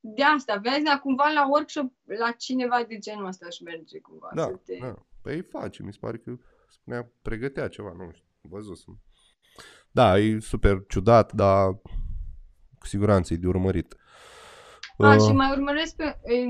de 0.00 0.22
asta, 0.22 0.56
vezi, 0.56 0.82
dar 0.82 1.00
cumva 1.00 1.30
la 1.34 1.48
workshop, 1.48 1.92
la 2.04 2.30
cineva 2.30 2.84
de 2.88 2.98
genul 2.98 3.26
ăsta 3.26 3.46
aș 3.46 3.60
merge 3.60 4.00
cumva. 4.00 4.30
Da, 4.34 4.42
să 4.42 4.60
te... 4.64 4.78
da. 4.80 4.94
Păi 5.22 5.34
îi 5.34 5.42
face, 5.42 5.82
mi 5.82 5.92
se 5.92 5.98
pare 6.00 6.18
că 6.18 6.36
spunea, 6.68 7.10
pregătea 7.22 7.68
ceva, 7.68 7.92
nu 7.96 8.10
știu, 8.12 8.28
văzusem. 8.40 9.00
Da, 9.90 10.18
e 10.18 10.38
super 10.40 10.84
ciudat, 10.88 11.32
dar 11.32 11.72
cu 12.78 12.86
siguranță 12.86 13.32
e 13.32 13.36
de 13.36 13.46
urmărit. 13.46 13.96
A, 14.98 15.14
Uh, 15.14 15.20
și 15.26 15.32
mai 15.32 15.50
urmăresc 15.50 15.96
pe, 15.96 16.18
eh, 16.22 16.46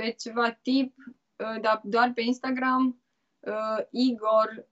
pe 0.00 0.10
ceva 0.10 0.50
tip, 0.50 0.94
eh, 1.36 1.60
dar 1.60 1.80
doar 1.84 2.12
pe 2.14 2.20
Instagram, 2.20 3.02
eh, 3.40 3.86
Igor 3.90 4.68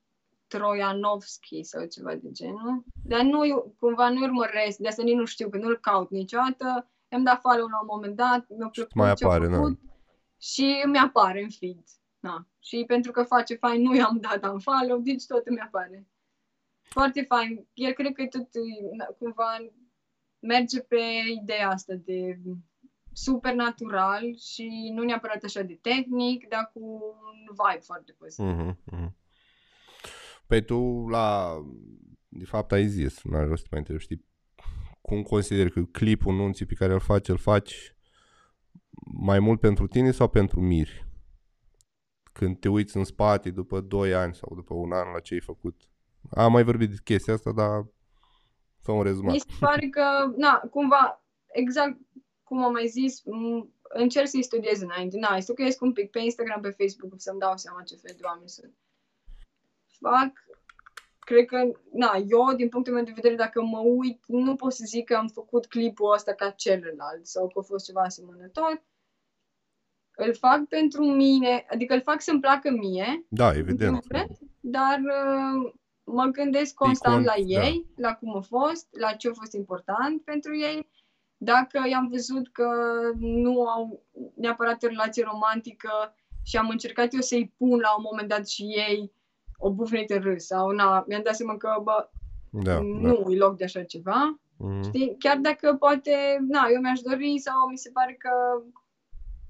Troianovski 0.47 1.63
sau 1.63 1.87
ceva 1.87 2.15
de 2.15 2.31
genul. 2.31 2.85
Dar 3.05 3.21
nu, 3.21 3.75
cumva 3.79 4.09
nu 4.09 4.23
urmăresc, 4.23 4.79
de 4.79 4.89
asta 4.89 5.03
nici 5.03 5.15
nu 5.15 5.25
știu, 5.25 5.49
că 5.49 5.59
nu-l 5.59 5.79
caut 5.79 6.11
niciodată. 6.11 6.91
I-am 7.09 7.23
dat 7.23 7.41
follow 7.41 7.67
la 7.67 7.81
un 7.81 7.89
moment 7.91 8.17
dat, 8.17 8.47
mi-a 8.49 8.69
plăcut 8.69 8.95
mai 8.95 9.15
ce-a 9.15 9.27
apare, 9.27 9.49
da. 9.49 9.57
făcut 9.57 9.79
și 10.41 10.83
mi 10.87 10.99
apare 10.99 11.43
în 11.43 11.51
feed. 11.51 11.83
Da. 12.21 12.47
Și 12.59 12.85
pentru 12.87 13.11
că 13.11 13.23
face 13.23 13.55
fain, 13.55 13.83
nu 13.83 13.95
i-am 13.95 14.19
dat 14.21 14.53
un 14.53 14.59
follow, 14.59 14.99
deci 14.99 15.27
tot 15.27 15.47
îmi 15.47 15.61
apare. 15.61 16.07
Foarte 16.83 17.23
fain. 17.23 17.67
El 17.73 17.93
cred 17.93 18.13
că 18.13 18.27
tot 18.27 18.49
na, 18.97 19.05
cumva 19.05 19.57
merge 20.39 20.81
pe 20.81 21.01
ideea 21.43 21.69
asta 21.69 21.95
de 21.95 22.39
supernatural 23.23 24.37
și 24.37 24.91
nu 24.95 25.03
neapărat 25.03 25.43
așa 25.43 25.63
de 25.63 25.79
tehnic, 25.83 26.49
dar 26.49 26.71
cu 26.73 26.81
un 26.81 27.39
vibe 27.49 27.83
foarte 27.85 28.13
pozitiv. 28.19 28.47
mhm, 28.47 28.79
mhm. 28.85 29.17
Păi 30.47 30.65
tu 30.65 31.07
la... 31.09 31.57
De 32.29 32.45
fapt 32.45 32.73
ai 32.73 32.87
zis, 32.87 33.23
nu 33.23 33.37
are 33.37 33.47
rost 33.47 33.63
să 33.63 33.69
mai 33.71 33.81
întreb, 33.81 33.99
știi? 33.99 34.25
Cum 35.01 35.23
consideri 35.23 35.71
că 35.71 35.83
clipul 35.83 36.35
nunții 36.35 36.67
pe 36.67 36.75
care 36.75 36.93
îl 36.93 37.01
faci, 37.01 37.29
îl 37.29 37.37
faci 37.37 37.97
mai 39.21 39.39
mult 39.39 39.61
pentru 39.61 39.87
tine 39.87 40.11
sau 40.11 40.29
pentru 40.29 40.61
miri? 40.61 41.07
Când 42.33 42.59
te 42.59 42.69
uiți 42.69 42.97
în 42.97 43.05
spate 43.05 43.51
după 43.51 43.81
2 43.81 44.15
ani 44.15 44.35
sau 44.35 44.55
după 44.55 44.75
un 44.75 44.93
an 44.93 45.13
la 45.13 45.21
ce 45.21 45.35
ai 45.35 45.41
făcut. 45.41 45.89
Am 46.31 46.53
mai 46.53 46.63
vorbit 46.63 46.91
de 46.91 46.97
chestia 47.05 47.35
asta, 47.35 47.53
dar 47.53 47.87
fă 48.81 48.93
un 48.93 49.03
rezumat. 49.03 49.33
Mi 49.33 49.39
se 49.39 49.57
pare 49.61 49.89
că, 49.89 50.03
na, 50.37 50.59
cumva, 50.71 51.25
exact 51.47 51.99
cum 52.49 52.63
am 52.65 52.73
mai 52.73 52.87
zis, 52.87 53.21
m- 53.21 53.67
încerc 53.89 54.27
să-i 54.29 54.43
studiez 54.43 54.81
înainte. 54.81 55.19
Na, 55.19 55.35
îi 55.35 55.41
studiez 55.41 55.77
un 55.81 55.93
pic 55.93 56.11
pe 56.11 56.19
Instagram, 56.19 56.61
pe 56.61 56.71
Facebook, 56.79 57.13
să-mi 57.17 57.39
dau 57.39 57.57
seama 57.57 57.83
ce 57.83 57.95
fel 57.97 58.15
de 58.17 58.23
oameni 58.25 58.49
sunt. 58.49 58.75
Fac, 60.01 60.33
cred 61.19 61.45
că, 61.45 61.73
na, 61.93 62.13
eu, 62.29 62.55
din 62.57 62.69
punctul 62.69 62.95
meu 62.95 63.05
de 63.05 63.13
vedere, 63.15 63.35
dacă 63.35 63.63
mă 63.63 63.79
uit, 63.79 64.23
nu 64.27 64.55
pot 64.57 64.73
să 64.73 64.83
zic 64.87 65.05
că 65.07 65.15
am 65.17 65.29
făcut 65.29 65.67
clipul 65.67 66.13
ăsta 66.13 66.33
ca 66.35 66.51
celălalt 66.51 67.27
sau 67.27 67.49
că 67.49 67.59
a 67.59 67.63
fost 67.63 67.85
ceva 67.85 68.01
asemănător. 68.03 68.83
Îl 70.17 70.35
fac 70.35 70.65
pentru 70.65 71.05
mine, 71.05 71.67
adică 71.71 71.95
îl 71.95 72.01
fac 72.03 72.21
să-mi 72.23 72.41
placă 72.41 72.71
mie, 72.71 73.25
Da, 73.29 73.47
în 73.47 73.53
primul 73.53 73.69
evident. 73.71 74.05
rând, 74.09 74.29
dar 74.61 74.99
uh, 74.99 75.73
mă 76.05 76.25
gândesc 76.25 76.75
constant 76.75 77.15
cont- 77.15 77.27
la 77.27 77.33
da. 77.37 77.63
ei, 77.65 77.87
la 77.97 78.15
cum 78.15 78.37
a 78.37 78.41
fost, 78.41 78.87
la 78.91 79.13
ce 79.13 79.29
a 79.29 79.33
fost 79.33 79.53
important 79.53 80.23
pentru 80.23 80.57
ei. 80.57 80.89
Dacă 81.39 81.81
i-am 81.91 82.09
văzut 82.09 82.53
că 82.53 82.69
nu 83.19 83.67
au 83.67 84.03
neapărat 84.37 84.83
o 84.83 84.87
relație 84.87 85.25
romantică 85.33 86.15
și 86.43 86.57
am 86.57 86.69
încercat 86.69 87.15
eu 87.15 87.21
să-i 87.21 87.55
pun 87.57 87.79
la 87.79 87.95
un 87.97 88.05
moment 88.11 88.29
dat 88.29 88.49
și 88.49 88.63
ei 88.63 89.13
o 89.59 89.73
bufnit 89.73 90.11
în 90.11 90.21
râs 90.21 90.47
sau 90.47 90.71
na, 90.71 91.05
mi-am 91.09 91.23
dat 91.25 91.35
seama 91.37 91.57
că 91.57 91.81
bă, 91.83 92.09
Da, 92.51 92.81
nu 92.81 93.33
e 93.33 93.37
loc 93.37 93.57
de 93.57 93.65
așa 93.65 93.83
ceva. 93.83 94.39
da. 94.57 94.67
Mhm. 94.67 94.83
Știi? 94.83 95.17
Chiar 95.19 95.37
dacă 95.37 95.75
poate, 95.75 96.45
na, 96.49 96.67
eu 96.73 96.81
mi-aș 96.81 97.01
dori 97.01 97.39
sau 97.39 97.69
mi 97.71 97.79
se 97.79 97.91
pare 97.93 98.13
că 98.15 98.31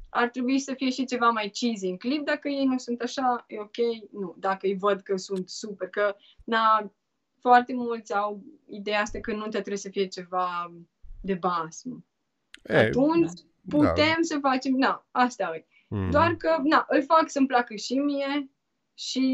ar 0.09 0.28
trebui 0.28 0.59
să 0.59 0.74
fie 0.74 0.90
și 0.90 1.05
ceva 1.05 1.31
mai 1.31 1.48
cheesy 1.48 1.86
în 1.86 1.97
clip, 1.97 2.24
dacă 2.24 2.48
ei 2.48 2.65
nu 2.65 2.78
sunt 2.78 3.01
așa, 3.01 3.44
e 3.47 3.60
ok, 3.60 3.77
nu, 4.12 4.35
dacă 4.39 4.66
îi 4.66 4.77
văd 4.78 5.01
că 5.01 5.16
sunt 5.16 5.48
super, 5.48 5.89
că, 5.89 6.16
na, 6.44 6.93
foarte 7.40 7.74
mulți 7.74 8.15
au 8.15 8.43
ideea 8.66 9.01
asta 9.01 9.19
că 9.20 9.32
nunta 9.32 9.48
trebuie 9.51 9.77
să 9.77 9.89
fie 9.89 10.06
ceva 10.06 10.73
de 11.29 11.35
basm. 11.35 12.07
E, 12.63 12.77
Atunci 12.77 13.33
da. 13.63 13.79
putem 13.79 14.19
să 14.21 14.39
facem, 14.41 14.75
na, 14.75 15.07
asta 15.11 15.53
e. 15.55 15.67
mhm. 15.89 16.11
Doar 16.11 16.35
că, 16.35 16.57
na, 16.63 16.87
îl 16.89 17.03
fac 17.03 17.31
să-mi 17.31 17.47
placă 17.47 17.75
și 17.75 17.95
mie 17.95 18.51
și 18.95 19.25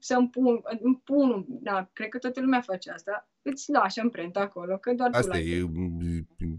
să-mi 0.00 0.28
pun, 0.28 0.60
îmi 0.80 1.00
pun, 1.04 1.44
da, 1.48 1.90
cred 1.92 2.08
că 2.08 2.18
toată 2.18 2.40
lumea 2.40 2.60
face 2.60 2.90
asta, 2.90 3.30
îți 3.42 3.70
lași 3.70 4.00
amprenta 4.00 4.40
acolo, 4.40 4.76
că 4.78 4.92
doar 4.92 5.10
tu 5.10 5.16
Asta 5.16 5.32
l-ai 5.32 5.48
e, 5.48 5.70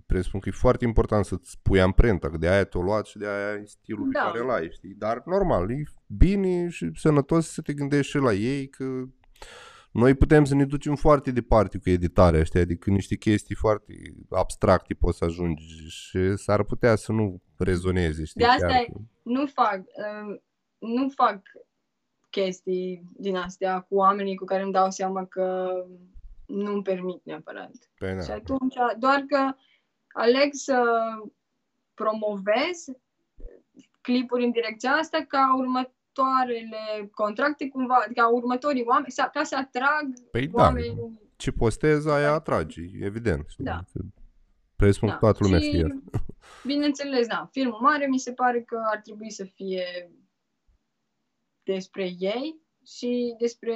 presupun 0.06 0.40
că 0.40 0.50
e 0.50 0.52
foarte 0.66 0.86
important 0.86 1.26
să-ți 1.26 1.60
pui 1.62 1.82
amprenta, 1.82 2.30
că 2.30 2.38
de 2.38 2.50
aia 2.50 2.64
te-o 2.64 2.82
luat 2.82 3.06
și 3.06 3.18
de 3.18 3.28
aia 3.28 3.54
e 3.54 3.66
stilul 3.66 4.06
pe 4.06 4.18
Da. 4.18 4.26
care 4.26 4.40
îl 4.40 4.50
ai, 4.50 4.72
știi? 4.72 4.94
Dar 4.94 5.22
normal, 5.26 5.72
e 5.72 5.84
bine 6.08 6.70
și 6.70 6.90
sănătos 6.96 7.48
să 7.48 7.62
te 7.62 7.74
gândești 7.74 8.12
și 8.12 8.18
la 8.18 8.34
ei, 8.34 8.70
că 8.70 9.04
noi 9.92 10.16
putem 10.16 10.44
să 10.44 10.56
ne 10.56 10.66
ducem 10.66 10.96
foarte 10.96 11.32
departe 11.32 11.78
cu 11.78 11.90
editarea, 11.90 12.44
știi? 12.44 12.60
Adică 12.60 12.90
niște 12.90 13.16
chestii 13.16 13.56
foarte 13.56 13.94
abstracte 14.30 14.94
poți 14.94 15.18
să 15.18 15.26
ajungi 15.26 15.64
și 15.88 16.36
s-ar 16.36 16.64
putea 16.64 16.96
să 16.96 17.12
nu 17.12 17.42
rezoneze, 17.58 18.24
știi? 18.26 18.42
De 18.42 18.48
asta 18.48 18.68
chiar 18.68 18.82
e- 18.82 18.86
cu- 18.92 19.10
nu 19.24 19.46
fac, 19.46 19.80
uh, 19.80 20.40
nu 20.80 21.10
fac 21.10 21.42
chestii 22.30 23.04
din 23.14 23.36
astea 23.36 23.80
cu 23.80 23.96
oamenii 23.96 24.36
cu 24.36 24.46
care 24.46 24.64
îmi 24.64 24.72
dau 24.72 24.92
seama 24.92 25.26
că 25.26 25.72
nu-mi 26.46 26.82
permit 26.84 27.22
neapărat. 27.26 27.72
Păi, 27.98 28.14
da. 28.14 28.22
Și 28.22 28.32
atunci, 28.32 28.76
doar 29.00 29.20
că 29.28 29.52
aleg 30.08 30.50
să 30.52 30.84
promovez 31.94 32.86
clipuri 34.02 34.44
în 34.44 34.52
direcția 34.52 34.92
asta 34.92 35.26
ca 35.28 35.56
următoarele 36.22 37.10
contracte, 37.14 37.68
cumva, 37.70 38.04
ca 38.16 38.30
următorii 38.30 38.84
oameni, 38.88 39.12
sa- 39.12 39.30
ca 39.34 39.44
să 39.44 39.56
atrag 39.56 40.14
Păi 40.32 40.48
da, 40.48 40.62
oameni. 40.64 41.20
ce 41.36 41.52
postezi, 41.52 42.10
aia 42.10 42.32
atragi, 42.34 42.82
evident. 43.02 43.46
Știi? 43.50 43.64
Da. 43.64 43.74
Adică 43.76 44.06
Presupun 44.76 45.08
că 45.10 45.14
Da. 45.14 45.20
toată 45.20 45.38
lumea 45.42 45.60
Și, 45.60 45.66
știe 45.68 45.84
asta. 45.84 46.26
Bineînțeles, 46.66 47.28
da, 47.28 47.48
filmul 47.52 47.80
mare 47.82 48.06
mi 48.08 48.18
se 48.20 48.34
pare 48.34 48.62
că 48.62 48.82
ar 48.92 49.00
trebui 49.00 49.32
să 49.32 49.44
fie 49.44 50.12
despre 51.64 52.04
ei 52.20 52.56
și 52.86 53.36
despre 53.40 53.76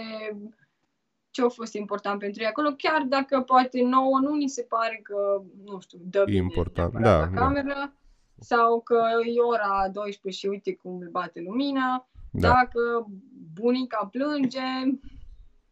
ce 1.30 1.42
a 1.44 1.48
fost 1.50 1.74
important 1.74 2.20
pentru 2.20 2.42
ei 2.42 2.48
acolo, 2.48 2.70
chiar 2.78 3.02
dacă 3.02 3.42
poate 3.42 3.82
nouă 3.84 4.20
nu 4.20 4.36
ni 4.36 4.48
se 4.50 4.64
pare 4.64 5.00
că, 5.04 5.42
nu 5.66 5.80
știu, 5.80 6.00
dă 6.02 6.20
E 6.20 6.24
bine 6.24 6.38
important, 6.38 6.94
neapărat 6.94 7.20
da, 7.20 7.26
la 7.26 7.40
da. 7.42 7.46
cameră, 7.46 7.94
sau 8.40 8.82
că 8.82 9.02
e 9.36 9.42
ora 9.42 9.90
12 9.92 10.42
și 10.42 10.48
uite 10.52 10.76
cum 10.76 11.00
îl 11.02 11.10
bate 11.10 11.42
lumina, 11.42 12.08
Da. 12.40 12.48
dacă 12.48 13.06
bunica 13.54 14.08
plânge 14.12 14.60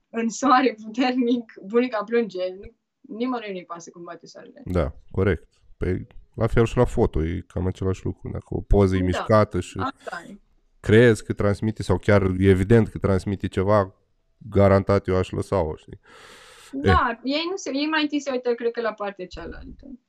în 0.10 0.30
soare 0.30 0.76
puternic, 0.86 1.54
bunica 1.66 2.04
plânge, 2.04 2.40
nu- 2.60 2.76
nimănui 3.18 3.52
nu-i 3.52 3.66
pasă 3.66 3.90
cum 3.90 4.04
bate 4.04 4.26
soarele. 4.26 4.62
Da, 4.66 4.94
corect. 5.12 5.48
Păi 5.78 6.08
la 6.36 6.48
fel 6.48 6.66
și 6.66 6.78
la 6.78 6.86
foto, 6.86 7.26
e 7.26 7.44
cam 7.48 7.68
același 7.68 8.06
lucru. 8.06 8.30
Dacă 8.32 8.46
o 8.48 8.62
poză 8.62 8.96
e 8.96 9.00
Da. 9.00 9.06
mișcată 9.06 9.60
și 9.60 9.78
Asta 9.80 10.24
e. 10.30 10.38
crezi 10.80 11.24
că 11.24 11.34
transmite 11.34 11.84
sau 11.84 11.98
chiar 11.98 12.22
e 12.22 12.50
evident 12.50 12.88
că 12.88 12.98
transmite 12.98 13.48
ceva, 13.48 13.96
garantat 14.50 15.08
eu 15.08 15.16
aș 15.16 15.30
lăsa-o, 15.30 15.76
știi? 15.76 16.00
Da, 16.72 17.20
ei, 17.24 17.46
nu 17.50 17.56
se, 17.56 17.72
ei 17.74 17.86
mai 17.88 18.02
întâi 18.02 18.20
se 18.20 18.32
uită, 18.32 18.54
cred 18.54 18.72
că, 18.72 18.82
la 18.82 18.94
partea 18.94 19.28
cealaltă. 19.28 20.00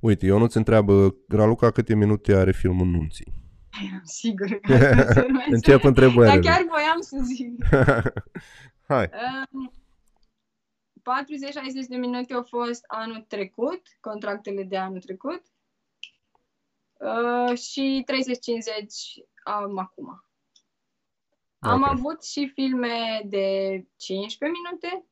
Uite, 0.00 0.26
eu 0.26 0.38
nu-ți 0.38 0.56
întreabă, 0.56 1.16
Raluca, 1.28 1.70
câte 1.70 1.94
minute 1.94 2.34
are 2.34 2.52
filmul 2.52 2.86
Nunții? 2.86 3.32
Eram 3.86 4.00
sigură 4.04 4.54
că 4.54 4.72
asta 4.94 5.12
se 5.12 5.20
urmează. 5.20 5.54
Încep 5.54 5.76
Dar 5.80 5.84
întrebările. 5.88 6.40
chiar 6.40 6.64
voiam 6.68 7.00
să 7.00 7.16
zic. 7.22 7.64
Hai. 8.88 9.10
Um, 9.52 9.72
40-60 9.72 9.74
de 11.88 11.96
minute 11.96 12.34
au 12.34 12.42
fost 12.42 12.84
anul 12.86 13.24
trecut, 13.28 13.82
contractele 14.00 14.62
de 14.62 14.76
anul 14.76 15.00
trecut. 15.00 15.42
Uh, 16.92 17.58
și 17.58 18.04
30-50 18.06 18.08
am 19.44 19.78
acum. 19.78 20.24
Am 21.58 21.82
Ok. 21.82 21.88
avut 21.88 22.24
și 22.24 22.50
filme 22.54 23.22
de 23.24 23.46
15 23.96 24.58
minute. 24.64 25.04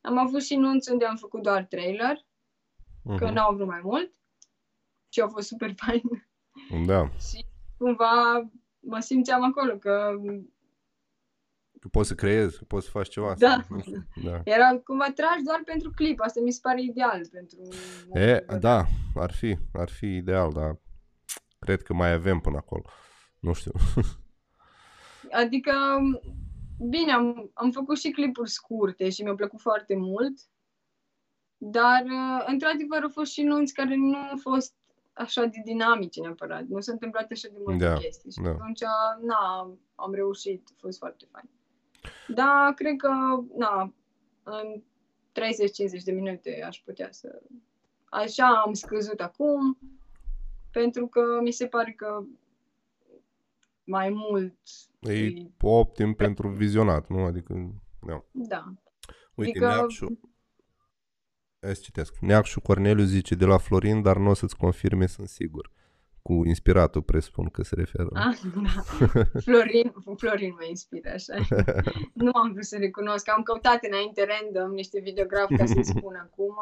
Am 0.00 0.18
avut 0.18 0.42
și 0.44 0.56
nunți 0.56 0.90
unde 0.90 1.04
am 1.04 1.16
făcut 1.16 1.42
doar 1.42 1.64
trailer, 1.64 2.16
că 3.18 3.24
Mhm. 3.24 3.32
n-au 3.32 3.54
vrut 3.54 3.66
mai 3.68 3.80
mult. 3.82 4.12
Și 5.08 5.20
au 5.20 5.28
fost 5.28 5.46
super 5.46 5.74
fain. 5.76 6.02
Da. 6.86 7.08
Și 7.08 7.44
cumva 7.80 8.50
mă 8.80 8.98
simțeam 8.98 9.42
acolo 9.42 9.76
că 9.76 10.12
Că 11.80 11.88
poți 11.88 12.08
să 12.08 12.14
creezi, 12.14 12.58
că 12.58 12.64
poți 12.64 12.84
să 12.84 12.90
faci 12.90 13.08
ceva. 13.08 13.34
Da. 13.38 13.50
sau 13.50 13.76
nu 13.76 13.80
știu, 13.80 14.06
Da. 14.24 14.40
era 14.44 14.78
cumva 14.84 15.10
tragi 15.14 15.42
doar 15.44 15.62
pentru 15.64 15.90
clip. 15.90 16.20
Asta 16.20 16.40
mi 16.40 16.52
se 16.52 16.58
pare 16.62 16.82
ideal 16.82 17.20
pentru... 17.32 17.58
E, 18.12 18.44
da, 18.58 18.84
ar 19.14 19.32
fi, 19.32 19.56
ar 19.72 19.88
fi 19.88 20.06
ideal, 20.06 20.52
dar 20.52 20.78
cred 21.58 21.82
că 21.82 21.94
mai 21.94 22.12
avem 22.12 22.38
până 22.40 22.56
acolo. 22.56 22.84
Nu 23.38 23.52
știu. 23.52 23.72
Adică, 25.42 25.72
bine, 26.88 27.12
am, 27.12 27.50
am 27.54 27.70
făcut 27.70 27.98
și 27.98 28.10
clipuri 28.10 28.50
scurte 28.50 29.10
și 29.10 29.22
mi-au 29.22 29.34
plăcut 29.34 29.60
foarte 29.60 29.96
mult, 29.96 30.38
dar, 31.56 32.02
uh, 32.04 32.44
într-adevăr, 32.46 33.02
au 33.02 33.08
fost 33.08 33.32
și 33.32 33.42
nunți 33.42 33.74
care 33.74 33.94
nu 33.96 34.16
au 34.16 34.36
fost 34.36 34.74
așa 35.20 35.44
de 35.44 35.60
dinamice 35.64 36.20
neapărat. 36.20 36.64
Nu 36.66 36.80
s-a 36.80 36.92
întâmplat 36.92 37.30
așa 37.30 37.48
de 37.48 37.58
multe 37.64 37.84
Da, 37.84 37.94
chestii. 37.94 38.32
Și 38.32 38.40
da. 38.40 38.50
atunci, 38.50 38.80
na, 39.20 39.70
am 39.94 40.14
reușit, 40.14 40.68
a 40.70 40.74
fost 40.78 40.98
foarte 40.98 41.24
fain. 41.30 41.48
Da, 42.28 42.72
cred 42.76 42.96
că, 42.96 43.08
na, 43.56 43.92
în 44.42 44.82
30-50 46.00 46.02
de 46.04 46.12
minute 46.12 46.62
aș 46.66 46.78
putea 46.84 47.08
să... 47.10 47.42
Așa 48.04 48.46
am 48.66 48.72
scăzut 48.72 49.20
acum, 49.20 49.78
pentru 50.70 51.06
că 51.06 51.20
mi 51.42 51.50
se 51.50 51.66
pare 51.66 51.92
că 51.92 52.22
mai 53.84 54.10
mult 54.10 54.56
E 55.00 55.46
optim 55.60 56.14
pentru 56.14 56.48
vizionat, 56.48 57.08
nu? 57.08 57.24
Adică, 57.24 57.74
da. 58.06 58.24
Da. 58.30 58.64
Uite, 59.34 59.50
Adică- 59.50 59.66
Neacșu... 59.66 60.29
Hai 61.60 61.74
să 61.74 61.80
citesc. 61.84 62.14
Neacșu 62.20 62.60
Corneliu 62.60 63.04
zice 63.04 63.34
de 63.34 63.44
la 63.44 63.58
Florin, 63.58 64.02
dar 64.02 64.16
nu 64.16 64.30
o 64.30 64.34
să-ți 64.34 64.56
confirme, 64.56 65.06
sunt 65.06 65.28
sigur. 65.28 65.70
Cu 66.22 66.32
inspiratul, 66.32 67.02
presupun 67.02 67.48
că 67.48 67.62
se 67.62 67.74
referă. 67.74 68.08
Ah, 68.12 68.38
da. 68.54 68.82
Florin, 69.40 69.92
Florin 70.16 70.52
mă 70.58 70.64
inspiră, 70.68 71.10
așa. 71.10 71.34
nu 72.24 72.30
am 72.34 72.52
vrut 72.52 72.64
să 72.64 72.76
recunosc. 72.76 73.28
Am 73.28 73.42
căutat 73.42 73.84
înainte 73.84 74.26
random 74.26 74.72
niște 74.74 75.00
videografi 75.00 75.56
ca 75.56 75.66
să-i 75.66 75.84
spun 75.84 76.14
acum, 76.14 76.54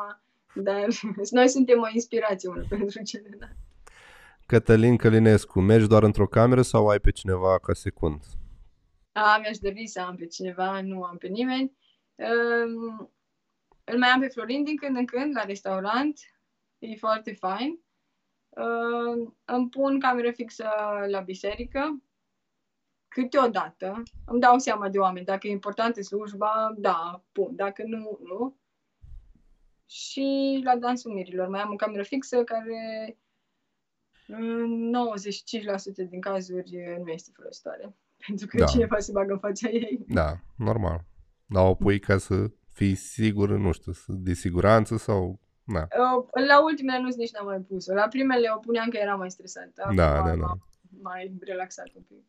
dar 0.54 0.86
noi 1.30 1.48
suntem 1.48 1.80
o 1.80 1.88
inspirație 1.92 2.48
unul 2.48 2.66
pentru 2.68 3.02
celălalt. 3.02 3.56
Cătălin 4.46 4.96
Călinescu, 4.96 5.60
mergi 5.60 5.86
doar 5.86 6.02
într-o 6.02 6.26
cameră 6.26 6.62
sau 6.62 6.88
ai 6.88 6.98
pe 6.98 7.10
cineva 7.10 7.58
ca 7.58 7.72
secund? 7.72 8.22
A, 9.12 9.38
mi-aș 9.40 9.58
dori 9.58 9.86
să 9.86 10.00
am 10.00 10.16
pe 10.16 10.26
cineva, 10.26 10.80
nu 10.80 11.02
am 11.02 11.16
pe 11.16 11.26
nimeni. 11.26 11.72
Um, 12.14 13.10
îl 13.90 13.98
mai 13.98 14.08
am 14.08 14.20
pe 14.20 14.28
Florin 14.28 14.64
din 14.64 14.76
când 14.76 14.96
în 14.96 15.06
când 15.06 15.36
la 15.36 15.44
restaurant. 15.44 16.18
E 16.78 16.96
foarte 16.96 17.32
fain. 17.32 17.80
Uh, 18.48 19.32
îmi 19.44 19.68
pun 19.68 20.00
cameră 20.00 20.30
fixă 20.30 20.68
la 21.06 21.20
biserică. 21.20 22.02
Câteodată 23.08 24.02
îmi 24.26 24.40
dau 24.40 24.58
seama 24.58 24.88
de 24.88 24.98
oameni. 24.98 25.24
Dacă 25.24 25.46
e 25.46 25.50
importantă 25.50 26.02
slujba, 26.02 26.74
da, 26.76 27.24
pun. 27.32 27.56
Dacă 27.56 27.82
nu, 27.86 28.18
nu. 28.22 28.56
Și 29.86 30.60
la 30.64 30.76
dansul 30.76 31.12
mirilor 31.12 31.48
mai 31.48 31.60
am 31.60 31.72
o 31.72 31.76
cameră 31.76 32.02
fixă 32.02 32.44
care 32.44 33.16
în 34.26 34.92
95% 36.04 36.08
din 36.08 36.20
cazuri 36.20 36.98
nu 37.04 37.10
este 37.10 37.30
folositoare. 37.34 37.96
Pentru 38.26 38.46
că 38.46 38.56
Da. 38.58 38.64
cineva 38.64 38.98
se 38.98 39.12
bagă 39.12 39.32
în 39.32 39.38
fața 39.38 39.68
ei. 39.68 40.04
Da, 40.08 40.40
normal. 40.56 41.04
Dar 41.46 41.68
o 41.68 41.74
pui 41.74 41.98
ca 41.98 42.18
să 42.18 42.50
fii 42.78 42.94
sigur, 42.94 43.48
nu 43.58 43.72
știu, 43.72 43.92
să- 43.92 44.12
de 44.28 44.32
siguranță 44.32 44.96
sau... 44.96 45.40
Da, 45.64 45.80
Uh, 45.80 46.46
La 46.48 46.62
ultimele 46.64 47.00
nu 47.02 47.08
nici 47.16 47.30
n-am 47.32 47.46
mai 47.46 47.58
pus-o. 47.68 47.94
La 47.94 48.06
primele 48.08 48.48
o 48.56 48.58
puneam 48.58 48.88
că 48.88 48.98
era 49.02 49.14
mai 49.14 49.30
stresată. 49.30 49.82
Acum 49.82 49.96
da, 49.96 50.12
da. 50.14 50.20
m-am 50.22 50.38
da. 50.38 50.52
Mai 51.02 51.32
relaxat 51.40 51.86
un 51.94 52.02
pic. 52.08 52.24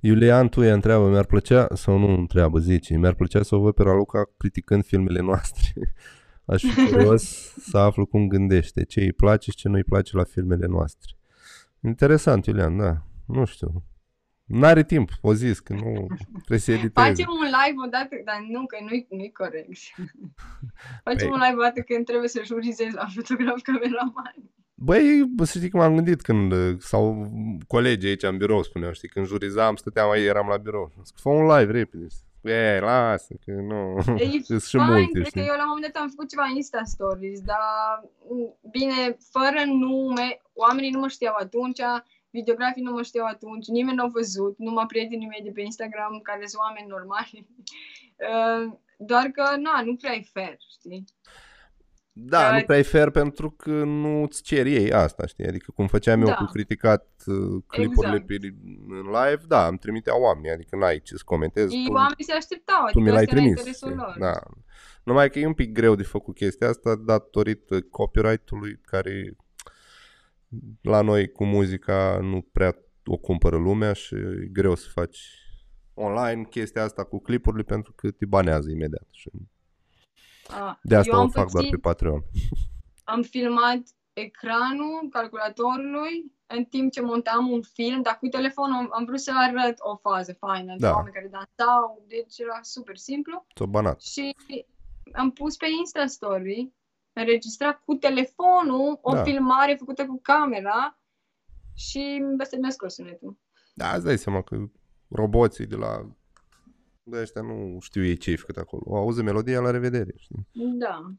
Iulian 0.00 0.48
Tuie 0.48 0.70
întreabă, 0.70 1.08
mi-ar 1.08 1.24
plăcea, 1.26 1.66
sau 1.74 1.98
nu 1.98 2.08
întreabă, 2.14 2.58
zice, 2.58 2.96
mi-ar 2.96 3.14
plăcea 3.14 3.42
să 3.42 3.54
o 3.54 3.60
văd 3.60 3.74
pe 3.74 3.82
Raluca 3.82 4.30
criticând 4.36 4.84
filmele 4.84 5.20
noastre. 5.30 5.94
Aș 6.44 6.62
fi 6.62 6.86
curios 6.90 7.22
să 7.70 7.78
aflu 7.78 8.06
cum 8.06 8.26
gândește, 8.28 8.84
ce 8.84 9.00
îi 9.00 9.12
place 9.12 9.50
și 9.50 9.56
ce 9.56 9.68
nu 9.68 9.74
îi 9.74 9.84
place 9.84 10.16
la 10.16 10.24
filmele 10.24 10.66
noastre. 10.66 11.12
Interesant, 11.80 12.46
Iulian, 12.46 12.76
da. 12.76 13.02
Nu 13.26 13.44
știu. 13.44 13.84
N-are 14.60 14.84
timp, 14.84 15.10
o 15.20 15.32
zis, 15.34 15.58
că 15.60 15.72
nu 15.72 16.06
trebuie 16.38 16.58
să 16.58 16.70
editeze. 16.72 17.06
Facem 17.08 17.26
un 17.28 17.44
live 17.44 17.76
odată, 17.86 18.14
dar 18.24 18.44
nu, 18.48 18.66
că 18.66 18.76
nu-i, 18.88 19.06
nu-i 19.10 19.32
corect. 19.32 19.68
Facem 21.04 21.28
Păi- 21.28 21.32
un 21.32 21.40
live 21.46 21.56
odată 21.58 21.80
când 21.80 22.04
trebuie 22.06 22.28
să 22.28 22.42
jurizezi 22.44 22.94
la 22.94 23.06
fotograf 23.14 23.60
cameraman. 23.62 24.34
Băi, 24.74 25.24
bă, 25.34 25.44
să 25.44 25.58
știi 25.58 25.70
că 25.70 25.76
m-am 25.76 25.94
gândit 25.94 26.20
când, 26.22 26.52
uh, 26.52 26.74
sau 26.78 27.30
colegii 27.66 28.08
aici 28.08 28.22
în 28.22 28.36
birou 28.36 28.62
spuneau, 28.62 28.92
știi, 28.92 29.08
când 29.08 29.26
jurizam, 29.26 29.76
stăteam 29.76 30.10
aici, 30.10 30.26
eram 30.26 30.46
la 30.48 30.56
birou. 30.56 30.92
Zic, 31.04 31.16
Fă 31.16 31.28
un 31.28 31.46
live 31.56 31.72
repede. 31.72 32.06
E, 32.42 32.78
lasă, 32.80 33.34
că 33.44 33.52
nu, 33.52 33.98
E 34.16 34.40
sunt 34.42 34.62
și 34.62 34.76
fain, 34.76 34.88
multe, 34.90 35.10
cred 35.12 35.22
că 35.22 35.28
știi. 35.28 35.40
eu 35.40 35.54
la 35.56 35.62
un 35.62 35.68
moment 35.74 35.92
dat 35.92 36.02
am 36.02 36.08
făcut 36.08 36.28
ceva 36.28 36.42
Insta 36.54 36.80
Stories, 36.84 37.40
dar 37.40 37.58
m, 38.28 38.68
bine, 38.70 39.16
fără 39.30 39.60
nume, 39.66 40.40
oamenii 40.52 40.90
nu 40.90 40.98
mă 41.00 41.08
știau 41.08 41.34
atunci, 41.38 41.80
videografii 42.32 42.82
nu 42.82 42.92
mă 42.92 43.02
știau 43.02 43.26
atunci, 43.26 43.66
nimeni 43.66 43.96
nu 43.96 44.04
a 44.04 44.08
văzut, 44.12 44.54
numai 44.58 44.86
prietenii 44.86 45.26
mei 45.26 45.40
de 45.44 45.50
pe 45.54 45.60
Instagram, 45.60 46.20
care 46.22 46.46
sunt 46.46 46.62
oameni 46.62 46.86
normali. 46.88 47.46
Uh, 48.32 48.72
Doar 48.98 49.24
că, 49.26 49.42
na, 49.56 49.82
nu 49.84 49.96
prea 49.96 50.12
e 50.14 50.22
fair, 50.32 50.56
știi? 50.78 51.04
Da, 52.12 52.48
Că- 52.48 52.54
nu 52.56 52.62
prea 52.62 52.78
e 52.78 52.82
fair 52.82 53.10
pentru 53.10 53.50
că 53.50 53.70
nu 53.70 54.22
îți 54.22 54.42
cer 54.42 54.66
ei 54.66 54.92
asta, 54.92 55.26
știi? 55.26 55.46
Adică 55.46 55.72
cum 55.74 55.86
făceam 55.86 56.20
eu 56.20 56.26
Da. 56.26 56.34
cu 56.34 56.44
criticat 56.44 57.06
uh, 57.26 57.62
clipurile 57.66 58.12
Exact. 58.14 58.26
pe, 58.26 58.54
în 58.88 59.04
live, 59.06 59.42
da, 59.48 59.66
îmi 59.66 59.78
trimiteau 59.78 60.20
oamenii, 60.22 60.50
adică 60.50 60.76
n-ai 60.76 61.00
ce 61.00 61.14
să 61.16 61.22
comentezi. 61.24 61.74
Ei, 61.76 61.84
tu, 61.86 61.92
oamenii 61.92 62.24
se 62.24 62.32
așteptau, 62.32 62.86
tu 62.90 63.00
mi 63.00 63.08
adică 63.08 63.14
l-ai 63.14 63.22
asta 63.22 63.34
era 63.34 63.40
trimis. 63.40 63.58
interesul 63.58 63.88
știi? 63.88 64.00
lor. 64.00 64.16
Da. 64.18 64.40
Numai 65.04 65.30
că 65.30 65.38
e 65.38 65.46
un 65.46 65.54
pic 65.54 65.72
greu 65.72 65.94
de 65.94 66.02
făcut 66.02 66.34
chestia 66.34 66.68
asta 66.68 66.94
datorită 66.96 67.80
copyright-ului 67.80 68.80
care 68.84 69.36
la 70.82 71.00
noi 71.00 71.28
cu 71.32 71.44
muzica 71.44 72.18
nu 72.22 72.40
prea 72.52 72.76
o 73.04 73.16
cumpără 73.16 73.56
lumea 73.56 73.92
și 73.92 74.14
e 74.14 74.48
greu 74.52 74.74
să 74.74 74.88
faci 74.92 75.18
online 75.94 76.44
chestia 76.44 76.82
asta 76.82 77.04
cu 77.04 77.20
clipurile 77.20 77.62
pentru 77.62 77.92
că 77.92 78.10
te 78.10 78.26
banează 78.26 78.70
imediat. 78.70 79.06
Și 79.10 79.30
A, 80.48 80.78
de 80.82 80.96
asta 80.96 81.12
eu 81.12 81.18
o 81.18 81.22
am 81.22 81.28
fac 81.28 81.50
doar 81.50 81.64
pățit- 81.64 81.70
pe 81.70 81.76
Patreon. 81.88 82.22
am 83.04 83.22
filmat 83.22 83.82
ecranul 84.12 85.08
calculatorului 85.10 86.32
în 86.46 86.64
timp 86.64 86.92
ce 86.92 87.00
montam 87.00 87.50
un 87.50 87.62
film, 87.62 88.02
dar 88.02 88.18
cu 88.18 88.26
telefonul 88.28 88.76
am, 88.76 88.88
am 88.92 89.04
vrut 89.04 89.20
să 89.20 89.32
arăt 89.34 89.74
o 89.78 89.96
fază 89.96 90.32
faină 90.32 90.72
de 90.72 90.86
Da. 90.86 90.92
oameni 90.94 91.14
care 91.14 91.28
dansau, 91.30 92.04
deci 92.08 92.38
era 92.38 92.58
super 92.62 92.96
simplu. 92.96 93.46
S-o 93.54 93.66
banat. 93.66 94.00
Și 94.00 94.36
am 95.12 95.30
pus 95.30 95.56
pe 95.56 95.66
Insta 95.78 96.06
Story, 96.06 96.72
înregistrat 97.12 97.80
cu 97.84 97.94
telefonul, 97.94 98.98
o 99.02 99.12
Da. 99.12 99.22
filmare 99.22 99.74
făcută 99.78 100.06
cu 100.06 100.20
camera 100.22 100.98
și 101.74 102.24
asta 102.40 102.56
mi-a 102.60 102.70
scos 102.70 102.94
sunetul. 102.94 103.38
Da, 103.74 103.94
îți 103.94 104.04
dai 104.04 104.18
seama 104.18 104.42
că 104.42 104.56
roboții 105.08 105.66
de 105.66 105.76
la 105.76 106.08
de 107.04 107.20
ăștia 107.20 107.42
nu 107.42 107.78
știu 107.80 108.04
ei 108.04 108.16
ce-i 108.16 108.36
făcut 108.36 108.56
acolo. 108.56 108.82
O 108.86 108.96
auză 108.96 109.22
melodia, 109.22 109.60
la 109.60 109.70
revedere. 109.70 110.12
Știi? 110.16 110.46
Da. 110.52 111.14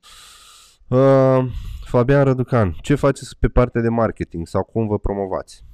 Uh, 0.98 1.52
Fabian 1.86 2.24
Răducan, 2.24 2.72
ce 2.82 2.96
faceți 2.96 3.38
pe 3.40 3.48
partea 3.48 3.82
de 3.82 3.90
marketing 3.90 4.48
sau 4.48 4.64
cum 4.64 4.88
vă 4.88 5.00
promovați? 5.00 5.66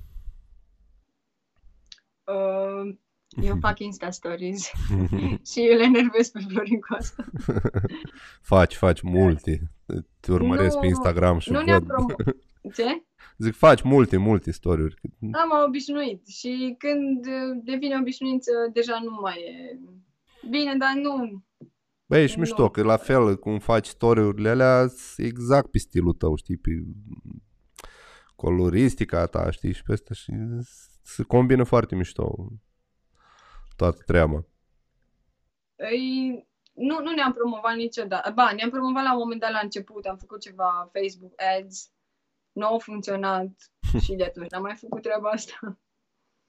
Uh, 2.23 2.95
eu 3.41 3.57
fac 3.65 3.79
Insta 3.79 4.09
Stories 4.09 4.71
și 5.51 5.67
eu 5.69 5.77
le 5.77 5.83
enervez 5.83 6.29
pe 6.29 6.39
Florin 6.47 6.79
cu 6.79 6.95
asta. 6.97 7.25
faci, 8.41 8.75
faci 8.75 9.01
multe. 9.01 9.71
Te 10.19 10.31
urmăresc 10.31 10.73
Nu, 10.75 10.79
pe 10.79 10.87
Instagram 10.87 11.39
și 11.39 11.51
nu 11.51 11.61
ne-a 11.61 11.79
văd. 11.79 11.87
promo... 11.87 12.07
Ce? 12.75 13.03
Zic, 13.37 13.55
faci 13.55 13.81
multe, 13.81 14.17
multe 14.17 14.51
story-uri. 14.51 14.95
Am 15.31 15.63
obișnuit 15.67 16.27
și 16.27 16.75
când 16.77 17.25
uh, 17.25 17.61
devine 17.63 17.97
obișnuință, 17.99 18.51
deja 18.73 18.99
nu 19.03 19.17
mai 19.21 19.37
e 19.37 19.79
bine, 20.49 20.75
dar 20.77 20.93
nu. 20.95 21.43
Băi, 22.05 22.23
ești 22.23 22.35
Nu. 22.37 22.41
mișto, 22.43 22.69
că 22.69 22.83
la 22.83 22.97
fel 22.97 23.37
cum 23.37 23.59
faci 23.59 23.85
story-urile 23.87 24.49
alea, 24.49 24.87
sunt 24.87 25.27
exact 25.27 25.71
pe 25.71 25.77
stilul 25.77 26.13
tău, 26.13 26.35
știi, 26.35 26.57
pe 26.57 26.71
coloristica 28.35 29.25
ta, 29.25 29.51
știi, 29.51 29.73
și 29.73 29.83
pe 29.83 29.91
asta 29.91 30.13
și 30.13 30.31
se 31.01 31.23
combină 31.23 31.63
foarte 31.63 31.95
mișto 31.95 32.47
toată 33.75 34.01
treaba. 34.05 34.45
Îi, 35.75 36.47
nu, 36.79 37.01
nu 37.01 37.11
ne-am 37.11 37.33
promovat 37.33 37.75
niciodată. 37.75 38.31
Ba, 38.31 38.51
ne-am 38.51 38.69
promovat 38.69 39.03
la 39.03 39.13
un 39.13 39.19
moment 39.19 39.41
dat 39.41 39.51
la 39.51 39.59
început, 39.63 40.05
am 40.05 40.17
făcut 40.17 40.41
ceva 40.41 40.89
Facebook 40.93 41.33
ads, 41.41 41.91
nu 42.51 42.65
au 42.65 42.79
funcționat 42.79 43.71
și 44.03 44.13
de 44.13 44.23
atunci 44.23 44.49
n-am 44.49 44.61
mai 44.61 44.75
făcut 44.75 45.01
treaba 45.01 45.29
asta. 45.29 45.77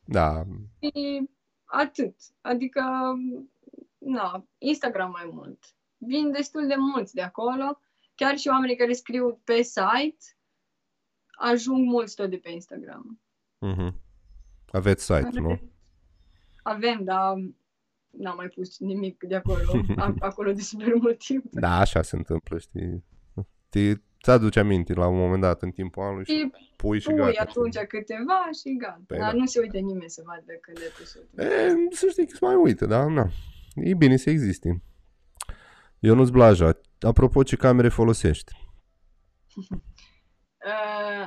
Da, 0.04 0.42
Și 0.80 1.28
atât. 1.64 2.16
Adică, 2.40 2.82
na, 3.98 4.46
Instagram 4.58 5.10
mai 5.10 5.30
mult. 5.32 5.64
Vin 5.96 6.32
destul 6.32 6.66
de 6.66 6.74
mulți 6.74 7.14
de 7.14 7.22
acolo. 7.22 7.80
Chiar 8.14 8.36
și 8.36 8.48
oamenii 8.48 8.76
care 8.76 8.92
scriu 8.92 9.40
pe 9.44 9.62
site 9.62 10.24
ajung 11.38 11.86
mulți 11.86 12.14
tot 12.14 12.30
de 12.30 12.36
pe 12.36 12.50
Instagram. 12.50 13.20
uh-huh. 13.66 13.92
aveți 14.70 15.04
site, 15.04 15.40
nu? 15.40 15.60
Avem, 16.62 17.04
dar 17.04 17.36
n-am 18.10 18.36
mai 18.36 18.48
pus 18.48 18.78
nimic 18.78 19.22
de 19.28 19.34
acolo, 19.34 19.60
a- 19.96 20.14
acolo 20.28 20.52
de 20.52 20.60
super 20.60 20.94
mult 20.94 21.18
timp. 21.24 21.44
Da, 21.50 21.78
așa 21.78 22.02
se 22.02 22.16
întâmplă, 22.16 22.58
știi. 22.58 23.04
Te, 23.68 23.92
ți-aduce 24.22 24.58
aminte 24.60 24.94
la 24.94 25.06
un 25.06 25.18
moment 25.18 25.40
dat 25.40 25.62
în 25.62 25.70
timpul 25.70 26.02
anului 26.02 26.24
și 26.24 26.32
Și 26.32 26.50
pui 26.76 27.00
și 27.00 27.06
pui 27.06 27.16
gata. 27.16 27.40
atunci 27.42 27.74
știi. 27.74 27.86
câteva 27.86 28.48
și 28.62 28.76
gata. 28.76 29.00
Păi 29.06 29.18
Dar 29.18 29.30
da. 29.32 29.36
nu 29.38 29.46
se 29.46 29.60
uită 29.60 29.78
nimeni 29.78 30.10
să 30.10 30.22
vadă 30.26 30.52
când 30.60 30.76
ai 30.78 30.92
pus 30.98 31.14
E, 31.44 31.96
să 31.96 32.06
știi 32.10 32.26
că 32.26 32.36
se 32.36 32.44
mai 32.44 32.54
uită, 32.54 32.86
da? 32.86 33.06
Na. 33.06 33.28
E 33.74 33.94
bine 33.94 34.16
să 34.16 34.30
existe. 34.30 34.82
Ionuț 35.98 36.28
Blaja, 36.28 36.80
apropo 37.00 37.42
ce 37.42 37.56
camere 37.56 37.88
folosești? 37.88 38.52
uh, 40.70 41.26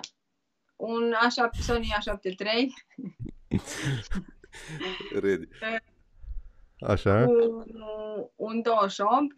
un 0.75 1.13
A7, 1.27 1.59
Sony 1.59 1.87
A7 1.99 2.19
III 2.23 2.73
Ready. 5.19 5.47
Așa? 6.87 7.25
cu 7.25 8.33
un 8.35 8.61
28 8.61 9.37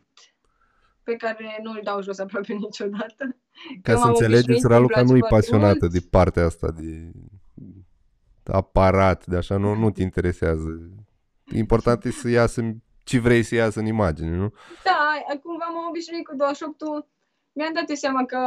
pe 1.03 1.15
care 1.15 1.59
nu 1.63 1.71
îl 1.71 1.79
dau 1.83 2.01
jos 2.01 2.19
aproape 2.19 2.53
niciodată. 2.65 3.37
Ca 3.81 3.91
Că 3.91 3.91
să 3.91 3.97
m-am 3.97 4.07
înțelegeți, 4.07 4.49
obișnuit, 4.49 4.63
îmi 4.63 4.73
Raluca 4.73 4.93
place 4.93 5.11
nu 5.11 5.17
e 5.17 5.19
foarte 5.19 5.35
pasionată 5.35 5.77
mult. 5.79 5.91
de 5.91 6.07
partea 6.09 6.45
asta 6.45 6.71
de 6.71 7.11
aparat, 8.43 9.25
de 9.25 9.35
așa, 9.35 9.57
nu, 9.57 9.75
nu 9.75 9.91
te 9.91 10.01
interesează. 10.01 10.89
Important 11.53 12.05
e 12.05 12.11
să 12.11 12.29
iasă 12.29 12.75
ce 13.03 13.19
vrei 13.19 13.43
să 13.43 13.55
iasă 13.55 13.79
în 13.79 13.85
imagine, 13.85 14.35
nu? 14.35 14.53
Da, 14.83 15.35
cumva 15.43 15.65
m-am 15.65 15.87
obișnuit 15.89 16.27
cu 16.27 16.35
28 16.35 16.81
Mi-am 17.51 17.73
dat 17.73 17.89
eu 17.89 17.95
seama 17.95 18.25
că 18.25 18.39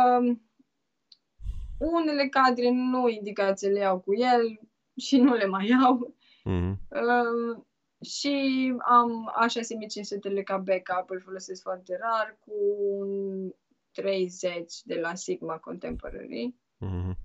unele 1.79 2.29
cadre 2.29 2.71
nu 2.71 3.09
indicați 3.09 3.61
să 3.61 3.69
le 3.69 3.79
iau 3.79 3.99
cu 3.99 4.15
el 4.15 4.61
și 4.97 5.17
nu 5.17 5.35
le 5.35 5.47
mai 5.47 5.69
iau. 5.69 6.15
Mhm. 6.45 6.81
Um, 6.89 7.68
și 8.01 8.75
am 8.79 9.33
A6500 9.45 10.43
ca 10.45 10.57
backup, 10.57 11.11
îl 11.11 11.21
folosesc 11.21 11.63
foarte 11.63 11.97
rar, 12.01 12.39
cu 12.41 12.53
un 12.89 13.51
30 13.93 14.83
de 14.85 14.95
la 15.01 15.15
Sigma 15.15 15.59
Contemporary, 15.59 16.55
Mhm. 16.79 17.17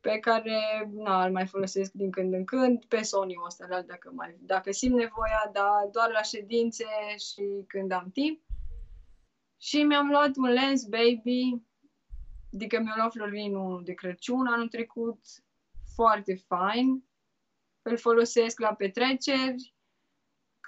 pe 0.00 0.18
care 0.18 0.90
na, 0.92 1.24
îl 1.24 1.32
mai 1.32 1.46
folosesc 1.46 1.92
din 1.92 2.10
când 2.10 2.32
în 2.32 2.44
când, 2.44 2.84
pe 2.84 3.02
Sony-ul 3.02 3.44
ăsta, 3.46 3.66
la- 3.68 3.82
dacă, 3.82 4.10
mai, 4.14 4.36
dacă 4.40 4.70
simt 4.72 4.94
nevoia, 4.94 5.50
dar 5.52 5.88
doar 5.92 6.10
la 6.10 6.22
ședințe 6.22 6.84
și 7.32 7.64
când 7.66 7.92
am 7.92 8.10
timp. 8.12 8.40
Și 9.62 9.82
mi-am 9.82 10.08
luat 10.08 10.36
un 10.36 10.48
lens 10.48 10.84
baby, 10.84 11.62
adică 12.54 12.80
mi-a 12.80 12.94
luat 12.96 13.12
Florinul 13.12 13.82
de 13.84 13.92
Crăciun 13.92 14.46
anul 14.46 14.68
trecut, 14.68 15.20
foarte 15.94 16.34
fain. 16.34 17.04
Îl 17.82 17.96
folosesc 17.98 18.60
la 18.60 18.74
petreceri, 18.74 19.74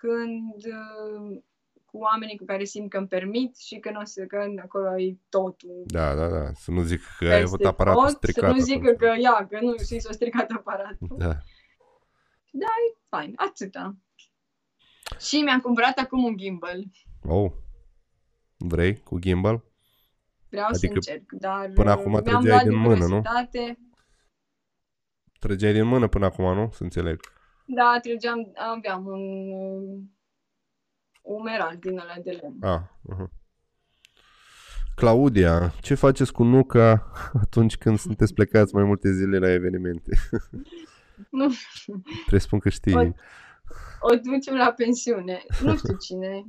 când 0.03 0.55
uh, 0.55 1.43
cu 1.85 1.99
oamenii 1.99 2.37
cu 2.37 2.45
care 2.45 2.65
simt 2.65 2.91
că 2.91 2.99
îmi 2.99 3.07
permit 3.07 3.57
și 3.57 3.79
că, 3.79 3.91
nu 3.91 4.01
o 4.01 4.05
să, 4.05 4.25
că 4.25 4.45
acolo 4.63 5.01
e 5.01 5.17
totul. 5.29 5.83
Da, 5.87 6.15
da, 6.15 6.29
da. 6.29 6.53
Să 6.53 6.71
nu 6.71 6.83
zic 6.83 7.01
că 7.19 7.25
ai 7.25 7.41
avut 7.41 7.51
peste 7.51 7.67
aparatul 7.67 8.03
tot, 8.03 8.11
stricat. 8.11 8.51
Să 8.51 8.57
nu 8.57 8.63
zică 8.63 8.79
atunci. 8.79 8.99
că, 8.99 9.15
ia, 9.21 9.47
că 9.51 9.59
nu 9.61 9.77
și 9.77 9.99
s-a 9.99 10.13
stricat 10.13 10.51
aparatul. 10.51 11.17
Da. 11.19 11.37
Fain, 13.09 13.33
atâta. 13.37 13.97
Și 15.19 15.41
mi-am 15.41 15.61
cumpărat 15.61 15.99
acum 15.99 16.25
un 16.25 16.37
gimbal. 16.37 16.85
Oh. 17.23 17.53
Vrei 18.57 19.01
cu 19.01 19.19
gimbal? 19.19 19.65
Vreau 20.49 20.67
Adică 20.67 21.01
să 21.01 21.11
încerc, 21.11 21.33
dar 21.33 21.71
până 21.71 21.91
acum 21.91 22.11
mi-am 22.11 22.23
trăgeai 22.23 22.47
luat 22.47 22.63
din 22.63 22.77
mână, 22.77 23.07
nu? 23.07 23.23
curiozitate. 23.23 23.79
Trăgeai 25.39 25.73
din 25.73 25.85
mână 25.85 26.09
până 26.09 26.25
acum, 26.25 26.55
nu? 26.55 26.71
Să 26.73 26.83
înțeleg. 26.83 27.21
Da, 27.67 27.99
trăgeam, 28.03 28.53
aveam 28.55 29.07
un 29.07 29.51
um, 29.53 30.17
umeral 31.23 31.77
din 31.81 31.99
ăla 31.99 32.15
de 32.25 32.31
lemn. 32.31 32.57
Ah, 32.63 32.81
uh-huh. 32.81 33.31
Claudia, 34.95 35.69
ce 35.81 35.95
faceți 35.95 36.33
cu 36.33 36.43
nuca 36.45 37.13
atunci 37.43 37.77
când 37.77 37.99
sunteți 37.99 38.35
plecați 38.35 38.75
mai 38.75 38.85
multe 38.85 39.13
zile 39.13 39.39
la 39.39 39.51
evenimente? 39.53 40.17
Nu, 41.31 41.53
Presupun 42.27 42.59
că 42.59 42.69
știi. 42.69 42.95
O- 42.97 43.13
o 44.01 44.15
ducem 44.23 44.55
la 44.55 44.73
pensiune. 44.73 45.43
Nu 45.63 45.77
știu 45.77 45.97
cine. 45.97 46.45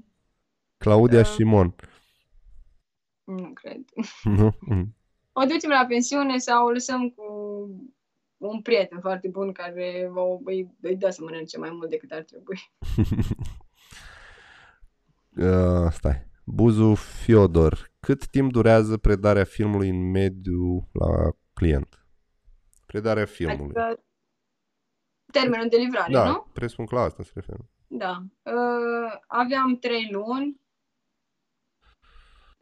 Claudia 0.77 1.19
Uh. 1.19 1.25
Simon. 1.25 1.75
Nu 3.23 3.53
cred. 3.53 3.81
Nu? 4.23 4.55
Mm. 4.59 4.95
O 5.33 5.43
ducem 5.45 5.69
la 5.69 5.85
pensiune 5.87 6.37
sau 6.37 6.65
o 6.65 6.71
lăsăm 6.71 7.09
cu 7.09 7.23
un 8.47 8.61
prieten 8.61 8.99
foarte 8.99 9.27
bun 9.27 9.51
care 9.51 10.11
o, 10.15 10.39
îi, 10.45 10.75
îi 10.81 10.95
dă 10.95 11.09
să 11.09 11.21
mănânce 11.23 11.57
mai 11.57 11.69
mult 11.71 11.89
decât 11.89 12.11
ar 12.11 12.23
trebui. 12.23 12.59
Uh, 15.37 15.91
stai. 15.91 16.27
Buzu 16.45 16.93
Fiodor. 16.93 17.91
Cât 17.99 18.27
timp 18.27 18.51
durează 18.51 18.97
predarea 18.97 19.43
filmului 19.43 19.89
în 19.89 20.11
mediu 20.11 20.89
la 20.91 21.31
client? 21.53 22.05
Predarea 22.85 23.25
filmului. 23.25 23.75
Adică 23.75 24.03
termenul 25.31 25.67
de 25.69 25.77
livrare, 25.77 26.13
da, 26.13 26.29
nu? 26.29 26.47
presupun 26.53 26.85
că 26.85 26.95
la 26.95 27.01
asta 27.01 27.23
se 27.23 27.31
referă. 27.33 27.69
Da. 27.87 28.23
Uh, 28.41 29.19
aveam 29.27 29.77
trei 29.77 30.09
luni 30.11 30.61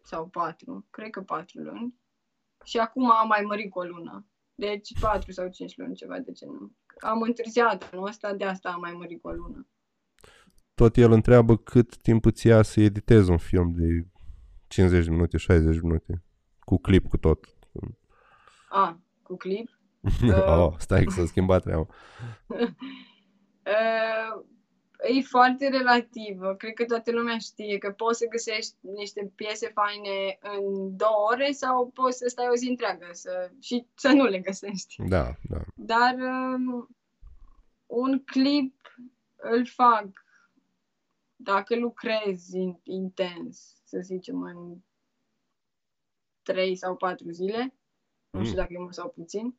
sau 0.04 0.28
patru, 0.28 0.88
cred 0.90 1.10
că 1.10 1.22
patru 1.22 1.62
luni. 1.62 1.96
Și 2.64 2.78
acum 2.78 3.12
am 3.12 3.28
mai 3.28 3.42
mărit 3.42 3.72
cu 3.72 3.80
o 3.80 3.84
lună. 3.84 4.26
Deci 4.62 5.00
patru 5.00 5.32
sau 5.32 5.48
cinci 5.48 5.78
luni, 5.78 5.96
ceva 5.96 6.20
de 6.20 6.32
genul. 6.32 6.72
Am 7.00 7.22
întârziat 7.22 7.90
anul 7.92 8.08
ăsta, 8.08 8.34
de 8.34 8.46
asta 8.46 8.70
am 8.70 8.80
mai 8.80 8.92
mărit 8.92 9.22
cu 9.22 9.28
o 9.28 9.32
lună. 9.32 9.68
Tot 10.74 10.98
el 10.98 11.12
întreabă 11.12 11.58
cât 11.58 11.98
timp 11.98 12.26
îți 12.26 12.48
ia 12.48 12.62
să 12.62 12.82
editezi 12.82 13.30
un 13.30 13.38
film 13.38 13.72
de 13.72 14.08
50 14.68 15.06
de 15.06 15.12
minute, 15.12 15.38
60 15.38 15.74
de 15.76 15.80
minute. 15.84 16.24
Cu 16.60 16.78
clip, 16.78 17.08
cu 17.08 17.18
tot. 17.18 17.46
A, 18.70 19.02
cu 19.24 19.36
clip. 19.38 19.70
Uh. 20.24 20.48
oh, 20.48 20.74
stai 20.78 21.04
că 21.04 21.10
s-a 21.12 21.26
schimbat 21.26 21.64
treaba. 21.64 21.88
Uh, 23.66 24.44
e 25.18 25.22
foarte 25.22 25.70
relativă. 25.70 26.56
Cred 26.56 26.74
că 26.74 26.86
toată 26.86 27.12
lumea 27.12 27.38
știe 27.38 27.78
că 27.78 27.92
poți 27.92 28.18
să 28.18 28.26
găsești 28.28 28.76
niște 28.82 29.32
piese 29.36 29.68
faine 29.68 30.38
în 30.42 30.96
două 30.98 31.28
ore 31.32 31.52
sau 31.52 31.90
poți 31.90 32.18
să 32.18 32.28
stai 32.28 32.48
o 32.52 32.56
zi 32.56 32.70
întreagă 32.70 33.08
să, 33.12 33.52
și 33.60 33.86
să 33.96 34.08
nu 34.12 34.26
le 34.26 34.40
găsești. 34.40 34.96
Da, 35.08 35.36
da. 35.50 35.58
Dar 35.76 36.16
um, 36.20 36.90
un 37.86 38.24
clip 38.24 38.82
îl 39.36 39.66
fac 39.66 40.08
dacă 41.36 41.76
lucrez 41.76 42.48
in- 42.54 42.82
intens, 42.84 43.82
să 43.86 44.00
zicem, 44.04 44.42
în 44.42 44.78
trei 46.42 46.76
sau 46.76 46.96
patru 46.96 47.30
zile. 47.32 47.76
Nu 48.30 48.40
știu 48.40 48.52
Mm. 48.52 48.62
dacă 48.62 48.74
e 48.74 48.78
mult 48.80 48.94
sau 48.94 49.10
puțin. 49.10 49.56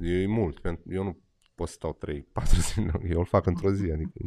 E 0.00 0.26
mult. 0.26 0.60
pentru- 0.60 0.92
Eu 0.92 1.02
nu 1.02 1.21
pot 1.62 1.70
să 1.70 1.74
stau 1.74 1.92
3, 1.92 2.22
4 2.32 2.60
zile. 2.72 2.92
Eu 3.10 3.18
îl 3.18 3.24
fac 3.24 3.46
într-o 3.46 3.70
zi. 3.72 3.90
Adică... 3.90 4.18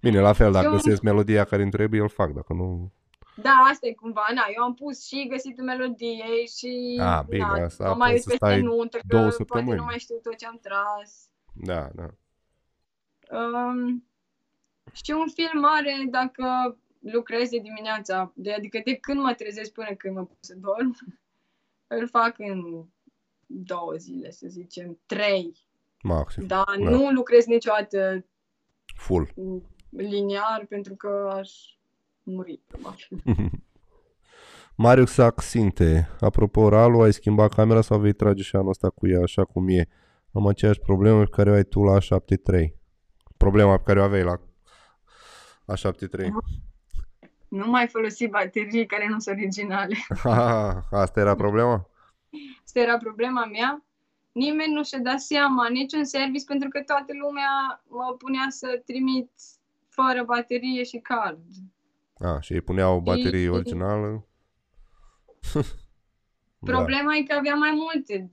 Bine, 0.00 0.20
la 0.20 0.32
fel, 0.32 0.52
dacă 0.52 0.66
Eu- 0.66 0.72
găsesc 0.72 1.02
melodia 1.02 1.44
care 1.44 1.62
îmi 1.62 1.70
trebuie, 1.70 1.98
eu 1.98 2.04
îl 2.04 2.10
fac. 2.10 2.32
Dacă 2.32 2.52
nu... 2.52 2.92
Da, 3.36 3.50
asta 3.70 3.86
e 3.86 3.92
cumva, 3.92 4.26
na, 4.34 4.42
eu 4.56 4.62
am 4.62 4.74
pus 4.74 5.06
și 5.06 5.26
găsit 5.30 5.62
melodie 5.62 6.44
și 6.58 6.98
A, 7.00 7.22
bine, 7.22 7.44
na, 7.44 7.64
asta 7.64 7.88
mă 7.88 7.94
mai 7.94 8.10
poți 8.10 8.12
uit 8.12 8.22
să 8.22 8.28
peste 8.28 8.44
stai 8.44 8.60
nuntă, 8.60 8.96
că 8.96 9.04
două 9.06 9.22
poate 9.22 9.36
săptămâni. 9.36 9.76
nu 9.76 9.84
mai 9.84 9.98
știu 9.98 10.16
tot 10.22 10.36
ce 10.36 10.46
am 10.46 10.58
tras. 10.62 11.28
Da, 11.52 11.90
da. 11.94 12.08
Um, 13.38 14.04
și 14.92 15.10
un 15.10 15.28
film 15.28 15.60
mare 15.60 16.06
dacă 16.10 16.76
lucrez 16.98 17.48
de 17.48 17.58
dimineața, 17.58 18.32
de, 18.34 18.52
adică 18.52 18.80
de 18.84 18.94
când 18.94 19.20
mă 19.20 19.34
trezesc 19.34 19.72
până 19.72 19.94
când 19.94 20.14
mă 20.14 20.24
pun 20.24 20.36
să 20.40 20.54
dorm, 20.56 20.96
îl 21.98 22.08
fac 22.08 22.38
în 22.38 22.84
două 23.46 23.94
zile, 23.96 24.30
să 24.30 24.46
zicem, 24.48 24.98
trei. 25.06 25.70
Maxim. 26.02 26.46
Dar 26.46 26.64
Da. 26.84 26.90
nu 26.90 27.10
lucrez 27.10 27.44
niciodată 27.44 28.24
Full. 28.96 29.32
liniar 29.90 30.66
pentru 30.68 30.94
că 30.94 31.32
aș 31.38 31.50
muri, 32.22 32.60
probabil. 32.66 33.08
Marius 34.76 35.12
Saxinte. 35.12 36.08
Apropo, 36.20 36.68
Ralu, 36.68 37.00
ai 37.00 37.12
schimbat 37.12 37.54
camera 37.54 37.80
sau 37.80 37.98
vei 37.98 38.12
trage 38.12 38.42
și 38.42 38.56
anul 38.56 38.68
ăsta 38.68 38.90
cu 38.90 39.08
ea 39.08 39.20
așa 39.22 39.44
cum 39.44 39.68
e? 39.68 39.88
Am 40.32 40.46
aceeași 40.46 40.80
problemă 40.80 41.22
pe 41.22 41.30
care 41.30 41.50
o 41.50 41.54
ai 41.54 41.62
tu 41.64 41.82
la 41.82 41.98
A73. 42.00 42.66
Problema 43.36 43.76
pe 43.76 43.82
care 43.86 44.00
o 44.00 44.02
aveai 44.02 44.22
la 44.22 44.36
A73. 45.74 46.26
Nu 47.48 47.66
mai 47.70 47.86
folosi 47.88 48.26
baterii 48.26 48.86
care 48.86 49.06
nu 49.08 49.18
sunt 49.18 49.36
originale. 49.36 49.94
Ha, 50.22 50.82
asta 50.90 51.20
era 51.20 51.34
problema? 51.34 51.88
Asta 52.64 52.80
era 52.80 52.96
problema 52.96 53.44
mea. 53.44 53.84
Nimeni 54.32 54.72
nu 54.72 54.84
și-a 54.84 54.98
dat 54.98 55.20
seama, 55.20 55.68
niciun 55.68 56.04
service, 56.04 56.44
pentru 56.44 56.68
că 56.68 56.82
toată 56.86 57.12
lumea 57.22 57.82
mă 57.88 58.14
punea 58.18 58.46
să 58.48 58.82
trimit 58.86 59.30
fără 59.88 60.22
baterie 60.26 60.82
și 60.84 60.98
card. 60.98 61.42
A, 62.18 62.40
și 62.40 62.52
ei 62.52 62.60
puneau 62.60 63.00
baterie 63.00 63.42
Și- 63.42 63.48
originală. 63.48 64.26
da. 65.54 65.60
Problema 66.72 67.16
e 67.16 67.22
că 67.22 67.34
avea 67.38 67.54
mai 67.54 67.70
multe 67.74 68.30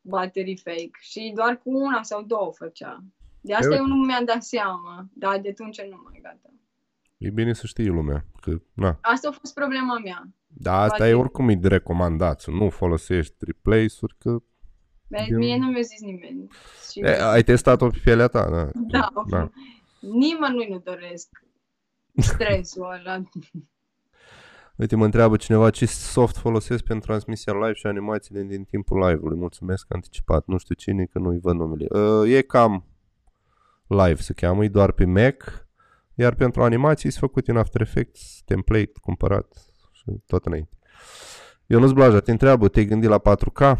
baterii 0.00 0.56
fake 0.56 0.90
și 1.00 1.32
doar 1.34 1.58
cu 1.58 1.70
una 1.70 2.02
sau 2.02 2.22
două 2.22 2.52
făcea. 2.52 3.04
De 3.40 3.54
asta 3.54 3.68
Păi 3.68 3.76
eu 3.76 3.86
nu 3.86 3.94
mi-am 3.94 4.24
dat 4.24 4.42
seama, 4.42 5.08
dar 5.12 5.38
de 5.40 5.48
atunci 5.48 5.80
nu 5.82 6.00
mai 6.04 6.20
gata. 6.22 6.50
E 7.18 7.30
bine 7.30 7.52
să 7.52 7.66
știe 7.66 7.88
lumea 7.88 8.24
că, 8.40 8.60
na. 8.74 8.98
Asta 9.00 9.28
a 9.28 9.32
fost 9.32 9.54
problema 9.54 9.98
mea. 9.98 10.28
Dar 10.46 10.74
asta 10.74 10.96
Poate- 10.96 11.10
e 11.10 11.14
oricum 11.14 11.48
e 11.48 11.54
de 11.54 11.68
recomandat, 11.68 12.40
să 12.40 12.50
nu 12.50 12.70
folosești 12.70 13.34
replace-uri, 13.38 14.14
că 14.18 14.30
Dar 14.30 14.42
Eu- 15.08 15.38
mie 15.38 15.56
nu 15.56 15.66
mi-a 15.66 15.80
zis 15.80 16.00
nimeni. 16.00 16.46
Și 16.90 17.00
e, 17.00 17.22
ai 17.22 17.42
testat-o 17.42 17.88
pe 17.88 17.98
pielea 18.02 18.28
ta, 18.28 18.50
da. 18.50 18.70
da, 18.74 19.12
da. 19.28 19.50
nimănui 20.00 20.66
nu 20.70 20.78
doresc 20.78 21.28
stresul 22.16 22.82
ăla. 22.82 23.22
Uite, 24.76 24.96
mă 24.96 25.04
întreabă 25.04 25.36
cineva 25.36 25.70
ce 25.70 25.86
soft 25.86 26.36
folosesc 26.36 26.84
pentru 26.84 27.06
transmisia 27.06 27.52
live 27.52 27.72
și 27.72 27.86
animațiile 27.86 28.42
din 28.42 28.64
timpul 28.64 28.98
live-ului. 28.98 29.38
Mulțumesc 29.38 29.86
anticipat. 29.88 30.46
Nu 30.46 30.58
știu 30.58 30.74
cine, 30.74 31.04
că 31.04 31.18
nu-i 31.18 31.38
văd 31.38 31.54
numele. 31.56 31.86
Uh, 31.90 32.32
e 32.32 32.40
cam 32.40 32.84
live 33.86 34.14
se 34.14 34.32
cheamă, 34.32 34.64
e 34.64 34.68
doar 34.68 34.92
pe 34.92 35.04
Mac, 35.04 35.66
iar 36.14 36.34
pentru 36.34 36.62
animații 36.62 37.10
sunt 37.10 37.22
făcut 37.22 37.48
în 37.48 37.56
After 37.56 37.80
Effects, 37.80 38.42
template, 38.44 38.92
cumpărat 39.00 39.46
și 39.92 40.04
tot 40.26 40.46
înainte. 40.46 40.78
Ionuț 41.66 41.90
Blaja 41.90 42.20
te 42.20 42.30
întreabă, 42.30 42.68
te-ai 42.68 42.84
gândit 42.84 43.08
la 43.08 43.18
4K? 43.18 43.78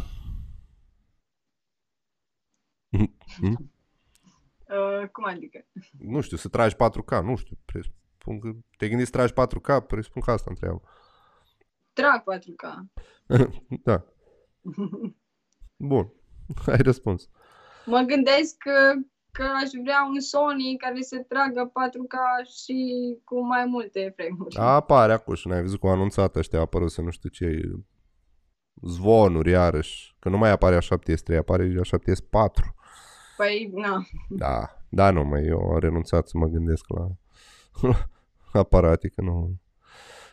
Uh, 4.68 5.08
cum 5.12 5.24
adică? 5.24 5.66
Nu 5.98 6.20
știu, 6.20 6.36
să 6.36 6.48
tragi 6.48 6.74
4K, 6.74 7.22
nu 7.22 7.36
știu. 7.36 7.58
Presupun 7.64 8.38
că 8.38 8.50
te-ai 8.76 8.90
gândit 8.90 9.06
să 9.06 9.12
tragi 9.12 9.32
4K, 9.32 9.86
presupun 9.86 10.22
că 10.22 10.30
asta 10.30 10.46
întreabă. 10.50 10.82
Trag 11.92 12.22
4K. 12.22 12.64
da. 13.88 14.04
Bun, 15.76 16.12
ai 16.72 16.82
răspuns. 16.82 17.28
Mă 17.86 18.00
gândesc 18.00 18.56
că, 18.56 18.92
că 19.30 19.42
aș 19.42 19.70
vrea 19.82 20.06
un 20.08 20.20
Sony 20.20 20.76
care 20.76 21.00
să 21.00 21.24
tragă 21.28 21.70
4K 21.70 22.46
și 22.62 22.76
cu 23.24 23.46
mai 23.46 23.64
multe 23.64 24.12
frame-uri. 24.16 24.56
Apare 24.56 25.12
acum 25.12 25.34
și 25.34 25.48
n-ai 25.48 25.60
văzut 25.60 25.80
cum 25.80 25.88
a 25.88 25.92
anunțat 25.92 26.36
ăștia, 26.36 26.58
a 26.58 26.62
apărut 26.62 26.90
să 26.90 27.00
nu 27.00 27.10
știu 27.10 27.28
ce 27.28 27.60
zvonuri 28.82 29.50
iarăși, 29.50 30.16
că 30.18 30.28
nu 30.28 30.38
mai 30.38 30.50
apare 30.50 30.78
A7S3, 30.78 31.36
apare 31.38 31.72
A7S4. 31.72 32.77
Păi, 33.38 33.70
na. 33.74 34.04
Da, 34.28 34.68
da, 34.88 35.10
nu, 35.10 35.24
mai 35.24 35.44
eu 35.44 35.60
am 35.60 35.78
renunțat 35.78 36.28
să 36.28 36.38
mă 36.38 36.46
gândesc 36.46 36.84
la 36.88 37.08
aparate, 38.60 39.08
că 39.08 39.20
nu... 39.20 39.60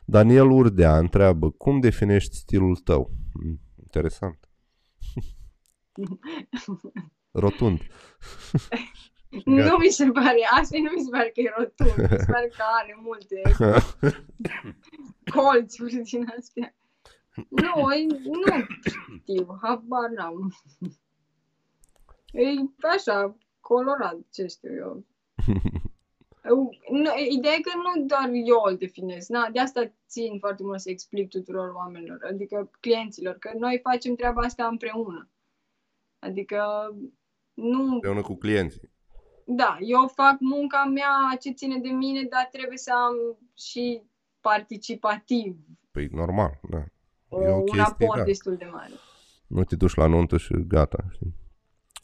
Daniel 0.06 0.50
Urdea 0.50 0.98
întreabă, 0.98 1.52
cum 1.52 1.80
definești 1.80 2.36
stilul 2.36 2.76
tău? 2.76 3.12
Mm, 3.34 3.60
Interesant. 3.84 4.50
Rotund. 7.32 7.82
Nu 9.46 9.78
mi 9.78 9.88
se 9.90 10.06
pare, 10.12 10.48
asta 10.60 10.78
nu 10.78 10.92
mi 10.96 11.04
se 11.04 11.10
pare 11.12 11.30
că 11.34 11.40
e 11.42 11.54
rotund, 11.58 12.12
mi 12.12 12.18
se 12.18 12.32
pare 12.32 12.48
că 12.48 12.64
are 12.82 12.98
multe 13.02 13.42
colțuri 15.36 16.02
din 16.04 16.26
astea. 16.38 16.76
Nu, 17.50 17.92
e- 17.92 18.06
nu 18.24 18.66
știu, 19.20 19.58
habar 19.62 20.10
n-am. 20.16 20.54
E 22.36 22.54
așa, 22.96 23.38
colorat, 23.60 24.18
ce 24.32 24.46
știu 24.48 24.74
eu. 24.76 25.06
Eu- 26.50 26.70
Nu, 26.92 27.10
ideea 27.30 27.54
e 27.54 27.60
că 27.62 27.72
nu 27.76 28.06
doar 28.06 28.30
eu 28.34 28.62
îl 28.66 28.78
definez, 28.78 29.28
na, 29.28 29.50
de 29.52 29.60
asta 29.60 29.94
țin 30.08 30.40
foarte 30.40 30.64
mult 30.64 30.80
să 30.80 30.90
explic 30.90 31.30
tuturor 31.30 31.70
oamenilor, 31.76 32.20
adică 32.32 32.70
clienților, 32.80 33.34
că 33.38 33.52
noi 33.58 33.80
facem 33.84 34.16
treaba 34.16 34.42
asta 34.42 34.68
împreună. 34.68 35.30
Adică 36.20 36.62
nu 37.54 37.84
Împreună 37.94 38.22
cu 38.22 38.36
clienții. 38.36 38.92
da, 39.46 39.78
eu 39.82 40.08
fac 40.08 40.36
munca 40.40 40.84
mea 40.94 41.38
ce 41.40 41.52
ține 41.52 41.78
de 41.78 41.90
mine, 41.90 42.24
dar 42.24 42.48
trebuie 42.52 42.78
să 42.78 42.92
am 42.94 43.38
și 43.58 44.02
participativ 44.42 45.56
Păi 45.92 46.08
normal, 46.12 46.60
da. 46.70 46.84
o, 47.30 47.42
E 47.42 47.48
o 47.48 47.56
un 47.56 47.66
chestie, 47.66 47.82
aport 48.06 48.18
da. 48.20 48.24
destul 48.26 48.56
de 48.56 48.66
mare. 48.72 48.92
Nu 49.48 49.64
te 49.64 49.76
duci 49.76 49.96
la 49.96 50.08
nuntă 50.08 50.38
și 50.38 50.54
gata. 50.68 50.98
Știi? 51.12 51.34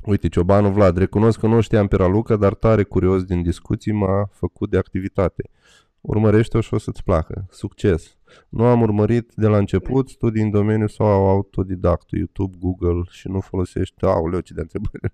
Uite, 0.06 0.28
Ciobanu 0.28 0.70
Vlad, 0.70 0.98
recunosc 0.98 1.40
că 1.40 1.48
nu 1.48 1.62
știam 1.62 1.88
pe 1.88 1.96
Raluca, 1.96 2.36
dar 2.36 2.54
tare 2.54 2.84
curios 2.84 3.24
din 3.24 3.42
discuții 3.42 3.92
m-a 3.92 4.30
făcut 4.32 4.70
de 4.70 4.78
activitate. 4.78 5.50
Urmărește-o 6.02 6.62
și 6.62 6.74
o 6.74 6.78
să-ți 6.78 7.04
placă. 7.04 7.46
Succes! 7.52 8.18
Nu 8.50 8.66
am 8.66 8.82
urmărit 8.82 9.32
de 9.36 9.48
la 9.48 9.58
început 9.58 10.10
studii 10.10 10.42
în 10.42 10.50
domeniu 10.50 10.88
sau 10.88 11.30
autodidact, 11.30 12.10
YouTube, 12.10 12.58
Google 12.60 13.02
și 13.10 13.28
nu 13.28 13.40
folosești... 13.40 14.06
Aoleu, 14.06 14.40
ce 14.40 14.54
de 14.54 14.62
întrebări. 14.62 15.14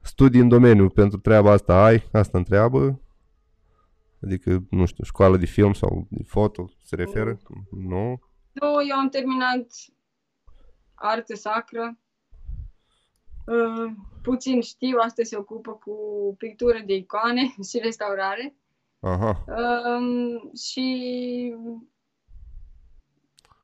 Studii 0.00 0.40
în 0.40 0.48
domeniu 0.48 0.88
pentru 0.88 1.18
treaba 1.18 1.50
asta 1.50 1.84
ai? 1.84 2.08
Asta 2.12 2.38
întreabă? 2.38 3.00
Adică, 4.22 4.64
nu 4.70 4.84
știu, 4.84 5.04
școală 5.04 5.36
de 5.36 5.46
film 5.46 5.72
sau 5.72 6.06
de 6.10 6.22
foto 6.26 6.70
se 6.82 6.96
referă? 6.96 7.38
Nu? 7.70 8.20
Nu, 8.52 8.68
eu 8.88 8.96
am 8.96 9.08
terminat 9.08 9.66
artă 10.94 11.34
sacră. 11.34 11.98
Uh, 13.46 13.92
puțin 14.22 14.60
știu, 14.60 14.98
asta 14.98 15.22
se 15.22 15.36
ocupă 15.36 15.72
cu 15.72 15.94
pictură 16.38 16.82
de 16.86 16.94
icoane 16.94 17.54
și 17.68 17.78
restaurare. 17.82 18.54
Aha. 19.00 19.44
Um, 19.46 20.52
și 20.54 21.54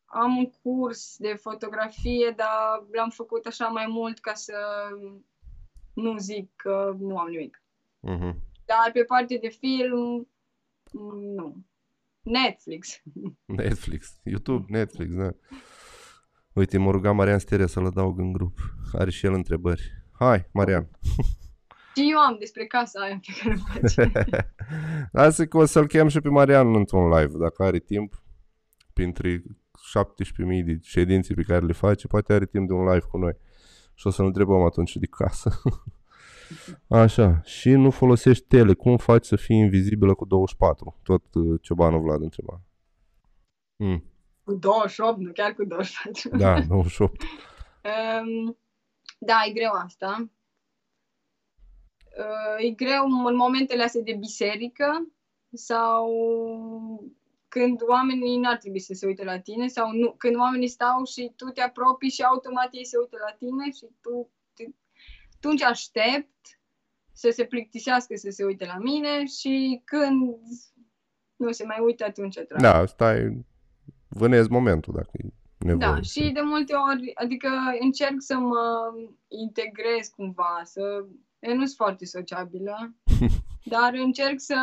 am 0.05 0.37
un 0.37 0.51
curs 0.51 1.17
de 1.19 1.35
fotografie, 1.41 2.35
dar 2.37 2.85
l-am 2.93 3.11
făcut 3.11 3.47
așa 3.47 3.67
mai 3.67 3.87
mult 3.89 4.19
ca 4.19 4.35
să 4.35 4.55
nu 5.93 6.19
zic 6.19 6.51
că 6.57 6.97
nu 6.99 7.19
am 7.19 7.29
nimic. 7.29 7.63
Uh-huh. 8.03 8.35
Dar 8.65 8.91
pe 8.93 9.05
partea 9.05 9.39
de 9.39 9.49
film, 9.49 10.29
nu. 10.93 11.65
Netflix. 12.23 13.03
Netflix, 13.45 14.21
YouTube, 14.25 14.65
Netflix, 14.69 15.15
da. 15.15 15.31
Uite, 16.57 16.79
mă 16.79 16.91
ruga 16.91 17.13
Marian 17.13 17.39
Sterea 17.39 17.67
să-l 17.67 17.87
adaug 17.87 18.19
în 18.19 18.33
grup. 18.33 18.59
Are 18.93 19.11
și 19.11 19.27
el 19.27 19.33
întrebări. 19.33 20.05
Hai, 20.13 20.49
Marian. 20.53 20.89
Și 21.95 22.11
eu 22.11 22.19
am 22.19 22.37
despre 22.39 22.67
casa 22.67 23.01
aia 23.01 23.21
pe 23.27 23.33
care 23.43 23.55
o 23.55 23.89
face. 23.89 24.13
Lasă 25.13 25.47
că 25.47 25.57
o 25.57 25.65
să-l 25.65 25.87
chem 25.87 26.09
și 26.09 26.21
pe 26.21 26.29
Marian 26.29 26.75
într-un 26.75 27.09
live, 27.09 27.39
dacă 27.39 27.63
are 27.63 27.79
timp, 27.79 28.23
printre 28.93 29.43
17.000 29.43 30.65
de 30.65 30.79
ședințe 30.83 31.35
pe 31.35 31.43
care 31.43 31.65
le 31.65 31.73
face, 31.73 32.07
poate 32.07 32.33
are 32.33 32.47
timp 32.47 32.67
de 32.67 32.73
un 32.73 32.85
live 32.85 33.07
cu 33.11 33.19
noi. 33.19 33.37
Și 33.95 34.07
o 34.07 34.11
să-l 34.11 34.27
întrebăm 34.27 34.61
atunci 34.61 34.97
de 34.97 35.07
casă. 35.07 35.61
Așa, 37.03 37.41
și 37.45 37.71
nu 37.71 37.91
folosești 37.91 38.47
tele, 38.47 38.73
cum 38.75 38.97
faci 38.97 39.25
să 39.25 39.37
fii 39.37 39.57
invizibilă 39.57 40.15
cu 40.15 40.25
24? 40.25 41.01
Tot 41.03 41.35
uh, 41.35 41.61
Ciobanu 41.63 42.01
Vlad 42.01 42.23
întreba. 42.23 42.61
Mm. 43.77 44.05
Cu 44.47 44.55
28, 44.55 45.19
nu 45.19 45.33
chiar 45.33 45.55
cu 45.55 45.65
24. 45.65 46.37
Da, 46.37 46.61
28. 46.61 47.23
Um, 47.23 48.59
da, 49.19 49.43
e 49.47 49.53
greu 49.53 49.71
asta. 49.73 50.31
Uh, 52.19 52.65
e 52.65 52.71
greu 52.71 53.05
în 53.25 53.37
momentele 53.37 53.83
astea 53.83 54.01
de 54.01 54.13
biserică 54.13 55.07
sau 55.53 56.11
când 57.49 57.81
oamenii 57.89 58.39
n-ar 58.39 58.57
trebui 58.57 58.81
să 58.81 58.95
se 58.95 59.07
uite 59.07 59.25
la 59.25 59.39
tine 59.39 59.67
sau 59.67 59.93
nu, 59.93 60.13
când 60.13 60.37
oamenii 60.37 60.69
stau 60.69 61.05
și 61.05 61.33
tu 61.37 61.45
te 61.45 61.61
apropii 61.61 62.11
și 62.11 62.23
automat 62.23 62.69
ei 62.71 62.87
se 62.87 62.97
uită 62.97 63.17
la 63.27 63.37
tine 63.37 63.71
și 63.71 63.87
tu 64.01 64.31
te, 64.55 64.65
atunci 65.37 65.63
aștept 65.63 66.61
să 67.13 67.31
se 67.31 67.45
plictisească 67.45 68.17
să 68.17 68.31
se 68.31 68.45
uite 68.45 68.65
la 68.65 68.79
mine 68.79 69.25
și 69.27 69.83
când 69.85 70.37
nu 71.37 71.53
se 71.53 71.65
mai 71.65 71.79
uită 71.81 72.05
atunci 72.05 72.35
trag. 72.35 72.61
Da, 72.61 72.87
stai, 72.87 73.45
vânezi 74.09 74.51
momentul 74.51 74.93
dacă 74.97 75.11
e 75.13 75.29
nevoie. 75.59 75.91
Da, 75.91 76.01
și 76.01 76.31
de 76.33 76.41
multe 76.41 76.75
ori, 76.75 77.13
adică 77.15 77.49
încerc 77.81 78.15
să 78.19 78.37
mă 78.39 78.93
integrez 79.29 80.07
cumva, 80.17 80.61
să... 80.65 80.81
Eu 81.39 81.55
nu 81.55 81.65
sunt 81.65 81.77
foarte 81.77 82.05
sociabilă, 82.05 82.95
dar 83.75 83.95
încerc 83.95 84.41
să 84.41 84.57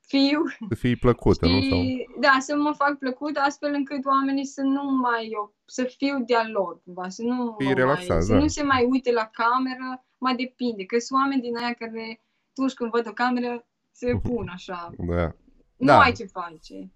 fiu 0.00 0.42
Să 0.68 0.74
fii 0.74 0.96
plăcută, 0.96 1.46
nu? 1.46 1.60
Sau... 1.60 1.82
și, 1.82 2.06
da, 2.20 2.36
să 2.38 2.56
mă 2.56 2.72
fac 2.76 2.98
plăcut 2.98 3.36
astfel 3.36 3.72
încât 3.74 4.04
oamenii 4.04 4.44
să 4.46 4.62
nu 4.62 4.82
mai, 4.82 5.30
să 5.64 5.84
fiu 5.96 6.24
de-a 6.26 6.48
lor, 6.48 6.80
cumva, 6.84 7.08
să 7.08 7.22
nu, 7.22 7.54
Fii 7.58 7.66
mă 7.66 7.72
relaxat, 7.72 8.08
mai, 8.08 8.22
să 8.22 8.32
da. 8.32 8.38
nu 8.38 8.46
se 8.46 8.62
mai 8.62 8.86
uite 8.90 9.12
la 9.12 9.30
cameră, 9.32 10.04
mai 10.18 10.36
depinde, 10.36 10.84
că 10.84 10.98
sunt 10.98 11.20
oameni 11.20 11.40
din 11.40 11.56
aia 11.56 11.72
care 11.72 12.20
atunci 12.50 12.74
când 12.74 12.90
văd 12.90 13.08
o 13.08 13.12
cameră 13.12 13.66
se 13.90 14.18
pun 14.28 14.48
așa, 14.52 14.90
Da. 14.98 15.34
nu 15.76 15.86
Da. 15.86 15.98
ai 15.98 16.12
ce 16.12 16.24
face. 16.24 16.90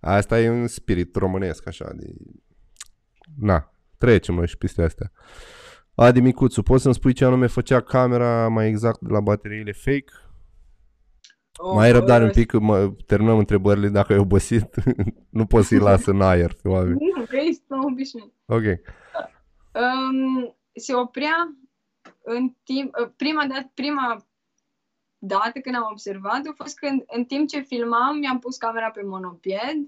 Asta 0.00 0.40
e 0.40 0.50
un 0.50 0.66
spirit 0.66 1.16
românesc, 1.16 1.66
așa, 1.66 1.92
de... 1.94 2.14
Na, 3.38 3.70
trecem 3.98 4.34
noi 4.34 4.46
și 4.46 4.58
peste 4.58 4.82
astea. 4.82 5.12
Adi 5.94 6.20
Micuțu, 6.20 6.62
poți 6.62 6.82
să-mi 6.82 6.94
spui 6.94 7.12
ce 7.12 7.24
anume 7.24 7.46
făcea 7.46 7.80
camera 7.80 8.48
mai 8.48 8.68
exact 8.68 9.00
de 9.00 9.12
la 9.12 9.20
bateriile 9.20 9.72
fake? 9.72 10.12
O, 11.60 11.74
mai 11.74 11.86
ai 11.86 11.92
răbdare 11.92 12.22
un 12.22 12.28
ă, 12.28 12.32
pic, 12.32 12.52
mă, 12.52 12.92
terminăm 13.06 13.38
întrebările 13.38 13.88
dacă 13.88 14.12
ai 14.12 14.18
obosit. 14.18 14.74
nu 15.38 15.46
poți 15.46 15.66
să-i 15.68 15.78
las 15.78 16.06
în 16.06 16.20
aer 16.20 16.52
pe 16.62 16.68
oameni. 16.68 16.98
Nu, 17.16 17.24
că 17.24 17.36
ești 17.36 17.62
om 17.68 17.84
obișnuit. 17.84 18.32
Ok. 18.46 18.64
Um, 18.64 20.56
se 20.72 20.94
oprea 20.94 21.56
în 22.22 22.54
timp, 22.62 22.94
uh, 23.02 23.10
prima 23.16 23.46
dată, 23.46 23.70
prima 23.74 24.27
dată 25.18 25.58
când 25.58 25.74
am 25.74 25.88
observat 25.90 26.46
a 26.46 26.52
fost 26.54 26.78
când 26.78 27.02
în 27.06 27.24
timp 27.24 27.48
ce 27.48 27.60
filmam 27.60 28.16
mi-am 28.18 28.38
pus 28.38 28.56
camera 28.56 28.90
pe 28.90 29.02
monopied, 29.02 29.78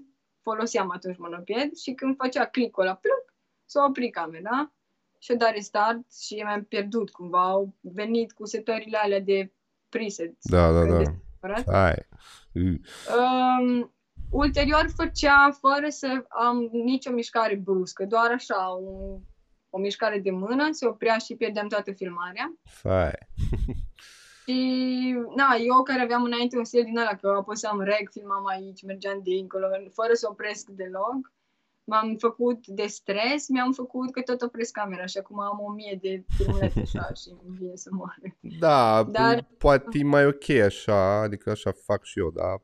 foloseam 0.41 0.91
atunci 0.91 1.17
monopied 1.17 1.75
și 1.75 1.93
când 1.93 2.15
făcea 2.15 2.45
clicul 2.45 2.83
ăla, 2.83 2.95
pluc, 2.95 3.33
s-a 3.65 3.85
oprit 3.89 4.13
camera 4.13 4.73
și-a 5.19 5.35
dat 5.35 5.51
restart 5.51 6.13
și 6.13 6.33
mi-am 6.33 6.63
pierdut 6.63 7.09
cumva, 7.09 7.49
au 7.49 7.75
venit 7.81 8.31
cu 8.31 8.45
setările 8.45 8.97
alea 8.97 9.19
de 9.19 9.53
preset. 9.89 10.35
Da, 10.41 10.71
da, 10.71 10.83
de 10.83 11.03
da. 11.03 11.11
separat. 11.31 11.71
Hai. 11.71 12.07
Um, 12.53 13.93
ulterior 14.29 14.91
făcea 14.95 15.51
fără 15.59 15.89
să 15.89 16.25
am 16.29 16.69
nicio 16.71 17.11
mișcare 17.11 17.55
bruscă, 17.55 18.05
doar 18.05 18.31
așa, 18.31 18.75
o, 18.75 19.19
o 19.69 19.79
mișcare 19.79 20.19
de 20.19 20.31
mână, 20.31 20.67
se 20.71 20.85
oprea 20.85 21.17
și 21.17 21.35
pierdeam 21.35 21.67
toată 21.67 21.91
filmarea. 21.91 22.53
Hai. 22.83 23.13
Și, 24.51 25.15
na, 25.35 25.55
eu 25.55 25.83
care 25.83 26.01
aveam 26.01 26.23
înainte 26.23 26.57
un 26.57 26.63
stil 26.63 26.83
din 26.83 26.97
ăla, 26.97 27.15
că 27.15 27.27
apăsam 27.27 27.81
rec, 27.81 28.11
filmam 28.11 28.45
aici, 28.45 28.83
mergeam 28.83 29.19
dincolo, 29.23 29.65
fără 29.93 30.13
să 30.13 30.27
opresc 30.29 30.67
deloc, 30.69 31.33
m-am 31.83 32.15
făcut 32.19 32.67
de 32.67 32.85
stres, 32.85 33.47
mi-am 33.47 33.71
făcut 33.71 34.11
că 34.11 34.21
tot 34.21 34.41
opresc 34.41 34.71
camera 34.71 35.05
și 35.05 35.17
acum 35.17 35.39
am 35.39 35.59
o 35.59 35.71
mie 35.71 35.97
de 36.01 36.25
filmulete 36.35 36.79
așa 36.79 37.07
și 37.21 37.29
îmi 37.45 37.57
vine 37.57 37.75
să 37.75 37.89
mor. 37.91 38.15
Da, 38.39 39.03
Dar- 39.03 39.47
poate 39.57 39.97
e 39.97 40.03
mai 40.03 40.25
ok 40.25 40.49
așa, 40.49 41.21
adică 41.21 41.49
așa 41.49 41.71
fac 41.71 42.03
și 42.03 42.19
eu, 42.19 42.31
dar 42.31 42.61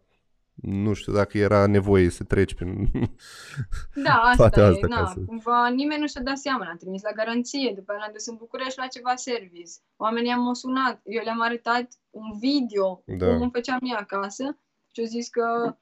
nu 0.62 0.94
știu 0.94 1.14
dacă 1.14 1.38
era 1.38 1.66
nevoie 1.66 2.10
să 2.10 2.24
treci 2.24 2.54
prin... 2.54 2.88
Da, 4.06 4.14
asta 4.14 4.36
Toate 4.50 4.60
e, 4.60 4.64
astea 4.64 4.88
na, 4.88 4.96
ca 5.04 5.12
să- 5.14 5.20
cumva 5.26 5.68
nimeni 5.70 6.00
nu 6.02 6.08
și-a 6.08 6.22
dat 6.22 6.38
seama, 6.38 6.66
l-am 6.66 6.78
trimis 6.78 7.02
la 7.02 7.12
garanție, 7.12 7.72
după 7.76 7.92
aia 7.92 8.00
l-am 8.00 8.10
dus 8.14 8.26
în 8.28 8.36
București 8.36 8.80
la 8.80 8.88
ceva 8.88 9.16
service. 9.16 9.72
Oamenii 9.96 10.32
am 10.32 10.54
sunat, 10.54 11.02
eu 11.04 11.24
le-am 11.24 11.42
arătat 11.42 11.88
un 12.10 12.38
video, 12.40 13.04
Da. 13.06 13.26
cum 13.28 13.42
îmi 13.42 13.52
făceam 13.54 13.78
mie 13.82 13.96
acasă 14.00 14.58
și 14.92 15.00
au 15.00 15.06
zis 15.06 15.28
că 15.30 15.76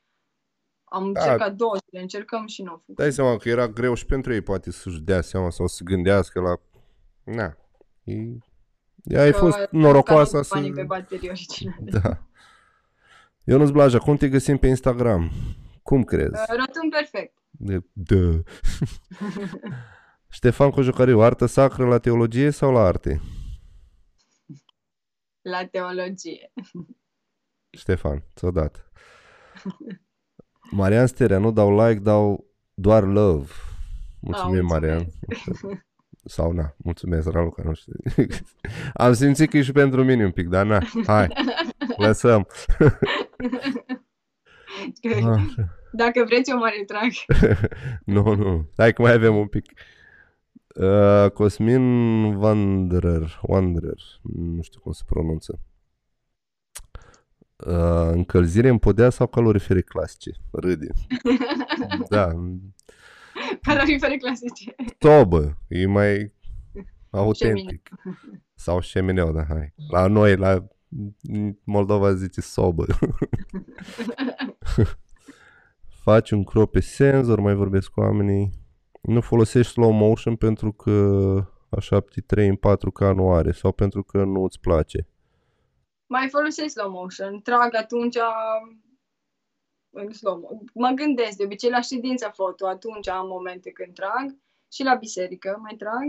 am 0.83 1.11
Da. 1.11 1.19
încercat 1.21 1.53
două 1.55 1.75
zile, 1.87 2.01
încercăm 2.01 2.47
și 2.47 2.61
nu 2.63 2.69
au 2.71 2.77
făcut. 2.77 2.95
Dai 2.95 3.11
seama 3.11 3.37
că 3.37 3.49
era 3.49 3.67
greu 3.67 3.93
și 3.93 4.05
pentru 4.05 4.33
ei 4.33 4.41
poate 4.41 4.71
să-și 4.71 4.99
dea 5.01 5.21
seama 5.21 5.49
sau 5.49 5.67
să 5.67 5.83
gândească 5.83 6.39
la... 6.39 6.53
Na, 7.33 7.57
e... 8.03 8.13
Ea 9.03 9.21
ai 9.21 9.31
Că 9.31 9.37
fost 9.37 9.57
am 9.57 9.67
norocoasă 9.71 10.31
căzut 10.31 10.45
să... 10.45 10.53
banii 10.55 10.71
pe 10.71 10.83
baterii 10.83 11.29
originale. 11.29 11.89
Da. 12.01 12.09
Ionuț 13.45 13.69
Blaja, 13.69 13.97
cum 13.99 14.15
te 14.17 14.29
găsim 14.29 14.57
pe 14.57 14.67
Instagram? 14.67 15.31
Cum 15.83 16.03
crezi? 16.03 16.41
Rotund 16.49 16.91
perfect. 16.91 17.37
De, 17.49 17.79
de. 17.93 18.43
Ștefan 20.37 20.69
Cojocariu, 20.69 21.19
artă 21.21 21.45
sacră 21.45 21.85
la 21.85 21.97
teologie 21.97 22.49
sau 22.49 22.71
la 22.71 22.79
arte? 22.79 23.21
La 25.41 25.65
teologie. 25.71 26.51
Ștefan, 27.77 28.23
ți-o 28.35 28.51
dat. 28.51 28.91
Marian 30.71 31.07
Sterea, 31.07 31.37
nu 31.37 31.51
dau 31.51 31.87
like, 31.87 31.99
dau 31.99 32.45
doar 32.73 33.03
love. 33.03 33.51
Mulțumim, 34.19 34.65
Ah, 34.65 34.69
Marian. 34.69 35.05
Sau 36.27 36.51
na, 36.51 36.75
mulțumesc, 36.77 37.29
Raluca, 37.29 37.63
nu 37.63 37.73
știu. 37.73 37.93
Am 38.93 39.13
simțit 39.13 39.49
că 39.49 39.57
e 39.57 39.61
și 39.61 39.71
pentru 39.71 40.03
mine 40.03 40.25
un 40.25 40.31
pic, 40.31 40.47
dar 40.47 40.65
na, 40.65 40.79
hai, 41.05 41.27
lăsăm. 41.97 42.47
Așa. 45.29 45.77
Dacă 45.91 46.23
vreți, 46.25 46.49
eu 46.49 46.57
mă 46.57 46.71
retrag. 46.77 47.11
Nu, 48.13 48.35
nu, 48.35 48.69
hai 48.77 48.93
că 48.93 49.01
mai 49.01 49.13
avem 49.13 49.35
un 49.35 49.47
pic. 49.47 49.71
Uh, 50.75 51.31
Cosmin 51.31 51.81
Wanderer, 52.23 53.39
Wanderer, 53.41 53.97
nu 54.21 54.61
știu 54.61 54.79
cum 54.79 54.91
se 54.91 55.03
pronunță. 55.05 55.59
Uh, 57.55 58.09
încălzire 58.11 58.69
în 58.69 58.77
podea 58.77 59.09
sau 59.09 59.27
calorifere 59.27 59.81
clasice? 59.81 60.31
Râde. 60.51 60.87
Da, 62.09 62.31
Calorifere 63.61 64.17
clasice. 64.17 64.75
tobă, 64.97 65.57
e 65.67 65.85
mai 65.85 66.33
autentic. 67.09 67.89
Sau 68.53 68.79
șemineu, 68.79 69.31
da, 69.31 69.45
hai. 69.47 69.73
La 69.91 70.07
noi, 70.07 70.35
la 70.35 70.67
Moldova 71.63 72.13
zice 72.13 72.41
sobă. 72.41 72.85
Faci 76.03 76.31
un 76.31 76.43
crop 76.43 76.71
pe 76.71 76.79
senzor, 76.79 77.39
mai 77.39 77.53
vorbesc 77.53 77.89
cu 77.89 77.99
oamenii. 77.99 78.51
Nu 79.01 79.21
folosești 79.21 79.71
slow 79.71 79.91
motion 79.91 80.35
pentru 80.35 80.71
că 80.71 80.91
a 81.69 81.79
73 81.79 82.47
în 82.47 82.55
4K 82.55 83.15
nu 83.15 83.31
are 83.31 83.51
sau 83.51 83.71
pentru 83.71 84.03
că 84.03 84.23
nu 84.23 84.43
îți 84.43 84.59
place. 84.59 85.07
Mai 86.07 86.29
folosesc 86.29 86.69
slow 86.69 86.91
motion. 86.91 87.41
Trag 87.41 87.75
atunci 87.75 88.17
în 89.89 90.11
slow 90.11 90.63
Mă 90.73 90.89
gândesc 90.95 91.37
de 91.37 91.43
obicei 91.43 91.69
la 91.69 91.81
ședința 91.81 92.29
foto, 92.29 92.67
atunci 92.67 93.07
am 93.07 93.27
momente 93.27 93.71
când 93.71 93.93
trag 93.93 94.35
și 94.75 94.83
la 94.83 94.95
biserică 94.95 95.59
mai 95.61 95.75
trag. 95.83 96.07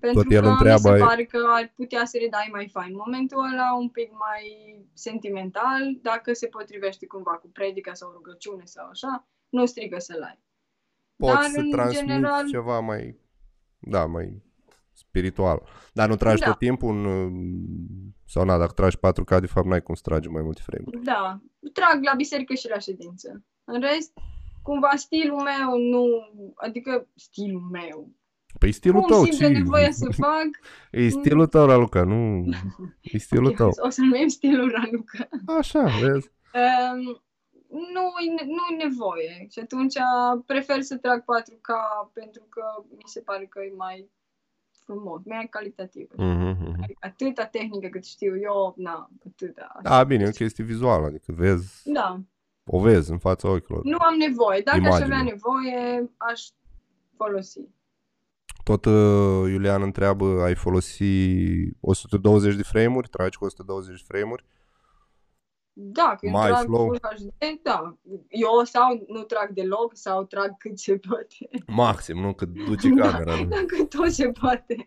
Pentru 0.00 0.22
Tot 0.22 0.32
el 0.32 0.42
că 0.42 0.48
întreabă, 0.48 0.90
mi 0.90 0.98
se 0.98 1.04
pare 1.04 1.24
că 1.24 1.38
ar 1.58 1.72
putea 1.76 2.04
să 2.04 2.16
le 2.20 2.28
dai 2.28 2.48
mai 2.52 2.68
fain. 2.68 2.92
Momentul 3.04 3.38
ăla 3.52 3.68
un 3.82 3.88
pic 3.88 4.10
mai 4.26 4.44
sentimental, 4.92 5.82
dacă 6.02 6.32
se 6.32 6.46
potrivește 6.46 7.06
cumva 7.06 7.30
cu 7.30 7.48
predica 7.48 7.92
sau 7.94 8.10
rugăciune 8.10 8.64
sau 8.64 8.88
așa, 8.88 9.28
nu 9.48 9.66
strigă 9.66 9.98
să-l 9.98 10.22
ai. 10.22 10.38
Poți 11.16 11.34
Dar, 11.34 11.42
să 11.42 11.62
transmiți 11.70 12.04
general... 12.04 12.48
ceva 12.48 12.80
mai, 12.80 13.18
da, 13.78 14.06
mai 14.06 14.42
spiritual. 14.92 15.62
Dar 15.92 16.08
nu 16.08 16.16
tragi 16.16 16.40
da. 16.40 16.46
tot 16.46 16.58
timpul 16.58 16.88
un... 16.88 17.30
Sau 18.26 18.44
na, 18.44 18.58
dacă 18.58 18.72
tragi 18.72 18.96
4K, 18.96 19.40
de 19.40 19.46
fapt 19.46 19.66
n-ai 19.66 19.82
cum 19.82 19.94
să 19.94 20.02
tragi 20.04 20.28
mai 20.28 20.42
multe 20.42 20.60
frame 20.64 21.04
Da, 21.04 21.40
trag 21.72 22.04
la 22.04 22.14
biserică 22.16 22.54
și 22.54 22.68
la 22.68 22.78
ședință. 22.78 23.44
În 23.64 23.80
rest, 23.80 24.12
cumva 24.66 24.92
stilul 24.96 25.40
meu 25.40 25.78
nu... 25.78 26.04
Adică 26.54 27.08
stilul 27.14 27.68
meu. 27.72 28.10
Păi 28.58 28.72
stilul 28.72 29.00
Cum 29.00 29.10
tău, 29.10 29.24
ce? 29.24 29.46
nevoie 29.46 29.92
să 29.92 30.08
fac. 30.12 30.48
E 30.90 31.08
stilul 31.08 31.46
tău, 31.46 31.66
Raluca, 31.66 32.04
nu... 32.04 32.44
E 33.12 33.18
stilul 33.18 33.52
tău. 33.52 33.70
O 33.76 33.88
să 33.88 34.00
numim 34.00 34.28
stilul 34.28 34.70
Raluca. 34.70 35.28
Așa, 35.58 35.82
vezi. 35.82 36.30
Um, 36.54 37.02
nu, 37.94 38.04
nu 38.44 38.62
e 38.72 38.84
nevoie. 38.84 39.46
Și 39.50 39.58
atunci 39.58 39.94
prefer 40.46 40.80
să 40.80 40.96
trag 40.96 41.20
4K 41.20 41.70
pentru 42.12 42.46
că 42.48 42.62
mi 42.88 43.02
se 43.04 43.20
pare 43.20 43.44
că 43.44 43.60
e 43.62 43.72
mai 43.76 44.10
frumos, 44.84 45.20
mai 45.24 45.46
calitativ. 45.50 46.08
Mm-hmm. 46.12 46.82
Adică 46.82 46.98
atâta 47.00 47.46
tehnică 47.46 47.88
cât 47.88 48.04
știu 48.04 48.38
eu, 48.40 48.74
na, 48.76 49.10
atâta. 49.26 49.78
Da, 49.82 50.04
bine, 50.04 50.22
e 50.24 50.28
o 50.28 50.30
chestie 50.30 50.64
vizuală, 50.64 51.06
adică 51.06 51.32
vezi, 51.32 51.90
da. 51.92 52.20
O 52.66 52.78
vezi 52.80 53.10
în 53.10 53.18
fața 53.18 53.48
ochilor. 53.50 53.84
Nu 53.84 53.96
am 54.00 54.14
nevoie, 54.16 54.60
dacă 54.64 54.76
Imagine. 54.76 55.04
aș 55.04 55.10
avea 55.10 55.22
nevoie, 55.22 56.10
aș 56.16 56.42
folosi. 57.16 57.60
Tot 58.64 58.84
uh, 58.84 59.50
Iulian 59.50 59.82
întreabă, 59.82 60.42
ai 60.42 60.54
folosi 60.54 61.04
120 61.80 62.54
de 62.54 62.62
frame-uri, 62.62 63.08
tragi 63.08 63.38
cu 63.38 63.44
120 63.44 63.96
de 63.96 64.04
frame-uri? 64.06 64.44
Da, 65.78 66.16
când 66.20 66.32
mai 66.32 66.48
trag 66.48 66.64
flow. 66.64 66.86
Full 66.86 66.98
HD, 67.02 67.62
da. 67.62 67.96
Eu 68.28 68.64
sau 68.64 69.04
nu 69.08 69.22
trag 69.22 69.50
deloc 69.50 69.96
sau 69.96 70.24
trag 70.24 70.56
cât 70.58 70.78
se 70.78 70.96
poate. 70.96 71.48
Maxim, 71.66 72.20
nu? 72.20 72.32
Cât 72.32 72.48
duce 72.48 72.88
da, 72.94 73.10
camera. 73.10 73.44
Da, 73.44 73.56
cât 73.76 73.88
tot 73.88 74.10
se 74.10 74.28
poate. 74.40 74.86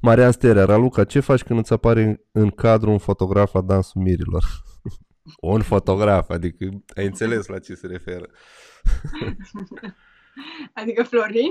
Marian 0.00 0.32
Sterea, 0.32 0.64
Raluca, 0.64 1.04
ce 1.04 1.20
faci 1.20 1.42
când 1.42 1.58
îți 1.58 1.72
apare 1.72 2.24
în 2.32 2.50
cadru 2.50 2.90
un 2.90 2.98
fotograf 2.98 3.52
la 3.52 3.60
dansul 3.60 4.02
mirilor? 4.02 4.44
un 5.40 5.62
fotograf, 5.62 6.28
adică 6.28 6.64
ai 6.96 7.06
înțeles 7.06 7.46
la 7.46 7.58
ce 7.58 7.74
se 7.74 7.86
referă. 7.86 8.30
adică 10.80 11.02
Florin? 11.02 11.50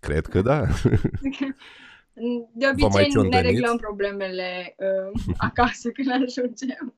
Cred 0.00 0.26
că 0.26 0.42
da. 0.42 0.66
De 2.52 2.66
obicei 2.66 3.28
ne 3.28 3.40
reglăm 3.40 3.76
problemele 3.76 4.76
uh, 4.78 5.34
acasă 5.48 5.90
când 5.90 6.10
ajungem. 6.10 6.94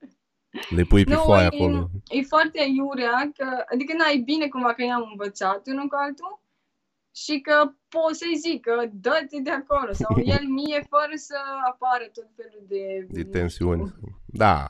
Le 0.68 0.82
pui 0.82 1.04
pe 1.04 1.14
foaia 1.14 1.46
acolo. 1.46 1.90
E 2.08 2.22
foarte 2.22 2.64
iurea, 2.76 3.32
că, 3.36 3.64
adică 3.72 3.92
n-ai 3.96 4.18
bine 4.18 4.48
cumva 4.48 4.72
că 4.74 4.82
i-am 4.82 5.08
învățat 5.10 5.66
unul 5.66 5.86
cu 5.86 5.96
altul 5.98 6.40
și 7.14 7.40
că 7.40 7.72
pot 7.88 8.14
să-i 8.14 8.36
zic 8.36 8.60
că 8.60 8.74
dă-te 8.92 9.40
de 9.40 9.50
acolo 9.50 9.92
sau 9.92 10.20
el 10.24 10.44
mie 10.48 10.86
fără 10.88 11.14
să 11.14 11.36
apară 11.70 12.04
tot 12.12 12.28
felul 12.36 12.64
de... 12.68 13.06
De 13.08 13.24
tensiuni. 13.24 13.94
Da. 14.32 14.66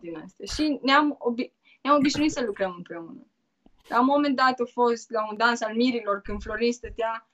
Din 0.00 0.16
astea. 0.24 0.46
Și 0.54 0.78
ne-am, 0.82 1.18
obi- 1.18 1.52
ne-am 1.82 1.96
obișnuit 1.96 2.32
să 2.32 2.42
lucrăm 2.44 2.74
împreună. 2.76 3.26
La 3.88 4.00
un 4.00 4.06
moment 4.06 4.36
dat 4.36 4.60
a 4.60 4.64
fost 4.72 5.10
la 5.10 5.28
un 5.30 5.36
dans 5.36 5.60
al 5.60 5.74
mirilor 5.74 6.20
când 6.20 6.42
Florin 6.42 6.72
stătea 6.72 7.28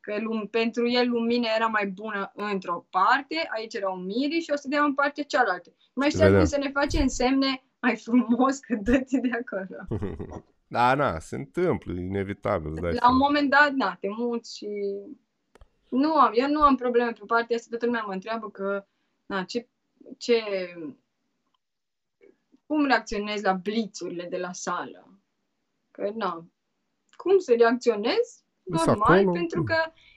că 0.00 0.14
lum- 0.18 0.50
pentru 0.50 0.88
el 0.88 1.08
lumina 1.08 1.48
era 1.56 1.66
mai 1.66 1.86
bună 1.86 2.32
într-o 2.34 2.86
parte, 2.90 3.48
aici 3.54 3.74
era 3.74 3.90
un 3.90 4.04
miri 4.04 4.40
și 4.40 4.50
o 4.52 4.56
să 4.56 4.68
dea 4.68 4.82
în 4.84 4.94
partea 4.94 5.24
cealaltă. 5.24 5.70
Mai 5.92 6.10
știa 6.10 6.30
cum 6.36 6.44
să 6.44 6.58
ne 6.58 6.70
face 6.70 7.06
semne 7.06 7.62
mai 7.80 7.96
frumos 7.96 8.58
că 8.58 8.74
dă 8.74 9.04
de 9.10 9.30
acolo. 9.42 9.86
Da, 10.70 10.94
na, 10.94 11.18
se 11.18 11.36
întâmplă, 11.36 11.92
inevitabil. 11.92 12.74
Dai 12.74 12.92
La 12.92 13.10
un 13.10 13.16
moment 13.16 13.50
dat, 13.50 13.70
na, 13.72 13.96
te 14.00 14.08
muți 14.10 14.56
și... 14.56 14.68
Nu 15.90 16.14
am, 16.14 16.32
eu 16.34 16.48
nu 16.48 16.62
am 16.62 16.76
probleme 16.76 17.12
pe 17.12 17.24
partea 17.26 17.56
asta, 17.56 17.66
toată 17.70 17.86
lumea 17.86 18.02
mă 18.06 18.12
întreabă 18.12 18.50
că, 18.50 18.86
na, 19.26 19.42
ce, 19.42 19.68
ce, 20.16 20.42
cum 22.66 22.86
reacționezi 22.86 23.42
la 23.42 23.52
blițurile 23.52 24.26
de 24.30 24.36
la 24.36 24.52
sală? 24.52 25.20
Că, 25.90 26.10
na, 26.14 26.46
cum 27.16 27.38
să 27.38 27.54
reacționez? 27.58 28.42
normal, 28.68 29.18
acolo. 29.18 29.32
pentru 29.32 29.62
că, 29.62 29.76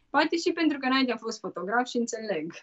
poate 0.10 0.36
și 0.36 0.52
pentru 0.52 0.78
că 0.78 0.86
înainte 0.86 1.12
am 1.12 1.18
fost 1.18 1.40
fotograf 1.40 1.86
și 1.86 1.98
înțeleg. 1.98 2.54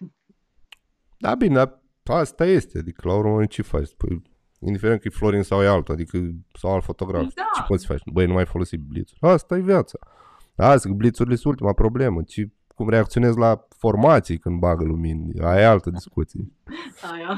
Da, 1.19 1.35
bine, 1.35 1.55
dar 1.55 1.81
asta 2.05 2.47
este, 2.47 2.79
adică 2.79 3.09
la 3.09 3.15
urmă 3.15 3.47
ce 3.47 3.63
faci? 3.63 3.95
Păi, 3.97 4.23
indiferent 4.61 5.01
că 5.01 5.09
e 5.09 5.17
Florin 5.17 5.43
sau 5.43 5.63
e 5.63 5.67
altul, 5.67 5.95
adică 5.95 6.19
sau 6.55 6.73
alt 6.73 6.85
fotograf, 6.85 7.33
da. 7.35 7.51
ce 7.55 7.63
poți 7.67 7.87
face? 7.87 8.03
Băi, 8.13 8.27
nu 8.27 8.33
mai 8.33 8.47
folosi 8.47 8.77
blițuri. 8.77 9.21
Asta 9.21 9.57
e 9.57 9.61
viața. 9.61 9.99
Asta, 10.57 10.89
blițurile 10.93 11.35
sunt 11.35 11.53
ultima 11.53 11.73
problemă. 11.73 12.23
Ci 12.23 12.47
cum 12.75 12.89
reacționezi 12.89 13.39
la 13.39 13.68
formații 13.79 14.39
când 14.39 14.59
bagă 14.59 14.85
lumini. 14.85 15.41
Aia 15.41 15.61
e 15.61 15.67
altă 15.67 15.91
discuție. 15.91 16.53
Aia. 17.13 17.37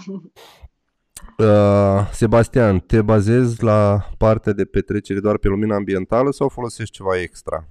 Uh, 1.38 2.08
Sebastian, 2.12 2.80
te 2.80 3.02
bazezi 3.02 3.64
la 3.64 3.98
partea 4.18 4.52
de 4.52 4.64
petrecere 4.64 5.20
doar 5.20 5.38
pe 5.38 5.48
lumina 5.48 5.74
ambientală 5.74 6.30
sau 6.30 6.48
folosești 6.48 6.94
ceva 6.94 7.20
extra? 7.20 7.68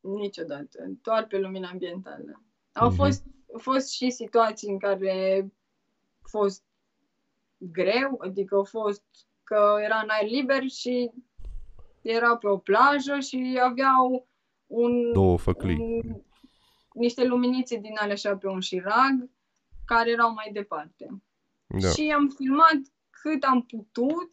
Niciodată. 0.00 0.78
Doar 1.02 1.26
pe 1.26 1.38
lumina 1.38 1.68
ambientală. 1.68 2.42
Au 2.72 2.90
mm-hmm. 2.90 2.96
fost, 2.96 3.24
fost 3.56 3.90
și 3.90 4.10
situații 4.10 4.70
în 4.70 4.78
care 4.78 5.46
a 6.22 6.28
fost 6.28 6.62
greu, 7.56 8.20
adică 8.24 8.54
au 8.54 8.64
fost 8.64 9.02
că 9.44 9.74
era 9.84 10.00
în 10.02 10.08
aer 10.08 10.30
liber 10.30 10.68
și 10.68 11.10
era 12.02 12.36
pe 12.36 12.48
o 12.48 12.56
plajă 12.56 13.18
și 13.18 13.60
aveau 13.64 14.28
un... 14.66 15.12
Două 15.12 15.38
făclii. 15.38 15.76
Un, 15.78 16.22
niște 16.92 17.24
luminițe 17.24 17.76
din 17.76 17.96
alea 17.96 18.12
așa 18.12 18.36
pe 18.36 18.48
un 18.48 18.60
șirag 18.60 19.30
care 19.84 20.10
erau 20.10 20.32
mai 20.32 20.50
departe. 20.52 21.22
Da. 21.66 21.88
Și 21.88 22.12
am 22.16 22.28
filmat 22.28 22.80
cât 23.10 23.42
am 23.42 23.62
putut 23.62 24.32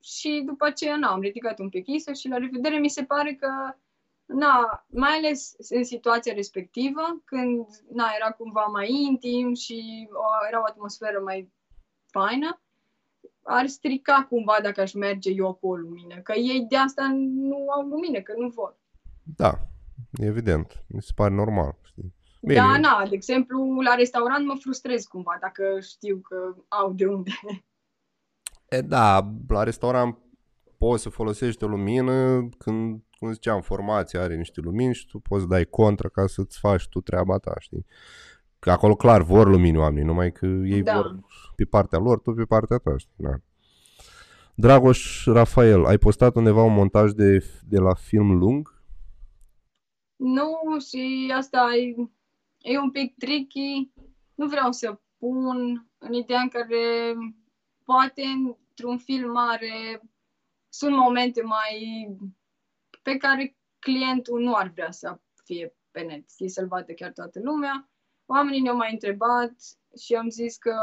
și 0.00 0.42
după 0.46 0.64
aceea 0.66 0.96
n-am 0.96 1.20
ridicat 1.20 1.58
un 1.58 1.68
pic 1.68 1.86
isă 1.86 2.12
și 2.12 2.28
la 2.28 2.36
revedere 2.36 2.78
mi 2.78 2.88
se 2.88 3.04
pare 3.04 3.34
că 3.34 3.48
na, 4.24 4.84
mai 4.86 5.16
ales 5.16 5.54
în 5.68 5.84
situația 5.84 6.34
respectivă, 6.34 7.22
când 7.24 7.66
na, 7.92 8.12
era 8.16 8.30
cumva 8.30 8.64
mai 8.64 8.90
intim 8.90 9.54
și 9.54 10.08
o, 10.12 10.46
era 10.48 10.60
o 10.60 10.64
atmosferă 10.66 11.20
mai 11.24 11.52
faină, 12.06 12.60
ar 13.42 13.66
strica 13.66 14.26
cumva 14.28 14.58
dacă 14.62 14.80
aș 14.80 14.92
merge 14.92 15.30
eu 15.30 15.54
cu 15.54 15.68
o 15.68 15.76
lumină, 15.76 16.20
că 16.20 16.32
ei 16.32 16.66
de 16.68 16.76
asta 16.76 17.08
nu 17.14 17.70
au 17.70 17.82
lumină, 17.82 18.20
că 18.20 18.34
nu 18.36 18.48
vor. 18.48 18.76
Da, 19.36 19.52
evident, 20.12 20.84
mi 20.86 21.02
se 21.02 21.12
pare 21.14 21.34
normal. 21.34 21.78
Știi? 21.82 22.14
Bine. 22.40 22.54
Da, 22.54 22.78
na, 22.78 23.06
de 23.08 23.14
exemplu, 23.14 23.80
la 23.80 23.94
restaurant 23.94 24.46
mă 24.46 24.54
frustrez 24.60 25.04
cumva 25.04 25.38
dacă 25.40 25.80
știu 25.80 26.16
că 26.16 26.54
au 26.68 26.92
de 26.92 27.06
unde. 27.06 27.30
E, 28.68 28.80
da, 28.80 29.32
la 29.48 29.62
restaurant 29.62 30.18
poți 30.78 31.02
să 31.02 31.08
folosești 31.08 31.64
o 31.64 31.66
lumină 31.66 32.48
când 32.58 33.02
cum 33.22 33.32
ziceam, 33.32 33.60
formația 33.60 34.22
are 34.22 34.36
niște 34.36 34.60
lumini 34.60 34.94
și 34.94 35.06
tu 35.06 35.18
poți 35.18 35.48
dai 35.48 35.64
contra 35.64 36.08
ca 36.08 36.26
să-ți 36.26 36.58
faci 36.58 36.88
tu 36.88 37.00
treaba 37.00 37.38
ta, 37.38 37.54
știi? 37.58 37.86
Că 38.58 38.70
acolo 38.70 38.94
clar 38.94 39.22
vor 39.22 39.48
lumini 39.48 39.78
oamenii, 39.78 40.04
numai 40.04 40.32
că 40.32 40.46
ei 40.46 40.82
da. 40.82 40.94
vor 40.94 41.18
pe 41.56 41.64
partea 41.64 41.98
lor, 41.98 42.20
tu 42.20 42.32
pe 42.32 42.44
partea 42.44 42.76
ta, 42.76 42.96
știi? 42.96 43.14
Da. 43.16 43.34
Dragoș 44.54 45.26
Rafael, 45.26 45.84
ai 45.84 45.98
postat 45.98 46.34
undeva 46.34 46.62
un 46.62 46.74
montaj 46.74 47.10
de, 47.10 47.44
de 47.68 47.78
la 47.78 47.94
film 47.94 48.38
lung? 48.38 48.81
Nu, 50.24 50.78
și 50.78 51.32
asta 51.34 51.74
e, 51.74 51.94
e 52.58 52.78
un 52.78 52.90
pic 52.90 53.16
tricky. 53.16 53.90
Nu 54.34 54.46
vreau 54.46 54.72
să 54.72 55.00
pun 55.18 55.86
în 55.98 56.12
ideea 56.12 56.40
în 56.40 56.48
care 56.48 57.14
poate 57.84 58.22
într-un 58.22 58.98
film 58.98 59.30
mare 59.30 60.02
sunt 60.68 60.96
momente 60.96 61.42
mai 61.42 62.08
pe 63.02 63.16
care 63.16 63.56
clientul 63.78 64.40
nu 64.40 64.54
ar 64.54 64.68
vrea 64.68 64.90
să 64.90 65.20
fie 65.44 65.74
pe 65.90 66.00
net, 66.00 66.30
știi, 66.30 66.48
să-l 66.48 66.66
vadă 66.66 66.92
chiar 66.92 67.12
toată 67.12 67.40
lumea. 67.42 67.90
oamenii 68.26 68.60
ne-au 68.60 68.76
mai 68.76 68.92
întrebat 68.92 69.52
și 69.98 70.14
am 70.14 70.28
zis 70.28 70.56
că, 70.56 70.74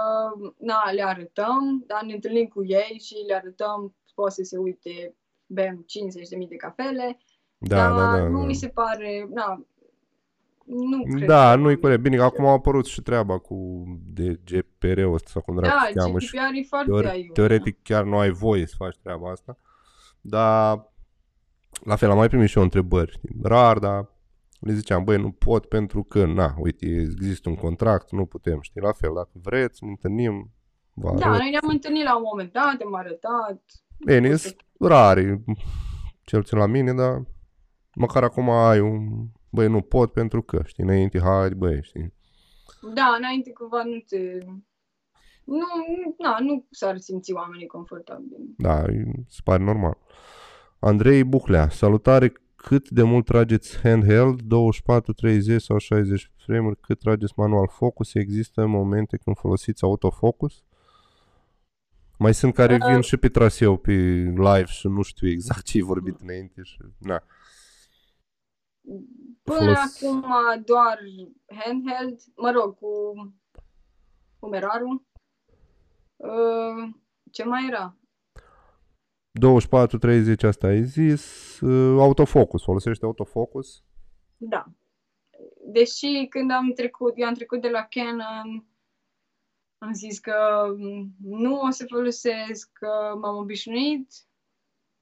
na, 0.57 0.91
le 0.91 1.03
arătăm, 1.03 1.84
dar 1.88 2.03
ne 2.03 2.14
întâlnim 2.14 2.48
cu 2.48 2.66
ei 2.66 2.99
și 2.99 3.16
le 3.28 3.34
arătăm, 3.36 3.95
poate 4.16 4.34
să 4.34 4.44
se 4.44 4.57
uite, 4.57 5.16
bem 5.45 5.86
50.000 6.41 6.48
de 6.48 6.56
cafele, 6.56 7.18
Da, 7.61 7.76
dar 7.76 7.91
da, 7.91 8.18
da. 8.18 8.27
nu 8.27 8.40
da. 8.40 8.45
mi 8.45 8.53
se 8.53 8.68
pare, 8.68 9.27
na, 9.34 9.64
nu 10.65 11.03
cred 11.15 11.27
Da, 11.27 11.49
că- 11.52 11.56
nu 11.60 11.69
e 11.69 11.76
corect. 11.76 12.02
Bine, 12.02 12.15
că 12.15 12.23
acum 12.23 12.45
a 12.45 12.52
apărut 12.52 12.86
și 12.86 13.02
treaba 13.02 13.38
cu 13.38 13.84
DGPR-ul 14.14 15.14
ăsta 15.14 15.30
sau 15.31 15.41
cum 15.41 15.56
dracu 15.56 15.76
Da, 15.76 15.86
se 15.88 15.94
cheamă 15.94 16.19
și 16.19 16.27
GDPR 16.38 16.56
e 16.57 16.64
foarte 16.69 16.90
teore- 16.90 17.10
aiurea. 17.10 17.31
teoretic 17.34 17.77
chiar 17.84 18.03
nu 18.03 18.18
ai 18.18 18.30
voie 18.30 18.65
să 18.65 18.73
faci 18.77 18.98
treaba 19.03 19.31
asta. 19.31 19.57
Dar 20.22 20.88
la 21.84 21.95
fel, 21.95 22.10
am 22.11 22.18
mai 22.18 22.27
primit 22.27 22.49
și 22.49 22.57
eu 22.57 22.64
întrebări. 22.64 23.11
știi, 23.11 23.30
Rar, 23.44 23.80
dar 23.80 24.07
le 24.60 24.73
ziceam, 24.73 25.03
băi, 25.03 25.18
nu 25.18 25.31
pot 25.31 25.65
pentru 25.65 26.03
că, 26.03 26.26
na, 26.26 26.53
uite, 26.57 26.86
există 26.86 27.49
un 27.49 27.56
contract, 27.56 28.11
nu 28.11 28.26
putem, 28.26 28.61
știi, 28.61 28.81
la 28.81 28.91
fel, 28.91 29.11
dacă 29.15 29.30
vreți, 29.34 29.84
ne 29.84 29.90
întâlnim, 29.90 30.52
vă 30.94 31.14
Da, 31.18 31.26
arăt. 31.26 31.40
noi 31.40 31.49
ne-am 31.49 31.69
întâlnit 31.69 32.03
la 32.03 32.15
un 32.15 32.23
moment 32.31 32.52
dat, 32.52 32.77
am 32.86 32.95
arătat. 32.95 33.61
Bine, 34.06 34.36
sunt 34.36 34.56
rare, 34.80 35.44
cel 36.23 36.40
puțin 36.41 36.57
la 36.57 36.65
mine, 36.65 36.94
dar 36.94 37.22
măcar 38.00 38.24
acum 38.24 38.50
ai 38.50 38.80
un, 38.80 39.28
băi, 39.50 39.68
nu 39.68 39.82
pot 39.82 40.12
pentru 40.12 40.42
că, 40.42 40.62
știi, 40.66 40.84
înainte, 40.84 41.20
hai, 41.20 41.50
băi, 41.50 41.84
știi. 41.84 42.14
Da, 42.94 43.16
înainte 43.18 43.52
cumva 43.52 43.84
nu 43.84 44.00
te... 44.08 44.38
Nu, 45.44 45.66
na, 46.18 46.38
nu 46.40 46.66
s-ar 46.72 46.98
simți 46.98 47.34
oamenii 47.34 47.68
confortabili. 47.68 48.54
Da, 48.58 48.82
îi 48.82 49.26
se 49.28 49.40
pare 49.44 49.64
normal. 49.64 49.98
Andrei 50.80 51.24
Buclea, 51.24 51.70
salutare, 51.70 52.34
cât 52.56 52.90
de 52.90 53.04
mult 53.04 53.26
trageți 53.26 53.80
handheld, 53.80 54.42
24, 54.42 55.14
30 55.14 55.62
sau 55.62 55.78
60 55.78 56.32
frame-uri, 56.36 56.80
cât 56.80 57.00
trageți 57.00 57.34
manual 57.36 57.68
focus, 57.68 58.14
există 58.14 58.66
momente 58.66 59.18
când 59.18 59.38
folosiți 59.38 59.84
autofocus? 59.84 60.64
Mai 62.18 62.34
sunt 62.34 62.54
care 62.54 62.74
Uh. 62.74 62.88
vin 62.92 63.02
și 63.02 63.18
pe 63.18 63.30
traseu, 63.30 63.78
pe 63.78 63.92
live 64.36 64.66
și 64.66 64.88
nu 64.88 65.02
știu 65.02 65.28
exact 65.30 65.64
ce 65.64 65.78
ai 65.78 65.84
vorbit 65.84 66.20
înainte 66.22 66.62
și, 66.64 66.78
na. 66.98 67.24
Până 69.44 69.60
Folos- 69.60 70.03
acum 70.03 70.26
doar 70.66 70.99
handheld, 71.48 72.22
mă 72.36 72.52
rog, 72.52 72.78
cu 72.78 72.88
umerarul. 74.40 75.03
Uh, 76.16 76.94
ce 77.32 77.44
mai 77.44 77.68
era? 77.68 77.98
24, 79.32 79.98
30 79.98 80.44
asta 80.44 80.68
ai 80.68 80.84
zis, 80.84 81.24
uh, 81.60 81.99
autofocus, 81.99 82.64
folosește 82.64 83.06
autofocus? 83.06 83.84
Da. 84.38 84.66
Deși 85.66 86.26
când 86.30 86.52
am 86.52 86.72
trecut, 86.72 87.14
eu 87.16 87.28
am 87.28 87.34
trecut 87.34 87.61
de 87.61 87.70
la 87.70 87.88
Canon, 87.90 88.68
am 89.78 89.94
zis 89.94 90.20
că 90.20 90.66
mm, 90.78 91.16
nu 91.20 91.60
o 91.60 91.70
să 91.70 91.86
folosesc, 91.88 92.70
că 92.74 93.18
m-am 93.22 93.36
obișnuit. 93.38 94.11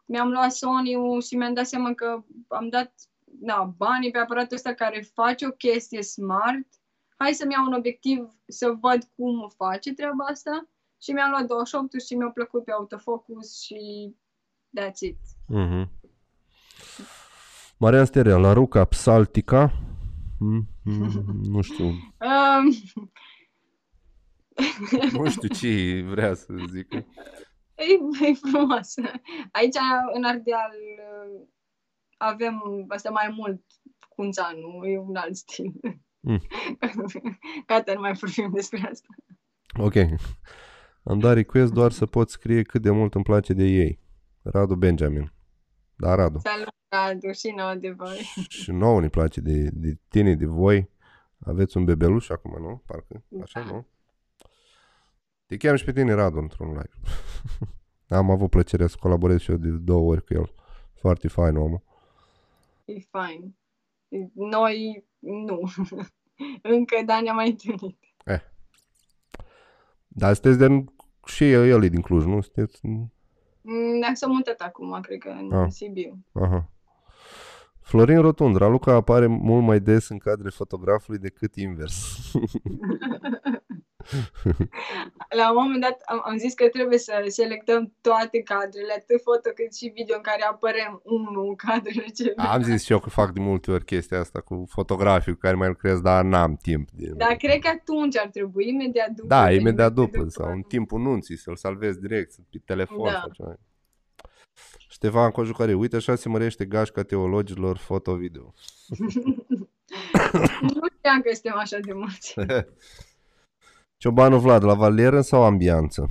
Mi-am 0.06 0.30
luat 0.30 0.52
Sony-ul 0.52 1.22
și 1.22 1.36
mi-am 1.36 1.54
dat 1.54 1.66
seama 1.66 1.94
că 1.94 2.24
am 2.48 2.70
dat 2.70 2.94
na, 3.40 3.74
banii 3.78 4.12
pe 4.12 4.18
aparatul 4.18 4.56
ăsta 4.56 4.74
care 4.74 5.00
face 5.14 5.48
o 5.48 5.52
chestie 5.52 6.02
smart. 6.02 6.68
Hai 7.18 7.34
să-mi 7.34 7.54
iau 7.54 7.66
un 7.66 7.74
obiectiv 7.74 8.30
să 8.48 8.72
văd 8.82 9.04
cum 9.16 9.50
face 9.56 9.94
treaba 9.94 10.26
asta. 10.26 10.70
Și 11.02 11.12
mi-am 11.12 11.30
luat 11.30 11.46
28 11.46 12.02
și 12.02 12.16
mi-a 12.16 12.30
plăcut 12.30 12.64
pe 12.64 12.72
autofocus 12.72 13.62
și 13.62 14.16
that's 14.80 15.00
it. 15.00 15.20
Mhm. 15.48 15.90
Marian 17.78 18.06
Sterea, 18.06 18.38
la 18.38 18.54
Ruca 18.54 18.86
Psaltica, 18.86 19.72
mm, 20.40 20.68
mm, 20.84 21.26
nu 21.44 21.62
știu, 21.62 21.86
Um, 22.28 22.74
nu 25.12 25.30
știu 25.30 25.48
ce 25.48 26.02
vrea 26.10 26.34
să 26.34 26.54
zic. 26.70 26.94
E, 26.94 27.04
e 28.28 28.34
frumoasă. 28.34 29.02
Aici, 29.52 29.76
în 30.14 30.24
Ardeal, 30.24 30.72
avem 32.18 32.86
asta 32.88 33.10
mai 33.10 33.34
mult 33.36 33.62
cunțanul, 34.10 34.86
e 34.88 34.98
un 34.98 35.16
alt 35.16 35.36
stil. 35.36 35.74
Mm. 36.20 36.42
Gata, 37.68 37.94
nu 37.94 38.00
mai 38.00 38.14
vorbim 38.14 38.52
despre 38.54 38.90
asta. 38.92 39.08
Ok. 39.80 39.94
Am 41.04 41.20
dat 41.20 41.34
request 41.34 41.74
doar 41.74 41.92
să 41.92 42.06
pot 42.06 42.30
scrie 42.30 42.62
cât 42.62 42.82
de 42.82 42.90
mult 42.90 43.16
îmi 43.16 43.24
place 43.24 43.54
de 43.54 43.64
ei. 43.64 44.00
Radu 44.42 44.76
Benjamin. 44.76 45.34
Da, 45.96 46.16
Radu. 46.16 46.40
Salut, 46.40 46.74
Radu, 46.90 47.32
și 47.32 47.54
nouă 47.56 47.76
de 47.76 47.90
voi. 47.90 48.18
Și 48.62 48.72
nouă 48.72 49.00
ne 49.02 49.10
place 49.10 49.42
de, 49.42 49.70
de 49.74 49.98
tine, 50.08 50.36
de 50.36 50.46
voi. 50.46 50.90
Aveți 51.40 51.78
un 51.78 51.86
bebeluș 51.86 52.30
acum, 52.30 52.62
nu? 52.62 52.84
Parcă, 52.86 53.24
așa, 53.44 53.60
Da. 53.60 53.66
nu? 53.66 53.88
Te 55.46 55.58
cheam 55.58 55.76
și 55.76 55.84
pe 55.84 55.94
tine, 55.94 56.14
Radu, 56.14 56.38
într-un 56.40 56.68
live. 56.68 56.92
Am 58.20 58.32
avut 58.32 58.50
plăcerea 58.50 58.88
să 58.88 58.96
colaborez 59.00 59.40
și 59.40 59.52
eu 59.52 59.58
de 59.58 59.70
două 59.70 60.12
ori 60.12 60.24
cu 60.26 60.34
el. 60.34 60.54
Foarte 60.94 61.28
fain 61.28 61.56
omul. 61.56 61.84
E 62.88 63.00
fain. 63.10 63.56
Noi, 64.34 65.06
nu. 65.20 65.62
Încă, 66.76 66.96
dar 67.06 67.22
ne-am 67.22 67.36
mai 67.36 67.50
întâlnit. 67.50 67.98
Dar 70.08 70.34
sunteți 70.34 70.58
de... 70.58 70.84
Și 71.26 71.52
el, 71.52 71.68
el 71.68 71.84
e 71.84 71.88
din 71.88 72.02
Cluj, 72.02 72.26
nu? 72.26 72.42
Sunteți... 72.42 72.80
Mm, 73.62 74.00
Dar 74.02 74.14
s-a 74.14 74.28
mutat 74.28 74.60
acum, 74.60 75.00
cred 75.02 75.20
că 75.20 75.30
în 75.30 75.52
Ah. 75.52 75.72
Sibiu. 75.72 76.26
Aha. 76.34 76.70
Florin 77.82 78.22
Rotund, 78.22 78.56
Raluca 78.56 78.94
apare 78.94 79.28
mult 79.28 79.66
mai 79.66 79.80
des 79.80 80.10
în 80.10 80.18
cadre 80.18 80.50
fotografului 80.50 81.20
decât 81.20 81.56
invers. 81.56 82.06
La 85.40 85.50
un 85.50 85.56
moment 85.64 85.82
dat 85.82 86.02
am, 86.06 86.22
am 86.26 86.38
zis 86.38 86.54
că 86.54 86.68
trebuie 86.68 86.98
să 86.98 87.26
selectăm 87.28 87.94
toate 88.02 88.42
cadrele, 88.42 88.94
atât 88.98 89.22
foto 89.22 89.50
cât 89.56 89.76
și 89.76 89.92
video, 89.96 90.16
în 90.16 90.22
care 90.22 90.44
apărăm 90.44 91.02
unul 91.04 91.48
în 91.48 91.56
cadrele 91.56 92.06
ce 92.16 92.34
Am 92.36 92.62
zis 92.62 92.84
și 92.84 92.92
eu 92.92 93.00
că 93.00 93.10
fac 93.10 93.32
de 93.32 93.40
multe 93.40 93.72
ori 93.72 93.86
chestia 93.86 94.20
asta 94.20 94.42
cu 94.42 94.66
fotografii 94.70 95.34
cu 95.34 95.40
care 95.40 95.56
mai 95.56 95.68
lucrez, 95.68 96.00
dar 96.00 96.24
n-am 96.24 96.56
timp. 96.56 96.90
De... 96.92 97.12
Dar 97.16 97.36
cred 97.36 97.60
că 97.60 97.68
atunci 97.68 98.18
ar 98.18 98.28
trebui, 98.28 98.70
imediat 98.70 99.10
după. 99.10 99.28
Da, 99.28 99.46
să 99.46 99.52
imediat 99.52 99.90
inventezi 99.90 99.94
după, 99.94 100.18
după. 100.18 100.30
sau 100.30 100.52
în 100.52 100.62
timpul 100.62 101.00
nunții, 101.00 101.38
să-l 101.38 101.56
salvezi 101.56 102.00
direct, 102.00 102.36
pe 102.52 102.62
telefon 102.66 103.04
Da. 103.04 103.20
sau 103.20 103.30
ceva. 103.32 103.56
Ștefan 104.90 105.32
Cojucariu, 105.32 105.80
uite 105.80 105.96
așa 105.96 106.16
se 106.16 106.30
mărește 106.30 106.66
gașca 106.66 107.04
teologilor 107.04 107.78
foto-video. 107.78 108.54
Nu 110.62 110.88
știam 110.98 111.22
că 111.22 111.30
suntem 111.34 111.58
așa 111.58 111.78
de 111.80 111.94
mulți. 111.94 112.36
Ciobanu 113.98 114.40
Vlad, 114.40 114.64
la 114.64 114.74
valieră 114.74 115.22
sau 115.22 115.44
ambianță? 115.44 116.02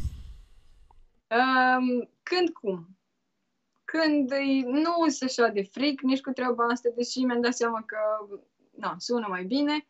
Um, 1.31 2.09
când 2.23 2.49
cum? 2.49 2.89
Când 3.85 4.31
e- 4.31 4.67
nu 4.67 5.09
sunt 5.09 5.31
așa 5.31 5.49
de 5.49 5.63
fric 5.63 6.01
nici 6.01 6.21
cu 6.21 6.31
treaba 6.31 6.65
asta, 6.65 6.89
deși 6.97 7.19
mi-am 7.19 7.41
dat 7.41 7.55
seama 7.55 7.83
că 7.87 7.97
na, 8.71 8.95
sună 8.99 9.27
mai 9.29 9.45
bine. 9.45 9.87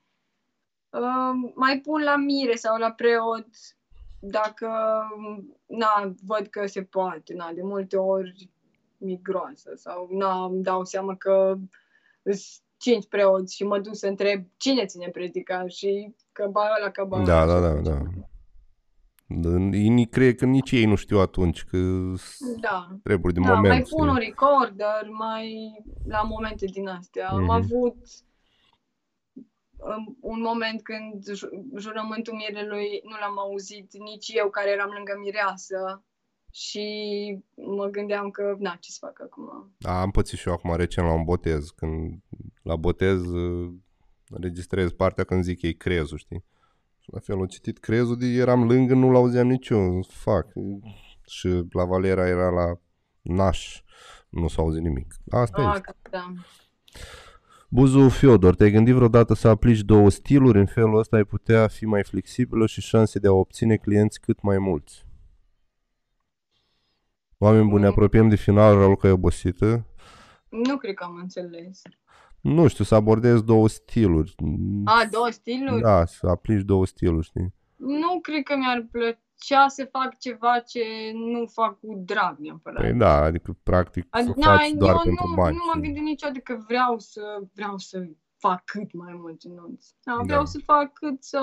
Um, 0.91 1.53
mai 1.55 1.81
pun 1.81 2.03
la 2.03 2.17
mire 2.17 2.55
sau 2.55 2.79
la 2.79 2.91
preot 2.91 3.47
dacă 4.21 4.69
na, 5.67 6.15
văd 6.27 6.47
că 6.47 6.67
se 6.67 6.83
poate. 6.83 7.35
Na, 7.35 7.53
de 7.53 7.63
multe 7.63 7.97
ori 7.97 8.51
mi 8.97 9.21
groasă 9.23 9.73
sau 9.75 10.09
na, 10.11 10.45
îmi 10.45 10.63
dau 10.63 10.85
seama 10.85 11.17
că 11.17 11.57
sunt 12.23 12.63
cinci 12.77 13.07
preoți 13.09 13.55
și 13.55 13.65
mă 13.65 13.79
duc 13.79 13.95
să 13.97 14.07
întreb 14.07 14.45
cine 14.57 14.85
ține 14.85 15.09
predica 15.09 15.67
și 15.67 16.15
că 16.33 16.49
ba 16.51 16.61
ăla, 16.81 16.91
că 16.91 17.05
ba 17.05 17.23
Da, 17.25 17.43
ăla 17.43 17.61
da, 17.61 17.77
și 17.77 17.83
da, 17.83 17.93
așa. 17.93 18.03
da. 19.29 19.77
Ei 19.77 20.07
cred 20.07 20.35
că 20.37 20.45
nici 20.45 20.71
ei 20.71 20.85
nu 20.85 20.95
știu 20.95 21.19
atunci 21.19 21.65
că 21.65 21.79
Da. 22.61 22.89
treburi 23.03 23.33
de 23.35 23.41
Da, 23.41 23.55
moment. 23.55 23.75
mai 23.75 23.83
pun 23.91 24.09
un 24.09 24.15
știi? 24.15 24.29
recorder, 24.29 25.09
mai 25.11 25.73
la 26.07 26.23
momente 26.23 26.67
din 26.67 26.89
astea. 26.89 27.29
Am 27.29 27.41
Mhm. 27.43 27.51
avut 27.51 27.97
um, 29.77 30.17
un 30.21 30.41
moment 30.41 30.83
când 30.83 31.25
ju- 31.35 31.69
jurământul 31.79 32.35
mirelui 32.35 33.01
nu 33.05 33.17
l-am 33.21 33.39
auzit 33.39 33.93
nici 33.99 34.29
eu 34.35 34.51
care 34.51 34.71
eram 34.71 34.91
lângă 34.91 35.13
mireasă 35.23 36.05
și 36.53 36.85
mă 37.55 37.87
gândeam 37.87 38.31
că, 38.31 38.55
na, 38.59 38.77
ce 38.81 38.91
să 38.91 38.99
fac 39.01 39.21
acum? 39.23 39.75
Da, 39.79 40.01
am 40.01 40.11
pățit 40.11 40.39
și 40.39 40.49
eu 40.49 40.55
acum 40.55 40.75
recent 40.77 41.07
la 41.07 41.13
un 41.13 41.25
botez. 41.25 41.71
Când 41.71 42.21
la 42.67 42.77
botez 42.77 43.27
uh, 43.27 43.73
înregistrez 44.29 44.93
partea 44.93 45.25
când 45.25 45.43
zic 45.43 45.63
ei 45.63 45.75
crezul, 45.75 46.19
știi? 46.19 46.45
Și 47.01 47.09
la 47.13 47.19
fel, 47.19 47.37
am 47.37 47.47
citit 47.47 47.79
crezul, 47.79 48.19
de 48.19 48.27
eram 48.27 48.67
lângă, 48.67 48.95
nu-l 48.95 49.15
auzeam 49.15 49.47
nici 49.47 49.69
eu. 49.69 50.07
Fac. 50.09 50.47
Și 51.27 51.65
la 51.71 51.85
Valera 51.85 52.27
era 52.27 52.49
la 52.49 52.81
naș, 53.23 53.83
nu 54.29 54.49
s-a 54.49 54.63
auzit 54.63 54.83
nimic. 54.83 55.15
Asta 55.31 55.63
Ah, 55.63 55.73
este. 55.75 55.95
că 56.03 56.09
da. 56.11 56.33
Buzu 57.69 58.09
Fiodor, 58.09 58.55
te-ai 58.55 58.71
gândit 58.71 58.95
vreodată 58.95 59.35
să 59.35 59.49
aplici 59.49 59.81
două 59.81 60.11
stiluri? 60.11 60.59
În 60.59 60.67
felul 60.67 60.99
ăsta 60.99 61.17
ai 61.17 61.25
putea 61.25 61.67
fi 61.67 61.85
mai 61.85 62.05
flexibilă 62.05 62.67
și 62.67 62.81
șanse 62.81 63.19
de 63.19 63.27
a 63.27 63.33
obține 63.33 63.77
clienți 63.77 64.21
cât 64.21 64.43
mai 64.43 64.59
mulți. 64.59 65.05
Oameni 67.39 67.69
buni, 67.69 67.81
ne 67.83 67.87
apropiem 67.89 68.29
de 68.29 68.37
final, 68.37 68.79
Raluca 68.79 69.09
e 69.09 69.11
obosită. 69.11 69.87
Nu 70.49 70.77
cred 70.77 70.95
că 70.95 71.05
am 71.05 71.17
înțeles. 71.17 71.83
Nu 72.55 72.67
știu, 72.67 72.85
să 72.85 72.95
abordezi 72.95 73.45
două 73.45 73.69
stiluri. 73.69 74.35
A, 74.85 75.05
două 75.11 75.31
stiluri? 75.31 75.81
Da, 75.83 76.05
să 76.05 76.27
aplici 76.27 76.63
două 76.65 76.87
stiluri, 76.87 77.25
știi? 77.27 77.55
Nu 77.77 78.21
cred 78.21 78.43
că 78.43 78.57
mi-ar 78.57 78.87
plăcea 78.91 79.69
să 79.69 79.89
fac 79.93 80.19
ceva 80.19 80.59
ce 80.59 80.81
nu 81.15 81.47
fac 81.47 81.79
cu 81.81 82.03
drag 82.05 82.37
neapărat. 82.39 82.81
Păi 82.83 82.93
da, 82.93 83.17
adică 83.23 83.57
practic 83.63 84.05
Ad- 84.05 84.25
să 84.25 84.33
na, 84.37 84.57
faci 84.57 84.71
doar 84.71 84.95
eu 84.95 85.01
pentru 85.03 85.29
nu, 85.29 85.35
bani. 85.35 85.57
nu 85.57 85.63
m-am 85.67 85.79
știi? 85.79 85.83
gândit 85.93 86.03
niciodată 86.03 86.39
că 86.39 86.59
vreau 86.67 86.99
să 86.99 87.23
vreau 87.55 87.79
să 87.79 88.07
fac 88.39 88.65
cât 88.65 88.93
mai 88.93 89.13
mulți 89.21 89.49
nunți. 89.49 89.95
Da, 90.05 90.19
vreau 90.25 90.41
Da. 90.41 90.45
să 90.45 90.59
fac 90.65 90.93
cât 90.93 91.23
să 91.23 91.41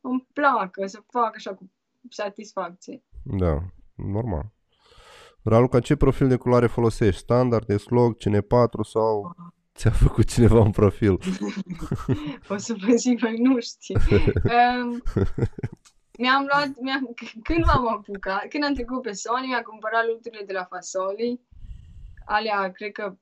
îmi 0.00 0.26
placă, 0.32 0.86
să 0.86 1.00
fac 1.10 1.36
așa 1.36 1.54
cu 1.54 1.70
satisfacție. 2.10 3.02
Da, 3.24 3.58
normal. 3.94 4.52
Raluca, 5.42 5.80
ce 5.80 5.96
profil 5.96 6.28
de 6.28 6.36
culoare 6.36 6.66
folosești? 6.66 7.20
Standard, 7.20 7.66
deslog, 7.66 8.16
cine 8.16 8.40
4 8.40 8.82
sau 8.82 9.34
ți-a 9.74 9.90
făcut 9.90 10.28
cineva 10.32 10.60
un 10.60 10.70
profil? 10.70 11.18
O 12.48 12.56
să 12.56 12.74
vă 12.86 12.94
zic 12.94 13.20
mai 13.22 13.36
nu 13.36 13.60
știu. 13.60 13.94
um, 14.44 15.02
mi-am 16.18 16.48
luat, 16.50 16.70
mi-am, 16.80 17.14
c- 17.24 17.42
când 17.42 17.64
m-am 17.64 17.88
apucat, 17.88 18.48
când 18.48 18.64
am 18.64 18.74
trecut 18.74 19.02
pe 19.02 19.12
Sony, 19.12 19.46
mi-am 19.46 19.62
cumpărat 19.62 20.06
luturile 20.06 20.44
de 20.44 20.52
la 20.52 20.64
Fasoli. 20.64 21.40
Alea, 22.24 22.72
cred 22.72 22.92
că 22.92 23.16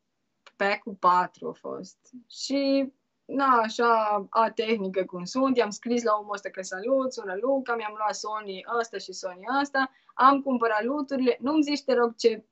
pack-ul 0.57 0.95
4 0.95 1.49
a 1.49 1.53
fost. 1.53 1.99
Și, 2.29 2.93
na, 3.25 3.47
așa, 3.47 4.27
a 4.31 4.51
tehnică 4.51 5.05
cum 5.05 5.25
sunt, 5.25 5.57
i-am 5.57 5.71
scris 5.71 6.03
la 6.03 6.13
omul 6.21 6.35
ăsta 6.35 6.49
că 6.49 6.63
salut, 6.63 7.13
sună 7.13 7.35
Luca, 7.41 7.77
mi-am 7.77 7.95
luat 7.97 8.15
Sony 8.15 8.61
ăsta 8.79 8.99
și 8.99 9.13
Sony 9.13 9.45
ăsta, 9.61 9.91
am 10.15 10.41
cumpărat 10.41 10.85
luturile, 10.85 11.37
nu-mi 11.41 11.63
zici, 11.63 11.83
te 11.85 11.95
rog, 11.95 12.15
ce, 12.17 12.45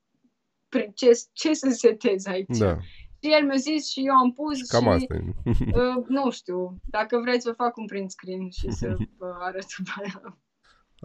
pre- 0.69 0.93
ce, 0.95 1.11
ce 1.33 1.55
să 1.55 1.69
setez 1.71 2.27
aici. 2.27 2.59
Da, 2.59 2.77
Și 3.23 3.33
el 3.33 3.47
mi-a 3.47 3.57
zis 3.57 3.89
și 3.89 4.07
eu 4.07 4.15
am 4.15 4.33
pus 4.33 4.63
cam 4.63 4.83
și... 4.83 4.89
asta 4.89 5.15
e. 5.15 5.25
Uh, 5.81 6.05
nu 6.09 6.31
știu, 6.31 6.81
dacă 6.85 7.19
vreți 7.19 7.47
vă 7.47 7.53
fac 7.53 7.77
un 7.77 7.87
print 7.87 8.11
screen 8.11 8.51
și 8.51 8.71
să 8.71 8.97
vă 9.19 9.35
arăt 9.41 9.67
după 9.77 9.91
aia. 10.03 10.39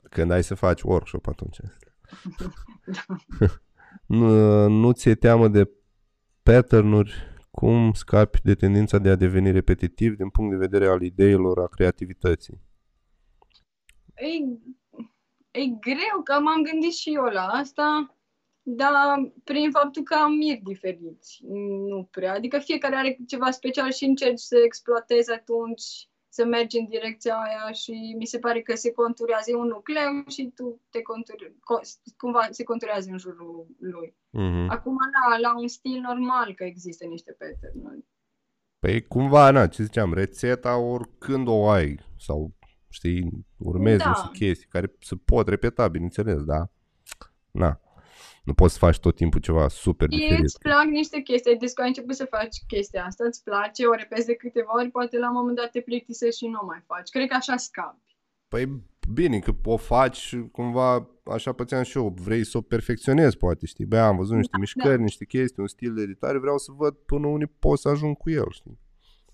Când 0.10 0.32
ai 0.32 0.44
să 0.44 0.56
faci 0.56 0.82
workshop 0.82 1.28
atunci. 1.28 1.58
nu, 4.18 4.68
nu 4.68 4.92
ți-e 4.92 5.16
teamă 5.16 5.48
de 5.48 5.70
pattern-uri? 6.44 7.32
Cum 7.52 7.92
scapi 7.94 8.42
de 8.42 8.56
tendința 8.56 8.98
de 8.98 9.10
a 9.10 9.16
deveni 9.16 9.52
repetitiv 9.52 10.16
din 10.16 10.30
punct 10.30 10.52
de 10.52 10.58
vedere 10.58 10.88
al 10.88 11.02
ideilor, 11.02 11.60
a 11.60 11.68
creativității? 11.68 12.62
E, 14.16 14.28
e 15.52 15.66
greu 15.66 16.22
că 16.24 16.40
m-am 16.40 16.62
gândit 16.62 16.94
și 16.94 17.14
eu 17.14 17.24
la 17.24 17.46
asta, 17.48 18.16
dar 18.64 19.32
prin 19.44 19.72
faptul 19.72 20.04
că 20.04 20.14
am 20.14 20.34
miri 20.34 20.62
diferiți, 20.64 21.40
nu 21.88 22.08
prea. 22.12 22.34
Adică 22.34 22.58
fiecare 22.58 22.96
are 22.96 23.18
ceva 23.28 23.52
special 23.52 23.92
și 23.92 24.06
încerci 24.06 24.40
să 24.40 24.58
exploatezi 24.66 25.32
atunci, 25.32 26.10
să 26.30 26.46
mergi 26.46 26.78
în 26.78 26.88
direcția 26.88 27.36
aia 27.36 27.72
și 27.72 28.16
mi 28.18 28.26
se 28.26 28.40
pare 28.40 28.62
că 28.62 28.76
se 28.76 28.92
conturează 28.92 29.52
e 29.52 29.56
un 29.56 29.68
nucleu 29.68 30.24
și 30.28 30.52
tu 30.56 30.82
te 30.90 31.02
conturi, 31.02 31.52
co- 31.52 32.14
cumva 32.18 32.48
se 32.50 32.64
conturează 32.64 33.10
în 33.12 33.18
jurul 33.18 33.68
lui. 33.80 34.16
Mhm. 34.30 34.70
Acum, 34.70 34.96
la, 34.98 35.38
la 35.38 35.60
un 35.60 35.68
stil 35.68 36.00
normal 36.00 36.54
că 36.56 36.64
există 36.64 37.06
niște 37.06 37.32
pattern 37.32 38.06
Păi 38.80 39.08
cumva, 39.08 39.52
na, 39.52 39.68
ce 39.68 39.84
ziceam, 39.84 40.14
rețeta 40.14 40.78
oricând 40.78 41.48
o 41.48 41.70
ai 41.70 42.00
sau, 42.18 42.54
știi, 42.90 43.46
urmezi 43.58 44.04
Da. 44.04 44.10
niște 44.10 44.46
chestii 44.46 44.68
care 44.68 44.96
se 45.00 45.16
pot 45.16 45.48
repeta, 45.48 45.88
bineînțeles, 45.88 46.44
da? 46.44 46.70
Na, 47.52 47.80
nu 48.44 48.54
poți 48.54 48.74
să 48.74 48.80
faci 48.80 49.00
tot 49.00 49.16
timpul 49.16 49.40
ceva 49.40 49.68
super 49.68 50.12
Și 50.12 50.18
diferit. 50.18 50.44
îți 50.44 50.60
plac 50.60 50.86
niște 50.86 51.20
chestii, 51.20 51.52
adică 51.54 51.82
ai 51.82 51.88
început 51.88 52.16
să 52.16 52.26
faci 52.26 52.58
chestia 52.68 53.06
asta, 53.06 53.24
îți 53.26 53.44
place, 53.44 53.86
o 53.86 53.94
repezi 53.94 54.26
de 54.26 54.36
câteva 54.36 54.72
ori, 54.76 54.90
poate 54.90 55.18
la 55.18 55.28
un 55.30 55.36
moment 55.36 55.58
dat 55.58 55.70
te 55.72 55.82
plictisești 55.82 56.38
și 56.38 56.48
nu 56.48 56.60
o 56.62 56.66
mai 56.66 56.82
faci. 56.86 57.10
Cred 57.10 57.28
că 57.28 57.36
așa 57.36 57.58
scapi. 57.58 58.18
Păi 58.48 58.82
bine, 59.14 59.40
că 59.40 59.52
o 59.64 59.78
faci 59.78 60.18
și 60.18 60.48
cumva, 60.52 61.10
așa 61.24 61.52
pățeam 61.54 61.84
și 61.84 61.98
eu, 61.98 62.16
vrei 62.22 62.44
să 62.46 62.58
o 62.58 62.62
perfecționezi 62.62 63.38
poate, 63.38 63.66
știi? 63.66 63.86
Băi, 63.86 64.00
am 64.00 64.16
văzut 64.18 64.36
niște 64.36 64.58
mișcări, 64.60 65.02
niște 65.02 65.26
chestii, 65.26 65.62
un 65.62 65.68
stil 65.68 65.94
de 65.94 66.02
editare, 66.02 66.38
vreau 66.38 66.58
să 66.58 66.72
văd 66.72 66.94
până 66.96 67.28
unde 67.28 67.46
pot 67.60 67.80
să 67.80 67.90
ajung 67.90 68.18
cu 68.18 68.30
el, 68.30 68.46
știi? 68.50 68.80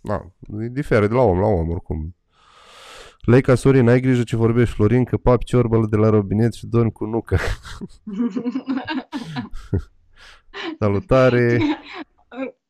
Na, 0.02 0.34
e 0.60 0.68
diferă 0.68 1.07
de 1.07 1.14
la 1.14 1.22
om 1.22 1.40
la 1.40 1.45
om, 1.48 1.69
oricum. 1.69 2.15
Leica 3.30 3.56
Sorin, 3.56 3.89
ai 3.89 3.99
grijă 3.99 4.23
ce 4.23 4.35
vorbești, 4.35 4.76
Florin, 4.76 5.03
că 5.03 5.18
papi 5.18 5.45
ciorbălă 5.45 5.88
de 5.89 5.95
la 5.95 6.10
robinet 6.10 6.53
și 6.53 6.65
dormi 6.65 6.91
cu 6.91 7.06
nucă. 7.06 7.38
Salutare! 10.80 11.60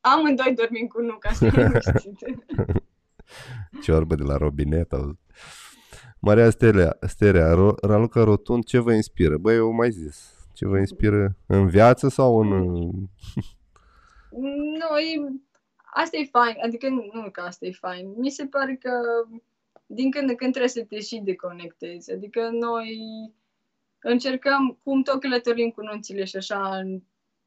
Amândoi 0.00 0.54
dormim 0.54 0.86
cu 0.86 1.00
nuca, 1.00 1.32
să 1.32 1.44
nu 1.44 1.80
știți. 1.80 2.24
Ciorbă 3.82 4.14
de 4.14 4.22
la 4.22 4.36
robinet. 4.36 4.92
auzi. 4.92 5.18
Maria 6.18 6.50
Stelea, 6.50 6.96
Sterea, 7.00 7.54
Ro- 7.54 7.80
Raluca 7.82 8.24
Rotund, 8.24 8.64
ce 8.64 8.78
vă 8.78 8.92
inspiră? 8.92 9.36
Băi, 9.36 9.56
eu 9.56 9.72
mai 9.72 9.90
zis. 9.90 10.34
Ce 10.52 10.66
vă 10.66 10.78
inspiră 10.78 11.36
în 11.46 11.66
viață 11.66 12.08
sau 12.08 12.40
în... 12.40 12.48
Nu, 14.78 14.98
e, 14.98 15.40
asta 15.94 16.16
e 16.16 16.28
fain, 16.30 16.54
adică 16.64 16.88
nu 16.88 17.30
că 17.32 17.40
asta 17.40 17.66
e 17.66 17.72
fain. 17.72 18.14
Mi 18.16 18.30
se 18.30 18.46
pare 18.46 18.74
că 18.74 18.90
din 19.92 20.10
când 20.10 20.28
în 20.28 20.34
când 20.34 20.50
trebuie 20.50 20.70
să 20.70 20.84
te 20.84 21.00
și 21.00 21.20
deconectezi. 21.24 22.12
Adică 22.12 22.48
noi 22.52 22.98
încercăm, 23.98 24.78
cum 24.82 25.02
tot 25.02 25.20
călătorim 25.20 25.70
cu 25.70 25.82
nunțile 25.82 26.24
și 26.24 26.36
așa 26.36 26.76
în 26.76 27.02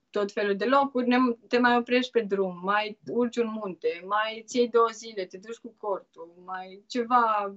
tot 0.10 0.32
felul 0.32 0.56
de 0.56 0.66
locuri, 0.66 1.08
ne, 1.08 1.18
te 1.48 1.58
mai 1.60 1.78
oprești 1.78 2.12
pe 2.12 2.22
drum, 2.22 2.60
mai 2.64 2.98
urci 3.08 3.38
un 3.38 3.48
munte, 3.52 4.04
mai 4.08 4.42
îți 4.44 4.58
iei 4.58 4.70
două 4.70 4.90
zile, 4.94 5.26
te 5.26 5.38
duci 5.38 5.58
cu 5.58 5.74
cortul, 5.78 6.34
mai 6.46 6.84
ceva 6.88 7.56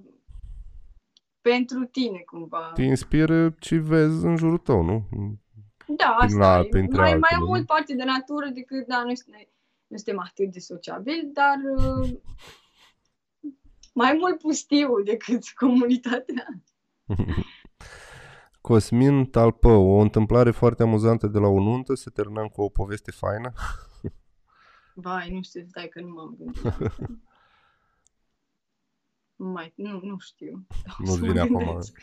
pentru 1.41 1.85
tine 1.85 2.17
cumva. 2.25 2.71
Te 2.73 2.81
inspiră 2.83 3.49
ce 3.59 3.77
vezi 3.77 4.25
în 4.25 4.35
jurul 4.35 4.57
tău, 4.57 4.81
nu? 4.81 5.03
Da, 5.87 6.15
asta 6.19 6.37
la- 6.57 6.59
e. 6.65 6.67
printre 6.67 6.97
Mai, 7.01 7.09
mai 7.09 7.13
altele, 7.13 7.35
am 7.35 7.41
nu? 7.41 7.47
mult 7.47 7.65
parte 7.65 7.95
de 7.95 8.03
natură 8.03 8.47
decât, 8.53 8.87
da, 8.87 9.03
nu, 9.03 9.13
suntem- 9.13 9.47
nu 9.87 9.97
suntem 9.97 10.19
atât 10.19 10.51
de 10.51 10.59
sociabili, 10.59 11.29
dar 11.33 11.55
uh, 11.77 12.09
mai 13.97 14.15
mult 14.19 14.39
pustiu 14.39 15.01
decât 15.03 15.43
comunitatea. 15.55 16.45
Cosmin 18.61 19.25
Talpău, 19.25 19.87
o 19.87 19.99
întâmplare 19.99 20.51
foarte 20.51 20.83
amuzantă 20.83 21.27
de 21.27 21.39
la 21.39 21.47
o 21.47 21.59
nuntă, 21.59 21.93
să 21.95 22.09
terminăm 22.09 22.47
cu 22.47 22.61
o 22.61 22.69
poveste 22.69 23.11
faină. 23.11 23.51
Vai, 24.93 25.29
nu 25.31 25.41
știu, 25.41 25.65
stai 25.69 25.87
că 25.87 26.01
nu 26.01 26.07
m-am 26.07 26.35
gândit 26.37 26.63
la 26.63 26.69
asta. 26.69 27.05
Mai, 29.35 29.73
nu, 29.75 29.99
nu 30.03 30.17
știu. 30.19 30.65
O 30.85 30.93
Nu-ți 30.97 31.11
să 31.13 31.19
mă 31.19 31.25
vine 31.27 31.39
acum. 31.39 31.63
gândesc. 31.65 32.01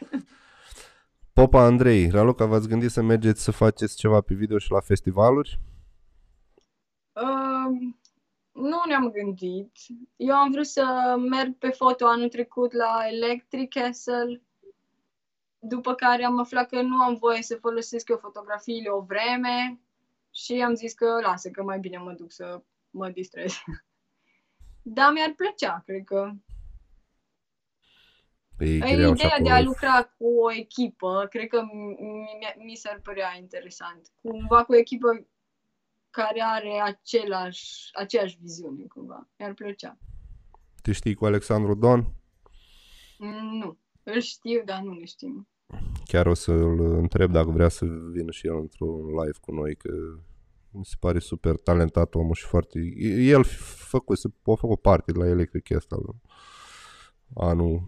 Popa 1.32 1.64
Andrei, 1.64 2.10
Raluca, 2.10 2.44
v-ați 2.46 2.68
gândit 2.68 2.90
să 2.90 3.02
mergeți 3.02 3.42
să 3.42 3.50
faceți 3.50 3.96
ceva 3.96 4.20
pe 4.20 4.34
video 4.34 4.58
și 4.58 4.70
la 4.70 4.80
festivaluri? 4.80 5.60
Uh, 7.12 7.94
nu 8.54 8.82
ne-am 8.86 9.10
gândit. 9.10 9.70
Eu 10.16 10.34
am 10.34 10.50
vrut 10.50 10.66
să 10.66 11.14
merg 11.18 11.56
pe 11.58 11.68
foto 11.68 12.06
anul 12.06 12.28
trecut 12.28 12.72
la 12.72 13.02
Electric 13.10 13.72
Castle, 13.72 14.42
după 15.58 15.94
care 15.94 16.24
am 16.24 16.38
aflat 16.38 16.68
că 16.68 16.82
nu 16.82 16.96
am 17.02 17.14
voie 17.14 17.42
să 17.42 17.56
folosesc 17.56 18.08
eu 18.08 18.16
fotografiile 18.16 18.88
o 18.88 19.00
vreme 19.00 19.80
și 20.30 20.62
am 20.62 20.74
zis 20.74 20.92
că 20.92 21.20
lasă, 21.22 21.50
că 21.50 21.62
mai 21.62 21.78
bine 21.78 21.96
mă 21.96 22.12
duc 22.12 22.32
să 22.32 22.62
mă 22.90 23.08
distrez. 23.08 23.54
Dar 24.82 25.12
mi-ar 25.12 25.32
plăcea, 25.36 25.82
cred 25.86 26.04
că. 26.04 26.30
Păi, 28.56 28.78
e 28.78 28.86
E 28.86 28.94
greu 28.96 29.12
ideea 29.12 29.28
așa 29.28 29.42
de 29.42 29.50
a 29.50 29.56
pe- 29.56 29.62
lucra 29.62 30.04
cu 30.18 30.26
o 30.26 30.52
echipă, 30.52 31.26
cred 31.30 31.48
că 31.48 31.62
mi, 31.62 31.96
mi, 31.98 32.64
mi 32.64 32.74
s-ar 32.74 33.00
părea 33.02 33.36
interesant. 33.38 34.12
Cumva 34.22 34.64
cu 34.64 34.72
o 34.72 34.76
echipă 34.76 35.26
care 36.22 36.40
are 36.42 36.80
același, 36.84 37.90
aceeași 37.92 38.38
viziune, 38.40 38.84
cumva. 38.88 39.28
Mi-ar 39.38 39.54
plăcea. 39.54 39.98
Te 40.82 40.92
știi 40.92 41.14
cu 41.14 41.24
Alexandru 41.24 41.74
Don? 41.74 42.12
Mm, 43.18 43.58
Nu. 43.58 43.78
Îl 44.02 44.20
știu, 44.20 44.62
dar 44.64 44.80
nu 44.80 44.92
ne 44.92 45.04
știm. 45.04 45.48
Chiar 46.04 46.26
o 46.26 46.34
să-l 46.34 46.80
întreb 46.80 47.30
dacă 47.32 47.50
vrea 47.50 47.68
să 47.68 47.84
vină 48.12 48.30
și 48.30 48.46
el 48.46 48.56
într-un 48.56 49.06
live 49.06 49.38
cu 49.40 49.52
noi, 49.52 49.76
că 49.76 49.90
mi 50.70 50.84
se 50.84 50.94
pare 51.00 51.18
super 51.18 51.56
talentat 51.56 52.14
omul 52.14 52.34
și 52.34 52.44
foarte... 52.44 52.78
El 53.18 53.44
făcut, 53.88 54.18
a 54.44 54.54
făcut 54.54 54.80
parte 54.80 55.12
de 55.12 55.18
la 55.18 55.26
Electric 55.26 55.62
Castle 55.62 55.98
anul 57.34 57.86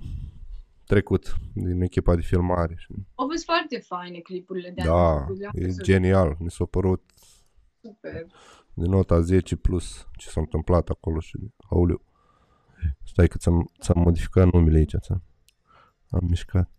trecut 0.86 1.36
din 1.54 1.80
echipa 1.80 2.14
de 2.14 2.20
filmare. 2.20 2.74
Și, 2.78 2.92
Au 3.14 3.26
fost 3.28 3.44
foarte 3.44 3.78
faine 3.78 4.18
clipurile 4.18 4.70
de 4.70 4.80
anul 4.82 4.94
da, 4.94 5.16
trecut, 5.18 5.38
le-am 5.38 5.52
e 5.54 5.64
văzut. 5.64 5.82
genial. 5.82 6.36
Mi 6.38 6.50
s-a 6.50 6.64
părut 6.64 7.02
Super. 7.86 8.26
de 8.74 8.86
nota 8.86 9.20
10 9.20 9.56
plus 9.56 10.08
ce 10.16 10.28
s-a 10.28 10.40
întâmplat 10.40 10.88
acolo 10.88 11.20
și 11.20 11.38
auleu. 11.70 12.02
Stai 13.04 13.28
că 13.28 13.38
ți-am, 13.38 13.70
ți-am 13.80 14.02
modificat 14.02 14.52
numele 14.52 14.78
aici, 14.78 14.94
ți-am 15.00 15.22
am 16.10 16.26
mișcat. 16.28 16.70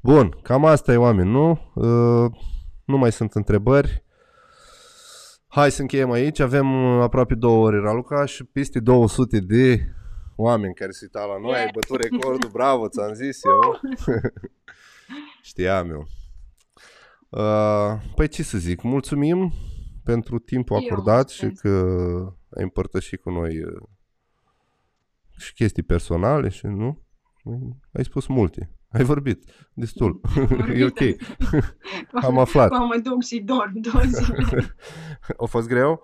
Bun, 0.00 0.38
cam 0.42 0.64
asta 0.64 0.92
e 0.92 0.96
oameni, 0.96 1.30
nu? 1.30 1.50
Uh, 1.74 2.30
nu 2.84 2.98
mai 2.98 3.12
sunt 3.12 3.34
întrebări. 3.34 4.04
Hai 5.46 5.70
să 5.70 5.80
încheiem 5.80 6.10
aici. 6.10 6.38
Avem 6.38 6.84
uh, 6.84 7.02
aproape 7.02 7.34
două 7.34 7.66
ore, 7.66 7.78
Raluca, 7.78 8.24
și 8.24 8.44
peste 8.44 8.80
200 8.80 9.40
de 9.40 9.92
oameni 10.36 10.74
care 10.74 10.90
se 10.90 10.98
uitau 11.02 11.28
la 11.28 11.38
noi. 11.38 11.58
Ai 11.58 11.70
bătut 11.72 12.00
recordul, 12.00 12.50
bravo, 12.50 12.88
ți-am 12.88 13.12
zis 13.12 13.40
eu. 13.44 13.80
Știam 15.42 15.90
eu. 15.90 16.06
Uh, 17.28 18.00
păi 18.14 18.28
ce 18.28 18.42
să 18.42 18.58
zic, 18.58 18.82
mulțumim 18.82 19.52
pentru 20.12 20.38
timpul 20.38 20.76
Eu 20.76 20.86
acordat 20.86 21.28
și 21.28 21.44
mulțumesc. 21.44 21.76
că 21.76 22.56
ai 22.56 22.62
împărtășit 22.62 23.20
cu 23.20 23.30
noi 23.30 23.62
uh, 23.64 23.82
și 25.38 25.52
chestii 25.52 25.82
personale 25.82 26.48
și 26.48 26.66
nu? 26.66 27.02
Ai 27.92 28.04
spus 28.04 28.26
multe. 28.26 28.70
Ai 28.88 29.04
vorbit 29.04 29.44
destul. 29.72 30.20
e 30.78 30.84
ok. 30.84 31.00
Am 32.12 32.38
aflat. 32.46 32.70
Mă, 32.70 32.78
mă 32.78 33.00
duc 33.02 33.22
și 33.22 33.40
dorm 33.40 33.72
două 33.80 34.02
zile. 34.04 34.74
A 35.42 35.44
fost 35.44 35.68
greu? 35.68 36.02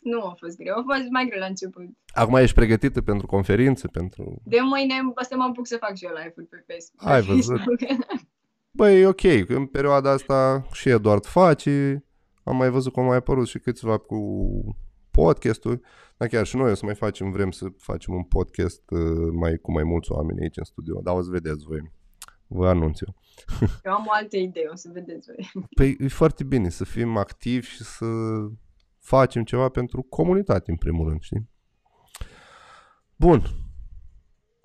Nu 0.00 0.22
a 0.22 0.34
fost 0.38 0.56
greu, 0.56 0.74
a 0.74 0.82
fost 0.86 1.08
mai 1.10 1.26
greu 1.28 1.40
la 1.40 1.46
început. 1.46 1.82
Acum 2.06 2.34
ești 2.34 2.54
pregătită 2.54 3.02
pentru 3.02 3.26
conferințe, 3.26 3.88
pentru... 3.88 4.42
De 4.44 4.58
mâine 4.60 4.94
o 5.14 5.22
să 5.22 5.34
mă 5.36 5.42
apuc 5.42 5.66
să 5.66 5.76
fac 5.80 5.96
și 5.96 6.04
eu 6.04 6.10
live-uri 6.10 6.46
pe 6.46 6.64
Facebook. 6.66 7.12
Ai 7.12 7.22
văzut. 7.22 7.60
Băi, 8.70 9.00
e 9.00 9.06
ok, 9.06 9.44
că 9.46 9.54
în 9.54 9.66
perioada 9.66 10.10
asta 10.10 10.66
și 10.72 10.88
Eduard 10.88 11.26
face, 11.26 12.05
am 12.46 12.56
mai 12.56 12.70
văzut 12.70 12.92
cum 12.92 13.02
au 13.02 13.08
mai 13.08 13.16
apărut 13.16 13.46
și 13.46 13.58
câțiva 13.58 13.98
cu 13.98 14.18
podcasturi, 15.10 15.80
dar 16.16 16.28
chiar 16.28 16.46
și 16.46 16.56
noi 16.56 16.70
o 16.70 16.74
să 16.74 16.84
mai 16.84 16.94
facem, 16.94 17.30
vrem 17.30 17.50
să 17.50 17.66
facem 17.76 18.14
un 18.14 18.22
podcast 18.22 18.90
uh, 18.90 19.32
mai 19.32 19.56
cu 19.56 19.72
mai 19.72 19.84
mulți 19.84 20.12
oameni 20.12 20.40
aici 20.40 20.56
în 20.56 20.64
studio, 20.64 21.00
dar 21.02 21.16
o 21.16 21.22
să 21.22 21.30
vedeți 21.30 21.64
voi, 21.64 21.92
vă 22.46 22.68
anunț 22.68 23.00
eu. 23.00 23.14
Eu 23.84 23.92
am 23.92 24.04
o 24.06 24.12
altă 24.12 24.36
idee, 24.36 24.68
o 24.72 24.74
să 24.74 24.90
vedeți 24.92 25.26
voi. 25.26 25.64
Păi 25.74 25.96
e 25.98 26.08
foarte 26.08 26.44
bine 26.44 26.68
să 26.68 26.84
fim 26.84 27.16
activi 27.16 27.66
și 27.66 27.82
să 27.82 28.06
facem 28.98 29.44
ceva 29.44 29.68
pentru 29.68 30.02
comunitate, 30.02 30.70
în 30.70 30.76
primul 30.76 31.08
rând, 31.08 31.20
știi? 31.20 31.48
Bun. 33.16 33.42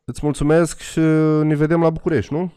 Îți 0.05 0.19
mulțumesc 0.23 0.79
și 0.79 0.99
ne 1.43 1.55
vedem 1.55 1.81
la 1.81 1.89
București, 1.89 2.33
nu? 2.33 2.51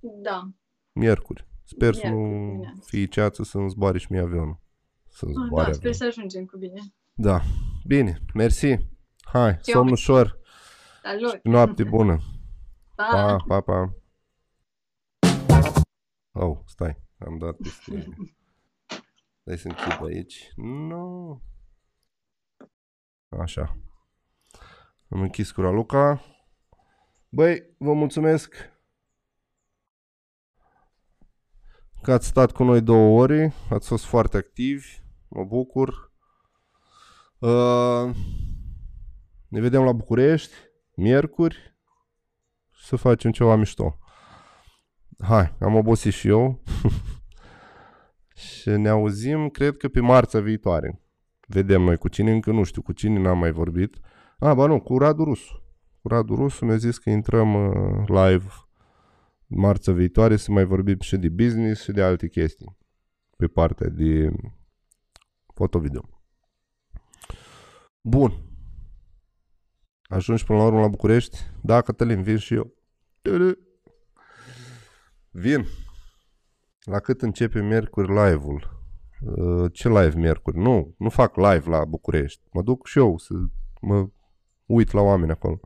Da. 0.00 0.50
Miercuri. 0.92 1.46
Sper 1.68 1.94
să 1.94 2.00
Miercuri 2.08 2.28
nu 2.32 2.48
dimineață. 2.50 2.80
fie 2.84 3.04
ceață 3.06 3.42
să-mi 3.42 3.70
zboare 3.70 3.98
și 3.98 4.06
mie 4.10 4.20
avionul. 4.20 4.60
Să-mi 5.08 5.32
Ah, 5.36 5.44
zboare 5.46 5.66
da, 5.70 5.72
sper 5.72 5.90
avionul. 5.90 5.98
să 5.98 6.04
ajungem 6.04 6.44
cu 6.44 6.58
bine. 6.58 6.80
Da. 7.14 7.40
Bine, 7.86 8.20
mersi. 8.34 8.76
Hai, 9.24 9.52
Ce 9.56 9.60
somn 9.62 9.76
oameni. 9.76 9.92
ușor. 9.92 10.38
Salut! 11.02 11.40
Noapte 11.42 11.84
bună. 11.84 12.18
Pa! 12.94 13.04
Pa, 13.10 13.44
pa, 13.46 13.60
pa. 13.60 13.94
Oh, 16.32 16.58
stai. 16.66 16.96
Am 17.18 17.38
dat 17.38 17.56
peste... 17.56 18.08
Hai 19.46 19.58
să 19.58 19.68
închid 19.68 20.06
aici. 20.06 20.52
Nu. 20.56 21.42
Așa. 23.28 23.76
Am 25.08 25.20
închis 25.20 25.50
cu 25.50 25.60
Raluca. 25.60 26.22
Băi, 27.28 27.74
vă 27.78 27.92
mulțumesc 27.92 28.54
că 32.02 32.12
ați 32.12 32.26
stat 32.26 32.52
cu 32.52 32.64
noi 32.64 32.80
două 32.80 33.20
ore. 33.20 33.52
Ați 33.70 33.88
fost 33.88 34.04
foarte 34.04 34.36
activi. 34.36 34.86
Mă 35.28 35.44
bucur. 35.44 36.12
Uh, 37.38 38.14
ne 39.48 39.60
vedem 39.60 39.82
la 39.82 39.92
București, 39.92 40.54
miercuri, 40.94 41.76
să 42.84 42.96
facem 42.96 43.30
ceva 43.30 43.56
mișto. 43.56 43.98
Hai, 45.18 45.54
am 45.60 45.74
obosit 45.74 46.12
și 46.12 46.28
eu. 46.28 46.62
și 48.34 48.68
ne 48.68 48.88
auzim, 48.88 49.48
cred 49.48 49.76
că 49.76 49.88
pe 49.88 50.00
marțea 50.00 50.40
viitoare. 50.40 51.00
Vedem 51.46 51.82
noi 51.82 51.96
cu 51.96 52.08
cine, 52.08 52.32
încă 52.32 52.50
nu 52.50 52.62
știu 52.62 52.82
cu 52.82 52.92
cine, 52.92 53.18
n-am 53.18 53.38
mai 53.38 53.50
vorbit. 53.50 53.96
A, 54.38 54.54
ba 54.54 54.66
nu, 54.66 54.80
cu 54.80 54.98
Radu 54.98 55.24
Rusu. 55.24 55.62
Cu 56.02 56.08
Radu 56.08 56.34
Rusu 56.34 56.64
mi-a 56.64 56.76
zis 56.76 56.98
că 56.98 57.10
intrăm 57.10 57.54
uh, 57.54 58.08
live 58.08 58.46
marțea 59.46 59.92
viitoare 59.92 60.36
să 60.36 60.50
mai 60.50 60.64
vorbim 60.64 60.98
și 61.00 61.16
de 61.16 61.28
business 61.28 61.82
și 61.82 61.92
de 61.92 62.02
alte 62.02 62.28
chestii. 62.28 62.76
Pe 63.36 63.46
partea 63.46 63.88
de 63.88 64.30
foto-video. 65.54 66.08
Bun. 68.00 68.32
Ajungi 70.02 70.44
până 70.44 70.58
la 70.58 70.64
urmă 70.64 70.80
la 70.80 70.88
București? 70.88 71.38
Da, 71.62 71.82
Cătălin, 71.82 72.22
vin 72.22 72.36
și 72.36 72.54
eu. 72.54 72.74
Tudu. 73.22 73.58
Vin. 75.30 75.64
La 76.84 77.00
cât 77.00 77.22
începe 77.22 77.62
miercuri 77.62 78.08
live-ul? 78.08 78.84
Uh, 79.20 79.72
Ce 79.72 79.88
live 79.88 80.12
miercuri? 80.16 80.58
Nu, 80.58 80.94
nu 80.98 81.08
fac 81.08 81.36
live 81.36 81.70
la 81.70 81.84
București. 81.84 82.42
Mă 82.52 82.62
duc 82.62 82.86
și 82.86 82.98
eu 82.98 83.18
să 83.18 83.34
mă 83.80 84.08
uit 84.66 84.90
la 84.90 85.00
oameni 85.00 85.30
acolo. 85.30 85.60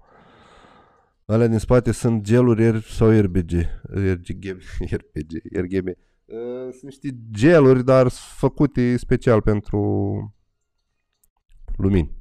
Alea 1.31 1.47
din 1.47 1.59
spate 1.59 1.93
sunt 1.93 2.23
geluri 2.23 2.70
R 2.70 2.81
sau 2.82 3.11
RBG. 3.11 3.52
RGB. 3.82 4.61
RBG. 5.01 5.32
RGB. 5.52 5.86
Uh, 5.86 6.69
Sunt 6.70 6.82
niște 6.82 7.09
geluri, 7.31 7.85
dar 7.85 8.09
sunt 8.09 8.39
făcute 8.39 8.97
special 8.97 9.43
pentru 9.43 9.81
lumini. 11.77 12.19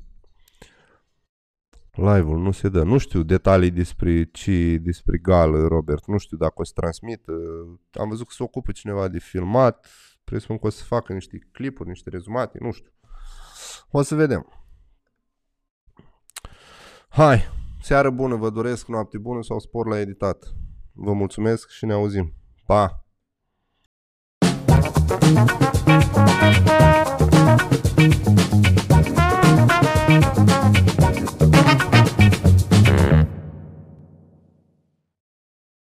Live-ul 1.92 2.40
nu 2.40 2.52
se 2.52 2.70
dă. 2.70 2.84
Nu 2.84 2.98
știu 2.98 3.24
detalii 3.24 3.72
despre 3.72 4.24
ce, 4.24 4.78
despre 4.78 5.18
gală, 5.18 5.68
Robert. 5.68 6.08
Nu 6.08 6.18
știu 6.18 6.38
dacă 6.38 6.54
o 6.56 6.64
să 6.64 6.72
transmit. 6.76 7.26
Am 7.92 8.10
văzut 8.10 8.28
că 8.28 8.34
se 8.34 8.44
ocupă 8.44 8.72
cineva 8.72 9.08
de 9.08 9.20
filmat. 9.20 9.88
Presupun 10.24 10.58
că 10.58 10.68
o 10.68 10.70
să 10.70 10.84
facă 10.84 11.14
niște 11.14 11.48
clipuri, 11.52 11.90
niște 11.90 12.10
rezumate. 12.10 12.58
Nu 12.62 12.72
știu. 12.72 12.92
O 13.92 14.02
să 14.02 14.16
vedem. 14.16 14.64
Hai, 17.10 17.59
Seară 17.82 18.10
bună 18.10 18.36
vă 18.36 18.50
doresc, 18.50 18.88
noapte 18.88 19.18
bună 19.18 19.44
sau 19.44 19.60
spor 19.60 19.88
la 19.88 20.00
editat. 20.00 20.54
Vă 20.94 21.14
mulțumesc 21.14 21.70
și 21.70 21.86
ne 21.86 21.94
auzim. 21.94 22.34
Pa! 22.66 23.04
Thank 28.00 28.92
you. 28.92 28.99